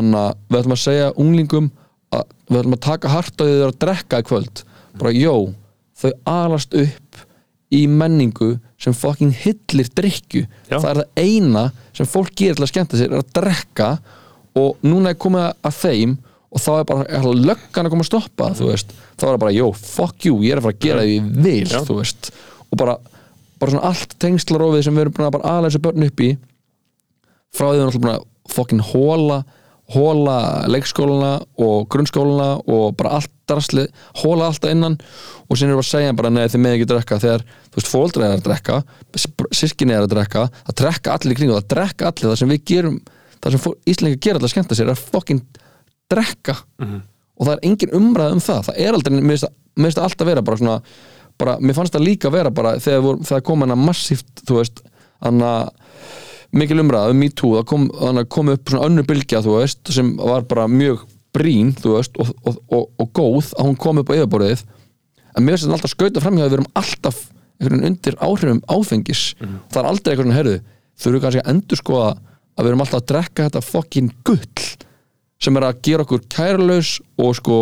anna, 0.00 0.24
við 0.48 0.60
ætlum 0.60 0.76
að 0.76 0.82
segja 0.84 1.12
unglingum 1.20 1.70
að 2.14 2.24
við 2.50 2.60
ætlum 2.60 2.76
að 2.76 2.84
taka 2.86 3.12
hart 3.14 3.34
á 3.38 3.42
því 3.42 3.50
þau 3.50 3.60
eru 3.60 3.72
að 3.72 3.80
drekka 3.84 4.20
í 4.20 4.26
kvöld, 4.30 4.62
bara 5.00 5.12
jó 5.14 5.34
þau 6.00 6.10
alast 6.32 6.74
upp 6.74 7.20
í 7.70 7.84
menningu 7.86 8.54
sem 8.80 8.96
fucking 8.96 9.34
hillir 9.44 9.90
drikju, 9.94 10.46
Já. 10.70 10.80
það 10.80 10.88
er 10.90 11.00
það 11.02 11.22
eina 11.22 11.64
sem 11.94 12.08
fólk 12.08 12.32
gerir 12.34 12.58
til 12.58 12.66
að 12.66 12.72
skemmta 12.72 12.98
sér 12.98 13.12
er 13.12 13.22
að 13.22 13.30
drekka 13.36 13.90
og 14.58 14.82
núna 14.82 15.12
er 15.12 15.20
komið 15.20 15.52
að 15.68 15.78
þeim 15.78 16.16
og 16.50 16.62
þá 16.64 16.70
er 16.74 16.86
bara 16.88 17.06
er 17.06 17.28
löggan 17.30 17.86
að 17.86 17.92
koma 17.92 18.04
að 18.04 18.10
stoppa 18.10 18.48
þá 18.58 18.64
er 18.72 18.84
það 19.20 19.38
bara, 19.44 19.54
jó, 19.54 19.68
fuck 19.76 20.26
you 20.26 20.40
ég 20.42 20.56
er 20.56 20.60
að 20.60 20.66
fara 20.66 20.76
að 20.76 20.84
gera 20.86 21.04
því 21.06 21.14
ég 21.14 21.28
vil, 21.44 21.68
Já. 21.70 21.82
þú 21.86 21.98
veist. 22.00 22.30
Og 22.66 22.80
bara, 22.80 22.96
bara 23.62 23.74
svona 23.74 23.90
allt 23.92 24.16
tengslarófið 24.22 24.86
sem 24.86 24.96
við 24.96 25.04
erum 25.06 25.16
búin 25.18 25.28
að 25.38 25.68
þessu 25.68 25.82
börn 25.84 26.06
upp 26.08 26.24
í 26.26 26.30
frá 27.54 27.68
því 27.68 27.76
við 27.76 27.80
erum 27.80 27.92
alltaf 27.92 28.02
búin 28.02 28.14
að 28.16 28.26
fucking 28.50 28.84
hóla 28.90 29.38
hóla 29.90 30.36
leikskólana 30.70 31.32
og 31.58 31.88
grunnskólana 31.90 32.48
og 32.70 32.96
bara 32.98 33.16
allt 33.18 33.30
drasli, 33.50 33.86
hóla 34.22 34.46
alltaf 34.50 34.70
innan 34.70 34.94
og 35.50 35.56
síðan 35.58 35.72
erum 35.72 35.80
við 35.80 35.86
að 35.86 35.88
segja 35.90 36.12
bara 36.20 36.30
neði 36.30 36.52
þið 36.52 36.62
með 36.62 36.74
ekki 36.76 36.88
drekka. 36.92 37.18
Þegar, 37.24 37.44
þú 37.72 37.80
veist, 37.80 37.90
fóldra 37.90 38.28
er 38.28 38.36
að 38.36 38.44
drekka 38.46 38.76
sískinni 39.60 39.96
er 39.96 40.04
að 40.06 40.12
drekka 40.14 40.44
það 40.68 40.76
drekka 40.82 41.14
allir 41.16 41.34
í 41.34 41.38
kringu, 41.40 41.56
það 41.58 41.70
drekka 41.74 42.10
allir 42.12 42.28
það 42.30 42.38
sem 42.42 42.52
við 42.54 42.62
gerum, 42.70 43.00
það 43.42 43.56
sem 43.56 43.74
Íslinga 43.94 44.20
gera 44.22 44.38
alltaf 44.38 44.50
að 44.50 44.54
skemmta 44.54 44.78
sér 44.78 44.86
er 44.90 44.94
að 44.94 45.02
fucking 45.10 45.42
drekka. 46.10 46.56
Og 47.40 47.46
það 47.48 47.54
er 47.56 47.64
engin 47.70 47.94
umræð 47.96 48.36
um 48.36 48.44
það 48.44 48.62
það 48.68 48.80
er 48.84 48.96
aldrei, 48.98 49.14
mér 49.16 49.38
finnst 49.40 49.96
það- 49.98 50.04
alltaf 50.06 50.26
vera 50.28 50.42
bara 50.44 50.56
svona, 50.60 50.78
bara, 51.40 51.56
mér 51.58 51.74
fannst 51.74 51.94
það 51.96 52.04
líka 52.06 52.30
vera 52.30 52.50
bara 52.50 52.76
þegar 52.78 53.22
það 53.24 53.42
kom 53.48 53.60
hana 53.64 53.76
massíft 53.80 54.44
þú 54.46 54.58
veist, 54.60 54.82
hana 55.24 55.70
mikil 56.56 56.82
umræð 56.82 57.12
um 57.14 57.20
MeToo, 57.22 57.52
það 57.60 57.66
kom, 57.70 57.86
kom 58.32 58.52
upp 58.54 58.72
svona 58.72 58.88
önnur 58.88 59.06
bylgja, 59.08 59.42
þú 59.44 59.56
veist, 59.58 59.82
sem 59.94 60.14
var 60.18 60.46
bara 60.50 60.66
mjög 60.70 61.04
brín, 61.34 61.70
þú 61.78 61.96
veist 61.96 62.16
og, 62.18 62.32
og, 62.42 62.58
og, 62.74 62.88
og 62.98 63.12
góð 63.14 63.52
að 63.54 63.68
hún 63.68 63.78
kom 63.80 64.02
upp 64.02 64.10
á 64.10 64.18
yfirborðið. 64.18 64.64
En 65.36 65.46
mér 65.46 65.54
finnst 65.54 65.68
þetta 65.68 65.78
alltaf 65.78 65.94
skauta 65.94 66.24
framhjá 66.24 66.46
að 66.46 66.50
við 66.50 66.58
erum 66.58 66.72
alltaf 66.80 67.20
undir 67.60 68.16
áhrifum 68.24 68.62
áfengis. 68.72 69.24
Það 69.70 69.82
er 69.82 69.88
aldrei 69.90 70.12
einhvern 70.12 70.30
veginn, 70.30 70.38
heyrðu 70.38 70.58
þurfum 71.00 71.24
kannski 71.24 71.42
að 71.42 71.50
endur 71.52 71.80
skoða 71.80 72.08
að 72.56 72.64
við 72.64 72.70
erum 72.70 72.84
alltaf 72.84 73.00
að 73.00 73.08
drekka 73.12 73.46
þetta 73.48 73.62
fokkin 73.64 74.10
gull 74.26 74.64
sem 75.40 75.56
er 75.56 75.66
að 75.66 75.78
gera 75.86 76.04
okkur 76.04 76.24
kærlaus 76.32 76.96
og 77.20 77.36
sko 77.38 77.60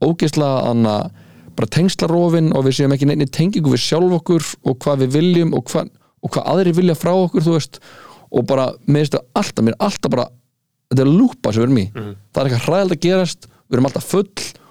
ógeðslega 0.00 0.70
anna 0.70 0.94
bara 1.56 1.72
tengslarófin 1.74 2.52
og 2.56 2.64
við 2.64 2.78
séum 2.78 2.94
ekki 2.94 3.08
neinni 3.10 3.28
tengingu 3.28 3.74
við 3.74 3.82
sjálf 3.84 4.14
okkur 4.20 4.46
og 4.64 4.78
hvað 4.80 5.04
við 5.04 5.16
viljum 5.18 5.52
og 5.56 5.66
hvað, 5.68 5.90
og 6.24 6.32
hvað 6.32 6.48
aðri 6.54 6.76
vilja 6.78 6.96
frá 6.96 7.12
okkur 7.12 7.44
þú 7.44 7.56
veist 7.58 7.80
og 8.30 8.46
bara, 8.46 8.68
mér 8.86 9.04
finnst 9.04 9.16
það 9.16 9.24
alltaf, 9.42 9.64
mér 9.66 9.74
er 9.76 9.86
alltaf 9.88 10.12
bara 10.14 10.26
þetta 10.90 11.04
er 11.04 11.10
lúpa 11.10 11.52
sem 11.52 11.62
við 11.62 11.66
erum 11.68 11.78
í. 11.80 11.86
Það 12.30 12.40
er 12.42 12.50
eitthvað 12.50 12.66
hræðald 12.68 12.94
að 12.96 13.00
gerast, 13.06 13.46
við 13.68 13.78
erum 13.78 13.88
alltaf 13.90 14.06
full 14.10 14.26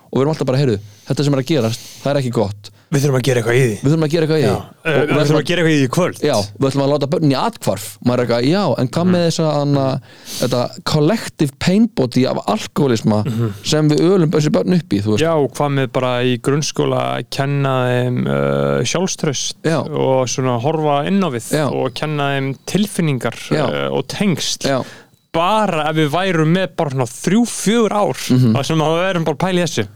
og 0.10 0.14
við 0.18 0.22
erum 0.24 0.34
alltaf 0.34 0.48
bara, 0.50 0.60
heyrðu, 0.64 0.78
þetta 1.08 1.26
sem 1.28 1.36
er 1.38 1.42
að 1.44 1.50
gerast 1.54 1.88
það 2.02 2.12
er 2.14 2.20
ekki 2.22 2.34
gott, 2.40 2.72
Við 2.90 3.04
þurfum 3.04 3.18
að 3.20 3.26
gera 3.28 3.40
eitthvað 3.42 3.58
í 3.58 3.62
því. 3.62 3.74
Við 3.84 3.92
þurfum 3.92 4.06
að 4.06 4.12
gera 4.14 4.26
eitthvað 4.26 4.40
í 4.40 4.46
því. 4.46 4.54
Eh, 4.90 4.96
við 5.00 5.10
þurfum 5.20 5.40
að 5.40 5.48
gera 5.50 5.62
eitthvað 5.62 5.70
í 5.70 5.80
því 5.80 5.86
í 5.86 5.92
kvöld. 5.94 6.22
Já, 6.26 6.36
við 6.58 6.68
ætlum 6.70 6.84
að 6.86 6.92
láta 6.94 7.10
börnin 7.14 7.34
í 7.34 7.38
atkvarf 7.40 7.84
maður 8.02 8.20
er 8.20 8.24
eitthvað, 8.26 8.48
já, 8.50 8.64
en 8.82 8.90
hvað 8.96 9.10
með 9.14 9.26
þess 9.28 9.42
að 9.46 9.76
þetta 10.40 10.62
collective 10.90 11.54
pain 11.62 11.86
body 12.00 12.24
af 12.32 12.40
alkoholisma 12.50 13.20
sem 13.70 13.92
við 13.94 14.02
ölum 14.10 14.32
þessi 14.34 14.54
börn 14.58 14.78
upp 14.80 14.96
í, 14.98 15.02
þú 15.06 15.14
veist. 15.14 15.22
Já, 15.26 15.34
hvað 15.60 15.76
með 15.78 15.92
bara 16.00 16.14
í 16.26 16.34
grunnskóla 16.50 17.04
að 17.20 17.28
kenna 17.38 17.76
þeim 17.92 18.20
uh, 18.26 18.82
sjálfströst 18.90 19.70
Já. 19.70 19.78
og 19.86 20.26
svona 20.34 20.58
horfa 20.64 20.98
inn 21.12 21.22
á 21.22 21.30
við 21.30 21.52
Já. 21.60 21.68
og 21.70 21.94
kenna 21.98 22.32
þeim 22.36 22.50
tilfinningar 22.74 23.38
uh, 23.54 23.88
og 23.94 24.08
tengsl. 24.10 24.66
Já, 24.66 24.80
bara 25.36 25.92
ef 25.92 25.98
við 26.00 26.10
værum 26.16 26.54
með 26.58 26.72
bara 26.80 26.90
svona 26.96 27.06
þrjú, 27.14 27.44
fjögur 27.54 27.94
ár 28.02 28.18
Mhm. 28.34 28.54
þar 28.58 28.66
sem 28.66 28.82
að 28.82 28.96
við 28.98 29.04
værum 29.06 29.26
bara 29.30 29.38
að 29.46 29.60
í 29.60 29.62
þessu 29.62 29.88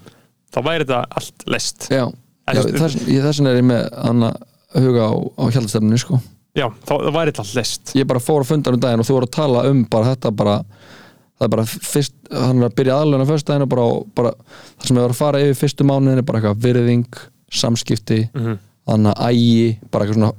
þá 0.53 0.59
væri 0.67 0.85
þetta 0.85 0.99
allt 1.17 1.45
lest 1.49 1.87
já, 1.89 2.03
já 2.47 2.61
þess, 2.67 2.95
ég, 3.07 3.21
þessin 3.23 3.47
er 3.47 3.55
ég 3.61 3.67
með 3.69 3.83
hana, 4.03 4.33
huga 4.75 5.05
á, 5.07 5.13
á 5.39 5.43
hjaldastefninu 5.53 5.99
sko. 6.01 6.19
Já, 6.57 6.67
þá 6.85 6.93
þá 7.01 7.11
væri 7.15 7.31
þetta 7.31 7.43
allt 7.45 7.55
lest 7.57 7.93
ég 7.97 8.05
bara 8.09 8.19
fór 8.21 8.43
að 8.43 8.49
funda 8.51 8.73
um 8.73 8.79
daginn 8.83 8.99
og 9.01 9.07
þú 9.07 9.15
voru 9.17 9.25
að 9.29 9.35
tala 9.37 9.63
um 9.69 9.83
bara 9.89 10.11
þetta 10.13 10.31
bara 10.37 10.57
það 10.63 11.45
er 11.47 11.49
bara 11.55 11.63
fyrst, 11.65 12.13
hann 12.31 12.59
er 12.61 12.67
að 12.69 12.75
byrja 12.77 12.97
aðlun 13.01 13.23
á 13.25 13.27
fyrstdæðinu 13.31 13.69
bara, 13.71 13.81
og 13.89 14.05
bara, 14.15 14.31
það 14.77 14.87
sem 14.87 14.97
ég 14.99 15.01
var 15.07 15.13
að 15.15 15.21
fara 15.23 15.41
yfir 15.41 15.57
fyrstu 15.63 15.87
mánuðin 15.89 16.21
er 16.21 16.27
bara 16.27 16.39
eitthvað 16.39 16.61
virðing 16.67 17.07
samskipti, 17.53 18.19
Mhm. 18.33 18.59
þannig 18.87 19.13
að 19.13 19.27
ægi 19.31 19.77
bara 19.91 20.05
eitthvað 20.05 20.19
svona 20.19 20.33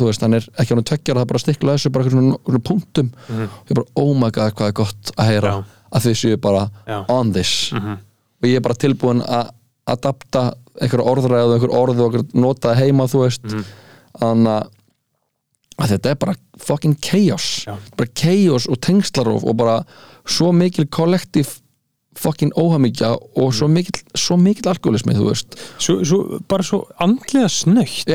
þú 0.00 0.06
veist, 0.08 0.20
hann 0.24 0.34
er 0.34 0.46
ekki 0.58 0.68
hann 0.72 0.78
að 0.80 0.88
tveggjara, 0.90 1.18
það 1.18 1.22
er 1.22 1.30
bara 1.32 1.38
að 1.38 1.44
stikla 1.44 1.72
þessu 1.76 1.92
bara 1.92 2.04
eitthvað 2.04 2.16
svona, 2.20 2.38
svona 2.46 2.62
punktum 2.70 3.10
og 3.28 3.68
ég 3.68 3.74
bara, 3.74 3.86
oh 3.96 4.14
my 4.14 4.30
god, 4.30 4.54
hvað 4.54 4.68
er 4.68 4.72
gott 4.72 5.12
að 5.18 5.26
heyra. 5.26 5.50
Já. 5.50 5.64
að 5.92 6.04
þið 6.06 6.14
séu 6.20 6.36
bara 6.40 6.70
Já. 6.86 7.04
on 7.10 7.32
this 7.32 7.72
Mhm. 7.72 7.92
og 8.42 8.44
ég 8.48 8.56
er 8.56 8.60
bara 8.60 8.74
tilbúin 8.74 9.22
að 9.26 9.50
adapta 9.86 10.50
einhver 10.80 11.02
orðræðu, 11.04 11.56
einhver 11.56 11.72
orð 11.76 12.02
og 12.04 12.20
nota 12.34 12.74
heima, 12.78 13.08
þú 13.10 13.24
veist. 13.24 13.44
Mhm. 13.44 13.64
þannig 14.20 14.68
að 15.80 15.92
þetta 15.94 16.10
er 16.10 16.20
bara 16.20 16.34
fucking 16.58 16.96
chaos. 17.00 17.64
Já. 17.66 17.76
bara 17.96 18.08
chaos 18.14 18.66
og 18.68 18.80
tengslarof 18.80 19.44
og 19.44 19.56
bara 19.56 19.84
svo 20.28 20.52
mikil 20.52 20.86
kollektív 20.86 21.60
fucking 22.18 22.52
óhamingja 22.58 23.14
og 23.36 23.54
svo 23.54 23.68
mikill, 23.70 24.02
svo 24.18 24.36
mikill 24.36 24.70
alkoholismi, 24.72 25.14
þú 25.16 25.30
veist. 25.30 25.56
Svo, 25.78 26.00
svo, 26.04 26.40
bara 26.50 26.66
svo 26.66 26.84
andlega 27.00 27.48
snöytt 27.48 28.10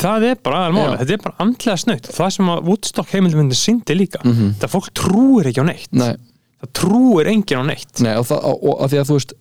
það 0.00 0.26
er 0.30 0.40
bara 0.44 0.64
aðalmáli, 0.64 0.98
þetta 1.02 1.14
er 1.16 1.22
bara 1.24 1.36
andlega 1.44 1.76
snöytt 1.82 2.10
það 2.14 2.34
sem 2.36 2.50
að 2.52 2.64
Woodstock 2.68 3.14
heimildmyndin 3.14 3.58
syndi 3.58 3.96
líka 3.96 4.20
það 4.22 4.72
fólk 4.72 4.90
trúir 4.96 5.50
ekki 5.50 5.64
á 5.64 5.66
neitt. 5.66 5.90
Nei, 5.92 6.14
það 6.62 6.72
trúir 6.80 7.30
enginn 7.32 7.64
á 7.64 7.64
neitt. 7.72 7.94
Nei 8.04 8.14
og, 8.16 8.26
það, 8.28 8.44
og, 8.44 8.64
og 8.70 8.84
að 8.84 8.92
því 8.94 9.00
að 9.02 9.08
þú 9.10 9.18
veist 9.18 9.34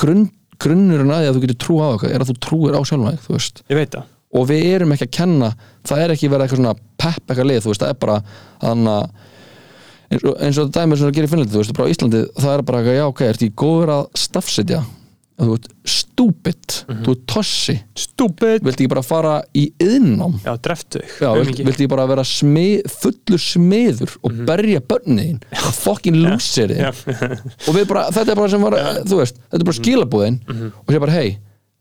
grunn, 0.00 0.26
grunnurinn 0.62 1.12
að 1.14 1.22
því 1.22 1.30
að 1.30 1.36
þú 1.36 1.44
getur 1.44 1.60
trú 1.64 1.78
á 1.82 1.86
eitthvað 1.90 2.14
er 2.14 2.24
að 2.24 2.30
þú 2.32 2.36
trúir 2.46 2.78
á 2.78 2.80
veist. 3.28 3.62
Ég 3.70 3.78
veit 3.78 3.94
það, 3.94 4.10
og 4.34 4.48
við 4.50 4.66
erum 4.72 4.94
ekki 4.94 5.08
að 5.08 5.14
kenna 5.18 5.52
það 5.86 6.02
er 6.04 6.14
ekki 6.14 6.30
verið 6.32 6.46
eitthvað 6.46 6.60
svona 6.62 6.74
pepp 7.00 7.24
eitthvað 7.28 7.48
lið 7.50 7.62
þú 7.64 7.72
veist, 7.72 7.84
það 7.84 7.94
er 7.94 8.02
bara 8.04 8.18
þannig 8.64 8.92
að 8.94 9.06
eins 10.14 10.24
og, 10.24 10.34
eins 10.38 10.58
og 10.58 10.68
það 10.68 10.74
dæmið 10.78 11.00
sem 11.00 11.08
það 11.08 11.16
gerir 11.16 11.28
í 11.28 11.32
Finnlandi 11.32 11.54
þú 11.54 11.62
veist, 11.62 11.76
bara 11.78 11.94
Íslandi, 11.94 12.22
það 12.38 12.52
er 12.54 12.64
bara 12.68 12.80
eitthvað, 12.80 12.98
já 12.98 13.06
ok, 13.08 13.24
ertu 13.28 13.48
í 13.48 13.54
góður 13.64 13.94
að 13.94 14.04
stafsitja 14.24 14.82
þú 15.40 15.54
ert 15.56 15.68
stúpid, 15.90 16.76
þú 16.86 17.14
ert 17.14 17.22
tossi. 17.30 17.74
Stúpid. 17.98 18.62
Viltu 18.64 18.84
ekki 18.84 18.90
bara 18.92 19.02
fara 19.04 19.34
í 19.56 19.64
yðnám 19.82 20.36
já, 20.44 20.52
dreftu 20.62 21.02
aumingi. 21.26 21.66
viltu 21.66 21.84
ekki 21.84 21.90
bara 21.90 22.06
vera 22.10 22.24
smið, 22.28 22.86
fullur 23.02 23.42
smiður 23.42 24.14
og 24.22 24.40
berja 24.46 24.82
börniðin 24.84 25.40
og 25.58 25.70
fucking 25.80 26.20
lúsir 26.22 26.74
Já. 26.74 26.92
og 26.94 27.70
við 27.74 27.86
bara, 27.90 28.06
þetta 28.14 28.30
er 28.30 28.40
bara 28.40 28.52
sem 28.54 28.66
var 28.66 28.78
þú 29.02 29.20
veist, 29.22 29.40
þetta 29.48 29.62
er 29.62 29.70
bara 29.70 29.80
skilabúðin 29.80 30.40
og 30.46 30.94
sér 30.94 31.04
bara, 31.06 31.16
hei, 31.18 31.38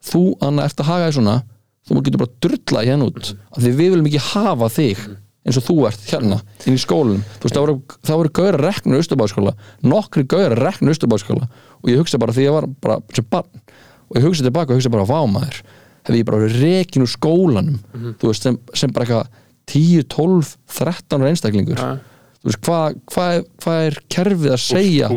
þú 0.09 0.23
Anna 0.43 0.65
ert 0.65 0.81
að 0.81 0.89
haga 0.89 1.09
þér 1.09 1.19
svona 1.19 1.39
þú 1.83 2.01
getur 2.07 2.23
bara 2.23 2.37
drulla 2.45 2.85
hérna 2.87 3.11
út. 3.11 3.33
Af 3.51 3.59
því 3.59 3.75
við 3.75 3.93
viljum 3.93 4.09
ekki 4.09 4.25
hafa 4.31 4.71
þig 4.71 5.05
eins 5.43 5.59
og 5.59 5.65
þú 5.67 5.75
ert 5.89 6.03
hérna 6.07 6.37
inn 6.63 6.77
í 6.77 6.79
veist, 6.79 7.55
það 7.57 8.15
voru, 8.15 8.31
gauðra 8.31 8.61
reknur 8.63 9.01
austurbáðskóla 9.01 9.53
nokkri 9.83 10.23
gauðra 10.29 10.55
reknur 10.69 10.95
austurbáðskóla 10.95 11.49
og 11.83 11.91
ég 11.91 11.99
hugsa 11.99 12.19
bara 12.21 12.33
því 12.35 12.45
ég 12.47 12.55
var 12.55 12.67
bara 12.83 12.99
sem 13.13 13.25
barn 13.29 13.61
og 14.09 14.17
ég 14.19 14.25
hugsa 14.27 14.45
tilbaka 14.45 14.71
og 14.73 14.79
hugsa 14.79 14.91
bara 14.93 15.07
vámaður 15.09 15.61
hefði 16.03 16.19
ég 16.21 16.27
bara 16.27 16.39
verið 16.43 16.63
rekin 16.63 17.05
úr 17.05 17.11
skólanum. 17.11 17.77
Þú 18.19 18.27
veist, 18.31 18.43
sem, 18.43 18.57
sem 18.75 18.91
bara 18.91 19.05
eitthvað 19.05 19.29
10, 19.71 20.03
12, 20.11 20.49
13 20.75 21.21
ára 21.23 21.29
einstaklingur. 21.31 21.79
Ja. 21.79 21.93
þú 22.43 22.49
veist, 22.49 22.59
hvað 22.67 22.97
hva, 23.13 23.27
hvað 23.63 23.85
er 23.87 23.97
kerfið 24.11 24.51
að 24.57 24.59
segja? 24.65 25.07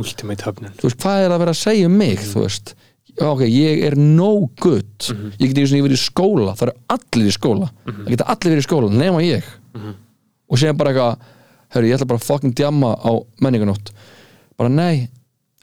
þú 0.79 0.87
veist, 0.87 1.01
hvað 1.03 1.25
er 1.25 1.35
að 1.35 1.43
vera 1.43 1.55
að 1.57 1.62
segja 1.64 1.89
um 1.91 1.97
mig 1.99 2.21
þú 2.23 2.45
veist, 2.45 2.75
ok, 3.27 3.43
ég 3.51 3.83
er 3.89 3.97
no 3.99 4.31
good. 4.62 5.09
Ég 5.43 5.51
geti 5.51 5.64
ekki 5.67 5.83
verið 5.89 5.99
í 5.99 6.03
skóla 6.05 6.55
það 6.55 6.69
eru 6.69 6.77
allir 6.95 7.27
í 7.27 7.35
skóla. 7.35 7.71
Það 7.89 8.12
geta 8.14 8.29
allir 8.37 8.55
verið 8.55 8.62
í 8.62 8.69
skóla, 8.69 8.93
nema 9.03 9.25
ég. 9.27 9.51
Og 10.47 10.62
séðan 10.62 10.79
bara 10.79 10.95
eitthvað 10.95 11.27
herru, 11.75 11.89
ég 11.91 11.99
ætla 11.99 12.07
bara 12.12 12.23
að 12.23 12.29
fucking 12.31 12.55
djamma 12.55 12.93
á 12.95 13.11
menninganótt 13.43 13.91
bara 14.57 14.71
nei 14.71 15.09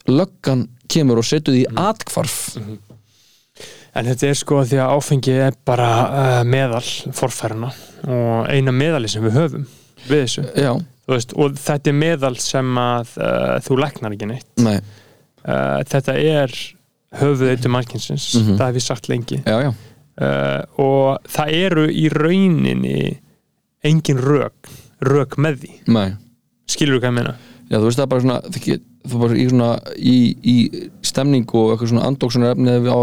löggan 0.07 0.65
kemur 0.91 1.17
og 1.21 1.25
setur 1.27 1.53
því 1.55 1.65
mm 1.69 1.77
atkvarf 1.83 2.39
En 3.93 4.07
þetta 4.09 4.25
er 4.31 4.33
sko 4.39 4.63
því 4.65 4.79
að 4.81 4.91
áfengi 4.97 5.33
er 5.37 5.53
bara 5.69 5.87
uh, 6.07 6.39
meðal 6.49 6.81
forfæruna 7.13 7.67
og 8.09 8.47
eina 8.49 8.71
meðali 8.73 9.07
sem 9.11 9.21
við 9.21 9.35
höfum 9.37 9.67
við 10.07 10.23
þessu, 10.23 10.45
veist, 11.07 11.35
og 11.37 11.53
þetta 11.61 11.91
er 11.91 11.97
meðal 11.99 12.33
sem 12.41 12.71
að 12.81 13.11
uh, 13.21 13.59
þú 13.61 13.77
læknar 13.83 14.15
ekki 14.17 14.29
neitt. 14.33 14.49
nei, 14.57 14.79
Uh, 15.43 15.81
þetta 15.83 16.13
er 16.15 16.51
höfuðeitu 17.19 17.67
mannkynsins, 17.69 18.29
Mhm. 18.39 18.53
það 18.57 18.67
hef 18.69 18.75
ég 18.79 18.83
sagt 18.85 19.09
lengi. 19.11 19.41
Já, 19.43 19.57
já. 19.59 19.71
Og 20.79 21.17
það 21.27 21.51
eru 21.57 21.83
í 21.91 22.05
rauninni 22.13 23.17
engin 23.83 24.21
rök, 24.23 24.69
rök 25.03 25.35
með 25.35 25.57
því, 25.65 25.71
nei, 25.91 26.13
skilur 26.65 26.95
þú 26.95 27.01
hvað 27.03 27.11
ég 27.11 27.17
meina? 27.17 27.33
Já, 27.69 27.77
þú 27.79 27.85
veist 27.87 27.99
það 27.99 28.05
er 28.05 28.11
bara 28.13 28.23
svona 28.25 28.39
þú 28.53 28.77
þú 29.03 29.19
bara 29.19 29.35
í 29.35 29.45
svona 29.51 29.69
í, 29.99 30.15
í 30.47 30.55
stemning 31.03 31.43
og 31.59 31.73
eitthvað 31.73 31.89
svona 31.91 32.05
andóksunar 32.07 32.53
efni 32.55 32.75
á, 32.87 32.95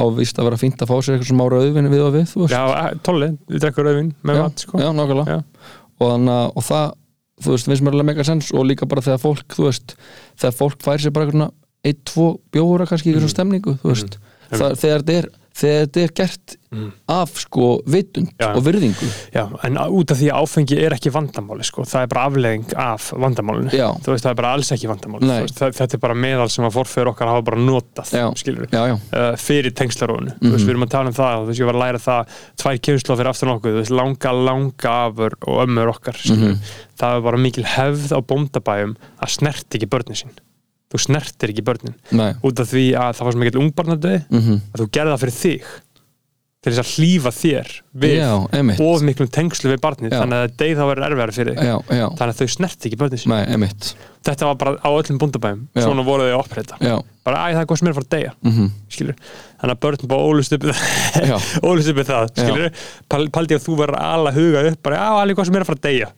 á 0.00 0.02
víst 0.16 0.38
að 0.40 0.46
vera 0.48 0.60
fínt 0.62 0.80
að 0.80 0.88
fá 0.88 0.96
sér 1.04 1.14
eitthvað 1.18 1.28
sem 1.32 1.42
ára 1.44 1.60
auðvinni 1.60 1.92
við 1.92 2.04
og 2.06 2.14
við, 2.16 2.26
þú 2.32 2.40
veist 2.46 2.54
Já, 2.56 2.62
tolli, 3.04 3.28
við 3.52 3.60
drekkur 3.66 3.84
rauðvin 3.88 4.12
með 4.24 4.40
mat, 4.40 4.64
sko. 4.64 4.80
já, 4.80 4.88
nákvæmlega 4.96 5.36
Já. 5.36 5.42
og, 6.00 6.06
þannig, 6.06 6.32
að- 6.38 6.52
og 6.56 6.66
það, 6.70 6.86
þú 7.42 7.52
veist, 7.56 7.68
finnst 7.68 7.84
mér 7.84 7.92
alveg 7.98 8.08
mega 8.12 8.24
sens 8.30 8.48
og 8.56 8.64
líka 8.70 8.88
bara 8.88 9.04
þegar 9.04 9.20
fólk, 9.26 9.44
þú 9.52 9.68
veist 9.68 9.94
þegar 10.40 10.56
fólk 10.62 10.80
fær 10.88 11.04
sér 11.04 11.12
bara 11.12 11.28
eitthvað 11.28 11.52
ein, 11.84 12.00
tvo 12.08 12.26
bjóra 12.54 12.86
kannski 12.88 13.10
í 13.10 13.12
Mm. 13.12 13.20
eitthvað 13.20 13.34
stemningu 13.36 13.76
þú 13.82 13.92
veist, 13.92 14.18
það, 14.52 14.76
þegar 14.80 15.02
þetta 15.04 15.18
er 15.20 15.28
þegar 15.52 15.86
þetta 15.86 16.02
er 16.06 16.12
gert 16.22 16.56
af 17.12 17.34
sko 17.36 17.82
vitund 17.84 18.30
Mm. 18.32 18.38
Já. 18.40 18.46
og 18.56 18.62
virðingu. 18.64 19.08
Já, 19.34 19.42
en 19.66 19.74
út 19.92 20.10
af 20.10 20.16
því 20.16 20.28
að 20.32 20.38
áfengi 20.40 20.76
er 20.80 20.94
ekki 20.96 21.10
vandamáli 21.12 21.64
sko. 21.68 21.82
það 21.84 22.02
er 22.02 22.06
bara 22.08 22.22
aflegging 22.30 22.72
af 22.80 23.10
vandamálinu. 23.12 23.70
Þú 24.00 24.08
veist, 24.14 24.24
það 24.24 24.30
er 24.30 24.38
bara 24.40 24.52
alls 24.56 24.70
ekki 24.72 24.88
vandamáli 24.88 25.28
þetta 25.52 25.94
er 25.98 26.00
bara 26.00 26.14
meðal 26.14 26.48
sem 26.48 26.64
að 26.64 26.72
forfeyrir 26.78 27.10
okkar 27.12 27.28
hafa 27.28 27.42
bara 27.44 27.60
notað, 27.60 28.08
skilur 28.40 28.66
já, 28.72 28.86
já, 28.88 28.94
uh, 29.12 29.36
fyrir 29.36 29.74
tengslarónu, 29.76 30.32
þú 30.40 30.52
veist, 30.54 30.64
við 30.64 30.70
erum 30.72 30.86
að 30.86 30.90
tala 30.96 31.12
um 31.12 31.18
það 31.18 31.36
þú 31.42 31.46
veist, 31.50 31.60
ég 31.60 31.66
var 31.68 31.74
að 31.76 31.84
læra 31.84 32.00
það, 32.06 32.38
tvær 32.62 32.80
kynslu 32.88 33.16
fyrir 33.20 33.30
aftan 33.34 33.52
okkur, 33.52 33.70
þú 33.76 33.82
veist, 33.82 33.94
langa, 34.00 34.32
langa 34.32 34.94
afur 35.10 35.36
og 35.46 35.60
ömmur 35.66 35.92
okkar, 35.92 36.16
skilur 36.24 36.56
það 36.96 37.16
er 37.18 37.20
bara 37.28 37.36
mikil 37.44 37.64
hefð 37.68 38.16
á 38.16 38.18
bóndabæjum 38.24 38.96
að 39.20 39.28
snert 39.36 39.68
ekki 39.76 39.90
börnin 39.92 40.16
sín 40.16 40.32
þú 40.92 41.00
snertir 41.06 41.54
ekki 41.54 41.64
börnin. 41.66 41.96
Nei. 42.12 42.32
Út 42.44 42.60
af 42.62 42.68
því 42.72 42.84
að 42.92 43.16
það 43.16 43.24
var 43.28 43.34
svo 43.36 43.42
mikill 43.42 43.62
ungbarnadöði 43.62 44.20
mm 44.28 44.60
að 44.72 44.84
þú 44.84 44.90
gerði 44.92 45.14
það 45.14 45.24
fyrir 45.24 45.38
þig 45.40 45.72
til 46.62 46.70
þess 46.70 46.78
að 46.78 46.90
hlýfa 46.94 47.30
þér 47.34 47.70
við 48.04 48.12
já, 48.20 48.28
of 48.86 49.00
miklum 49.02 49.28
tengslu 49.34 49.72
við 49.72 49.80
barnið. 49.82 50.12
Já. 50.12 50.18
þannig 50.20 50.36
að 50.38 50.52
deyð 50.60 50.76
þá 50.78 50.82
verður 50.92 51.06
erfiðar 51.08 51.32
fyrir 51.34 51.56
þig. 51.56 51.66
Já, 51.66 51.74
já, 51.98 52.04
þannig 52.20 52.34
að 52.36 52.38
þau 52.38 52.52
snert 52.54 52.86
ekki 52.86 52.98
börnið 53.00 53.22
sín. 53.24 53.32
Þetta 54.22 54.46
var 54.46 54.58
bara 54.60 54.74
á 54.78 54.90
öllum 54.94 55.18
búndabæðum 55.18 55.64
svona 55.74 56.04
voru 56.06 56.28
þau 56.28 56.30
að 56.30 56.38
oppreita 56.44 56.78
bara 57.26 57.40
æ 57.42 57.46
það 57.56 57.60
er 57.64 57.66
hvað 57.66 57.80
sem 57.80 57.88
er 57.88 57.92
að 57.92 57.98
fara 57.98 58.06
að 58.06 58.14
deyja. 58.14 58.32
Mhm, 58.46 58.70
skilur 58.94 59.18
þannig 59.58 59.74
að 59.74 59.82
börn 59.82 60.08
bara 60.12 60.22
ólust 60.30 60.54
upp 60.54 60.68
ólust 61.66 61.90
upp 61.90 61.98
við 61.98 62.12
það 62.12 63.28
paldi 63.34 63.58
að 63.58 63.66
þú 63.66 63.78
verður 63.82 63.98
að 63.98 64.14
ala 64.14 64.34
huga 64.38 64.64
upp 64.70 64.82
bara 64.86 65.02
já 65.02 65.08
alveg 65.18 65.40
hvað 65.40 65.50
sem 65.50 65.58
er 65.58 65.66
að 65.66 65.72
fara 65.72 65.82
að 65.82 65.86
deyja 65.90 66.12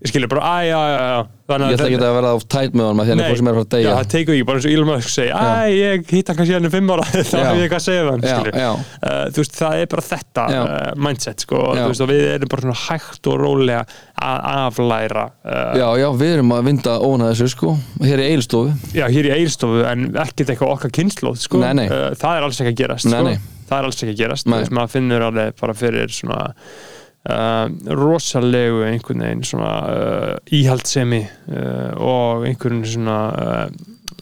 já 0.00 0.08
skilur 0.08 0.30
bara 0.32 0.40
æ 0.40 0.70
já 0.70 0.80
já 0.80 1.00
já. 1.10 1.20
Þannig 1.50 1.66
ég 1.66 1.74
ætla 1.74 1.86
ekki 1.90 1.98
að 1.98 2.14
vera 2.14 2.30
á 2.30 2.36
tæt 2.54 2.76
með 2.78 2.86
honum 2.86 3.00
að 3.02 3.08
er 3.10 3.18
hvað 3.20 3.38
sem 3.40 3.48
er 3.50 3.56
já, 3.58 3.64
deyja 3.74 3.94
það 3.96 4.06
tekur 4.12 4.34
ekki, 4.36 4.44
bara 4.48 4.60
eins 4.60 4.66
og 4.68 4.72
Elon 4.74 4.88
Musk 4.88 5.10
segi 5.10 5.32
Æ, 5.34 5.40
ég 5.74 6.12
hitt 6.14 6.30
hann 6.30 6.38
kannski 6.38 6.54
hann 6.54 6.68
í 6.68 6.70
fimm 6.72 6.92
ára 6.94 7.06
þá 7.10 7.16
hef 7.18 7.32
ég 7.34 7.64
eitthvað 7.64 7.80
að 7.80 7.84
segja 7.84 8.04
við 8.04 8.10
hann. 8.14 8.22
Uh, 8.70 9.24
þú 9.34 9.42
veist, 9.42 9.58
það 9.58 9.82
er 9.82 9.90
bara 9.94 10.04
þetta 10.06 10.44
uh, 10.54 10.76
mindset, 11.04 11.44
sko, 11.44 11.64
þú 11.74 11.88
veist, 11.90 12.04
og 12.06 12.10
við 12.12 12.22
erum 12.36 12.52
bara 12.54 12.64
svona 12.64 12.78
hægt 12.84 13.30
og 13.32 13.36
rólega 13.42 13.82
að 14.30 14.46
aflæra 14.54 15.26
uh, 15.28 15.74
já, 15.80 15.86
já, 16.00 16.08
við 16.22 16.32
erum 16.38 16.54
að 16.56 16.70
vinda 16.70 16.94
óna 17.10 17.32
þessu 17.32 17.50
sko 17.56 17.74
hér 18.06 18.22
í 18.22 18.28
eilstofu 18.30 18.94
já, 18.96 19.04
hér 19.10 19.28
í 19.28 19.34
eilstofu 19.40 19.82
en 19.90 20.06
ekkert 20.14 20.54
eitthvað 20.54 20.76
okkar 20.78 20.94
kynnslóð, 21.00 21.42
sko. 21.44 21.60
Nei, 21.64 21.74
nei. 21.82 21.88
Uh, 21.90 22.12
það 22.20 22.38
er 22.38 22.46
alls 22.48 22.62
ekki 22.62 22.72
að 22.72 22.80
gerast, 22.84 23.10
Nei, 23.10 23.18
sko. 23.36 23.58
það 23.68 23.76
er 23.82 23.90
alls 23.90 24.00
ekki 24.00 24.14
að 24.14 24.22
gerast, 24.22 24.48
Uh, 27.20 27.68
rosalegu 28.00 28.78
einhvern 28.88 29.20
veginn 29.20 29.42
svona 29.44 29.72
uh, 29.92 30.36
íhaldsemi 30.56 31.18
uh, 31.52 31.90
og 32.00 32.46
einhvern 32.48 32.78
svona 32.88 33.16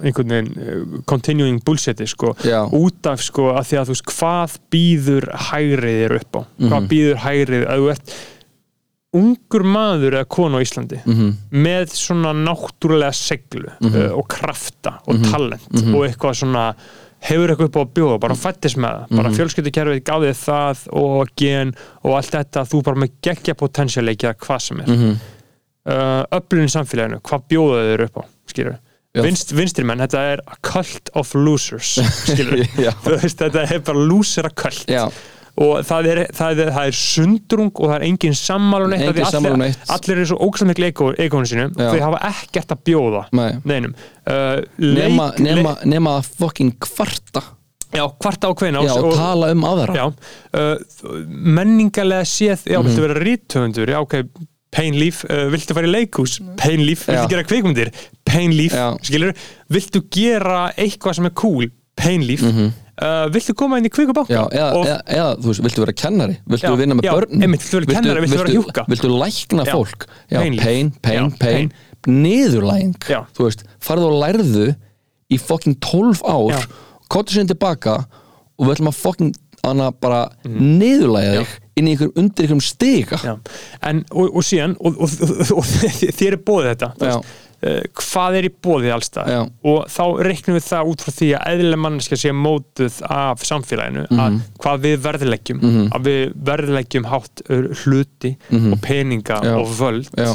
einhvern 0.03 0.33
veginn 0.35 1.05
continuing 1.07 1.61
bullshiti 1.63 2.09
sko 2.11 2.33
Já. 2.43 2.65
út 2.75 3.07
af 3.07 3.23
sko 3.23 3.53
að 3.55 3.69
því 3.71 3.79
að 3.79 3.87
þú 3.87 3.95
veist 3.95 4.11
hvað 4.17 4.57
býður 4.75 5.29
hægrið 5.47 6.01
er 6.09 6.17
upp 6.19 6.33
á 6.35 6.43
hvað 6.43 6.75
Mhm. 6.81 6.89
býður 6.91 7.23
hægrið 7.23 7.65
að 7.71 7.79
þú 7.85 7.89
ert 7.95 8.17
ungur 9.19 9.63
maður 9.65 10.19
eða 10.19 10.29
konu 10.29 10.59
á 10.59 10.65
Íslandi 10.67 10.99
mhm, 11.07 11.31
með 11.55 11.95
svona 11.97 12.35
náttúrulega 12.37 13.15
seglu 13.17 13.71
uh, 13.79 14.11
og 14.19 14.27
krafta 14.29 14.99
og 15.07 15.23
talent 15.31 15.71
Mhm. 15.71 15.95
og 15.95 16.03
eitthvað 16.11 16.35
svona 16.43 16.67
hefur 17.21 17.51
eitthvað 17.51 17.69
upp 17.69 17.77
á 17.79 17.83
að 17.83 17.93
bjóða, 17.99 18.19
bara 18.21 18.35
fættis 18.39 18.77
með 18.77 18.93
það 19.09 19.17
bara 19.17 19.29
Mhm. 19.29 19.37
fjölskyldukerfið 19.39 20.03
gáði 20.07 20.35
það 20.39 20.85
og 20.93 21.29
gen 21.37 21.75
og 22.05 22.13
allt 22.17 22.31
þetta 22.37 22.63
þú 22.71 22.83
bara 22.85 22.97
með 23.03 23.11
geggja 23.23 23.55
potensialeiki 23.55 24.29
að 24.31 24.37
hvað 24.47 24.61
sem 24.61 24.81
er. 24.81 24.87
Mhm 24.87 25.19
uh, 25.89 26.23
öflun 26.37 26.67
í 26.69 26.73
samfélaginu, 26.73 27.21
hvað 27.25 27.45
bjóða 27.49 27.85
þeir 27.89 28.03
upp 28.05 28.17
á 28.21 28.25
skilur. 28.51 28.79
Vinst, 29.19 29.51
vinstri 29.57 29.85
menn, 29.89 29.99
þetta 30.05 30.21
er 30.35 30.41
a 30.47 30.57
cult 30.63 31.09
of 31.17 31.31
losers 31.35 31.95
skilur, 32.29 32.61
þú 33.03 33.15
veist, 33.23 33.39
þetta 33.41 33.63
er 33.73 33.81
bara 33.81 33.99
losera 34.05 34.51
cult. 34.51 34.85
Já, 34.87 35.07
og 35.59 35.83
það 35.89 36.09
er, 36.13 36.21
það, 36.39 36.61
er, 36.63 36.71
það 36.77 36.89
er 36.91 36.97
sundrung 36.99 37.71
og 37.75 37.89
það 37.91 37.95
er 37.99 38.07
engin 38.09 38.37
sammála 38.39 38.87
um 38.87 38.93
neitt 38.95 39.05
af 39.09 39.15
því 39.15 39.23
Engin 39.25 39.33
sammála 39.35 39.57
um 39.59 39.65
allir, 39.67 39.79
allir 39.97 40.17
eru 40.21 40.27
svo 40.31 40.39
ógæslega 40.47 40.71
miklu 40.73 40.91
egónu 41.27 41.51
sínu. 41.51 41.69
Já. 41.75 41.89
þau 41.93 42.03
hafa 42.07 42.21
ekkert 42.31 42.75
að 42.77 42.83
bjóða 42.89 43.23
nei. 43.39 43.49
neinum. 43.73 43.95
Uh, 44.29 44.61
nema, 44.79 45.31
leik, 45.39 45.47
nema, 45.49 45.73
nema 45.95 46.17
að 46.21 46.29
fucking 46.43 46.77
kvarta. 46.87 47.43
Já, 47.89 48.05
kvarta 48.21 48.51
á 48.51 48.53
hveina 48.53 48.85
já, 48.85 48.93
og 49.01 49.15
tala 49.17 49.49
um 49.55 49.65
aðra. 49.65 49.97
Já, 49.97 50.07
uh, 50.61 51.19
menningarlega 51.59 52.27
séð 52.29 52.67
já, 52.69 52.79
Mhm. 52.79 52.87
viltu 52.89 53.07
vera 53.07 53.19
rítöfundur, 53.25 53.89
já, 53.89 53.99
ok. 54.05 54.15
Painlíf, 54.71 55.23
uh, 55.25 55.49
viltu 55.49 55.73
fara 55.75 55.89
í 55.89 55.91
leikhús? 55.95 56.35
Painlíf, 56.61 57.07
viltu 57.09 57.23
Já. 57.25 57.29
gera 57.33 57.43
Já. 58.77 58.91
skilur 59.01 59.33
viltu 59.73 60.03
gera 60.13 60.73
eitthvað 60.77 61.15
sem 61.17 61.25
er 61.25 61.31
cool? 61.31 61.71
Painlíf, 61.97 62.43
uh, 63.03 63.27
viltu 63.35 63.55
koma 63.59 63.79
inn 63.79 63.87
í 63.89 63.93
kvikubánka 63.93 64.29
Mhm. 64.29 64.35
Já, 64.35 64.43
eða, 64.59 64.71
eða, 64.85 64.99
eða, 65.19 65.29
þú 65.43 65.51
veist, 65.53 65.63
viltu 65.67 65.85
vera 65.85 65.93
kennari? 66.03 66.37
Viltu 66.49 66.67
Já, 66.69 66.77
vinna 66.81 66.95
með 66.99 67.09
já, 67.09 67.13
börn 67.17 67.43
einmitt, 67.47 67.63
viltu 67.67 67.81
vera 67.81 67.99
kennari, 68.01 68.25
viltu 68.27 68.39
vera 68.43 68.55
hjúkka? 68.57 68.85
viltu 68.89 69.13
lækna 69.15 69.67
fólk? 69.69 70.07
Já, 70.31 70.39
Pain 70.41 70.57
pain, 70.59 70.91
pain, 71.03 71.31
pain, 71.39 71.73
niðurlæging 72.09 72.97
Já. 73.09 73.23
þú 73.37 73.49
veist, 73.49 73.65
farðu 73.85 74.11
og 74.13 74.19
lærðu 74.23 74.67
í 75.33 75.39
fucking 75.41 75.77
12 75.85 76.23
ár 76.25 76.53
Já. 76.55 76.63
kottu 77.13 77.35
sinni 77.37 77.51
tilbaka 77.53 77.99
og 78.59 78.67
við 78.67 78.75
ætlum 78.79 78.91
að 78.93 79.01
fucking 79.03 79.35
hana 79.65 79.91
bara 79.93 80.21
niðurlæga 80.47 81.43
þig 81.43 81.57
inn 81.79 81.89
í 81.91 81.95
ykkur 81.95 82.13
undir 82.19 82.47
ykkur 82.49 82.63
stiga. 82.65 83.19
En, 83.87 84.01
og, 84.11 84.33
og 84.39 84.43
síðan 84.47 84.75
og, 84.81 84.97
og, 84.99 85.13
og, 85.55 85.69
þér 86.19 86.37
er 86.39 86.41
bóðið 86.47 86.71
þetta 86.73 86.89
þú 86.99 87.05
veist, 87.07 87.37
uh, 87.63 87.81
hvað 87.99 88.37
er 88.39 88.45
í 88.49 88.53
bóðið 88.63 88.93
allstað 88.95 89.31
og 89.65 89.87
þá 89.91 90.03
reiknum 90.29 90.57
við 90.59 90.67
það 90.69 90.91
út 90.93 91.03
frá 91.05 91.13
því 91.19 91.29
að 91.39 91.47
eðlileg 91.53 91.81
manneskja 91.85 92.17
sé 92.23 92.33
mótuð 92.33 92.99
af 93.11 93.43
samfélaginu 93.49 94.07
Mhm. 94.11 94.21
að 94.21 94.41
hvað 94.63 94.81
við 94.87 94.99
verðleggjum 95.09 95.61
að 95.93 96.03
við 96.09 96.35
verðleggjum 96.51 97.09
hátt 97.13 97.43
hluti 97.85 98.37
og 98.73 98.81
peninga 98.83 99.41
Mhm. 99.41 99.47
Já. 99.49 99.55
og 99.61 99.67
völd 99.79 100.11
Já. 100.17 100.35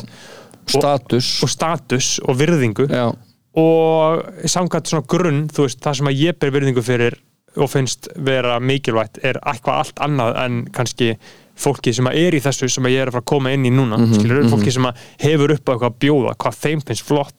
status 0.68 1.44
og 1.44 1.50
status 1.50 2.20
og 2.24 2.38
virðingu 2.40 2.88
Já. 2.90 3.12
og 3.56 4.24
samkvæmt 4.50 4.88
svona 4.90 5.06
grunn 5.08 5.48
þú 5.54 5.68
veist, 5.68 5.80
það 5.84 5.96
sem 6.00 6.08
að 6.08 6.20
ég 6.24 6.40
ber 6.40 6.52
virðingu 6.56 6.84
fyrir 6.84 7.18
og 7.56 7.70
finnst 7.70 8.08
vera 8.18 8.60
mikilvægt 8.60 9.20
er 9.24 9.38
eitthvað 9.46 9.78
allt 9.84 10.00
annað 10.02 10.38
en 10.46 10.56
kannski 10.74 11.12
fólki 11.56 11.94
sem 11.94 12.08
að 12.10 12.18
er 12.18 12.38
í 12.38 12.42
þessu 12.42 12.70
sem 12.72 12.88
að 12.88 12.96
ég 12.96 13.04
er 13.04 13.12
að 13.12 13.18
fara 13.18 13.24
að 13.24 13.30
koma 13.30 13.54
inn 13.54 13.68
í 13.68 13.72
núna 13.74 14.00
mm 14.00 14.14
-hmm, 14.14 14.50
fólki 14.50 14.74
sem 14.74 14.86
að 14.90 15.04
hefur 15.22 15.54
upp 15.54 15.70
eitthvað 15.70 15.92
að 15.92 16.00
bjóða 16.02 16.36
hvað 16.42 16.60
þeim 16.64 16.82
finnst 16.88 17.06
flott 17.06 17.36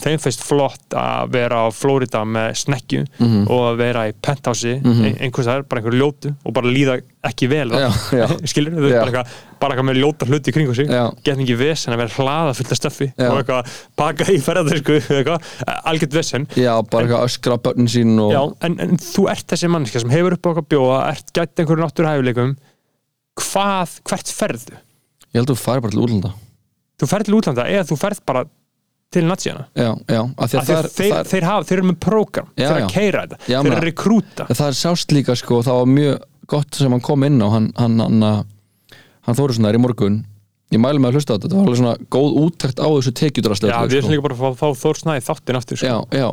þeim 0.00 0.18
finnst 0.18 0.44
flott 0.46 0.96
að 0.96 1.32
vera 1.36 1.62
á 1.64 1.66
Flórida 1.70 2.24
með 2.24 2.54
snekju 2.62 3.04
og 3.46 3.60
að 3.68 3.76
vera 3.76 4.08
í 4.08 4.12
penthouse 4.16 4.80
mm 4.80 4.92
-hmm. 4.92 5.20
einhvers 5.20 5.46
það 5.46 5.56
er 5.56 5.68
bara 5.68 5.80
einhver 5.80 5.98
ljótu 6.00 6.34
og 6.44 6.54
bara 6.56 6.72
líða 6.72 7.00
ekki 7.22 7.48
vel 7.50 7.68
Já, 7.68 7.90
já. 8.16 8.26
skilur 8.50 8.72
þau 8.72 8.88
Já. 8.88 9.24
bara 9.60 9.74
eitthvað 9.74 9.88
með 9.90 10.00
ljóta 10.00 10.26
hluti 10.26 10.50
í 10.50 10.54
kringu 10.56 10.74
sig 10.74 10.88
Já. 10.88 11.12
get 11.22 11.36
mikið 11.36 11.58
vesen 11.60 11.92
að 11.92 12.00
vera 12.00 12.16
hlaða 12.16 12.54
fullt 12.56 12.72
af 12.72 12.78
stöffi 12.80 13.12
Já. 13.12 13.28
og 13.28 13.42
eitthvað 13.42 13.74
baka 14.00 14.24
í 14.32 14.38
ferðardisku 14.40 14.96
algjört 15.90 16.16
vesen 16.16 16.48
Já, 16.56 16.80
bara 16.80 17.04
eitthvað 17.04 17.26
öskra 17.28 17.60
á 17.60 17.64
börnin 17.68 17.92
sín 17.92 18.16
og 18.18 18.32
Já, 18.32 18.40
en, 18.64 18.78
en 18.80 18.96
þú 18.96 19.28
ert 19.28 19.46
þessi 19.52 19.68
mannskja 19.68 20.00
sem 20.00 20.10
hefur 20.10 20.38
upp 20.38 20.50
okkar 20.54 20.68
bjóða, 20.72 21.00
ert 21.12 21.32
gætt 21.36 21.60
einhverju 21.60 21.84
náttúruhæfileikum 21.84 22.56
hvað, 23.44 23.98
hvert 24.10 24.32
ferðu? 24.36 24.78
ég 25.30 25.38
held 25.40 25.50
að 25.50 25.52
þú 25.54 25.60
færi 25.64 25.84
bara 25.86 25.94
til 25.96 26.04
útlanda 26.06 26.32
Þú 27.00 27.06
ferð 27.08 27.28
til 27.30 27.36
útlanda 27.38 27.64
eða 27.72 27.84
þú 27.88 27.96
ferð 28.00 28.18
bara 28.28 28.42
til 29.10 29.22
natsíana 29.26 29.62
Já, 29.74 29.90
já, 30.10 30.20
af 30.36 30.50
því 30.52 30.58
að 30.60 30.72
er, 30.74 30.88
þeir, 30.94 31.12
það 31.12 31.20
er, 31.20 31.28
þeir, 31.30 31.46
hafa, 31.48 31.66
þeir 31.70 31.78
eru 31.80 31.86
með 31.90 31.98
prógram 32.04 32.48
Já, 32.54 32.64
þeir 32.66 32.70
eru 32.70 32.80
já. 32.80 32.86
að 32.86 32.94
keira 32.96 33.22
þetta, 33.24 33.38
Já, 33.40 33.46
þeir 33.56 33.62
meina- 33.64 33.76
eru 33.76 33.80
að 33.80 33.88
rekrúta 33.88 34.46
það 34.50 34.66
er 34.68 34.76
sást 34.80 35.14
líka 35.16 35.36
sko, 35.40 35.60
það 35.66 35.78
var 35.80 35.92
mjög 35.96 36.18
gott 36.50 36.74
sem 36.80 36.94
hann 36.96 37.04
kom 37.06 37.24
inn 37.26 37.40
á 37.40 37.48
hann, 37.54 37.70
hann, 37.78 37.96
hann, 38.04 38.26
hann 39.26 39.38
þóru 39.38 39.56
svona 39.56 39.72
í 39.74 39.80
morgun 39.82 40.20
ég 40.70 40.78
mælu 40.82 41.00
með 41.02 41.10
að 41.10 41.16
hlusta 41.18 41.34
á 41.34 41.36
þetta, 41.38 41.50
það 41.50 41.58
var 41.58 41.66
alveg 41.70 41.80
svona 41.80 41.96
góð 42.14 42.36
úttækt 42.44 42.78
á 42.82 42.86
þessu 42.90 43.12
tekjudrasli 43.22 43.70
Já, 43.72 43.78
við 43.86 43.96
erum 44.02 44.12
líka 44.14 44.26
bara 44.28 44.36
að 44.36 44.42
fá, 44.44 44.48
fá 44.60 44.82
Þór 44.84 45.00
Snæði 45.00 45.24
þáttin 45.26 45.58
aftur 45.58 45.80
sko. 45.80 45.86
já, 45.90 45.96
já 46.20 46.28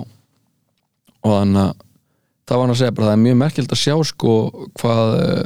og 1.26 1.32
þannig 1.34 1.64
að 1.64 1.72
það 2.47 2.58
var 2.60 2.64
hann 2.68 2.74
að 2.76 2.80
segja 2.82 2.95
bara 2.97 3.08
það 3.10 3.16
er 3.18 3.24
mjög 3.26 3.39
merkild 3.41 3.74
að 3.74 3.82
sjá 3.82 3.95
sko 4.12 4.34
hvað 4.78 5.16
uh, 5.18 5.41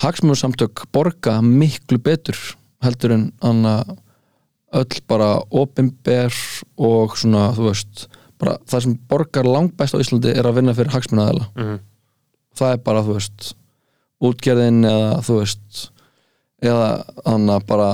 hagsmjóðsamtök 0.00 0.84
borga 0.94 1.38
miklu 1.44 1.98
betur 2.02 2.38
heldur 2.84 3.12
en 3.16 3.26
hann 3.42 3.64
að 3.68 3.96
öll 4.80 5.00
bara 5.10 5.30
opinber 5.50 6.32
og 6.78 7.16
svona 7.18 7.50
þú 7.56 7.66
veist 7.68 8.06
bara 8.40 8.54
það 8.70 8.84
sem 8.86 8.94
borgar 9.10 9.44
langbæst 9.48 9.96
á 9.98 10.00
Íslandi 10.00 10.30
er 10.32 10.46
að 10.48 10.60
vinna 10.60 10.74
fyrir 10.78 10.94
hagsmjóðaðela 10.94 11.48
Mhm. 11.56 11.80
það 12.56 12.72
er 12.72 12.78
bara 12.86 13.02
þú 13.02 13.16
veist 13.18 13.50
útgerðin 14.20 14.84
eða 14.84 15.20
þú 15.26 15.38
veist 15.40 15.90
eða 16.62 16.88
hann 17.26 17.46
að 17.48 17.66
bara 17.66 17.90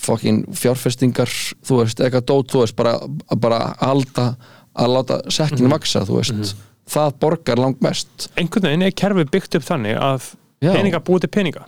fucking 0.00 0.44
fjárfestingar 0.56 1.28
þú 1.66 1.80
veist, 1.82 2.00
eitthvað 2.00 2.24
dót, 2.30 2.50
þú 2.52 2.60
veist 2.64 2.76
bara, 2.78 2.94
bara 3.36 3.58
halda, 3.82 4.36
að 4.80 4.92
láta 4.94 5.18
sekkin 5.34 5.68
vaksa, 5.68 6.04
þú 6.08 6.20
veist, 6.20 6.54
það 6.88 7.18
borgar 7.20 7.60
langt 7.60 7.82
mest 7.84 8.28
Einhvern 8.40 8.64
veginn 8.70 8.86
er 8.86 8.94
kerfið 8.96 9.30
byggt 9.34 9.58
upp 9.58 9.66
þannig 9.66 9.98
að. 10.00 10.30
Peninga 10.60 11.00
búið 11.04 11.22
til 11.24 11.30
peninga. 11.32 11.62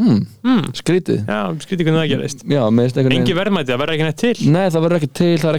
Hmm, 0.00 0.20
mm. 0.44 0.62
skrítið. 0.78 1.18
Já, 1.28 1.40
skrítið 1.60 1.88
hvernig 1.88 2.00
það 2.00 2.12
gerist 2.14 2.44
einhvern 3.00 3.16
Engi 3.18 3.36
verðmæti, 3.36 3.68
það 3.72 3.82
verður 3.82 3.96
ekki 3.98 4.06
neitt 4.08 4.22
til. 4.22 4.52
Nei, 4.54 4.64
það 4.72 4.86
verður 4.86 5.00
ekki 5.00 5.10
til, 5.20 5.34
það 5.42 5.50
er 5.50 5.58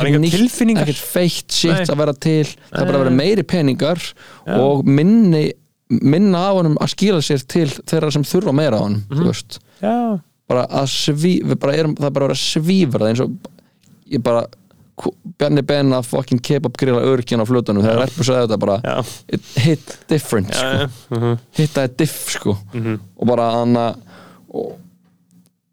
ekkert 0.82 1.04
feitt 1.12 1.60
shit 1.60 1.94
að 1.94 2.02
vera 2.02 2.16
til. 2.26 2.40
Það 2.72 2.82
er 2.82 2.90
bara 2.90 2.98
að 2.98 3.04
vera 3.06 3.16
meiri 3.20 3.46
peningar 3.46 4.02
Já. 4.02 4.58
og 4.58 4.86
minni 4.90 5.44
minna 6.02 6.42
á 6.42 6.52
honum 6.58 6.78
að 6.82 6.94
skila 6.96 7.22
sér 7.22 7.44
til 7.46 7.68
þeirra 7.70 8.10
sem 8.16 8.26
þurfa 8.26 8.54
meira 8.58 8.80
á 8.82 8.86
honum 8.88 9.04
Mhm. 9.06 9.20
þú 9.20 9.28
veist. 9.30 9.60
Já, 9.82 10.20
bara 10.50 10.66
að 10.68 10.88
sví, 10.90 11.34
bara 11.60 11.74
erum, 11.78 11.96
það 11.96 12.08
er 12.10 12.16
bara 12.18 12.26
að 12.26 12.30
vera 12.30 12.42
svífur 12.42 13.00
það 13.06 13.10
eins 13.12 13.22
og 13.22 13.32
ég 14.10 14.24
bara 14.24 14.46
Bjarni 15.38 15.62
Ben 15.68 15.92
að 15.92 16.06
fucking 16.08 16.40
kebab 16.40 16.78
grilla 16.80 17.02
örkjan 17.04 17.42
á 17.44 17.46
flutunum 17.50 17.84
þegar 17.84 18.06
Erpur 18.06 18.24
sagði 18.30 18.46
þetta 18.48 18.60
bara 18.64 18.78
já, 18.80 18.96
it 19.36 19.50
hit 19.66 19.98
different 20.08 20.54
já, 20.54 20.56
sko. 20.56 20.70
já, 20.80 21.18
mhm, 21.18 21.40
hittaði 21.60 21.96
diff 22.00 22.30
sko. 22.32 22.58
Mhm. 22.74 23.00
og 23.20 23.28
bara 23.28 23.50
hann 23.58 23.76
að 23.76 23.98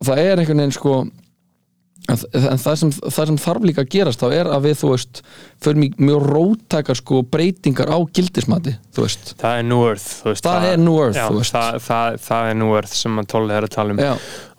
það 0.03 0.18
er 0.25 0.43
einhvern 0.43 0.62
veginn 0.64 0.75
sko 0.75 0.95
en, 2.11 2.18
en 2.34 2.61
það, 2.61 2.76
sem, 2.80 2.92
það 3.07 3.28
sem 3.30 3.38
þarf 3.44 3.66
líka 3.68 3.84
að 3.84 3.90
gerast 3.94 4.22
þá 4.22 4.28
er 4.34 4.50
að 4.50 4.64
við 4.66 4.78
þú 4.80 4.92
veist 4.92 5.20
förum 5.62 5.84
í 5.86 5.88
mjög 6.03 6.24
róttakar 6.32 6.98
sko 6.98 7.20
breytingar 7.30 7.92
á 7.94 7.98
gildismati 8.11 8.74
þú 8.92 9.05
veist. 9.07 9.34
Það 9.40 9.59
er 9.59 9.66
New 9.68 9.84
Earth 9.86 10.09
þú 10.22 10.32
veist, 10.32 10.48
Það 10.48 10.66
er 10.68 10.80
New 10.82 10.96
Earth, 11.03 11.18
já, 11.18 11.26
þú 11.28 11.36
veist. 11.38 11.55
það, 11.57 11.76
það, 11.86 12.16
það 12.26 12.48
er 12.48 12.59
New 12.62 12.72
Earth 12.78 12.96
sem 12.98 13.20
að 13.22 13.28
tólið 13.32 13.55
er 13.59 13.66
að 13.68 13.74
tala 13.76 13.94
um. 13.94 14.03
Já, 14.03 14.11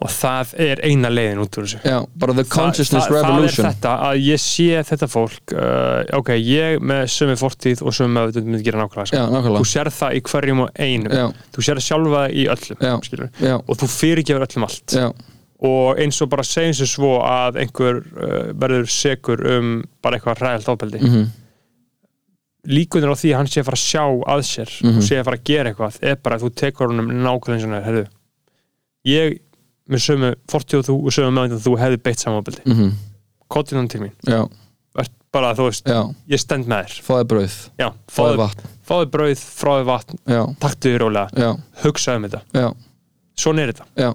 og 0.03 0.13
það 0.13 0.53
er 0.65 0.81
eina 0.87 1.11
leiðin 1.11 1.43
út 1.43 1.59
úr 1.59 1.67
þessu. 1.67 1.81
Já, 1.87 1.97
bara 2.23 2.37
the 2.39 2.45
consciousness 2.47 3.05
það, 3.07 3.13
það, 3.13 3.27
revolution. 3.27 3.67
það 3.67 3.69
er 3.69 3.75
þetta 3.77 3.93
að 4.07 4.23
ég 4.23 4.43
sé 4.43 4.85
þetta 4.89 5.11
fólk 5.11 5.53
uh, 5.57 5.99
ok, 6.19 6.31
ég 6.39 6.87
með 6.93 7.03
sömu 7.13 7.37
fortíð 7.39 7.83
og 7.83 7.97
sömu 7.99 8.17
meðvitund 8.17 8.49
myndi 8.49 8.67
gera 8.67 8.83
nákvæmlega 8.83 9.59
þú 9.59 9.69
sér 9.73 9.91
það 9.93 10.17
í 10.17 10.23
hverjum 10.31 10.65
og 10.65 10.81
einum. 10.87 11.37
Þú 11.53 11.67
sér 11.67 11.79
það 11.79 11.87
sjálfa 11.91 12.25
í 12.31 12.47
öllum 12.55 13.61
og 13.63 13.79
þú 13.83 13.93
fyrirgefur 13.99 14.47
öllum 14.47 14.67
allt 14.69 14.99
og 15.63 15.99
eins 16.03 16.19
og 16.21 16.29
bara 16.33 16.43
segjum 16.43 16.73
sem 16.81 16.89
svo 16.91 17.13
að 17.23 17.61
einhver 17.63 18.01
uh, 18.03 18.49
verður 18.59 18.89
segur 18.91 19.43
um 19.57 19.71
bara 20.03 20.17
eitthvað 20.19 20.41
ræðalt 20.43 20.69
ábeldi 20.73 20.99
mm 21.03 21.13
mhm, 21.13 21.31
líkunir 22.63 23.11
á 23.11 23.15
því 23.19 23.31
að 23.33 23.39
hann 23.41 23.49
sé 23.51 23.59
að 23.59 23.65
fara 23.67 23.79
að 23.79 23.83
sjá 23.83 24.03
að 24.33 24.41
sér 24.47 24.69
Mhm. 24.83 24.97
og 24.97 25.03
sé 25.03 25.17
að 25.19 25.25
fara 25.27 25.37
að 25.37 25.47
gera 25.49 25.71
eitthvað 25.73 25.97
er 26.01 26.15
bara 26.23 26.37
að 26.37 26.43
þú 26.45 26.51
tekur 26.61 26.87
honum 26.93 27.09
nákvæmlega 27.11 27.55
eins 27.57 27.65
og 27.67 27.73
hann 27.73 27.97
er 27.97 28.09
ég 29.03 29.39
með 29.91 29.99
sömu 30.05 30.29
fortíð 30.47 30.79
og 30.79 30.85
þú 30.87 30.95
og 31.03 31.11
sömu 31.17 31.33
meðvitund 31.35 31.65
þú 31.65 31.73
hefði 31.81 31.97
beitt 32.05 32.23
samanbeldi 32.23 32.61
mhm, 32.65 32.93
kottin 33.51 33.77
hann 33.81 33.89
til 33.91 33.99
mín, 34.05 34.13
já, 34.23 34.47
bara 35.33 35.51
þú 35.57 35.65
veist 35.67 35.85
já. 35.89 35.99
ég 36.29 36.39
stend 36.39 36.67
með 36.71 36.85
þér, 36.87 37.01
fáði 37.03 37.27
brauð, 37.33 37.57
já, 37.81 37.87
fáði 38.07 38.29
fáðu, 38.31 38.39
vatn. 38.43 38.71
fáðu 38.87 39.09
brauð 39.17 39.43
fráðu 39.59 39.85
vatn, 39.89 40.19
taktu 40.63 40.93
þér 40.93 41.03
rólega. 41.03 41.27
Já, 41.35 41.49
hugsaðu 41.83 42.21
um 42.21 42.27
þetta, 42.29 42.73
svona 43.43 43.65
er 43.65 43.73
þetta. 43.73 43.85
Já, 43.97 44.09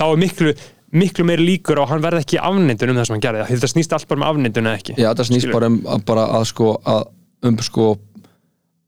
þá 0.00 0.04
er 0.08 0.20
miklu, 0.24 0.52
miklu 0.96 1.26
meiri 1.28 1.44
líkur 1.46 1.80
að 1.82 1.90
hann 1.92 2.04
verði 2.04 2.24
ekki 2.24 2.40
afnendun 2.42 2.92
um 2.94 3.00
það 3.00 3.08
sem 3.10 3.16
hann 3.18 3.24
gerði, 3.26 3.46
þetta 3.52 3.70
snýst 3.74 3.94
allt 3.96 4.08
bara 4.10 4.22
um 4.22 4.28
afnendun 4.30 4.70
eða 4.70 4.80
ekki, 4.80 4.96
já, 4.98 5.10
það 5.12 5.28
snýst 5.30 5.44
Skilur. 5.46 5.56
bara 5.58 5.70
um 5.70 5.78
að, 5.94 6.04
bara 6.10 6.24
að 6.40 6.46
sko, 6.50 6.70
að, 6.94 7.02
um 7.50 7.58
sko 7.66 7.88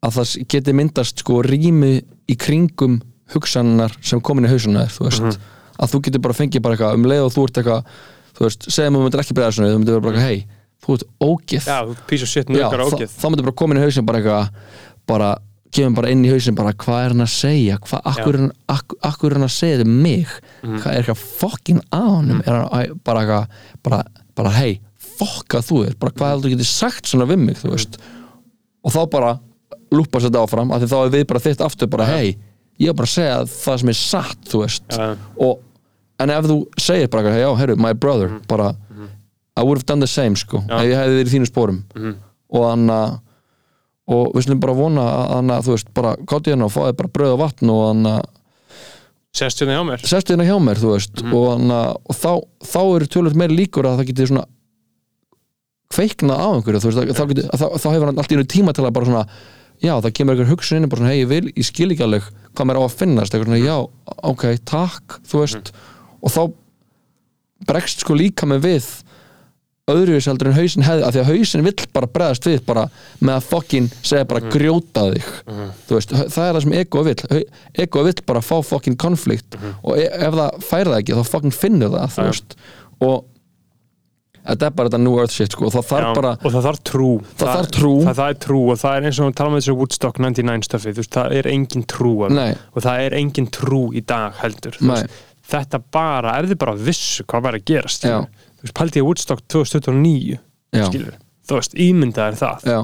að 0.02 0.16
það 0.18 0.32
geti 0.56 0.74
myndast 0.74 1.22
sko 1.22 1.42
rými 1.46 1.92
í 2.32 2.36
kringum 2.40 2.98
hugsannar 3.36 3.94
sem 4.04 4.20
komin 4.24 4.48
í 4.48 4.50
hausuna 4.50 4.86
þér, 4.88 4.96
þú 4.96 5.06
veist. 5.06 5.22
Mhm. 5.28 5.52
að 5.82 5.92
þú 5.92 6.00
getur 6.06 6.22
bara 6.26 6.36
fengið 6.36 6.62
bara 6.64 6.76
eitthvað 6.76 6.98
um 6.98 7.06
leið 7.08 7.22
og 7.26 7.30
þú 7.36 7.44
ert 7.48 7.60
eitthvað 7.62 7.86
þú 8.36 8.44
veist, 8.46 8.66
segjum 8.70 8.96
að 8.96 8.98
þú 8.98 9.04
myndir 9.06 9.22
ekki 9.22 9.36
breyða 9.38 9.54
svona 9.56 9.70
þú 9.72 9.78
myndir 9.78 10.02
bara 10.04 10.12
eitthvað, 10.12 10.28
hei, 10.28 10.46
þú 10.82 10.96
ert 10.96 11.06
ógið 11.28 11.68
já, 11.70 11.78
þú 11.86 11.96
pís 12.10 12.22
og 12.26 12.30
shit 12.32 12.50
Já, 12.50 12.54
nökar 12.58 12.82
þá, 12.82 13.26
myndir 13.30 13.46
bara 13.48 13.58
komin 13.62 13.80
í 13.80 13.84
hausin 13.86 14.06
bara 14.08 14.20
eitthvað 14.20 14.48
bara, 15.08 15.30
kemur 15.72 15.96
bara 16.02 16.10
inn 16.12 16.24
í 16.24 16.30
hausin 16.30 16.54
bara 16.54 16.72
hvað 16.76 17.04
er 17.06 17.14
hann 17.14 17.24
að 17.24 17.32
segja, 17.32 17.78
hvað, 17.80 18.02
akkur, 18.12 18.34
er 18.34 18.40
hann- 18.42 18.56
ak- 18.68 18.96
akkur 19.08 19.30
er 19.32 19.38
hann 19.38 19.48
að 19.48 19.54
segja 19.56 19.78
þetta 19.78 19.88
um 19.88 20.02
mig 20.02 20.26
Mhm. 20.62 20.78
hvað 20.82 20.92
er 20.92 21.02
eitthvað 21.02 21.22
fokkin 21.40 21.80
á 21.92 22.00
honum 22.02 22.42
er 22.46 22.52
hann 22.52 23.00
bara 23.04 23.20
eitthvað, 23.20 23.46
bara, 23.82 24.04
bara 24.36 24.50
hei 24.50 24.80
fokka 25.18 25.58
þú 25.64 25.86
er, 25.88 25.94
bara 25.98 26.12
hvað 26.12 26.30
heldur 26.34 26.50
þú 26.50 26.54
getur 26.56 26.66
sagt 26.72 27.04
svona 27.06 27.26
við 27.26 27.38
mig, 27.38 27.56
þú 27.56 27.64
Mhm. 27.68 27.76
veist 27.76 27.98
og 28.84 28.92
þá 28.92 29.10
bara 29.10 29.40
lúpast 29.92 30.24
þetta 30.28 30.42
áfram 30.46 30.72
af 30.72 30.82
því 30.82 30.88
þá 30.88 31.06
er 31.06 31.10
við 31.10 31.26
bara 31.26 31.40
þitt 31.40 31.60
aftur 31.64 31.86
bara 31.90 32.04
hei, 32.06 32.36
ég 32.80 32.88
er 32.88 32.92
bara 32.94 33.06
að 33.06 33.16
segja 33.16 33.42
það 33.44 33.78
sem 33.80 33.88
er 33.88 33.92
satt 33.92 34.44
þú 34.44 34.62
veist, 34.64 34.88
Já. 34.90 35.16
og 35.40 35.58
en 36.20 36.30
ef 36.30 36.44
þú 36.44 36.66
segir 36.78 37.08
bara, 37.10 37.22
eitthvað, 37.22 37.40
já, 37.40 37.56
herru, 37.58 37.76
my 37.76 37.92
brother 37.94 38.40
bara, 38.48 38.76
I 39.56 39.62
would 39.62 39.76
have 39.78 39.84
done 39.86 40.00
the 40.00 40.06
same 40.06 40.34
sko, 40.34 40.58
Mhm. 40.58 40.68
Já. 40.68 40.80
ef 40.80 40.86
ég 40.86 40.96
hefði 40.96 41.24
verið 41.24 41.28
í 41.28 41.38
þínu 41.38 41.46
spórum 41.50 41.82
Mhm. 41.94 42.14
og 42.52 42.70
hann 42.70 42.86
að 42.88 43.20
og 44.10 44.32
við 44.34 44.46
slum 44.48 44.62
bara 44.62 44.76
vona 44.76 45.04
að 45.38 45.52
að 45.56 45.66
þú 45.66 45.74
veist, 45.76 45.92
bara 45.94 46.14
gátt 46.26 46.48
í 46.48 46.52
hérna 46.54 46.66
og 46.66 46.74
fáið 46.74 46.96
bara 46.98 47.12
brauð 47.18 47.34
og 47.36 47.42
vatn 47.42 47.70
og 47.72 47.82
hann 47.86 48.08
að 48.12 48.22
sérstu 49.32 49.64
hérna 49.64 49.78
hjá 49.78 49.84
mér. 49.88 50.02
Sestu 50.10 50.34
hérna 50.34 50.48
hjá 50.48 50.56
mér, 50.60 50.80
þú 50.82 50.90
veist. 50.96 51.22
Mhm. 51.22 51.34
og, 51.38 51.46
hann 51.54 51.74
að, 51.76 51.96
og 52.02 52.18
þá, 52.18 52.32
þá 52.72 52.80
eru 52.82 53.10
tölvöld 53.14 53.38
meiri 53.38 53.58
líkur 53.62 53.88
að 53.88 54.02
það 54.02 54.10
geti 54.10 54.28
svona 54.32 54.46
kveiknað 55.92 56.40
á 56.40 56.48
einhverju, 56.56 56.80
þú 56.82 56.90
veist, 56.90 57.00
að, 57.02 57.16
þá, 57.16 57.24
geti, 57.30 57.46
að, 57.48 57.58
þá, 57.62 57.66
þá 57.82 57.88
hefur 57.92 58.06
hann 58.10 58.22
allt 58.22 58.32
í 58.32 58.38
einu 58.38 58.48
tíma 58.48 58.72
til 58.76 58.84
að 58.86 58.94
bara 58.96 59.08
svona 59.08 59.24
já, 59.82 59.92
það 59.98 60.12
kemur 60.16 60.34
einhver 60.36 60.50
hugsun 60.52 60.78
inn 60.78 60.86
og 60.86 60.92
bara 60.92 61.02
svona, 61.02 61.12
hei, 61.12 61.22
ég 61.22 61.30
vil, 61.30 61.52
ég 61.52 61.68
skil 61.68 61.90
ekki 61.92 62.04
alveg 62.06 62.28
hvað 62.52 62.68
mér 62.68 62.80
á 62.80 62.82
að 62.82 62.96
finnast, 63.00 63.34
eitthvað 63.34 63.50
svona, 63.50 63.62
já, 63.62 63.76
ok, 64.32 64.44
takk 64.68 65.18
þú 65.28 65.42
veist, 65.42 65.72
og 66.22 66.32
þá 66.32 66.42
bregst 67.68 68.04
sko 68.04 68.16
líka 68.18 68.48
með 68.48 68.64
við 68.66 68.88
öðruvis 69.96 70.28
heldur 70.30 70.50
en 70.50 70.56
hausin 70.56 70.86
hefði 70.86 71.06
af 71.06 71.14
því 71.14 71.22
að 71.22 71.30
hausin 71.32 71.64
vill 71.66 71.86
bara 71.96 72.10
breðast 72.16 72.46
við 72.48 72.60
bara 72.68 72.84
með 73.20 73.34
að 73.38 73.48
fokkin 73.50 73.90
segja 74.02 74.28
bara 74.30 74.52
grjóta 74.52 75.06
þig. 75.12 75.32
Þú 75.88 75.98
veist, 75.98 76.14
það 76.18 76.46
er 76.46 76.54
það 76.56 76.62
sem 76.66 76.76
ego 76.82 77.04
vill. 77.08 77.42
Ego 77.86 78.06
vill 78.08 78.16
bara 78.32 78.44
fá 78.44 78.54
fokkin 78.66 78.96
konflikt 79.00 79.58
og 79.82 79.98
e 79.98 80.06
ef 80.08 80.38
það 80.38 80.64
fær 80.70 80.92
það 80.92 81.02
ekki 81.02 81.18
þá 81.20 81.34
fokkin 81.36 81.54
finnur 81.56 81.94
það, 81.96 82.16
þú 82.16 82.26
veist. 82.30 82.56
Og 83.02 83.20
þetta 84.42 84.66
er 84.68 84.74
bara 84.74 84.90
þetta 84.90 85.00
New 85.02 85.18
Earth 85.22 85.34
shit 85.36 85.54
sko, 85.54 85.68
og 85.68 85.74
það 85.76 85.88
þarf 85.90 86.06
Já, 86.08 86.14
bara 86.18 86.30
og 86.34 86.54
það 86.54 86.64
þarf 86.66 86.80
trú. 86.88 87.10
Það 87.38 87.50
þarf 87.52 87.68
trú. 87.76 87.92
það, 88.02 88.16
það 88.18 88.30
er 88.32 88.38
trú 88.46 88.60
og 88.72 88.80
það 88.80 88.96
er 88.96 89.06
eins 89.08 89.20
og 89.22 89.28
við 89.28 89.36
talum 89.38 89.54
með 89.54 89.62
þessu 89.62 89.76
Woodstock 89.78 90.22
99 90.22 90.66
stöfi 90.68 90.94
veist, 90.98 91.12
það 91.18 91.36
er 91.38 91.50
engin 91.52 91.84
trú 91.92 92.14
og 92.26 92.80
það 92.82 93.04
er 93.06 93.18
engin 93.20 93.50
trú 93.54 93.82
í 93.94 94.02
dag 94.02 94.40
heldur 94.42 94.78
þú 94.80 94.90
veist. 94.90 95.20
þetta 95.52 95.82
bara, 95.94 96.34
ef 96.40 96.50
þið 96.50 96.60
bara 96.64 96.74
vissu 96.88 97.26
hvað 97.30 97.46
væri 97.46 97.62
að 97.62 97.68
gerast 97.70 98.08
Já. 98.08 98.16
Þú 98.62 98.68
veist, 98.68 98.76
pældi 98.78 99.02
ég 99.02 99.08
Woodstock 99.08 99.42
2029 99.50 100.38
Já. 100.72 100.86
skilur, 100.86 101.18
þú 101.48 101.58
veist, 101.58 101.74
ímyndaðir 101.82 102.38
það. 102.38 102.70
Já, 102.70 102.78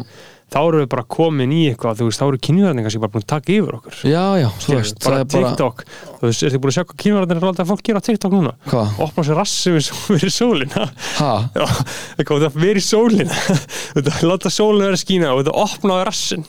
þá 0.49 0.59
erum 0.65 0.81
við 0.83 0.89
bara 0.93 1.05
komin 1.13 1.53
í 1.53 1.61
eitthvað 1.71 2.01
þú 2.01 2.09
veist, 2.09 2.21
þá 2.21 2.27
eru 2.27 2.41
kynverðningar 2.49 2.95
sem 2.95 3.03
bara 3.05 3.15
búin 3.15 3.25
að 3.25 3.31
taka 3.33 3.55
yfir 3.55 3.79
okkur. 3.79 3.97
Já, 4.09 4.25
já, 4.41 4.49
þú 4.65 4.75
veist 4.75 5.01
bara 5.05 5.17
það 5.17 5.23
er 5.23 5.33
bara, 5.33 5.49
TikTok, 5.53 5.83
þú 6.19 6.29
veist, 6.29 6.45
ertu 6.49 6.61
búin 6.65 6.73
að 6.73 6.77
sjá 6.79 6.85
hvað 6.89 7.01
kynverðarnir 7.05 7.41
er 7.43 7.49
alltaf 7.53 7.71
fólk 7.73 7.83
gera 7.89 8.05
TikTok 8.09 8.37
núna? 8.37 8.55
Hvað, 8.69 9.01
opna 9.07 9.27
sér 9.29 9.41
rassi 9.41 9.75
við, 9.77 9.91
við 10.17 10.33
sólina. 10.35 10.87
Það 11.19 12.47
verið 12.59 12.87
sólina. 12.89 13.43
Láta 14.29 14.53
sólina 14.53 14.89
vera 14.89 14.97
að 14.99 15.05
skína 15.05 15.35
og 15.35 15.43
þetta 15.45 15.59
opnaði 15.65 16.09
rassin 16.09 16.49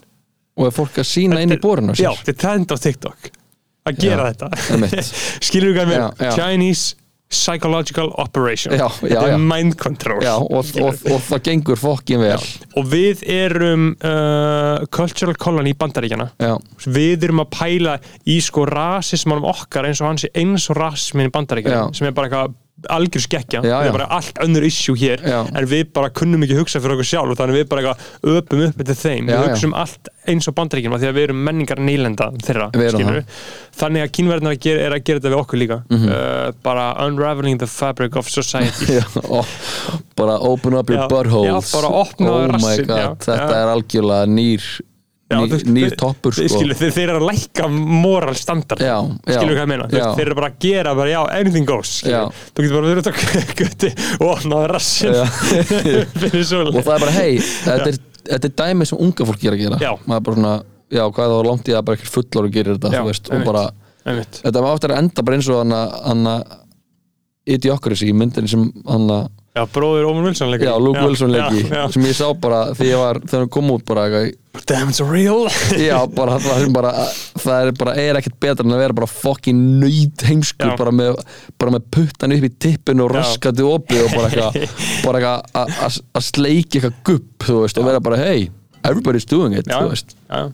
og 0.59 0.67
er 0.67 0.75
fólk 0.75 0.99
að 0.99 1.07
sína 1.07 1.43
inn 1.43 1.53
í 1.55 1.59
borinu 1.61 1.95
Já, 1.97 2.11
þetta 2.19 2.33
er 2.33 2.39
trend 2.43 2.73
á 2.73 2.77
TikTok 2.83 3.29
að 3.89 4.01
gera 4.03 4.27
Já, 4.27 4.33
þetta. 4.33 5.03
Skilur 5.47 5.71
við 5.71 5.77
hvað 5.79 5.93
já. 6.25 6.31
Chinese 6.35 6.97
Psychological 7.29 8.09
Operation. 8.17 8.73
Já, 8.73 8.87
já, 8.87 9.09
Þetta 9.09 9.25
er 9.27 9.33
já. 9.35 9.37
mind 9.37 9.75
control. 9.77 10.23
Og, 10.49 10.65
og, 10.81 11.03
og 11.13 11.19
það 11.27 11.43
gengur 11.45 11.77
fokkin 11.77 12.23
vel. 12.23 12.45
Og 12.79 12.87
við 12.89 13.21
erum 13.29 13.91
uh, 14.01 14.81
cultural 14.89 15.37
colony 15.37 15.75
í 15.75 15.77
bandaríkjana 15.77 16.31
við 16.89 17.27
erum 17.29 17.43
að 17.45 17.51
pæla 17.53 17.93
í 18.25 18.39
sko 18.41 18.65
rasismanum 18.69 19.45
okkar 19.51 19.85
eins 19.91 20.01
og 20.01 20.09
hans 20.09 20.25
eins 20.33 20.65
og 20.73 20.79
rasismin 20.81 21.29
í 21.29 21.33
bandaríkjana 21.35 21.91
sem 21.93 22.09
er 22.09 22.17
bara 22.17 22.31
eitthvað 22.31 22.57
algjör 22.89 23.21
skekkja 23.25 23.59
Já, 23.63 23.71
það 23.73 23.83
já. 23.85 23.89
er 23.89 23.95
bara 23.97 24.07
allt 24.19 24.39
önnur 24.45 24.63
issue 24.67 24.95
hér 24.99 25.23
Já. 25.25 25.39
en 25.57 25.65
við 25.67 25.89
bara 25.93 26.09
kunnum 26.09 26.43
ekki 26.45 26.57
hugsa 26.59 26.79
fyrir 26.79 26.95
okkur 26.95 27.09
sjálf 27.09 27.33
og 27.33 27.39
þannig 27.41 27.57
við 27.59 27.67
bara 27.73 27.95
öpum 28.23 28.63
upp 28.69 28.79
eftir 28.85 28.95
þeim 29.01 29.27
Já, 29.29 29.35
við 29.35 29.39
já. 29.39 29.49
hugsum 29.53 29.73
allt 29.75 30.09
eins 30.29 30.47
og 30.51 30.55
bandaríkjum 30.59 30.93
af 30.93 31.01
því 31.01 31.07
að 31.09 31.15
við 31.17 31.23
erum 31.29 31.39
menningar 31.47 31.79
nýlenda 31.81 32.27
þeirra 32.45 32.67
Við 32.75 32.85
erum 32.89 32.99
skilurðu. 33.01 33.23
þannig 33.79 34.03
að 34.05 34.11
kínverðnar 34.19 34.57
er, 34.69 34.93
að 34.93 35.03
gera 35.09 35.19
þetta 35.19 35.31
við 35.33 35.39
okkur 35.39 35.61
líka 35.63 35.79
Mhm. 35.89 36.09
uh, 36.09 36.51
bara 36.63 36.85
unraveling 37.07 37.57
the 37.59 37.67
fabric 37.67 38.15
of 38.15 38.29
society 38.29 38.85
já 38.99 39.05
og, 39.29 39.45
bara 40.15 40.37
open 40.39 40.73
up 40.77 40.89
your 40.89 41.01
Já, 41.01 41.07
buttholes 41.09 41.71
já, 41.73 41.81
bara 41.81 41.89
opna 42.03 42.29
oh 42.31 42.41
my 42.47 42.53
rassinn, 42.53 42.85
god, 42.87 42.99
já, 42.99 43.09
þetta 43.25 43.49
já. 43.49 43.57
er 43.63 43.73
algjörlega 43.73 44.25
nýr 44.29 44.69
Nýr 45.29 45.91
þið- 45.91 45.95
toppur 46.01 46.33
sko. 46.33 46.47
skilur, 46.49 46.77
þeir, 46.79 46.91
þeir 46.95 47.09
eru 47.13 47.19
að 47.19 47.25
lækka 47.29 47.67
moral 47.69 48.33
standard. 48.39 48.81
Já, 48.81 48.95
já, 49.29 49.35
skilur 49.37 49.53
hvað 49.53 49.61
ég 49.61 49.69
meina, 49.69 49.85
veist, 49.91 50.15
þeir 50.17 50.25
eru 50.25 50.37
bara 50.39 50.49
að 50.49 50.55
gera 50.65 50.93
bara, 50.97 51.09
já, 51.13 51.19
anything 51.39 51.67
goes 51.69 51.91
þú 52.01 52.63
getur 52.65 52.75
bara 52.79 52.89
verið 52.89 53.09
að 53.11 53.15
götti 53.61 53.91
og 54.19 54.25
opnaði 54.33 54.71
rassin 54.73 55.13
og 56.73 56.81
það 56.81 56.93
er 56.95 57.03
bara 57.05 57.13
hei, 57.13 57.37
þetta 57.39 57.93
þetta 58.29 58.49
er 58.49 58.55
dæmi 58.63 58.85
sem 58.89 58.99
unga 59.01 59.25
fólk 59.29 59.43
er 59.47 59.55
að 59.55 59.61
gera. 59.63 59.77
Já. 59.81 59.91
maður 60.05 60.19
er 60.19 60.25
bara 60.27 60.39
svona, 60.39 60.55
já 60.99 61.03
hvað 61.15 61.31
þá 61.35 61.37
langt 61.49 61.69
í 61.69 61.75
að 61.77 61.85
bara 61.87 61.99
ekki 61.99 62.09
fullor 62.15 62.49
gerir 62.53 62.75
þetta, 62.77 62.91
Já, 62.93 62.99
þú 63.03 63.11
veist, 63.13 63.29
og 63.37 63.45
bara 63.47 63.63
einmitt, 64.09 64.41
þetta 64.43 64.63
var 64.65 64.75
áttur 64.77 64.93
að 64.95 65.01
enda 65.03 65.25
bara 65.29 65.39
eins 65.39 65.49
og 65.53 65.61
hann 66.09 66.31
að 66.33 66.57
Idiocracy 67.49 68.09
í 68.11 68.13
myndinni 68.13 68.49
sem 68.51 68.65
hann 68.85 69.07
að 69.09 69.29
já, 69.59 69.63
bróðir 69.75 70.07
Ómar 70.09 70.27
Wilson 70.29 70.51
leikir 70.53 70.69
já, 70.69 70.75
Luke 70.79 71.01
Wilson 71.05 71.33
já, 71.35 71.47
já. 71.51 71.81
sem 71.93 72.05
ég 72.07 72.15
sá 72.17 72.27
bara 72.39 72.61
þegar 72.73 72.89
ég 72.93 73.01
var, 73.03 73.19
þegar 73.25 73.43
hann 73.43 73.51
kom 73.55 73.71
út 73.75 73.83
bara 73.89 74.05
eitthvað, 74.07 74.63
damn 74.69 74.89
it's 74.93 75.01
real 75.03 75.45
já, 75.77 75.97
bara, 76.15 76.37
það 76.43 76.63
er 76.65 76.71
bara 76.75 76.93
það 77.43 77.67
er 77.67 77.71
bara, 77.79 77.95
er 78.05 78.19
ekkert 78.19 78.37
betra 78.43 78.65
en 78.67 78.75
að 78.75 78.81
vera 78.85 78.97
bara 79.01 79.09
fucking 79.11 79.59
nöyt 79.83 80.25
heimskur 80.29 80.71
Já. 80.73 80.77
bara 80.79 80.93
með, 80.95 81.19
bara 81.61 81.75
með 81.77 81.85
puttan 81.95 82.35
upp 82.35 82.47
í 82.47 82.51
tippinu 82.65 83.05
og 83.05 83.13
raskandi 83.17 83.67
opið 83.67 84.05
og 84.07 84.15
bara 84.17 84.31
eitthvað 84.31 84.79
bara 85.05 85.21
eitthvað 85.21 85.99
að- 86.17 86.25
sleiki 86.29 86.79
eitthvað 86.81 86.97
gupp, 87.11 87.29
þú 87.47 87.59
veist, 87.65 87.79
og 87.83 87.87
vera 87.91 88.03
bara 88.09 88.19
hey, 88.23 88.49
everybody's 88.83 89.27
doing 89.29 89.55
it, 89.59 89.67
þú 89.69 89.91
veist 89.93 90.15
já. 90.17 90.41
já, 90.41 90.49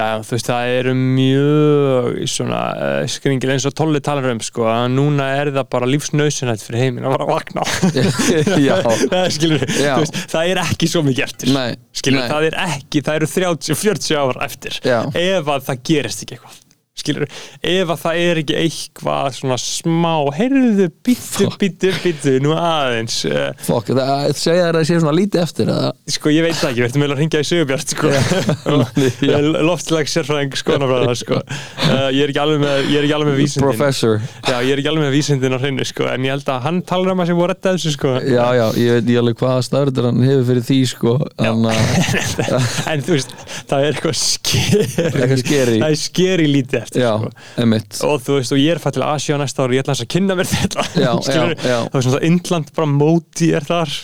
þú 0.00 0.32
veist, 0.34 0.48
það 0.48 0.70
eru 0.78 0.92
mjög 0.96 2.20
svona 2.32 2.60
uh, 2.72 3.02
skringil 3.10 3.52
eins 3.54 3.66
og 3.68 3.74
Tolli 3.76 4.00
talar 4.04 4.30
um 4.32 4.40
sko, 4.44 4.64
að 4.70 4.86
núna 4.94 5.26
er 5.40 5.50
það 5.56 5.68
bara 5.74 5.90
lífsnausinætt 5.90 6.64
fyrir 6.64 6.86
heiminn 6.86 7.08
að 7.08 7.16
vara 7.16 7.26
að 7.26 7.34
vakna 7.34 7.66
Já. 8.68 8.74
það, 9.12 9.28
skilur, 9.36 9.66
Já. 9.76 9.92
veist, 10.00 10.18
það 10.32 10.54
er 10.54 10.62
ekki 10.64 10.90
svo 10.90 11.04
mikið 11.06 11.26
eftir 11.26 11.52
Nei, 11.56 11.68
skilur, 11.92 12.24
nei. 12.24 12.32
það 12.32 12.48
er 12.50 12.58
ekki, 12.64 13.04
það 13.06 13.20
eru 13.20 13.30
30-40 13.36 14.20
ár 14.22 14.42
eftir 14.48 14.80
Já. 14.86 14.98
ef 15.12 15.54
að 15.56 15.68
það 15.68 15.86
gerist 15.92 16.24
ekki 16.26 16.38
eitthvað 16.38 16.58
skilur, 16.98 17.24
ef 17.62 17.90
að 17.94 18.00
það 18.02 18.14
er 18.20 18.38
ekki 18.42 18.56
eitthvað 18.60 19.36
svona 19.36 19.56
smá 19.62 20.14
heyrðu, 20.36 20.88
býttu, 21.06 21.46
býttu, 21.60 21.92
býttu 22.02 22.32
nú 22.42 22.50
aðeins 22.56 23.16
uh, 23.30 23.52
Fokk, 23.64 23.92
það 23.96 24.34
segja 24.36 24.64
þér 24.66 24.74
að 24.74 24.80
það 24.80 24.88
sé 24.88 24.94
svona 24.98 25.16
lítið 25.16 25.40
eftir 25.44 25.66
eða? 25.72 25.90
Sko, 26.16 26.32
ég 26.34 26.42
veit 26.44 26.58
það 26.58 26.70
ekki, 26.70 26.80
við 26.82 26.88
ættum 26.88 27.00
eiginlega 27.04 27.16
að 27.16 27.22
ringja 27.22 27.40
í 27.40 27.48
Sigurbjart 27.50 27.88
sko, 27.94 28.06
Já. 28.10 29.38
loftslag 29.70 30.06
sérfræðing 30.10 30.52
sko. 30.60 30.72
uh, 30.76 32.08
ég 32.10 32.22
er 32.26 32.30
ekki 32.34 32.42
alveg 32.42 32.60
með, 32.64 32.76
ég 32.90 32.96
er 32.98 33.04
ekki 33.06 33.16
alveg 33.16 33.30
með 33.30 33.40
vísindin. 33.40 33.66
Professor. 33.70 34.14
Já, 34.44 34.56
ég 34.58 34.72
er 34.74 34.78
ekki 34.82 34.90
alveg 34.92 35.04
með 35.06 35.14
vísindin 35.16 35.56
á 35.56 35.58
hreinu 35.62 35.84
sko, 35.88 36.04
en 36.10 36.26
ég 36.26 36.32
held 36.34 36.48
að 36.52 36.64
hann 36.66 36.78
talar 36.90 37.14
um 37.14 37.22
að 37.22 37.28
sem 37.30 37.38
voru 37.40 37.50
retta 37.54 37.74
þessu 37.76 37.90
sko. 37.94 38.10
Já, 38.26 38.46
já, 38.58 38.66
ég 38.80 38.90
veit 38.98 39.08
ég 39.14 39.18
Þannig 43.70 43.76
að, 43.76 43.76
þú 43.76 43.76
það 43.76 43.84
er 43.86 43.94
eitthvað 43.94 44.16
skeri 44.20 44.86
Eitthvað 45.06 45.42
scary. 45.44 45.76
það 45.80 45.94
er 45.94 46.00
skeri 46.02 46.46
lítið 46.50 46.78
eftir 46.80 47.04
já, 47.04 47.10
sko. 47.20 48.08
og 48.10 48.24
þú 48.26 48.36
veist, 48.40 48.54
og 48.56 48.60
ég 48.60 48.74
er 48.74 48.80
fætt 48.82 48.96
til 48.98 49.04
Asja 49.06 49.38
næsta 49.40 49.64
ári, 49.66 49.78
ég 49.78 49.84
ætla 49.84 49.94
þess 49.96 50.06
að 50.06 50.10
kynna 50.16 50.36
mér 50.38 50.50
þetta 50.50 50.86
Já, 50.98 51.10
skilur, 51.28 51.54
já, 51.60 51.76
það 51.86 51.98
er 52.00 52.06
svona 52.08 52.22
Indland 52.30 52.72
bara 52.76 52.90
móti 52.90 53.50
er 53.56 53.68
þar, 53.68 53.94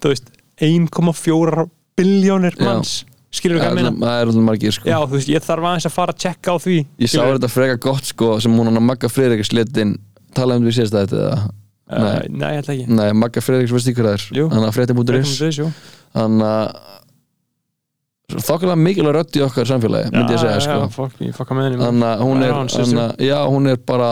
þú 0.00 0.12
veist 0.14 0.32
1,4 0.68 1.68
biljónir 1.98 2.56
manns, 2.62 2.94
skilur 3.34 3.60
hvað 3.60 3.70
ég 3.72 3.78
meina? 3.78 3.92
Það 3.98 4.18
er 4.22 4.30
alltaf 4.30 4.44
margir 4.48 4.74
sko. 4.76 4.88
Já, 4.90 4.98
þú 5.04 5.16
veist, 5.18 5.30
ég 5.34 5.46
þarf 5.46 5.68
aðeins 5.70 5.88
að 5.88 5.94
fara 5.98 6.14
að 6.14 6.22
checka 6.24 6.54
á 6.54 6.56
því 6.64 6.76
Ég 7.04 7.12
sá 7.12 7.20
þetta 7.22 7.50
freka 7.52 7.78
gott 7.88 8.10
sko 8.12 8.34
sem 8.42 8.54
hún 8.58 8.70
hann 8.70 8.80
að 8.80 8.86
Magga 8.88 9.10
Friðriks 9.12 9.52
letin 9.56 9.96
talaði 10.36 10.62
um 10.62 10.68
því 10.68 10.76
síðast 10.78 10.96
að 10.98 11.06
þetta 11.06 11.28
uh, 11.34 11.46
Nei, 11.88 12.28
nei, 12.28 12.48
ég 12.52 12.62
ætla 12.62 12.74
ekki. 12.76 12.86
Nei, 12.98 13.06
Magga 13.16 13.42
Friðriks 13.44 13.72
veist 13.74 13.90
ykkur 13.92 14.08
það 14.10 14.26
Jú. 14.36 14.46
er 14.48 14.54
Hann 14.56 14.66
að 14.68 14.74
frétti.is 14.76 15.08
Fréttum 15.08 15.46
við, 15.46 15.60
jú. 15.62 15.68
Hann 16.18 16.42
að 16.44 16.64
þokkulega 18.28 18.76
mikilvæg 18.76 19.14
rödd 19.16 19.36
í 19.38 19.44
okkar 19.46 19.68
samfélagi 19.70 20.10
myndi 20.12 20.34
ég 20.36 20.42
segja 20.42 20.60
sko. 20.64 20.88
Þannig 21.88 22.08
að 22.10 22.24
hún 22.26 22.42
er, 22.44 22.52
er 23.72 23.78
bara 23.88 24.10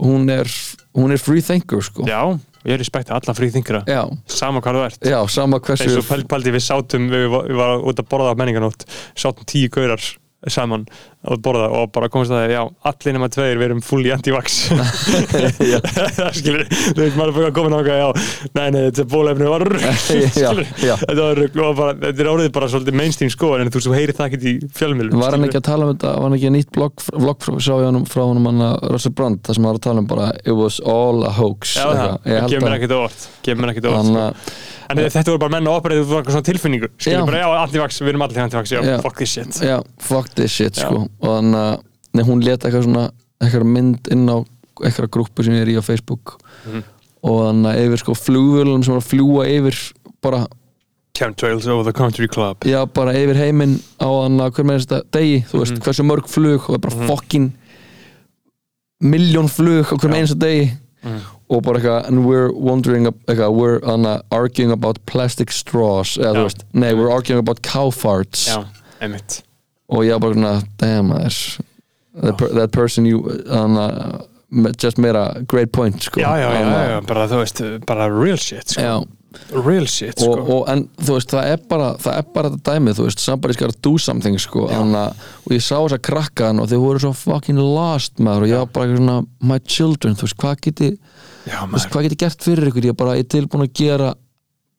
hún 0.00 0.30
er, 0.32 0.48
hún 0.96 1.12
er 1.12 1.20
free 1.20 1.44
thinker 1.44 1.82
sko. 1.84 2.06
Já, 2.08 2.22
ég 2.64 2.80
respekta 2.80 3.14
alla 3.16 3.34
fríþingra 3.36 3.82
já, 3.88 4.00
sama 4.28 4.60
hvað 4.64 4.78
þú 4.78 4.84
ert. 4.86 5.04
Já, 5.12 5.18
sama 5.32 5.60
eins 5.60 5.96
og 6.00 6.08
pæl- 6.08 6.26
pældi 6.28 6.52
við 6.56 6.64
sátum 6.64 7.06
við, 7.12 7.28
við 7.50 7.56
varum 7.60 7.84
út 7.88 8.00
að 8.00 8.08
borða 8.10 8.32
á 8.32 8.38
menninganótt 8.40 8.84
sátum 9.16 9.44
tíu 9.48 9.68
gaurar 9.72 10.00
saman 10.48 10.86
að 11.20 11.40
borða 11.44 11.66
og 11.76 11.90
bara 11.92 12.08
komast 12.08 12.32
að 12.32 12.38
það 12.40 12.52
já, 12.54 12.60
allir 12.88 13.14
nema 13.16 13.28
tveir, 13.28 13.58
við 13.60 13.66
erum 13.66 13.82
fulli 13.84 14.12
anti-vax. 14.14 14.54
Skilur 16.38 16.62
þú 16.70 17.02
veist, 17.02 17.18
maður 17.18 17.28
er 17.28 17.34
fyrir 17.36 17.48
að 17.50 17.56
koma 17.58 17.72
náttúrulega 17.74 17.98
já, 18.00 18.08
nei, 18.56 18.64
nei, 18.72 18.80
þetta 18.86 19.04
bólefni 19.12 19.50
var 19.50 19.66
þetta 19.76 21.26
var 21.26 21.42
bara, 21.76 21.92
þetta 22.06 22.24
er 22.24 22.32
orðið 22.32 22.50
bara 22.56 22.70
svolítið 22.72 22.98
mainstream 23.02 23.34
skoðan 23.34 23.66
en 23.66 23.74
þú 23.74 23.84
svo 23.84 23.96
heyrir 23.96 24.16
það 24.16 24.30
ekkert 24.30 24.48
í 24.48 24.56
fjölmjölum 24.80 25.20
Var 25.20 25.36
hann 25.36 25.48
ekki 25.50 25.60
að 25.60 25.68
tala 25.68 25.88
um 25.88 25.92
þetta, 25.92 26.14
var 26.16 26.28
hann 26.28 26.38
ekki 26.38 26.50
að 26.50 26.56
nýtt 26.56 26.72
blogg, 26.78 27.04
frá, 27.04 27.76
honum 27.84 28.08
frá 28.08 28.24
honum 28.24 28.50
hann 28.50 28.66
að 28.70 28.90
Russell 28.94 29.16
Brand, 29.20 29.44
það 29.44 29.58
sem 29.58 29.68
hann 29.68 29.74
var 29.74 29.80
að 29.82 29.86
tala 29.90 30.04
um 30.04 30.10
bara 30.10 30.32
it 30.40 30.56
was 30.56 30.80
all 30.80 31.24
a 31.28 31.32
hoax 31.36 31.76
já, 31.76 31.86
það, 32.24 32.50
kemur 32.54 32.78
ekkert 32.78 32.96
á 32.96 33.00
orð 33.04 33.24
kemur 33.44 33.74
ekkert 33.74 33.88
á 33.88 33.90
orð 33.92 34.00
Hann 34.00 34.14
sko. 34.14 34.78
En 34.90 34.96
þetta 35.10 35.30
voru 35.32 35.38
bara 35.44 35.54
menn 35.56 35.66
að 35.70 35.78
operið 35.80 36.00
þú 36.04 36.10
var 36.10 36.20
eitthvað 36.22 36.36
svona 36.36 36.48
tilfinningu 36.50 36.88
skilur 36.98 37.18
Já. 37.20 37.26
bara, 37.26 37.38
já, 37.42 37.48
anti-vax, 37.64 38.00
við 38.02 38.08
erum 38.12 38.22
allir 38.26 38.42
anti-vax 38.44 38.72
já, 38.74 38.80
Já. 38.84 38.96
fuck 39.02 39.16
this 39.16 39.30
shit 39.36 39.60
já, 39.62 39.76
fuck 39.98 40.28
this 40.34 40.50
shit 40.52 40.74
sko 40.76 41.06
og 41.20 41.28
hann 41.36 41.52
að, 41.54 41.82
nei, 42.14 42.24
hún 42.24 42.44
leta 42.44 42.68
eitthvað 42.68 42.86
svona 42.88 43.10
eitthvað 43.40 43.66
mynd 43.76 44.10
inn 44.12 44.26
á 44.28 44.36
eitthvað 44.80 45.10
grúpu 45.16 45.44
sem 45.44 45.54
ég 45.54 45.62
er 45.66 45.72
í 45.74 45.78
á 45.78 45.82
Facebook 45.84 46.38
Mhm. 46.66 46.82
og 47.22 47.46
hann 47.46 47.62
að 47.68 47.78
yfir 47.86 47.98
sko 48.04 48.14
flugvölum 48.16 48.82
sem 48.84 48.94
var 48.94 49.00
að 49.02 49.10
fljúa 49.12 49.46
yfir 49.48 49.92
bara, 50.22 50.46
Chemtrails 51.14 51.66
over 51.66 51.84
the 51.84 51.92
country 51.92 52.28
club 52.28 52.60
já, 52.64 52.84
bara 52.86 53.12
yfir 53.12 53.34
heiminn 53.36 53.78
á 54.00 54.06
hann 54.22 54.38
að 54.40 54.52
hver 54.54 54.64
með 54.64 54.84
þetta 54.86 55.02
degi, 55.12 55.44
þú 55.50 55.58
veist, 55.60 55.72
Mhm. 55.76 55.82
hversu 55.84 56.04
mörg 56.06 56.28
flug 56.28 56.60
og 56.60 56.68
það 56.68 56.74
er 56.74 56.78
bara 56.88 56.96
Mhm. 56.96 57.06
fucking 57.08 57.52
miljón 59.02 59.48
flug 59.48 59.84
á 59.90 59.96
hver 59.96 60.10
með 60.12 60.20
einsta 60.22 60.38
degi 60.38 60.70
Mhm. 61.04 61.20
Og 61.50 61.64
bara 61.66 61.80
eitthvað, 61.80 62.08
and 62.08 62.24
we're 62.26 62.52
wondering 62.54 63.08
eitthvað, 63.10 63.54
we're 63.56 63.80
uh, 63.82 64.20
arguing 64.30 64.70
about 64.70 65.00
plastic 65.10 65.50
straws 65.50 66.16
eða 66.20 66.34
þú 66.36 66.44
veist, 66.46 66.66
nei, 66.72 66.92
we're 66.94 67.10
arguing 67.10 67.42
about 67.42 67.62
cow 67.66 67.90
farts. 67.90 68.46
Já, 68.52 68.62
einmitt. 69.02 69.42
Og 69.90 70.06
ég 70.06 70.20
bara 70.22 70.36
svona, 70.38 70.54
damn 70.78 71.10
that, 71.10 72.38
that 72.54 72.70
person 72.70 73.06
you 73.06 73.24
me- 74.50 74.72
just 74.76 74.98
meira 74.98 75.46
great 75.46 75.72
point 75.72 76.02
sko. 76.02 76.20
já, 76.20 76.36
já, 76.38 76.52
já, 76.52 76.88
já, 76.90 77.00
bara 77.06 77.26
þú 77.28 77.40
veist 77.42 77.86
bara 77.86 78.08
real 78.10 78.36
shit, 78.36 78.74
sko, 78.74 79.06
real 79.64 79.86
shit, 79.86 80.18
og, 80.22 80.34
sko. 80.34 80.56
og, 80.56 80.68
en 80.68 80.84
þú 80.98 81.16
veist, 81.16 81.30
það 81.30 81.52
er 81.52 81.62
bara 81.70 81.90
það 82.02 82.18
er 82.18 82.26
bara 82.34 82.50
þetta 82.50 82.74
dæmið, 82.74 82.98
þú 82.98 83.06
veist, 83.06 83.22
somebody's 83.22 83.60
gotta 83.60 83.78
do 83.86 83.96
something 83.98 84.38
sko, 84.42 84.66
Anna, 84.74 85.06
og 85.44 85.54
ég 85.54 85.62
sá 85.62 85.76
þess 85.76 85.98
að 85.98 86.04
krakka 86.10 86.50
hann 86.50 86.62
og 86.62 86.70
þeir 86.70 86.82
voru 86.82 87.04
svo 87.04 87.12
fucking 87.14 87.60
lost 87.60 88.18
maður 88.18 88.46
og 88.46 88.52
ég 88.52 88.64
var 88.64 88.72
bara 88.74 88.98
svona, 88.98 89.18
my 89.40 89.60
children 89.66 90.18
þú 90.18 90.26
veist, 90.26 90.40
hvað 90.42 90.64
geti, 90.66 90.92
já, 91.46 91.60
hvað 91.64 92.06
geti 92.08 92.20
gert 92.24 92.44
fyrir 92.44 92.70
ykkur? 92.70 92.90
Ég 92.90 92.98
bara, 92.98 93.16
ég 93.18 93.26
er 93.26 93.32
tilbúin 93.36 93.66
að 93.66 93.72
gera 93.80 94.10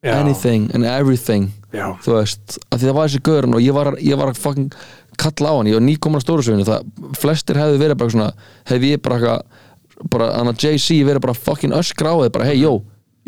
já, 0.02 0.14
anything 0.18 0.70
and 0.74 0.86
everything 0.88 1.50
þú 2.04 2.16
veist, 2.18 2.58
af 2.68 2.80
því 2.80 2.90
það 2.90 2.96
var 2.98 3.08
þessi 3.08 3.24
gaurinn 3.28 3.56
og 3.56 3.64
ég 3.64 3.76
var, 3.76 3.94
ég 4.02 4.18
var 4.20 4.32
að 4.32 4.40
fucking 4.42 4.74
kalla 5.22 5.52
á 5.52 5.54
hann. 5.58 5.68
Ég 5.70 5.78
var 5.78 5.84
nýkomin 5.86 6.20
að 6.20 6.24
stóru 6.26 6.44
sögunu, 6.44 6.66
það 6.68 7.16
flestir 7.20 7.60
hefði 7.60 7.80
verið 7.80 8.00
bara 8.00 8.14
svona, 8.14 8.30
hefði 8.68 8.94
ég 8.94 9.02
bara 9.04 9.36
bara, 10.10 10.32
hann 10.38 10.50
að 10.50 10.64
JC 10.64 11.02
verið 11.06 11.22
bara 11.24 11.36
fucking 11.36 11.74
öskra 11.76 12.12
á 12.12 12.16
þið, 12.24 12.32
bara, 12.34 12.48
hei, 12.50 12.58
jó, 12.62 12.72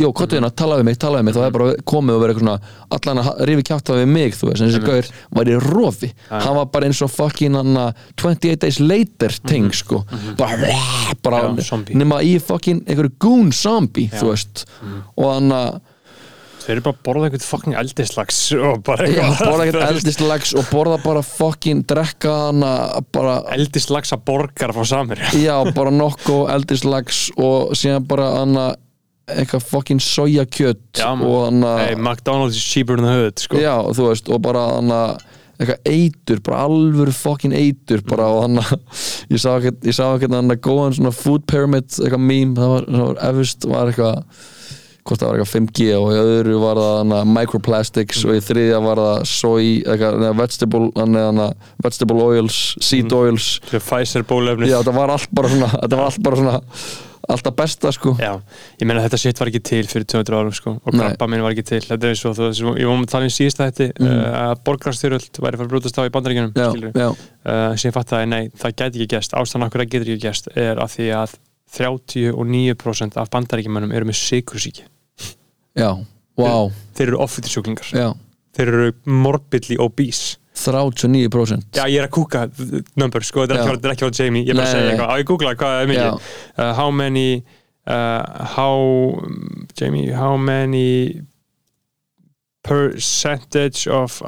jó, 0.01 0.09
kottu 0.16 0.35
hérna 0.39 0.51
tala 0.51 0.81
við 0.81 0.89
mig, 0.89 0.99
tala 0.99 1.21
við 1.21 1.29
mig, 1.29 1.37
þá 1.37 1.41
hefði 1.45 1.55
bara 1.59 1.77
komið 1.87 2.16
og 2.16 2.23
verið 2.25 2.35
eitthvað 2.35 2.49
svona, 2.49 2.75
allan 2.97 3.23
að 3.23 3.31
rifi 3.51 3.66
kjátt 3.69 3.93
við 3.95 4.11
mig, 4.11 4.35
þú 4.35 4.51
veist, 4.51 4.65
en 4.65 4.73
þessi 4.73 4.83
gaur 4.89 5.11
var 5.39 5.51
í 5.53 5.57
rofi. 5.62 6.11
Hann 6.33 6.59
var 6.59 6.69
bara 6.75 6.91
eins 6.91 7.03
og 7.07 7.12
fucking 7.15 7.59
hann 7.61 7.81
að 7.85 8.05
28 8.25 8.61
days 8.66 8.81
later 8.83 9.39
ting, 9.47 9.71
sko. 9.75 10.03
Bara, 10.41 10.77
bara 11.23 11.43
Já, 11.62 11.81
nema 11.95 12.21
í 12.27 12.37
fucking 12.43 12.85
einhverju 12.89 13.15
goon 13.23 13.53
zombie, 13.55 14.11
þú 14.15 14.33
veist. 14.33 14.65
Og 15.15 15.31
hann 15.31 15.55
að 15.55 15.83
þeir 16.65 16.79
eru 16.79 16.85
bara 16.87 16.97
að 16.97 17.01
borða 17.05 17.27
eitthvað 17.29 17.43
fucking 17.45 17.75
eldislags 17.77 18.39
og 18.57 18.79
bara 18.87 19.09
Já, 19.09 19.19
eitthvað. 19.27 19.51
borða 19.51 19.65
ekkert 19.66 19.87
eldislags 19.93 20.53
og 20.57 20.71
borða 20.73 20.99
bara 21.03 21.23
fucking 21.29 21.83
drekka 21.91 22.33
hana 22.47 22.71
bara, 23.12 23.35
eldislagsa 23.53 24.16
borgar 24.25 24.73
frá 24.73 24.87
samir 24.89 25.21
já, 25.37 25.59
bara 25.77 25.93
nokko 25.93 26.39
eldislags 26.55 27.27
og 27.37 27.75
síðan 27.77 28.09
bara 28.09 28.31
hana 28.39 28.65
eitthvað 29.30 29.64
fucking 29.70 30.02
sojakjöt 30.05 31.01
Já, 31.01 31.14
man. 31.16 31.24
og 31.28 31.46
hana 31.48 31.76
hey, 31.80 31.94
McDonald's 31.96 32.59
is 32.59 32.64
cheaper 32.64 32.98
in 32.98 33.06
the 33.06 33.12
hood, 33.12 33.38
sko. 33.40 33.60
Já, 33.62 33.78
veist, 33.96 34.28
og 34.28 34.42
bara 34.44 34.66
hana 34.76 35.01
eitthvað 35.55 35.86
eitur, 35.86 36.42
bara 36.44 36.64
alvöru 36.66 37.14
fucking 37.14 37.55
eitur 37.55 38.02
bara 38.09 38.26
og 38.34 38.59
ég 39.32 39.40
sá 39.40 39.55
ekkert, 39.55 39.80
ég 39.86 39.96
sá 39.96 40.09
ekkert 40.10 40.34
hana 40.34 40.59
góðan 40.59 40.98
svona 40.98 41.14
food 41.14 41.46
pyramid, 41.51 41.88
eitthvað 41.94 42.26
meme, 42.26 42.59
það 42.59 42.74
var, 42.74 42.90
það 42.90 43.06
var 43.06 43.22
efust 43.30 43.68
var 43.70 43.92
eitthvað 43.92 44.44
hvort 45.05 45.20
það 45.20 45.28
var 45.28 45.38
eitthvað 45.38 45.52
5G 45.52 45.86
og 46.01 46.06
í 46.10 46.20
öðru 46.20 46.59
var 46.62 46.80
það 46.80 46.94
hana, 46.98 47.22
microplastics 47.28 48.22
og 48.24 48.38
í 48.38 48.44
þriðja 48.44 48.82
var 48.84 49.02
það 49.05 49.24
soy, 49.30 49.72
eitthvað, 49.84 50.28
vegetable, 50.40 50.92
hana, 50.98 51.24
hana, 51.30 51.48
vegetable 51.84 52.28
oils, 52.28 52.60
seed 52.80 53.12
oils. 53.12 53.51
Þetta 53.66 53.80
er 53.80 53.84
Pfizer 53.88 54.28
bólefnið 54.28 54.72
já, 54.72 54.78
það 54.80 54.96
var 55.01 55.12
allt 55.16 55.34
bara 55.36 55.52
svona 55.52 55.72
þetta 55.76 56.01
var 56.01 56.09
allt 56.09 56.24
bara 56.24 56.40
svona, 56.40 56.62
alltaf 57.30 57.55
besta 57.56 57.92
sko. 57.94 58.14
Já, 58.20 58.32
ég 58.80 58.88
meina 58.88 59.02
þetta 59.05 59.20
shit 59.20 59.40
var 59.40 59.51
ekki 59.51 59.62
til 59.64 59.82
fyrir 59.90 60.06
200 60.12 60.38
árum 60.38 60.55
sko 60.55 60.74
og 60.76 60.96
krabba 60.96 61.28
minn 61.30 61.44
var 61.44 61.55
ekki 61.55 61.66
til. 61.70 61.80
Þetta 61.86 62.09
er 62.09 62.14
eins 62.14 62.24
og 62.28 62.36
þú 62.38 62.48
veist, 62.48 62.64
ég 62.82 62.90
var 62.90 62.98
með 63.01 63.06
að 63.06 63.14
tala 63.14 63.28
um 63.28 63.34
síðasta 63.34 63.68
þetta 63.70 63.88
mm. 63.94 64.20
að 64.42 64.55
borgarstyrjöld 64.68 65.40
væri 65.40 65.60
fyrir 65.60 65.68
að 65.68 65.72
brútast 65.72 66.01
á 66.01 66.02
í 66.05 66.12
bandaríkjunum 66.14 66.52
já, 66.94 67.09
uh, 67.09 67.72
sem 67.78 67.88
ég 67.90 67.96
fatt 67.96 68.14
að 68.16 68.28
nei, 68.32 68.42
það 68.60 68.76
gæti 68.80 69.01
ekki 69.01 69.10
gæst 69.16 69.36
ástæðan 69.38 69.68
okkur 69.68 69.84
það 69.84 69.92
getur 69.94 70.12
ekki 70.14 70.26
gæst 70.28 70.51
er 70.55 70.82
að 70.82 70.94
því 70.96 71.09
að 71.22 71.36
39% 71.74 73.18
af 73.20 73.32
bandaríkjumannum 73.32 73.94
eru 73.94 74.09
með 74.09 74.20
sikursíki 74.20 74.86
já, 75.74 75.90
wow 76.38 76.70
þeir 76.94 77.10
eru 77.10 77.20
offitisjúklingar 77.24 77.90
já, 77.94 78.09
þeir 78.56 78.72
eru 78.74 78.90
morbidly 79.09 79.78
obese 79.82 80.38
39% 80.55 81.74
Já, 81.74 81.85
ég 81.90 81.98
er 81.98 82.06
að 82.06 82.14
kúka 82.14 82.44
number, 83.01 83.20
sko, 83.26 83.47
þetta 83.48 83.64
er 83.66 83.78
er 83.81 83.90
ekki 83.94 84.06
á 84.06 84.10
Jamie, 84.14 84.44
ég 84.47 84.51
er 84.55 84.59
bara 84.60 84.68
að 84.68 84.74
segja 84.76 84.90
eitthvað, 84.93 85.10
á 85.10 85.14
ég 85.18 85.26
googla 85.31 85.55
hvað 85.59 85.72
er 85.82 85.86
mikið. 85.90 86.10
Uh, 86.55 86.72
how 86.78 86.90
many 86.94 87.28
uh, 87.90 88.22
how 88.55 88.76
Jamie, 89.78 90.12
how 90.14 90.36
many 90.36 91.22
percentage 92.64 93.86
of 93.89 94.22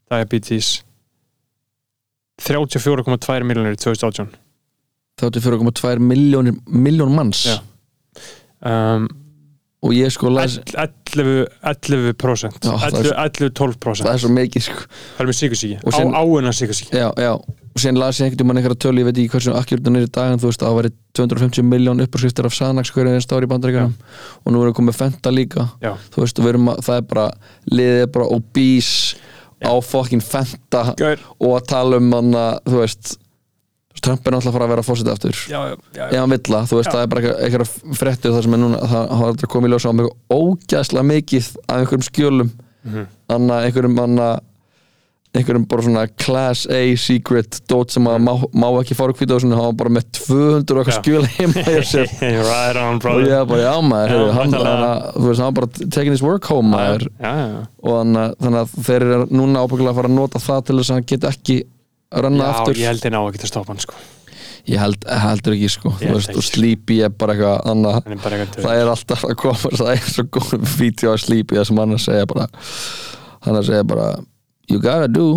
Diabetes. 0.09 0.85
34,2 2.39 3.43
miljonir 3.45 3.74
í 3.74 3.81
2018 3.82 4.28
34,2 5.19 5.99
miljónir 5.99 6.55
miljón 6.70 7.11
manns. 7.16 7.40
Já. 7.49 7.59
Um, 8.67 9.09
og 9.79 9.95
ég 9.95 10.11
sko 10.11 10.33
las 10.35 10.59
11 10.75 11.47
11% 11.63 12.67
Já, 12.67 12.75
það 12.83 12.99
er 12.99 13.13
11 13.15 13.53
11-12% 13.55 14.07
það 14.09 14.13
er 14.15 14.23
svo 14.25 14.33
mikið 14.35 14.67
sko. 14.67 14.89
Það 14.91 15.23
er 15.23 15.31
með 15.31 15.39
sikursíki, 15.39 15.79
á 15.87 15.99
áuna 16.19 16.55
sikursíki 16.57 16.99
já, 16.99 17.09
já, 17.15 17.33
og 17.39 17.83
síðan 17.83 18.01
las 18.03 18.19
ég 18.19 18.27
einhvern 18.27 18.49
veginn 18.49 18.59
einhverja 18.59 18.81
tölu, 18.83 19.03
ég 19.03 19.07
veit 19.07 19.21
ekki 19.23 19.33
hversu 19.37 19.55
akkjörðan 19.55 20.01
er 20.01 20.09
í 20.09 20.11
dag 20.11 20.33
en 20.33 20.43
þú 20.43 20.51
veist 20.51 20.65
að 20.65 20.73
það 20.73 20.79
væri 20.81 20.91
250 21.19 21.69
miljón 21.69 22.03
uppskriftir 22.03 22.49
af 22.49 22.57
Sanax 22.57 22.91
hverju 22.95 23.15
einn 23.15 23.23
stári 23.23 23.47
í 23.47 23.51
bandaríkjunum. 23.53 23.95
Og 24.43 24.53
nú 24.53 24.63
erum 24.63 24.73
við 24.73 24.77
komið 24.81 24.99
Fenta 24.99 25.33
líka. 25.35 25.69
Já, 25.83 25.93
þú 26.15 26.25
veist, 26.25 26.43
að, 26.43 26.83
það 26.89 27.01
er 27.01 27.07
bara 27.13 27.27
liðið 27.71 28.03
er 28.03 28.13
bara 28.17 28.29
obese 28.35 29.19
á 29.63 29.75
fucking 29.83 30.25
Fenta 30.25 30.85
Gaur. 30.99 31.23
og 31.39 31.57
að 31.59 31.69
tala 31.71 32.03
um 32.03 32.13
hann 32.15 32.35
að, 32.39 32.61
þú 32.67 32.83
veist 32.83 33.15
Trump 34.01 34.27
er 34.27 34.33
náttúrulega 34.37 34.49
að 34.51 34.57
fara 34.59 34.66
að 34.69 34.73
vera 34.75 34.87
fósita 34.87 35.12
aftur 35.16 35.33
já, 35.49 35.59
já, 35.70 35.77
já, 35.99 36.05
ef 36.09 36.19
hann 36.20 36.31
vill 36.31 36.43
það, 36.49 36.66
þú 36.70 36.77
veist, 36.81 36.89
Já. 36.91 36.95
það 36.97 37.03
er 37.03 37.12
bara 37.12 37.23
eitthvað- 37.23 37.41
eitthvað 37.45 37.97
fréttir 38.03 38.33
það 38.37 38.43
sem 38.43 38.55
er 38.55 38.62
núna, 38.65 38.79
það 38.89 39.09
var 39.20 39.29
aldrei 39.33 39.49
komið 39.55 39.69
í 39.69 39.73
ljós 39.75 39.89
á 39.89 39.93
mjög 39.99 40.11
ógæðslega 40.39 41.09
mikið 41.12 41.49
af 41.69 41.77
einhverjum 41.79 42.09
skjölum 42.11 42.51
Mhm. 42.85 43.07
þannig 43.29 43.55
að 43.59 43.65
einhverjum 43.69 43.99
anna, 44.05 44.29
einhverjum 45.35 45.65
bara 45.69 45.83
svona 45.83 46.05
class 46.16 46.66
A 46.73 46.97
secret 46.97 47.61
dót 47.69 47.91
sem 47.93 48.05
að 48.09 48.19
má, 48.25 48.33
má 48.55 48.69
ekki 48.81 48.97
fara 48.97 49.12
hvita 49.12 49.35
og 49.37 49.43
svona, 49.43 49.57
hann 49.59 49.66
var 49.69 49.77
bara 49.83 49.91
með 49.91 50.07
200 50.16 50.70
og 50.73 50.87
eitthvað 50.87 50.97
Já. 50.97 51.03
skjöl 51.03 51.27
heima 51.37 51.65
hjá 51.66 51.83
sér 51.93 52.09
right 52.49 52.77
on 52.81 52.97
og 52.97 53.27
ég 53.29 53.49
bara, 53.49 53.61
já 53.61 53.75
maður, 53.85 54.15
Já, 54.16 54.33
hann, 54.39 54.53
hann, 54.53 55.03
þú 55.19 55.27
veist, 55.29 55.41
hann 55.43 55.53
var 55.53 55.59
bara 55.61 55.91
taking 55.91 56.12
his 56.12 56.23
work 56.23 56.45
home 56.49 56.70
maður 56.73 57.09
já, 57.20 57.33
já, 57.35 57.49
já. 57.53 57.66
og 57.83 57.93
þannig 58.01 58.23
að- 58.25 58.37
þannig 58.47 58.61
að 58.62 58.87
þeir 58.89 59.03
eru 59.09 59.27
núna 59.31 59.66
ábyggilega 59.66 59.93
að 59.93 60.01
fara 60.01 60.09
að 60.09 60.16
nota 60.16 60.39
það 60.39 60.65
til 60.65 60.77
þess 60.81 60.91
að 60.91 60.95
hann 60.95 61.09
get 61.12 61.29
ekki 61.33 61.59
renna 62.13 62.45
já 62.45 62.55
aftur. 62.55 62.79
ég 62.79 62.89
held 62.89 63.05
ég 63.05 63.13
ná 63.13 63.19
að 63.21 63.33
geta 63.37 63.51
stoppa 63.51 63.75
hann 63.75 63.83
sko. 63.85 63.95
Ég 64.69 64.81
held, 64.83 65.05
heldur 65.09 65.55
ekki 65.57 65.69
sko, 65.73 65.93
Ég 65.97 66.11
held 66.11 66.19
veist, 66.19 66.31
ekki, 66.33 66.41
og 66.41 66.45
sko. 66.45 66.57
Sleepy 66.57 66.99
er 67.05 67.13
bara 67.13 67.35
eitthvað 67.37 67.71
annað. 67.73 68.01
Hann 68.05 68.17
er 68.17 68.25
bara 68.25 68.41
eitthvað 68.43 68.67
það 68.67 68.81
er 68.83 68.91
alltaf 68.93 69.25
að 69.29 69.37
koma 69.41 69.71
það 69.81 69.93
er 69.95 70.11
svo 70.13 70.25
góð 70.37 70.67
vídeo 70.79 71.15
að 71.15 71.23
slípi 71.25 71.57
það 71.59 71.71
sem 71.71 71.81
hann 71.83 71.95
er 71.95 72.01
að 72.01 72.05
segja 72.05 72.29
bara 72.33 72.49
hann 73.47 73.55
er 73.55 73.61
að 73.63 73.71
segja 73.71 73.87
bara 73.95 74.09
you 74.69 74.81
gotta 74.85 75.09
do 75.09 75.29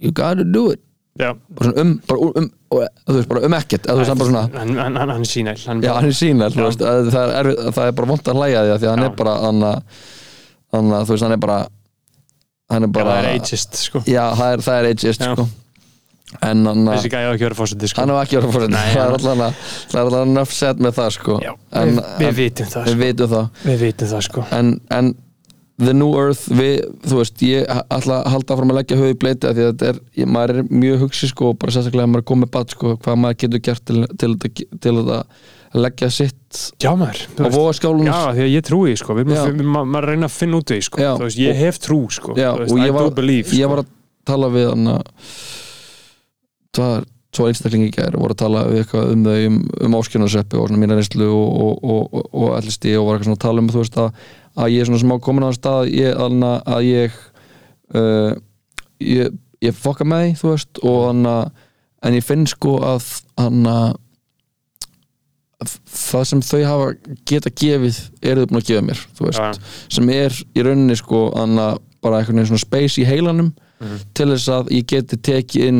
you 0.00 0.12
gotta 0.14 0.46
do 0.46 0.70
it. 0.74 0.82
Já, 1.20 1.34
bara 1.34 1.70
svona 1.70 1.82
um, 1.82 1.94
bara 2.06 2.20
um, 2.20 2.32
um 2.38 2.50
og, 2.70 2.84
þú 3.08 3.16
veist, 3.16 3.28
bara 3.28 3.40
um 3.48 3.56
ekkert. 3.58 3.86
Eða 3.86 3.96
þú 3.96 4.00
veist, 4.00 4.10
hann 4.12 4.20
bara 4.20 4.30
svona 4.30 4.42
hann, 4.60 4.78
hann, 4.78 4.96
hann, 5.00 5.10
hann 5.16 5.24
er 5.26 5.28
sínæl 5.28 5.56
hann, 5.66 5.82
já, 5.84 5.92
hann 5.96 6.06
er 6.08 6.16
sínel, 6.16 6.54
þú 6.54 6.62
Já. 6.62 6.66
veist, 6.68 6.84
að 6.86 7.10
það 7.10 7.24
er, 7.24 7.34
erfið, 7.40 7.72
það 7.76 7.90
er 7.90 7.96
bara 7.98 8.10
vont 8.12 8.30
að 8.30 8.40
hlæja 8.40 8.62
því 8.62 8.70
að 8.74 8.78
því 8.78 8.88
að 8.88 8.94
hann 8.94 9.02
Já. 9.04 9.08
er 9.10 9.16
bara 9.18 9.34
hann 9.42 9.64
að, 9.66 10.04
hann 10.76 10.92
að, 10.94 11.04
þú 11.08 11.16
veist, 11.16 11.26
hann 11.26 11.34
er 11.34 11.42
bara 11.42 11.58
hann 12.70 12.86
er 12.86 12.92
bara 12.94 13.10
það 13.10 13.24
er 13.24 13.28
ageist 13.34 13.80
sko. 13.82 14.02
Já, 14.06 14.22
það 14.38 14.54
er, 14.54 14.64
það 14.68 14.78
er 14.78 14.88
ageist, 14.94 15.26
Já. 15.26 15.34
sko 15.34 15.48
en 16.40 16.66
hann 16.70 16.84
að 16.86 16.94
þessi 16.98 17.10
gæði 17.12 17.26
á 17.26 17.32
ekki 17.34 17.46
verið 17.48 17.58
fórseti 17.60 17.88
sko. 17.90 18.00
Hann 18.04 18.12
hef 18.14 18.20
ekki 18.26 18.42
verið 18.44 18.70
Nei, 18.70 18.84
það 18.94 19.00
er 19.00 19.16
hann- 19.30 20.04
alltaf 20.04 20.20
hann 20.20 20.44
set 20.54 20.84
með 20.84 20.94
það, 21.00 21.10
sko. 21.16 21.40
Já, 21.44 21.52
en, 21.80 21.96
við, 21.96 22.22
við 22.22 22.38
vitum 22.44 22.70
það 22.70 22.86
við 22.86 22.94
sko. 22.94 23.02
vitum 23.04 23.34
það. 23.34 23.50
Við 23.66 23.82
vitum 23.86 24.12
það 24.14 24.24
sko. 24.28 24.46
En, 24.60 24.72
en 25.00 25.12
The 25.80 25.94
New 25.96 26.10
Earth 26.20 26.42
við, 26.52 26.74
þú 27.08 27.18
veist, 27.22 27.38
ég 27.46 27.70
ætla 27.72 28.18
að 28.20 28.26
halda 28.34 28.56
fram 28.58 28.72
að 28.74 28.78
leggja 28.82 28.98
höfu 29.00 29.14
í 29.14 29.20
bleiti 29.22 29.48
af 29.48 29.54
því 29.56 29.62
að 29.64 29.70
þetta 29.70 29.86
er, 29.94 30.00
ég, 30.20 30.28
maður 30.28 30.58
er 30.60 30.66
mjög 30.82 30.98
hugsi 31.06 31.30
sko, 31.30 31.54
og 31.54 31.56
bara 31.62 31.72
sérstaklega 31.72 32.04
að 32.04 32.10
maður 32.12 32.24
er 32.24 32.28
komið 32.30 32.50
bad 32.56 32.74
sko, 32.74 32.92
hvað 33.00 33.16
maður 33.22 33.38
getur 33.44 33.62
gert 33.70 33.84
til, 33.88 34.02
til, 34.20 34.34
til, 34.44 34.66
til 34.84 34.92
að 35.00 35.80
leggja 35.80 36.10
sitt 36.12 36.60
já 36.84 36.90
maður, 36.98 37.22
á 37.24 37.40
veist. 37.46 37.56
vogaskálunum. 37.56 38.10
Já, 38.10 38.18
því 38.36 38.44
að 38.44 38.52
ég 38.58 38.66
trúi, 38.68 38.92
sko, 39.00 39.16
við 39.16 39.32
maður 39.70 40.08
reyna 40.10 40.28
að 40.28 40.36
finna 40.36 40.60
út 40.60 40.74
í, 40.76 40.80
sko, 40.84 41.00
Já. 41.00 41.10
þú 41.16 41.28
veist, 41.30 41.40
ég 41.46 41.60
hef 41.64 41.80
trú, 41.80 42.00
sko, 42.12 42.34
Já, 42.36 42.50
veist, 42.60 42.74
og 42.76 42.82
ég 42.84 42.92
var, 42.98 43.08
believe, 43.16 43.48
ég 43.56 43.64
sko. 43.64 43.72
var 43.72 43.82
að 43.86 43.90
tala 44.28 44.50
við 44.52 44.68
hann 44.74 44.92
að 44.98 45.12
það 46.76 47.00
tvo 47.30 47.46
einstaklingi 47.46 47.88
í 47.90 47.94
gær 47.94 48.16
og 48.18 48.24
voru 48.24 48.34
að 48.34 48.40
tala 48.42 48.64
við 48.66 48.80
eitthvað 48.82 49.10
um 49.14 49.24
þau 49.26 49.34
um, 49.46 49.58
um 49.86 49.96
áskjörnarseppi 50.00 50.58
og 50.58 50.66
svona 50.70 50.80
mína 50.82 50.96
reynslu 50.98 51.28
og, 51.30 51.50
og, 51.62 51.84
og, 51.84 52.14
og, 52.14 52.24
og 52.34 52.48
var 52.50 52.64
eitthvað 52.66 53.26
svona 53.28 53.38
að 53.38 53.44
tala 53.44 53.62
um 53.62 53.70
þú 53.70 53.82
veist 53.84 53.98
að, 54.02 54.08
að 54.56 54.72
ég 54.74 54.82
er 54.82 54.90
svona 54.90 55.02
smá 55.04 55.14
komin 55.22 55.46
á 55.46 55.50
stað 55.54 55.92
ég, 55.94 56.16
alna, 56.26 56.52
að 56.66 56.88
ég 56.88 57.18
uh, 57.94 58.32
ég, 58.98 59.38
ég 59.62 59.78
fokka 59.78 60.06
með 60.10 60.24
því 60.26 60.34
þú 60.42 60.52
veist 60.56 60.82
og 60.82 60.98
hann 61.06 61.30
að 61.30 61.44
en 62.08 62.16
ég 62.18 62.26
finn 62.26 62.46
sko 62.50 62.78
að 62.82 63.08
hann 63.38 63.66
að 63.70 63.88
það 65.60 66.26
sem 66.30 66.42
þau 66.44 66.60
hafa 66.64 66.92
geta 67.28 67.50
gefið 67.62 67.98
eru 68.24 68.42
þau 68.44 68.50
búin 68.50 68.60
að 68.62 68.68
gefa 68.70 68.84
mér 68.86 69.02
þú 69.18 69.26
veist, 69.26 69.40
Já. 69.44 69.72
sem 69.92 70.12
er 70.14 70.38
í 70.56 70.64
rauninni 70.64 70.96
sko 70.98 71.26
hann 71.36 71.58
að 71.60 71.80
bara 72.00 72.22
veginn 72.24 72.48
svona 72.48 72.66
space 72.66 73.02
í 73.02 73.08
heilanum 73.08 73.52
Mhm. 73.80 74.00
til 74.12 74.26
þess 74.28 74.48
að 74.52 74.66
ég 74.76 74.86
geti 74.92 75.16
tekið 75.16 75.62
inn 75.70 75.78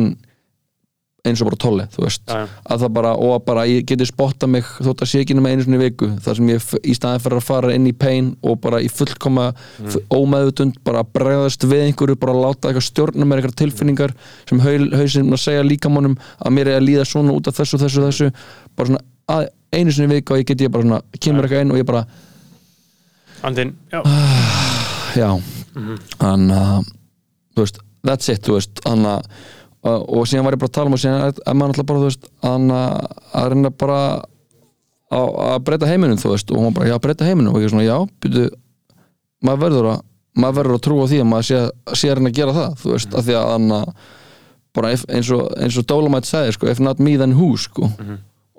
eins 1.27 1.41
og 1.43 1.51
bara 1.51 1.57
tolli, 1.61 1.83
þú 1.93 2.03
veist. 2.05 2.23
Já, 2.25 2.39
já. 2.41 2.45
að 2.73 2.83
það 2.83 2.93
bara, 2.95 3.11
og 3.21 3.33
að 3.35 3.43
bara 3.45 3.65
ég 3.69 3.85
geti 3.91 4.07
spotta 4.09 4.47
mig 4.49 4.65
þótt 4.81 5.03
að 5.05 5.09
sé 5.11 5.21
ekki 5.21 5.35
nema 5.37 5.51
einu 5.51 5.65
sinni 5.65 5.77
í 5.77 5.81
viku 5.83 6.09
þar 6.25 6.39
sem 6.39 6.49
ég 6.49 6.71
í 6.81 6.95
staðin 6.97 7.21
fyrir 7.21 7.37
að 7.37 7.45
fara 7.45 7.75
inn 7.75 7.85
í 7.85 7.93
pain 7.93 8.31
og 8.41 8.57
bara 8.63 8.79
í 8.81 8.89
fullkoma 8.89 9.51
mm. 9.51 9.99
ómeðutund 10.17 10.79
bara 10.87 11.03
bregðast 11.05 11.67
við 11.69 11.85
einhverju 11.85 12.17
bara 12.23 12.37
láta 12.37 12.71
eitthvað 12.71 12.87
stjórna 12.87 13.27
mér 13.29 13.43
eitthvað 13.43 13.59
tilfinningar 13.61 14.15
sem 14.49 14.63
hausinn 14.65 15.29
að 15.29 15.43
segja 15.43 15.67
líkamannum 15.67 16.17
að 16.39 16.57
mér 16.57 16.73
er 16.73 16.81
að 16.81 16.87
líða 16.89 17.05
svona 17.11 17.37
út 17.37 17.51
af 17.51 17.61
þessu, 17.61 17.81
þessu, 17.85 18.07
þessu. 18.07 18.31
Bara 18.73 18.93
svona 18.93 19.05
að, 19.37 19.47
einu 19.77 19.93
sinni 19.93 20.09
í 20.09 20.17
viku 20.17 20.35
og 20.35 20.41
ég 20.41 20.49
geti 20.49 20.73
bara 20.73 20.87
svona, 20.87 21.01
kemur 21.21 21.45
eitthvað 21.45 21.65
inn 21.67 21.75
og 21.75 21.81
ég 21.83 21.89
bara 21.91 22.05
andinn, 23.45 23.75
já, 23.93 24.01
já. 25.17 25.29
Þannig 26.17 26.57
að 26.57 26.91
þú 27.55 27.63
veist, 27.63 27.81
that's 28.05 28.29
it, 28.31 28.41
þú 28.45 28.57
veist. 28.57 28.81
Þannig 28.85 29.11
að 29.15 29.49
og 29.81 30.09
og 30.17 30.27
síðan 30.29 30.45
var 30.45 30.55
ég 30.55 30.61
bara 30.61 30.69
að 30.69 30.77
tala 30.77 30.91
um 30.91 30.97
og 30.97 31.01
síðan 31.01 31.23
er, 31.25 31.33
er 31.41 31.57
maður 31.57 31.73
alltaf 31.73 31.89
bara, 31.89 32.01
þú 32.01 32.09
veist 32.09 32.29
þannig 32.43 32.77
að, 32.77 33.17
að 33.39 33.47
reyna 33.53 33.71
bara 33.83 33.99
að, 35.11 35.27
að 35.47 35.59
breyta 35.67 35.89
heiminum, 35.89 36.21
þú 36.21 36.33
veist. 36.35 36.53
Og 36.53 36.61
hún 36.61 36.75
bara, 36.77 36.89
já, 36.91 36.97
breyta 37.01 37.27
heiminum. 37.27 37.55
Og 37.55 37.63
ég 37.63 37.69
er 37.69 37.73
svona, 37.73 37.87
já, 37.87 37.97
byrju 38.21 38.47
maður 39.41 39.63
verður 39.65 39.91
að 39.95 40.07
maður 40.41 40.57
verður 40.61 40.77
að 40.77 40.83
trúa 40.85 41.05
því 41.11 41.19
að 41.19 41.27
maður 41.27 41.47
sé, 41.49 41.61
sé 41.97 42.09
að 42.11 42.19
reyna 42.19 42.29
að 42.31 42.37
gera 42.37 42.55
það 42.55 42.75
þú 42.79 42.91
veist, 42.93 43.15
af 43.17 43.25
því 43.27 43.33
að 43.35 43.49
hann 43.51 43.73
bara 44.71 44.91
if, 44.95 45.01
eins 45.11 45.31
og, 45.35 45.47
og 45.51 45.87
Dolomite 45.89 46.29
sagði, 46.29 46.53
sko, 46.55 46.69
if 46.71 46.79
not 46.79 47.01
me 47.03 47.17
then 47.19 47.35
who, 47.35 47.49
sko. 47.59 47.89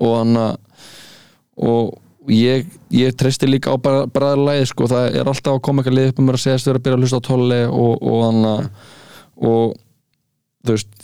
Og 0.03 0.16
hann 0.19 0.36
og 0.43 1.94
ég, 2.32 2.66
ég 2.93 3.16
treysti 3.16 3.49
líka 3.49 3.73
á 3.73 3.77
bara, 3.81 4.05
bræðarlæði 4.11 4.69
sko, 4.69 4.90
það 4.90 5.16
er 5.20 5.31
alltaf 5.32 5.57
að 5.57 5.62
koma 5.65 5.82
eitthvað 5.82 5.99
lið 5.99 6.11
upp 6.12 6.20
um 6.20 6.28
mér 6.28 6.39
að 6.39 6.44
segja 6.44 6.74
að 6.74 6.82
byrja 6.85 6.99
að 6.99 7.07
hlusta 7.07 7.23
á 7.23 7.28
tolli 7.28 7.62
og, 7.69 7.94
og 8.03 8.20
hann 8.27 8.44
og 9.43 9.74
þú 10.62 10.77
veist, 10.77 11.02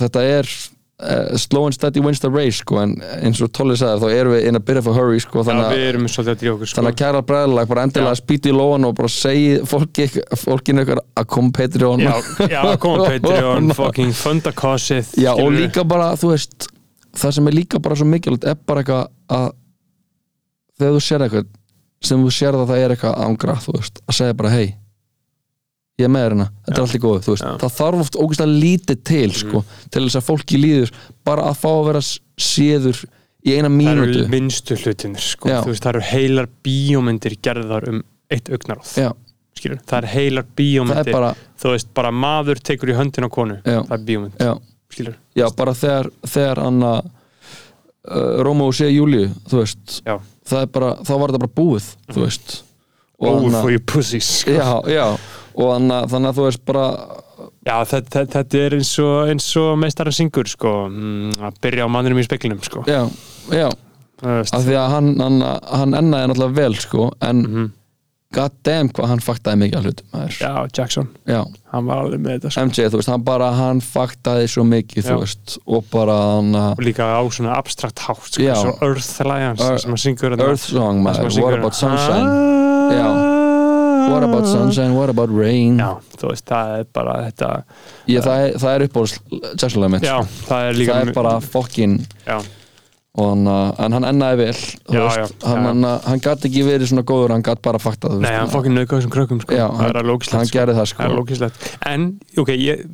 þetta 0.00 0.22
er 0.26 0.48
uh, 0.48 1.36
slow 1.40 1.66
and 1.68 1.74
steady 1.74 2.00
wins 2.00 2.20
the 2.20 2.30
race 2.30 2.60
sko, 2.60 2.78
en 2.82 2.94
eins 3.20 3.40
og 3.44 3.52
tolli 3.54 3.76
sagði 3.78 4.02
þá 4.04 4.18
erum 4.18 4.34
við 4.36 4.46
in 4.50 4.58
a 4.58 4.62
bit 4.62 4.80
of 4.80 4.88
a 4.90 4.94
hurry 4.96 5.22
sko, 5.22 5.42
já, 5.42 5.48
þannig 5.50 6.12
svolítið 6.12 6.46
að 6.48 6.52
okkur 6.54 6.70
sko. 6.70 6.78
Þannig 6.80 6.94
að 6.94 7.00
kæra 7.02 7.24
bræðarlag, 7.30 7.70
bara 7.72 7.86
endilega 7.88 8.20
spýti 8.20 8.52
í 8.52 8.56
lóan 8.56 8.88
og 8.88 8.94
bara 9.00 9.10
segi 9.12 9.58
fólki, 9.70 10.08
fólkinu 10.44 10.84
ykkur 10.84 11.02
að 11.02 11.28
koma 11.34 11.54
Patreon. 11.58 12.04
Já, 12.04 12.14
já, 12.52 12.60
koma 12.82 13.08
Patreon, 13.10 13.72
fucking 13.80 14.14
funda 14.18 14.54
kossið 14.54 15.12
Já, 15.20 15.32
og 15.34 15.52
líka 15.54 15.86
bara, 15.88 16.12
þú 16.20 16.34
veist 16.34 16.70
það 17.14 17.36
sem 17.38 17.50
er 17.50 17.58
líka 17.58 17.82
bara 17.82 17.98
svo 17.98 18.06
mikilvægt 18.10 18.48
er 18.50 18.56
bara 18.66 18.82
eitthvað 18.82 19.04
að 19.34 19.52
þegar 20.78 20.96
þú 20.96 21.04
sér 21.06 21.26
eitthvað 21.26 21.52
sem 22.04 22.24
þú 22.24 22.32
sér 22.36 22.58
að 22.58 22.70
það 22.70 22.82
er 22.82 22.94
eitthvað 22.94 23.20
ángra, 23.24 23.58
þú 23.64 23.76
veist, 23.78 24.00
að 24.04 24.18
segja 24.18 24.36
bara 24.40 24.54
hei 24.54 24.66
ég 26.00 26.06
er 26.08 26.10
með 26.10 26.24
hérna, 26.26 26.46
þetta 26.66 26.74
er 26.74 26.84
allt 26.84 26.96
í 26.96 27.02
góðu 27.02 27.20
veist. 27.28 27.44
Mhm. 27.44 27.58
það 27.62 27.74
þarf 27.78 28.04
oft 28.04 28.16
ógeðslega 28.18 28.60
lítið 28.64 29.02
til 29.10 29.32
sko, 29.32 29.64
til 29.90 30.02
þess 30.06 30.18
að 30.18 30.26
fólki 30.28 30.58
líður 30.58 30.94
bara 31.24 31.42
að 31.50 31.60
fá 31.60 31.68
að 31.70 31.84
vera 31.90 32.02
séður 32.40 33.04
í 33.44 33.54
eina 33.54 33.68
það 33.68 33.76
mínútu. 33.78 34.08
eru 34.08 34.28
minnstu 34.32 34.78
hlutinir 34.80 35.22
sko. 35.22 35.48
Veist, 35.68 35.84
það 35.84 35.92
eru 35.94 36.04
heilar 36.10 36.48
bíómyndir 36.64 37.36
gerðar 37.44 37.88
um 37.92 38.02
eitt 38.32 38.50
skilur, 39.54 39.78
það 39.86 39.98
eru 39.98 40.12
heilar 40.14 40.44
það 40.44 40.56
bíómyndir 40.58 41.08
er 41.08 41.12
bara, 41.12 41.34
þú 41.62 41.74
veist, 41.76 41.90
bara 41.94 42.10
maður 42.10 42.62
tekur 42.64 42.90
í 42.90 42.96
höndin 42.98 43.28
á 43.28 43.30
konu. 43.30 43.60
Já. 43.62 43.82
það 43.84 43.98
er 43.98 44.06
bíómynd, 44.08 44.40
já. 44.40 44.54
Já, 45.34 45.48
bara 45.56 45.74
þegar, 45.74 46.10
þegar 46.26 46.60
hann 46.62 46.82
að 46.86 47.00
uh, 47.04 48.42
Róma 48.46 48.68
og 48.68 48.74
sé 48.76 48.90
veist. 49.62 50.02
Það 50.44 50.60
er 50.60 50.70
bara, 50.74 50.90
þá 51.00 51.12
var 51.18 51.32
þetta 51.32 51.42
bara 51.46 51.56
búið 51.56 51.88
þú 52.12 52.24
veist. 52.26 52.54
Og 53.18 53.28
over 53.30 53.56
for 53.62 53.70
your 53.72 53.82
pussies 53.86 54.26
sko. 54.42 54.50
já, 54.52 54.70
já, 54.90 55.06
og 55.54 55.72
hann 55.72 55.88
að, 55.90 56.08
þannig 56.14 56.28
að 56.32 56.40
þú 56.40 56.48
veist 56.48 56.64
bara 56.66 56.86
Já, 57.64 57.78
þetta, 57.88 58.26
þetta, 58.28 58.58
er 58.60 58.74
eins 58.76 58.90
og, 59.00 59.62
og 59.72 59.78
meistarinn 59.80 60.12
syngur 60.12 60.48
sko, 60.50 60.72
mm, 60.90 61.30
að 61.48 61.54
byrja 61.64 61.86
á 61.86 61.88
manninum 61.88 62.20
í 62.20 62.24
speklinum 62.26 62.60
sko. 62.64 62.82
já, 62.86 63.06
já, 63.50 63.70
Þú 64.20 64.34
af 64.56 64.62
því 64.66 64.74
að 64.78 64.90
hann 64.92 65.08
hann, 65.20 65.38
hann 65.72 65.96
ennaði 65.98 66.28
náttúrulega 66.30 66.54
vel 66.60 66.74
sko 66.78 67.08
en 67.24 67.40
Mhm. 67.42 67.70
god 68.34 68.52
damn 68.66 68.88
hvað 68.88 69.06
hann 69.08 69.20
faktaði 69.22 69.58
mikið 69.62 69.76
að 69.78 69.84
hlutum 69.88 70.06
maður. 70.12 70.38
Já, 70.40 70.52
Jackson, 70.76 71.08
já, 71.26 71.44
hann 71.72 71.86
var 71.86 71.96
alveg 72.04 72.20
með 72.20 72.32
þetta 72.38 72.50
sko. 72.52 72.60
MJ, 72.68 72.86
þú 72.90 72.96
veist, 73.00 73.08
hann 73.14 73.22
bara 73.24 73.50
hann 73.52 73.80
faktaði 73.80 74.48
svo 74.54 74.64
mikið, 74.68 75.02
þú 75.08 75.14
Já. 75.14 75.20
veist 75.24 75.58
og 75.66 75.84
bara 75.90 76.16
hann 76.36 76.52
að 76.52 76.70
og 76.78 76.84
líka 76.84 77.04
á 77.16 77.20
svona 77.30 77.56
abstrakt 77.56 77.98
hátt 77.98 78.28
sko, 78.28 78.42
Já. 78.42 78.54
svo 78.60 78.76
Earth 78.82 79.20
Alliance 79.24 79.62
Earth- 79.62 79.80
sem 79.80 79.90
hann 79.90 80.02
syngur. 80.04 80.36
Earth 80.40 80.68
Song, 80.68 81.02
maður, 81.02 81.40
What 81.42 81.54
About 81.58 81.74
Sunshine 81.74 82.28
Ah. 82.28 82.92
Já. 82.92 83.43
What 84.10 84.26
About 84.26 84.48
Sunshine, 84.50 84.96
What 84.96 85.12
About 85.12 85.32
Rain? 85.34 85.78
Já, 85.80 85.90
þú 86.18 86.32
veist, 86.32 86.44
það 86.50 86.74
er 86.80 86.90
bara 86.98 87.14
þetta 87.28 87.48
Ég, 88.10 88.26
það, 88.26 88.42
er, 88.42 88.58
það 88.64 88.76
er 88.76 88.84
uppbóðs 88.88 89.16
Jackson 89.54 89.88
mitt, 89.94 90.04
Já, 90.06 90.18
sko. 90.20 90.44
það 90.50 90.68
er 90.68 90.78
líka 90.80 90.98
það 90.98 91.08
er 91.08 91.16
bara 91.18 91.34
fokkin 91.44 91.98
Já, 92.26 92.38
og 93.14 93.28
hann, 93.30 93.44
uh, 93.46 93.74
en 93.86 93.98
hann 93.98 94.08
ennaði 94.10 94.40
vel 94.42 94.54
Já, 94.54 95.02
veist, 95.04 95.36
já, 95.38 95.50
hann, 95.50 95.68
hann, 95.70 95.90
hann 96.08 96.24
gæti 96.24 96.50
ekki 96.50 96.64
verið 96.66 96.90
svona 96.90 97.06
góður 97.06 97.36
hann 97.36 97.44
gæti 97.46 97.64
bara 97.68 97.82
faktað 97.82 98.16
þú 98.16 98.24
nei, 98.24 98.32
hann 98.34 98.50
fokkin 98.54 98.74
nauka 98.78 98.98
þessum 98.98 99.14
krökkum 99.14 99.44
sko. 99.44 99.54
Já, 99.54 99.68
það 99.68 100.00
hann- 100.00 100.40
hann 100.40 100.54
gerði 100.56 100.80
það, 100.80 100.90
sko. 100.94 101.12
Það 101.44 101.70
En, 101.94 102.10
ok, 102.42 102.56
ég 102.58 102.88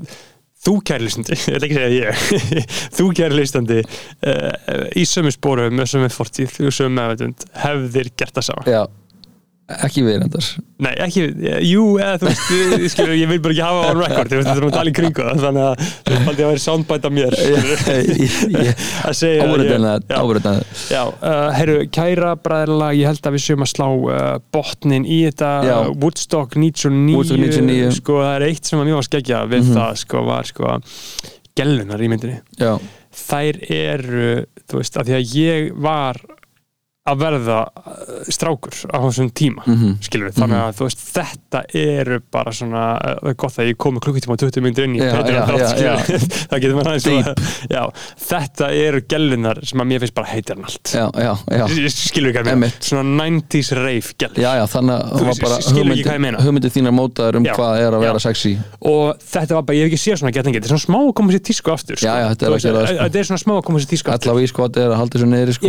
Þú 0.61 0.75
kæri 0.85 1.07
listandi, 1.07 1.37
ég 1.49 1.57
ætla 1.57 1.69
ekki 1.69 1.77
að 1.79 1.85
segja 1.87 2.01
ég. 2.05 2.57
Þú 2.99 3.05
kæri 3.17 3.37
listandi 3.39 3.79
uh, 3.81 4.83
í 4.93 5.07
sömu 5.09 5.33
spóru 5.33 5.71
með 5.73 5.89
sömu 5.95 6.11
fortíð 6.13 6.59
og 6.69 6.75
sömu 6.77 6.93
meðvætund 6.99 7.47
hefðir 7.63 8.11
gert 8.13 8.37
það 8.37 8.47
sama. 8.51 8.65
Já, 8.69 8.83
ekki 9.87 10.03
verið 10.07 10.25
endar 10.27 10.47
Nei, 10.81 10.93
ekki, 11.05 11.23
jú, 11.69 11.83
eða 12.01 12.17
þú 12.23 12.27
veist 12.31 12.95
skilur, 12.95 13.13
ég 13.19 13.29
vil 13.29 13.41
bara 13.45 13.53
ekki 13.55 13.65
hafa 13.67 13.81
on 13.91 13.99
record 14.01 14.31
ég 14.33 14.39
veist, 14.41 14.49
þetta 14.49 14.57
er 14.57 14.65
um 14.65 14.71
að 14.71 14.77
tala 14.79 14.91
í 14.91 14.95
kringu 14.97 15.27
það 15.27 15.43
þannig 15.45 15.67
að 15.67 15.83
þú 15.85 16.15
veist, 16.15 16.25
haldið 16.31 16.45
að 16.47 16.51
vera 16.51 16.63
soundbite 16.65 17.11
af 17.11 17.15
mér 17.19 17.37
að 19.11 19.15
segja 19.19 19.45
ég- 19.45 19.45
að 19.45 20.63
Já. 20.91 21.03
uh, 21.05 21.51
herru, 21.59 21.77
kæra 21.93 22.33
bræðarlag, 22.41 22.97
ég 23.01 23.11
held 23.11 23.29
að 23.31 23.37
við 23.37 23.45
séum 23.45 23.65
að 23.67 23.71
slá 23.75 23.87
uh, 23.91 24.39
botnin 24.55 25.05
í 25.07 25.21
þetta. 25.29 25.51
Woodstock 26.01 26.57
99, 26.57 27.15
Woodstock 27.19 27.43
99. 27.45 27.93
sko, 28.01 28.19
það 28.25 28.35
er 28.41 28.47
eitt 28.49 28.71
sem 28.71 28.81
að 28.83 28.89
mjög 28.91 29.01
var 29.01 29.09
skeggja 29.11 29.43
við 29.51 29.63
Mhm. 29.67 29.77
það, 29.77 30.01
sko, 30.05 30.25
var 30.31 30.51
sko 30.51 30.75
gellunar 31.61 32.01
í 32.01 32.09
myndinni. 32.11 32.41
Já, 32.61 32.73
þær 33.21 33.61
eru, 33.77 34.29
þú 34.71 34.81
veist, 34.81 34.97
að 35.01 35.11
því 35.11 35.17
að 35.21 35.35
ég 35.37 35.73
var 35.77 36.21
að 37.09 37.17
verða 37.23 37.59
uh, 37.65 38.09
strákur 38.29 38.75
á 38.93 39.01
þessum 39.01 39.31
tíma 39.33 39.63
mhm, 39.65 39.95
skilur 40.05 40.29
við, 40.29 40.35
þannig 40.37 40.59
að 40.61 40.75
þú 40.77 40.85
veist 40.85 41.05
þetta 41.15 41.63
eru 41.81 42.19
bara 42.29 42.53
svona, 42.53 42.83
það 43.01 43.31
er 43.31 43.37
gott 43.41 43.57
að 43.57 43.71
ég 43.71 43.79
komi 43.81 44.03
klukkutíma 44.05 44.37
og 44.37 44.43
20 44.43 44.65
myndir 44.67 44.85
inn 44.85 44.99
í 44.99 45.01
maður 46.77 46.91
aðeins 46.93 47.07
svona- 47.07 47.35
já, 47.73 47.83
þetta 48.27 48.69
eru 48.77 49.01
gellunar 49.09 49.63
sem 49.65 49.81
að 49.81 49.89
mér 49.95 50.05
finnst 50.05 50.17
bara 50.19 50.29
heitir 50.29 50.59
hann 50.59 50.69
allt. 50.69 50.93
Skilur 51.95 52.29
við 52.29 52.37
ég 52.37 52.51
meina, 52.51 52.53
Einmitt. 52.59 52.85
svona 52.85 53.25
90s 53.31 53.73
rave 53.81 54.13
að 54.61 54.69
bara 55.41 55.61
skilur 55.65 55.95
ekki 55.97 56.05
hvað 56.05 56.19
ég 56.19 56.25
meina. 56.27 56.45
hugmyndið 56.45 56.77
þínar 56.77 56.97
mótaður 57.01 57.41
um 57.41 57.49
Já. 57.49 57.55
hvað 57.57 57.81
er 57.81 57.97
að 57.97 58.05
vera 58.05 58.21
Já. 58.21 58.25
sexy. 58.29 58.53
Og 58.93 59.25
þetta 59.25 59.57
var 59.57 59.65
bara, 59.65 59.81
ég 59.81 59.89
hef 59.89 59.95
ekki 59.95 60.03
séð 60.05 60.21
svona 60.21 60.35
getningi 60.37 60.61
þetta 60.61 60.69
er 60.69 60.75
svona 60.77 60.85
smá 60.85 61.01
að 61.01 61.13
koma 61.21 61.35
sér 61.35 61.45
tísku 61.49 61.73
aftur 61.73 61.97
sko. 62.01 62.15
Þetta 62.31 62.45
er 62.47 62.57
að 62.57 62.61
sko. 62.61 62.85
þetta 63.01 63.21
er 63.23 63.29
svona 63.31 63.43
smá 63.45 63.55
að 63.57 63.65
koma 63.71 63.81
sér 63.81 63.91
tísku 63.95 64.13
aftur. 64.13 64.31
Allavega 64.31 64.45
í 64.45 64.53
sko 64.53 64.69
er 64.71 64.91
að 64.91 64.99
halda 65.01 65.19
þessu 65.19 65.31
neyri 65.31 65.57
sko 65.57 65.67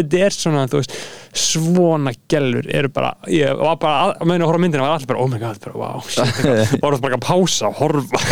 þetta, 0.00 0.20
er 0.26 0.36
svona 0.36 0.64
þú 0.70 0.80
veist, 0.80 0.96
svona 1.40 2.12
gellur 2.30 2.66
eru 2.74 2.90
bara, 2.94 3.12
ég 3.30 3.54
var 3.60 3.78
bara 3.80 4.00
að 4.10 4.26
meðan 4.26 4.44
að 4.44 4.50
horfa 4.50 4.62
myndina 4.64 4.84
var 4.86 4.96
allir 4.96 5.10
bara, 5.12 5.22
oh 5.22 5.30
my 5.30 5.40
god, 5.42 5.60
bara, 5.64 5.76
wow 5.78 6.04
shit, 6.08 6.42
var 6.82 6.96
það 6.96 7.02
bara 7.06 7.18
að 7.20 7.24
pása 7.28 7.70
og 7.70 7.78
horfa 7.80 8.22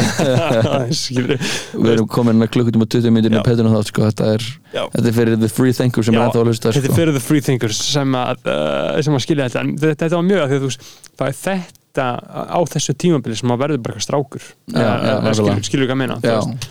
skilur 1.03 1.39
við 1.39 1.91
erum 1.95 2.11
komin 2.11 2.45
að 2.47 2.53
klukkutíma 2.57 2.89
20 2.91 3.15
myndir 3.15 3.35
með 3.37 3.47
Petrun 3.49 3.73
þátt 3.77 3.93
sko, 3.93 4.07
þetta 4.11 4.31
er, 4.37 4.47
Já. 4.75 4.83
þetta 4.97 5.07
er 5.13 5.19
fyrir 5.21 5.41
the 5.43 5.53
free 5.53 5.77
thinker 5.77 6.09
sem 6.09 6.17
Já, 6.17 6.21
er 6.21 6.29
ennþá 6.29 6.43
að 6.45 6.53
hlusta 6.53 6.73
þetta 6.73 6.85
er 6.85 6.89
sko. 6.91 7.01
fyrir 7.01 7.19
the 7.19 7.25
free 7.25 7.45
thinkers 7.49 7.83
sem 7.93 8.19
að, 8.19 8.45
uh, 8.49 9.03
sem 9.07 9.19
að 9.19 9.25
skilja 9.27 9.49
þetta 9.49 9.65
en 9.65 9.75
þetta, 9.79 10.01
þetta 10.07 10.21
var 10.21 10.29
mjög 10.33 10.45
að 10.45 10.49
því 10.55 10.59
að 10.59 10.65
þú 10.67 10.73
veist 10.73 10.89
það 11.19 11.29
er 11.33 11.39
þetta 11.99 12.09
á 12.55 12.61
þessu 12.75 12.95
tímabili 13.03 13.39
sem 13.39 13.55
að 13.55 13.63
verður 13.65 13.81
bara 13.85 13.97
eitthvað 13.97 14.07
strákur 14.07 14.45
uh, 14.45 14.79
nákvæmlega. 14.79 15.65
skilur, 15.67 15.87
ekki 15.89 15.97
að 15.97 16.01
meina 16.03 16.19
þú 16.23 16.35
veist. 16.35 16.69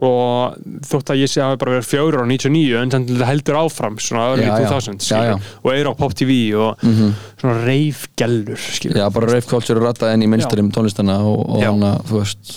Og 0.00 0.60
þótt 0.88 1.12
að 1.12 1.18
ég 1.20 1.28
sé 1.28 1.42
að 1.44 1.50
það 1.52 1.58
bara 1.60 1.72
verið 1.74 1.88
fjögur 1.90 2.22
á 2.24 2.26
99 2.30 2.76
en 2.80 2.92
þannig 2.94 3.10
að 3.12 3.20
það 3.20 3.30
heldur 3.30 3.56
áfram 3.60 3.96
svona 4.00 4.26
Já, 4.40 4.44
já. 4.46 4.68
2000 4.72 5.08
Já, 5.10 5.18
já. 5.28 5.32
og 5.60 5.72
er 5.74 5.88
á 5.90 5.92
Pop 5.98 6.14
TV 6.16 6.36
og 6.56 6.84
mhm. 6.86 7.10
svona 7.42 7.56
reifgellur 7.66 8.68
já, 8.88 9.04
bara 9.12 9.34
er 9.36 9.80
rattað 9.84 10.14
inn 10.14 10.24
í 10.24 10.30
minnsturum 10.32 10.70
tónlistana 10.72 11.18
og, 11.28 11.42
og 11.44 11.64
hana, 11.64 11.98
þú 12.08 12.22
veist. 12.22 12.52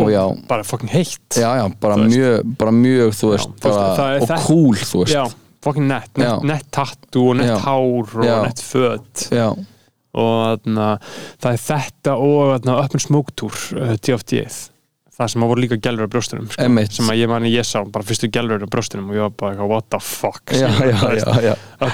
Og 0.00 0.10
já, 0.12 0.22
bara 0.48 0.64
fucking 0.64 0.92
heitt. 0.92 1.24
Já, 1.34 1.48
já, 1.56 1.64
bara 1.80 1.96
mjög 2.00 2.52
bara 2.60 2.72
mjög, 2.74 3.14
þú 3.16 3.30
veist, 3.32 3.54
bara, 3.64 4.08
og 4.20 4.34
cool, 4.44 4.76
þú 4.76 5.02
veist. 5.02 5.16
Já, 5.16 5.24
fucking 5.64 5.88
nett, 5.88 6.12
nett, 6.20 6.44
nett 6.46 6.68
tattoo 6.72 7.32
og 7.32 7.40
nett 7.40 7.56
hár 7.64 8.12
og 8.20 8.44
nett 8.44 8.60
föt. 8.64 9.24
Já, 9.32 9.48
og 10.20 10.36
þarna, 10.44 10.90
það 11.40 11.56
er 11.56 11.64
þetta 11.64 12.18
og 12.28 13.00
Smoke 13.06 13.34
Tour 13.40 13.56
uh, 13.78 13.96
TFT-ið 13.96 14.60
það 15.20 15.32
sem 15.34 15.44
að 15.44 15.52
voru 15.52 15.64
líka 15.64 15.78
gælur 15.84 16.08
á 16.08 16.12
brjóstunum 16.12 16.50
sko, 16.50 16.68
sem 16.96 17.12
að 17.12 17.20
ég 17.20 17.30
mani 17.30 17.52
ég 17.52 17.66
sá, 17.68 17.78
bara 17.92 18.06
fyrstu 18.08 18.30
gælur 18.32 18.64
á 18.64 18.68
brjóstunum 18.70 19.10
og 19.12 19.18
ég 19.18 19.26
var 19.26 19.34
bara 19.42 19.54
eitthvað, 19.54 19.72
what 19.74 19.88
the 19.92 20.00
fuck 20.04 20.54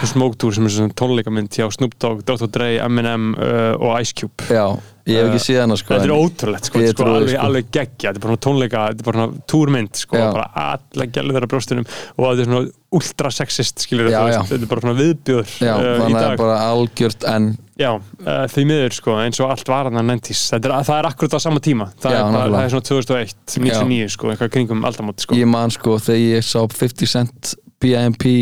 Smoke 0.06 0.38
Tour 0.40 0.54
sem 0.54 0.68
er 0.68 0.76
svona 0.76 0.96
tónleikamynd 0.98 1.50
hjá 1.56 1.66
Snoop 1.74 1.96
Dogg, 2.02 2.22
Dr. 2.28 2.46
Dre, 2.52 2.76
Eminem 2.84 3.32
uh, 3.34 3.74
og 3.80 3.98
Ice 4.00 4.14
Cube. 4.16 4.46
Já, 4.50 4.76
ég 5.06 5.20
hef 5.20 5.28
ekki 5.30 5.44
séð 5.44 5.60
hana 5.62 5.76
sko 5.78 5.94
Þetta 5.94 6.08
er 6.08 6.14
ótrúlegt 6.16 6.70
sko, 6.70 6.82
sko, 6.90 7.06
alveg, 7.10 7.34
sko. 7.34 7.42
alveg 7.44 7.68
geggja, 7.74 8.08
þetta 8.08 8.20
er 8.20 8.24
bara 8.26 8.40
tónleika, 8.46 8.86
þetta 8.90 9.04
er 9.04 9.10
bara 9.10 9.28
túrmynd 9.52 10.00
sko, 10.00 10.24
bara 10.38 10.64
alla 10.64 11.06
gælur 11.12 11.36
þeirra 11.36 11.50
brjóstunum 11.52 11.86
og 11.86 12.24
þetta 12.24 12.42
er 12.42 12.50
svona 12.50 12.64
ultra 12.96 13.30
sexist 13.34 13.86
já. 13.86 14.42
þetta 14.46 14.58
er 14.62 14.70
bara 14.70 14.84
svona 14.84 14.98
viðbjóður 15.00 15.54
Já, 15.60 15.72
uh, 15.74 15.92
þannig 16.00 16.18
að 16.18 16.26
það 16.26 16.32
er 16.32 16.42
bara 16.42 16.58
algjört 16.72 17.30
en 17.34 17.54
Já, 17.76 17.90
uh, 17.92 18.44
því 18.48 18.62
miður 18.70 18.94
sko, 18.96 19.14
eins 19.20 19.38
og 19.44 19.50
allt 19.52 19.68
var 19.68 19.90
hann 19.90 20.00
að 20.00 20.06
nentis 20.08 20.46
það 20.48 20.70
er, 20.94 21.08
akkurat 21.10 21.34
á 21.36 21.40
sama 21.44 21.60
tíma. 21.60 21.90
Það, 22.00 22.14
Já, 22.14 22.20
er, 22.22 22.30
bara, 22.32 22.46
það 22.54 22.62
er 22.62 22.72
svona 22.72 22.86
2001, 22.88 23.34
99 23.52 24.14
sko, 24.14 24.30
eitthvað 24.32 24.52
kringum 24.54 24.86
aldamót 24.88 25.20
sko. 25.26 25.36
Ég 25.36 25.50
man 25.52 25.74
sko 25.74 25.98
þegar 26.00 26.22
ég 26.22 26.46
sá 26.48 26.62
50 26.64 27.10
Cent 27.12 27.52
BMP 27.84 28.32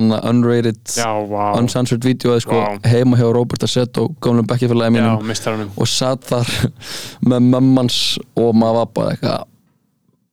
unrated 0.00 0.80
vá, 1.30 1.44
uncensored 1.58 2.04
vídeo 2.06 2.36
sko, 2.40 2.58
Vá. 2.58 2.78
heima 2.88 3.18
hjá 3.20 3.28
Robert 3.34 3.62
Assetto 3.66 4.08
gamlum 4.22 4.46
bekkjafélagi 4.48 4.96
já, 4.98 5.16
mínum 5.18 5.72
og 5.76 5.88
satt 5.90 6.24
þar 6.30 6.48
með 7.28 7.48
mömmans 7.52 7.98
og 8.36 8.54
maður 8.56 8.78
var 8.80 8.92
bara 8.96 9.16
eitthvað. 9.16 9.48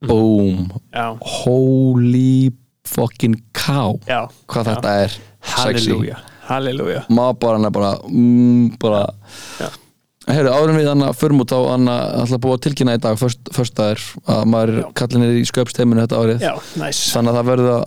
Boom, 0.00 0.70
Já, 0.96 1.10
holy 1.44 2.50
fucking 2.88 3.36
cow. 3.52 3.98
Já, 4.08 4.24
hvað 4.48 4.64
Já. 4.64 4.70
þetta 4.72 4.94
er 5.02 5.18
halleluja. 5.56 6.22
Halleluja. 6.48 7.02
Maður 7.12 7.36
bara, 7.44 7.60
er 7.68 7.74
bara, 7.76 7.90
mm, 8.08 8.78
bara 8.80 9.02
Já. 9.60 9.68
Heyrðu, 10.30 10.50
árum 10.52 10.76
við 10.76 10.88
hann 10.90 11.02
að 11.04 11.16
förum 11.16 11.40
út 11.42 11.52
á 11.52 11.58
hann 11.64 11.88
að 11.90 12.02
alltaf 12.20 12.40
búið 12.44 12.56
að 12.56 12.64
tilkynna 12.66 12.94
í 12.96 13.00
dag 13.02 13.16
först, 13.18 13.40
förstaðir 13.56 14.02
að 14.30 14.42
maður 14.52 14.80
kallinir 14.98 15.38
í 15.40 15.46
sköpsteiminu 15.48 16.04
þetta 16.04 16.20
árið. 16.20 16.44
Já, 16.44 16.52
næs 16.80 17.00
þannig 17.14 17.32
að 17.32 17.38
það 17.40 17.48
verður 17.50 17.70
að 17.72 17.86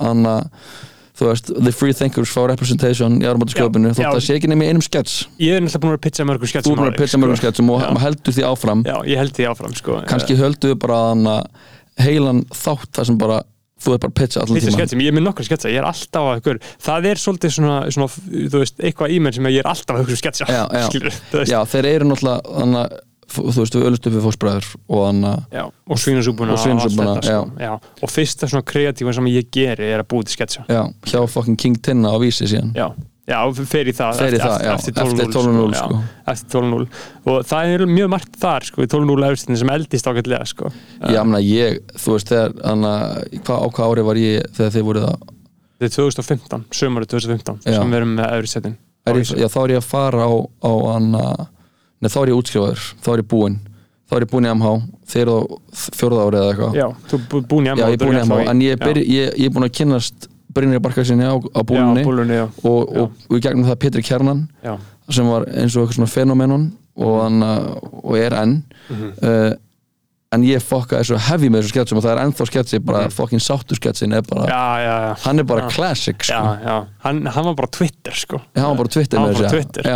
þú 1.14 1.30
veist, 1.30 1.52
the 1.54 1.74
free 1.76 1.94
thinkers 1.94 2.32
fá 2.34 2.42
representation 2.50 3.20
í 3.22 3.26
Já, 3.26 3.34
þótt 3.38 4.08
að 4.08 4.24
sé 4.26 4.38
ekki 4.40 4.50
nefnir 4.50 4.74
einum 4.74 4.84
skets 4.86 5.28
Ég 5.42 5.60
er 5.60 5.64
náttúrulega 5.64 5.86
búin 5.86 5.98
að 5.98 6.04
pitcha 6.08 6.26
mörgum 6.28 6.48
þú 6.48 6.52
sketsum 6.54 6.74
er 6.74 6.82
búin 6.82 6.92
að 6.94 7.00
pitcha 7.04 7.22
mörgum 7.22 7.40
sketsum 7.42 7.72
og 7.74 7.84
maður 7.84 8.06
heldur 8.08 8.38
því 8.38 8.46
áfram. 8.50 8.84
Já, 8.88 8.96
ég 9.12 9.22
held 9.22 9.38
því 9.38 9.48
áfram 9.52 9.76
sko. 9.78 10.00
Kannski 10.10 10.38
höldu 10.40 10.74
við 10.74 10.80
bara 10.82 11.00
að 11.12 11.28
að 11.34 11.42
heilan 12.04 12.44
þátt 12.50 12.90
þar 12.98 13.10
sem 13.10 13.20
bara 13.22 13.40
þú 13.84 13.96
er 13.96 14.02
bara 14.02 14.14
að 14.14 14.18
pitcha 14.18 14.42
allan 14.44 14.60
tíma 14.60 14.76
sketsum, 14.78 15.02
ég 15.04 15.12
er 15.12 15.18
með 15.18 15.26
nokkur 15.28 15.48
sketsa, 15.48 15.72
ég 15.72 15.82
er 15.82 15.88
alltaf 15.88 16.30
að 16.30 16.42
ykkur 16.42 16.60
Það 16.86 17.08
er 17.10 17.22
svolítið 17.22 17.56
svona, 17.58 17.78
svona 17.94 18.08
þú 18.54 18.62
veist, 18.62 18.78
eitthvað 18.80 19.14
í 19.14 19.18
mér 19.24 19.36
sem 19.38 19.50
ég 19.52 19.64
er 19.64 19.70
alltaf 19.74 19.98
að 19.98 20.06
ykkur 20.06 20.22
sketsa 20.22 20.48
Já, 20.48 20.62
já. 20.72 20.86
þú 21.34 21.44
já, 21.50 21.58
þeir 21.74 21.90
eru 21.92 22.10
náttúrulega 22.10 22.64
að, 22.64 22.96
þú 23.32 23.56
veist, 23.62 23.78
við 23.78 23.88
öllust 23.88 24.10
upp 24.10 24.16
við 24.18 24.26
fósbræður 24.28 24.68
og 24.90 25.02
hann 25.08 25.24
að 25.30 25.40
Já, 25.56 25.64
og 25.64 26.02
svínasúbuna 26.04 26.58
Og 26.58 26.62
þetta, 26.64 27.16
sko. 27.24 27.80
og 28.04 28.12
fyrsta 28.12 28.50
svona 28.52 28.68
kreatífa 28.68 29.16
sem 29.18 29.32
ég 29.32 29.50
geri 29.54 29.90
er 29.94 30.04
að 30.04 30.12
búið 30.14 30.30
til 30.30 30.38
sketsa 30.38 30.66
já, 30.68 30.84
hjá 31.10 31.20
fucking 31.32 31.60
King 31.60 31.80
Tinna 31.84 32.14
á 32.14 32.18
vísi 32.22 32.48
síðan 32.50 32.74
já, 32.78 32.88
já 33.30 33.38
fer 33.64 33.90
í 33.92 33.96
það 33.96 34.22
Fer 34.22 34.30
eftir, 34.30 34.44
það, 34.44 34.66
já, 34.68 34.74
eftir 34.74 34.98
eftir 35.04 35.32
12-0 35.32 35.36
12-0, 35.36 35.74
já, 35.74 35.84
sko. 35.84 36.58
12-0 36.58 37.34
og 37.34 37.50
það 37.52 37.74
er 37.76 37.86
mjög 37.94 38.14
margt 38.16 38.40
þar 38.44 38.70
sko, 38.70 38.84
í 38.84 38.92
12-0 38.92 39.30
efstinni 39.32 39.62
sem 39.64 39.74
eldist 39.74 40.10
ágætlega 40.12 40.50
sko. 40.50 40.74
Já, 41.04 41.22
mena, 41.24 41.44
ég, 41.44 41.80
þú 41.96 42.18
veist, 42.18 42.32
þegar 42.34 42.58
hann 42.64 42.88
að, 42.90 43.06
hvað, 43.40 43.64
á 43.64 43.68
hvað 43.78 43.94
ári 43.94 44.08
var 44.10 44.22
ég 44.24 44.50
þegar 44.58 44.76
þið 44.78 44.88
voruð 44.90 45.10
að, 45.12 45.30
þetta 45.84 45.90
er 45.90 45.96
2015, 46.00 46.66
sömari 46.80 47.10
2015 47.12 47.64
Já. 47.64 47.78
sem 47.78 47.94
við 47.96 48.02
erum 48.02 48.18
með 48.20 48.74
ég, 49.12 49.34
já, 49.36 49.50
þá 49.52 49.58
er 49.66 49.74
ég 49.74 49.82
að 49.82 49.88
fara 49.88 50.24
á, 50.24 50.32
á 50.64 50.72
hann 50.94 51.10
neð, 52.04 52.14
þá 52.14 52.20
er 52.24 52.32
ég 52.34 52.42
útskrifaður, 52.42 52.84
þá 53.06 53.10
er 53.16 53.24
ég 53.24 53.30
búinn, 53.34 53.56
þá 54.10 54.14
er 54.18 54.26
ég 54.26 54.32
búinn 54.34 54.48
í 54.50 54.52
MH, 54.54 54.74
þið 55.14 55.22
eru 55.24 55.34
á 55.40 55.42
fjórða 55.98 56.28
ári 56.28 56.40
eða 56.42 56.52
eitthvað. 56.54 56.78
já, 56.82 56.88
þú 57.10 57.18
er 57.20 57.26
bú- 57.32 57.44
búin 57.54 57.66
í 57.66 57.72
Já, 57.72 57.88
ég 57.88 57.98
er 57.98 58.04
búinn 58.06 58.20
í 58.20 58.24
MH, 58.28 58.50
en 58.54 58.62
ég, 58.62 58.78
er 58.78 59.02
er 59.48 59.54
búinn 59.56 59.68
að 59.70 59.76
kynnast 59.80 60.30
Brynjar 60.54 60.84
Barkarsinni 60.86 61.26
á, 61.26 61.34
á 61.34 61.62
búlunni, 61.66 62.04
og, 62.70 62.94
í 63.34 63.42
gegnum 63.42 63.66
það 63.66 63.80
Pétur 63.82 64.04
Kjarnan 64.06 64.44
já, 64.64 64.78
sem 65.10 65.26
var 65.28 65.48
eins 65.50 65.74
og 65.76 65.88
eitthvað 65.88 65.98
svona 65.98 66.12
fenomenon 66.14 66.68
og, 66.96 67.14
hann, 67.24 67.42
uh, 67.42 67.74
og 68.04 68.18
er 68.20 68.36
enn. 68.38 68.60
Mhm. 68.90 69.14
uh, 69.24 69.54
en 70.34 70.46
ég 70.48 70.64
fokkaði 70.64 71.10
svo 71.12 71.20
heavy 71.28 71.50
með 71.54 71.64
þessu 71.64 71.74
sketsum 71.74 72.00
og 72.00 72.06
það 72.06 72.14
er 72.14 72.22
ennþá 72.24 72.48
sketsi, 72.50 72.80
bara 72.84 73.10
fucking 73.14 73.44
sáttu 73.44 73.78
sketsin 73.78 74.16
er 74.18 74.26
bara, 74.28 74.46
já, 74.50 74.64
já, 74.84 74.94
já. 75.06 75.14
hann 75.26 75.44
er 75.44 75.48
bara 75.50 75.68
classic 75.72 76.26
sko. 76.28 76.42
Hann, 77.04 77.22
hann 77.28 77.48
var 77.50 77.58
bara 77.60 77.72
Twitter 77.78 78.18
sko. 78.18 78.40
Hann 78.56 78.70
var 78.72 78.80
bara 78.84 78.94
Twitter 78.96 79.20
hann 79.20 79.32
var 79.32 79.42
bara 79.42 79.54
Twitter, 79.54 79.90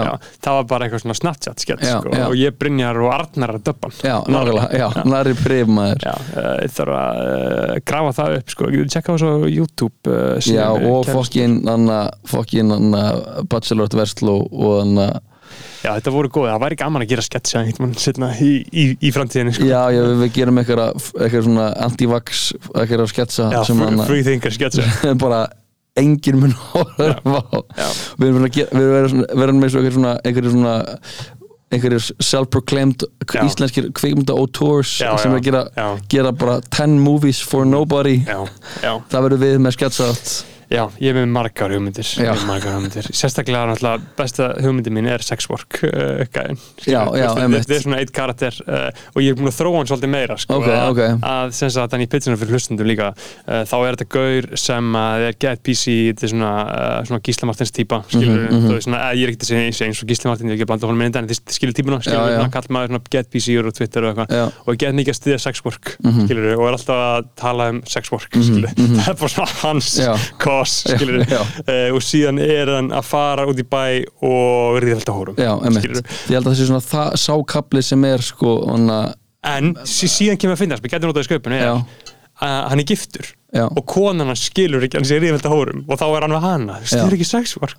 það 0.43 0.59
var 0.59 0.67
bara 0.71 0.87
eitthvað 0.87 1.03
svona 1.05 1.17
Snapchat 1.17 1.63
skett 1.63 1.85
Já, 1.87 1.97
sko, 2.01 2.13
og 2.27 2.35
ég 2.37 2.57
Brynjar 2.57 2.99
og 3.01 3.11
Arnar 3.15 3.55
að 3.57 3.69
döppan 3.69 3.95
Já, 4.01 4.17
nákvæmlega, 4.27 4.81
já, 4.81 4.87
nari 5.07 5.35
prif 5.37 5.71
maður. 5.71 6.03
Já, 6.07 6.13
uh, 6.35 6.51
ég 6.63 6.75
þarf 6.77 6.97
að 6.97 7.21
uh, 7.23 7.75
grafa 7.87 8.13
það 8.19 8.37
upp 8.39 8.53
sko, 8.53 8.71
tjekka 8.77 9.15
þessu 9.15 9.31
á 9.31 9.49
YouTube 9.51 10.13
uh, 10.13 10.35
síðan, 10.43 10.87
og 10.91 11.09
fokkin 11.11 11.57
fokkin 12.27 12.75
anna 12.75 13.03
Bachelor 13.49 13.89
Verslo 13.97 14.39
og 14.51 14.81
anna 14.83 15.09
Já, 15.83 15.91
þetta 15.91 16.13
voru 16.15 16.31
góð, 16.33 16.49
það 16.51 16.63
væri 16.65 16.79
gaman 16.79 17.05
að 17.05 17.13
gera 17.13 17.25
setna 18.01 18.31
í, 18.41 18.51
í, 18.71 18.87
í 18.97 19.13
framtíðinni 19.13 19.53
sko. 19.55 19.67
Já, 19.69 19.79
já, 19.93 20.01
við, 20.23 20.33
gerum 20.35 20.61
eitthvað 20.61 21.37
svona 21.45 21.69
anti-vax 21.85 22.43
eitthvað 22.73 23.07
sketsa 23.13 23.47
Já, 23.53 23.61
free, 24.07 24.25
thinker 24.25 24.53
sketcha. 24.55 24.87
Bara 25.23 25.45
engin 25.97 26.41
mun 26.41 26.53
horfa 26.73 27.41
á. 27.53 27.89
Við 28.19 28.29
erum 28.29 28.45
með 29.61 29.69
eitthvað 29.71 29.95
svona 29.97 30.17
einhverjir 30.21 30.53
svona 30.53 30.75
einhverjir 31.67 32.03
self-proclaimed 32.23 33.03
íslenskir 33.43 33.89
kvikmynda 33.95 34.35
tours 34.55 34.93
Já, 35.01 35.11
sem 35.19 35.33
er 35.33 35.41
að 35.41 35.47
gera, 35.49 35.63
gera 36.11 36.31
bara 36.31 36.59
10 36.71 36.99
movies 37.03 37.41
for 37.43 37.67
nobody. 37.67 38.21
Já, 38.23 38.45
já, 38.83 38.93
það 39.11 39.27
verður 39.27 39.43
við 39.43 39.57
með 39.65 39.75
sketsa 39.75 40.11
já, 40.69 40.83
ég 40.99 41.09
er 41.13 41.15
með 41.17 41.29
margar 41.31 41.71
hugmyndir. 41.71 42.07
Ég 42.19 42.41
margar 42.47 42.73
hugmyndir 42.75 43.07
Sérstaklega 43.15 43.67
náttúrulega 43.69 44.01
besta 44.17 44.47
hugmyndin 44.63 44.93
mín 44.97 45.07
er 45.11 45.23
sexwork 45.23 45.79
uh, 45.87 46.23
gæðin 46.33 46.57
Já, 46.87 47.01
já, 47.15 47.27
einmitt. 47.39 47.63
Þetta 47.67 47.75
er 47.77 47.83
svona 47.85 47.99
eitt 48.01 48.11
karakter 48.15 48.57
uh, 48.67 48.89
og 49.15 49.21
ég 49.23 49.31
er 49.31 49.37
búin 49.39 49.47
að 49.51 49.55
þróa 49.59 49.77
hann 49.79 49.89
svolítið 49.91 50.11
meira 50.13 50.37
sko, 50.41 50.57
Ok, 50.59 50.67
að, 50.67 50.89
ok. 50.91 51.01
að 51.31 51.53
sem 51.57 51.71
sagt 51.75 51.93
þannig 51.93 52.09
í 52.09 52.11
pitchinu 52.15 52.39
fyrir 52.41 52.57
hlustundum 52.57 52.89
líka 52.91 53.09
uh, 53.13 53.63
þá 53.69 53.75
er 53.87 53.97
þetta 53.97 54.09
gaur 54.17 54.49
sem 54.59 54.97
að 54.99 55.25
er 55.29 55.37
get 55.45 55.63
PC 55.67 55.85
þetta 56.11 56.27
er 56.27 56.33
svona, 56.33 56.51
svona 57.07 57.21
Gísla 57.27 57.49
Martins 57.51 57.73
típa 57.75 58.01
skilur, 58.07 58.43
Mhm, 58.47 58.53
mhm. 58.57 58.67
þú 58.67 58.75
veist 58.77 58.87
svona, 58.87 58.99
eh, 59.07 59.15
ég 59.21 59.23
er 59.27 59.31
ekkert 59.33 59.45
að 59.47 59.51
segja 59.53 59.87
eins- 59.87 60.03
og 60.03 60.09
Gísla 60.11 60.29
Martin, 60.31 60.47
ég 60.47 60.53
er 60.53 60.57
ekki 60.57 60.65
að 60.67 60.71
blanda 60.73 60.87
honum 60.91 61.01
inn 61.07 61.17
en 61.17 61.27
þið 61.31 61.39
skilur 61.55 61.75
típuna, 61.77 61.99
skilur, 62.03 62.27
Já, 62.27 62.33
já. 62.33 62.37
svona 62.41 62.51
kall 62.53 62.67
maður 62.75 62.91
svona 62.91 63.01
get 63.15 63.29
PC 63.33 63.57
og 63.63 63.73
Twitter 63.77 64.03
og 64.07 64.13
eitthvað 64.15 64.51
og 64.67 64.69
er 64.73 64.79
get 64.83 64.95
mikið 64.99 65.13
að 65.13 65.19
styðja 65.21 65.39
sexwork 65.47 65.95
Mhm. 66.03 66.25
skilur, 66.27 66.47
og 66.57 66.67
er 66.67 66.77
alltaf 66.77 67.01
að 67.07 67.27
tala 67.39 67.69
um 67.73 67.81
sexwork 67.87 68.29
skilur, 68.37 68.71
það 68.77 69.09
er 69.09 69.17
bara 69.23 69.31
svona 69.33 69.55
hans 69.63 69.89
Kos, 70.57 70.73
skilur 70.89 71.21
uh, 71.23 71.93
og 71.93 72.01
síðan 72.05 72.41
er 72.43 72.73
hann 72.75 72.89
að 72.97 73.05
fara 73.09 73.45
út 73.49 73.61
í 73.61 73.65
bæ 73.67 73.83
og 74.25 74.81
ríðvelta 74.83 75.15
hórum 75.15 75.37
já? 75.39 75.53
Ég 75.53 76.33
held 76.33 76.43
að 76.43 76.49
það 76.51 76.57
sé 76.61 76.67
svona 76.71 76.83
það, 76.85 77.15
sákabli 77.23 77.83
sem 77.85 78.05
er 78.09 78.25
sko 78.25 78.57
hana, 78.71 78.99
en 79.47 79.73
sí- 79.87 80.09
síðan 80.11 80.39
kemur 80.41 80.57
að 80.57 80.63
finnast, 80.65 80.83
við 80.85 80.95
getum 80.97 81.11
notaði 81.13 81.29
sköpun 81.29 81.55
er 81.57 81.65
Já. 81.67 81.73
að 81.77 82.06
hann 82.43 82.79
er 82.83 82.87
giftur 82.93 83.33
Já, 83.55 83.63
og 83.63 83.85
konan 83.87 84.27
hans 84.27 84.41
skilur 84.49 84.83
ekki 84.83 84.97
hann 84.99 85.05
sé 85.07 85.17
ríðvelta 85.23 85.47
hórum 85.47 85.85
og 85.87 85.95
þá 85.97 86.03
er 86.17 86.25
hann 86.25 86.33
við 86.35 86.43
hana, 86.43 86.73
Já. 86.83 86.87
styrir 86.91 87.13
ekki 87.15 87.27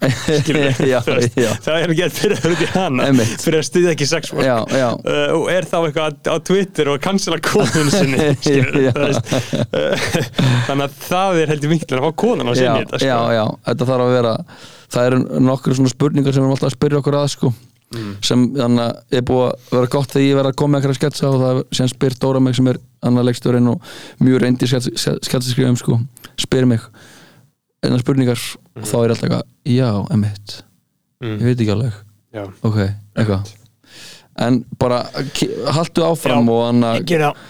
Já, 0.88 1.00
já. 1.44 1.50
það 1.60 1.74
er 1.82 1.92
ekki 1.92 2.04
að 2.06 2.14
fyrir 2.16 2.40
út 2.54 2.62
í 2.64 2.68
hana 2.72 3.08
Einmitt. 3.10 3.34
fyrir 3.44 3.60
að 3.60 3.66
styðja 3.68 3.92
ekki 3.92 4.08
sexwork 4.08 4.46
já, 4.48 4.56
já 4.72 4.86
Uh, 4.88 5.34
og 5.36 5.50
er 5.52 5.68
þá 5.68 5.76
eitthvað 5.82 6.16
á 6.32 6.36
Twitter 6.48 6.88
og 6.94 7.02
cancela 7.04 7.36
konun 7.44 7.92
sinni 7.92 8.30
Já. 8.48 8.90
uh, 8.96 10.08
þannig 10.66 10.88
að 10.88 10.96
það 11.04 11.42
er 11.44 11.52
heldur 11.52 11.72
mikilvægt 11.74 12.00
að 12.00 12.08
fá 12.08 12.16
konan 12.24 12.48
á 12.48 12.52
já, 12.56 12.60
sinni 12.64 12.82
þetta, 12.86 13.02
sko. 13.04 13.12
já, 13.12 13.18
já, 13.36 13.44
þetta 13.68 13.88
þarf 13.92 14.06
að 14.08 14.14
vera 14.16 14.34
það 14.88 15.10
eru 15.12 15.20
nokkur 15.52 15.76
svona 15.78 15.92
spurningar 15.92 16.32
sem 16.34 16.40
við 16.42 16.48
erum 16.48 16.56
alltaf 16.56 16.72
að 16.72 16.76
spyrja 16.78 17.02
okkur 17.04 17.18
að 17.20 17.28
sko 17.36 17.52
sem 18.22 18.42
þannig 18.54 18.82
að 18.84 19.18
er 19.18 19.22
búið 19.28 19.44
að 19.48 19.70
vera 19.72 19.90
gott 19.94 20.10
þegar 20.12 20.26
ég 20.26 20.36
verð 20.38 20.50
að 20.52 20.56
koma 20.60 20.72
með 20.74 20.78
eitthvað 20.82 20.94
að 20.94 20.98
sketsa 21.00 21.28
og 21.30 21.38
það 21.42 21.60
sem 21.78 21.88
spyr 21.88 22.16
Dóra 22.20 22.40
mig 22.44 22.56
sem 22.58 22.66
er 22.68 22.78
annar 23.08 23.24
leikstjórinn 23.24 23.70
og 23.72 23.92
mjög 24.20 24.42
reyndi 24.42 24.68
sketsaskrifum 24.68 25.78
sko, 25.80 25.98
spyr 26.38 26.66
mig 26.68 26.84
einna 27.82 27.98
spurningar 28.02 28.38
og 28.76 28.84
þá 28.84 28.96
er 29.04 29.14
alltaf 29.14 29.24
eitthvað, 29.28 29.46
já, 29.64 29.90
emitt 30.12 30.58
Mm. 31.18 31.32
ég 31.40 31.48
veit 31.48 31.58
ekki 31.64 31.72
alveg, 31.74 31.94
Já. 32.30 32.44
ok, 32.62 32.76
eitthvað 33.18 33.48
en 34.38 34.60
bara 34.78 35.00
haltu 35.74 36.04
áfram 36.06 36.46
Já. 36.46 36.52
og 36.54 36.60
hann 36.68 36.84
að, 36.86 37.00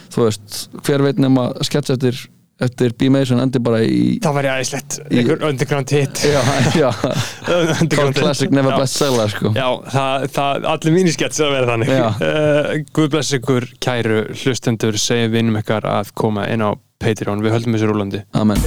þú 0.09 0.23
veist 0.25 0.55
hver 0.87 1.03
veit 1.05 1.19
nema 1.21 1.43
sketsa 1.61 1.93
eftir 1.93 2.17
eftir 2.59 2.93
B. 2.99 3.07
Mason 3.13 3.39
endi 3.43 3.59
bara 3.63 3.79
í 3.85 4.17
það 4.23 4.35
væri 4.39 4.49
aðeinslegt 4.53 4.97
einhver 5.07 5.45
underground 5.49 5.93
hit 5.95 6.23
já, 6.27 6.39
já, 6.75 6.89
Underground 7.79 7.93
Cult 7.95 8.17
hit. 8.17 8.23
Classic 8.23 8.51
Never 8.55 8.75
Já. 8.75 8.79
Best 8.83 8.99
Seller 8.99 9.31
sko. 9.31 9.53
Já, 9.55 9.67
það, 9.93 10.27
það, 10.35 10.67
allir 10.73 10.95
mínir 10.97 11.15
skets 11.15 11.39
að 11.45 11.55
vera 11.55 11.71
þannig 11.71 11.93
uh, 11.95 12.73
Guð 12.95 13.09
bless 13.15 13.35
ykkur 13.39 13.69
kæru 13.83 14.21
hlustendur 14.35 14.99
segjum 14.99 15.33
vinnum 15.37 15.59
ykkar 15.61 15.87
að 15.87 16.13
koma 16.19 16.47
inn 16.51 16.65
á 16.65 16.75
Patreon, 16.99 17.39
við 17.45 17.55
höldum 17.55 17.77
þessu 17.77 17.91
rúlandi 17.93 18.23
Amen 18.35 18.59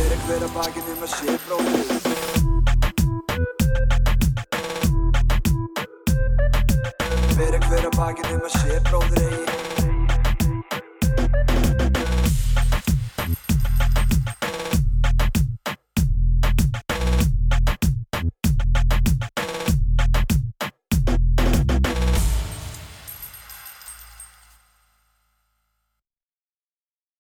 Fyrir 7.33 7.63
hver 7.69 7.89
að 7.89 7.97
bakið 7.97 8.37
um 8.37 8.45
að 8.47 8.55
sé 8.57 8.79
bróðir 8.89 9.27
eigi 9.27 9.52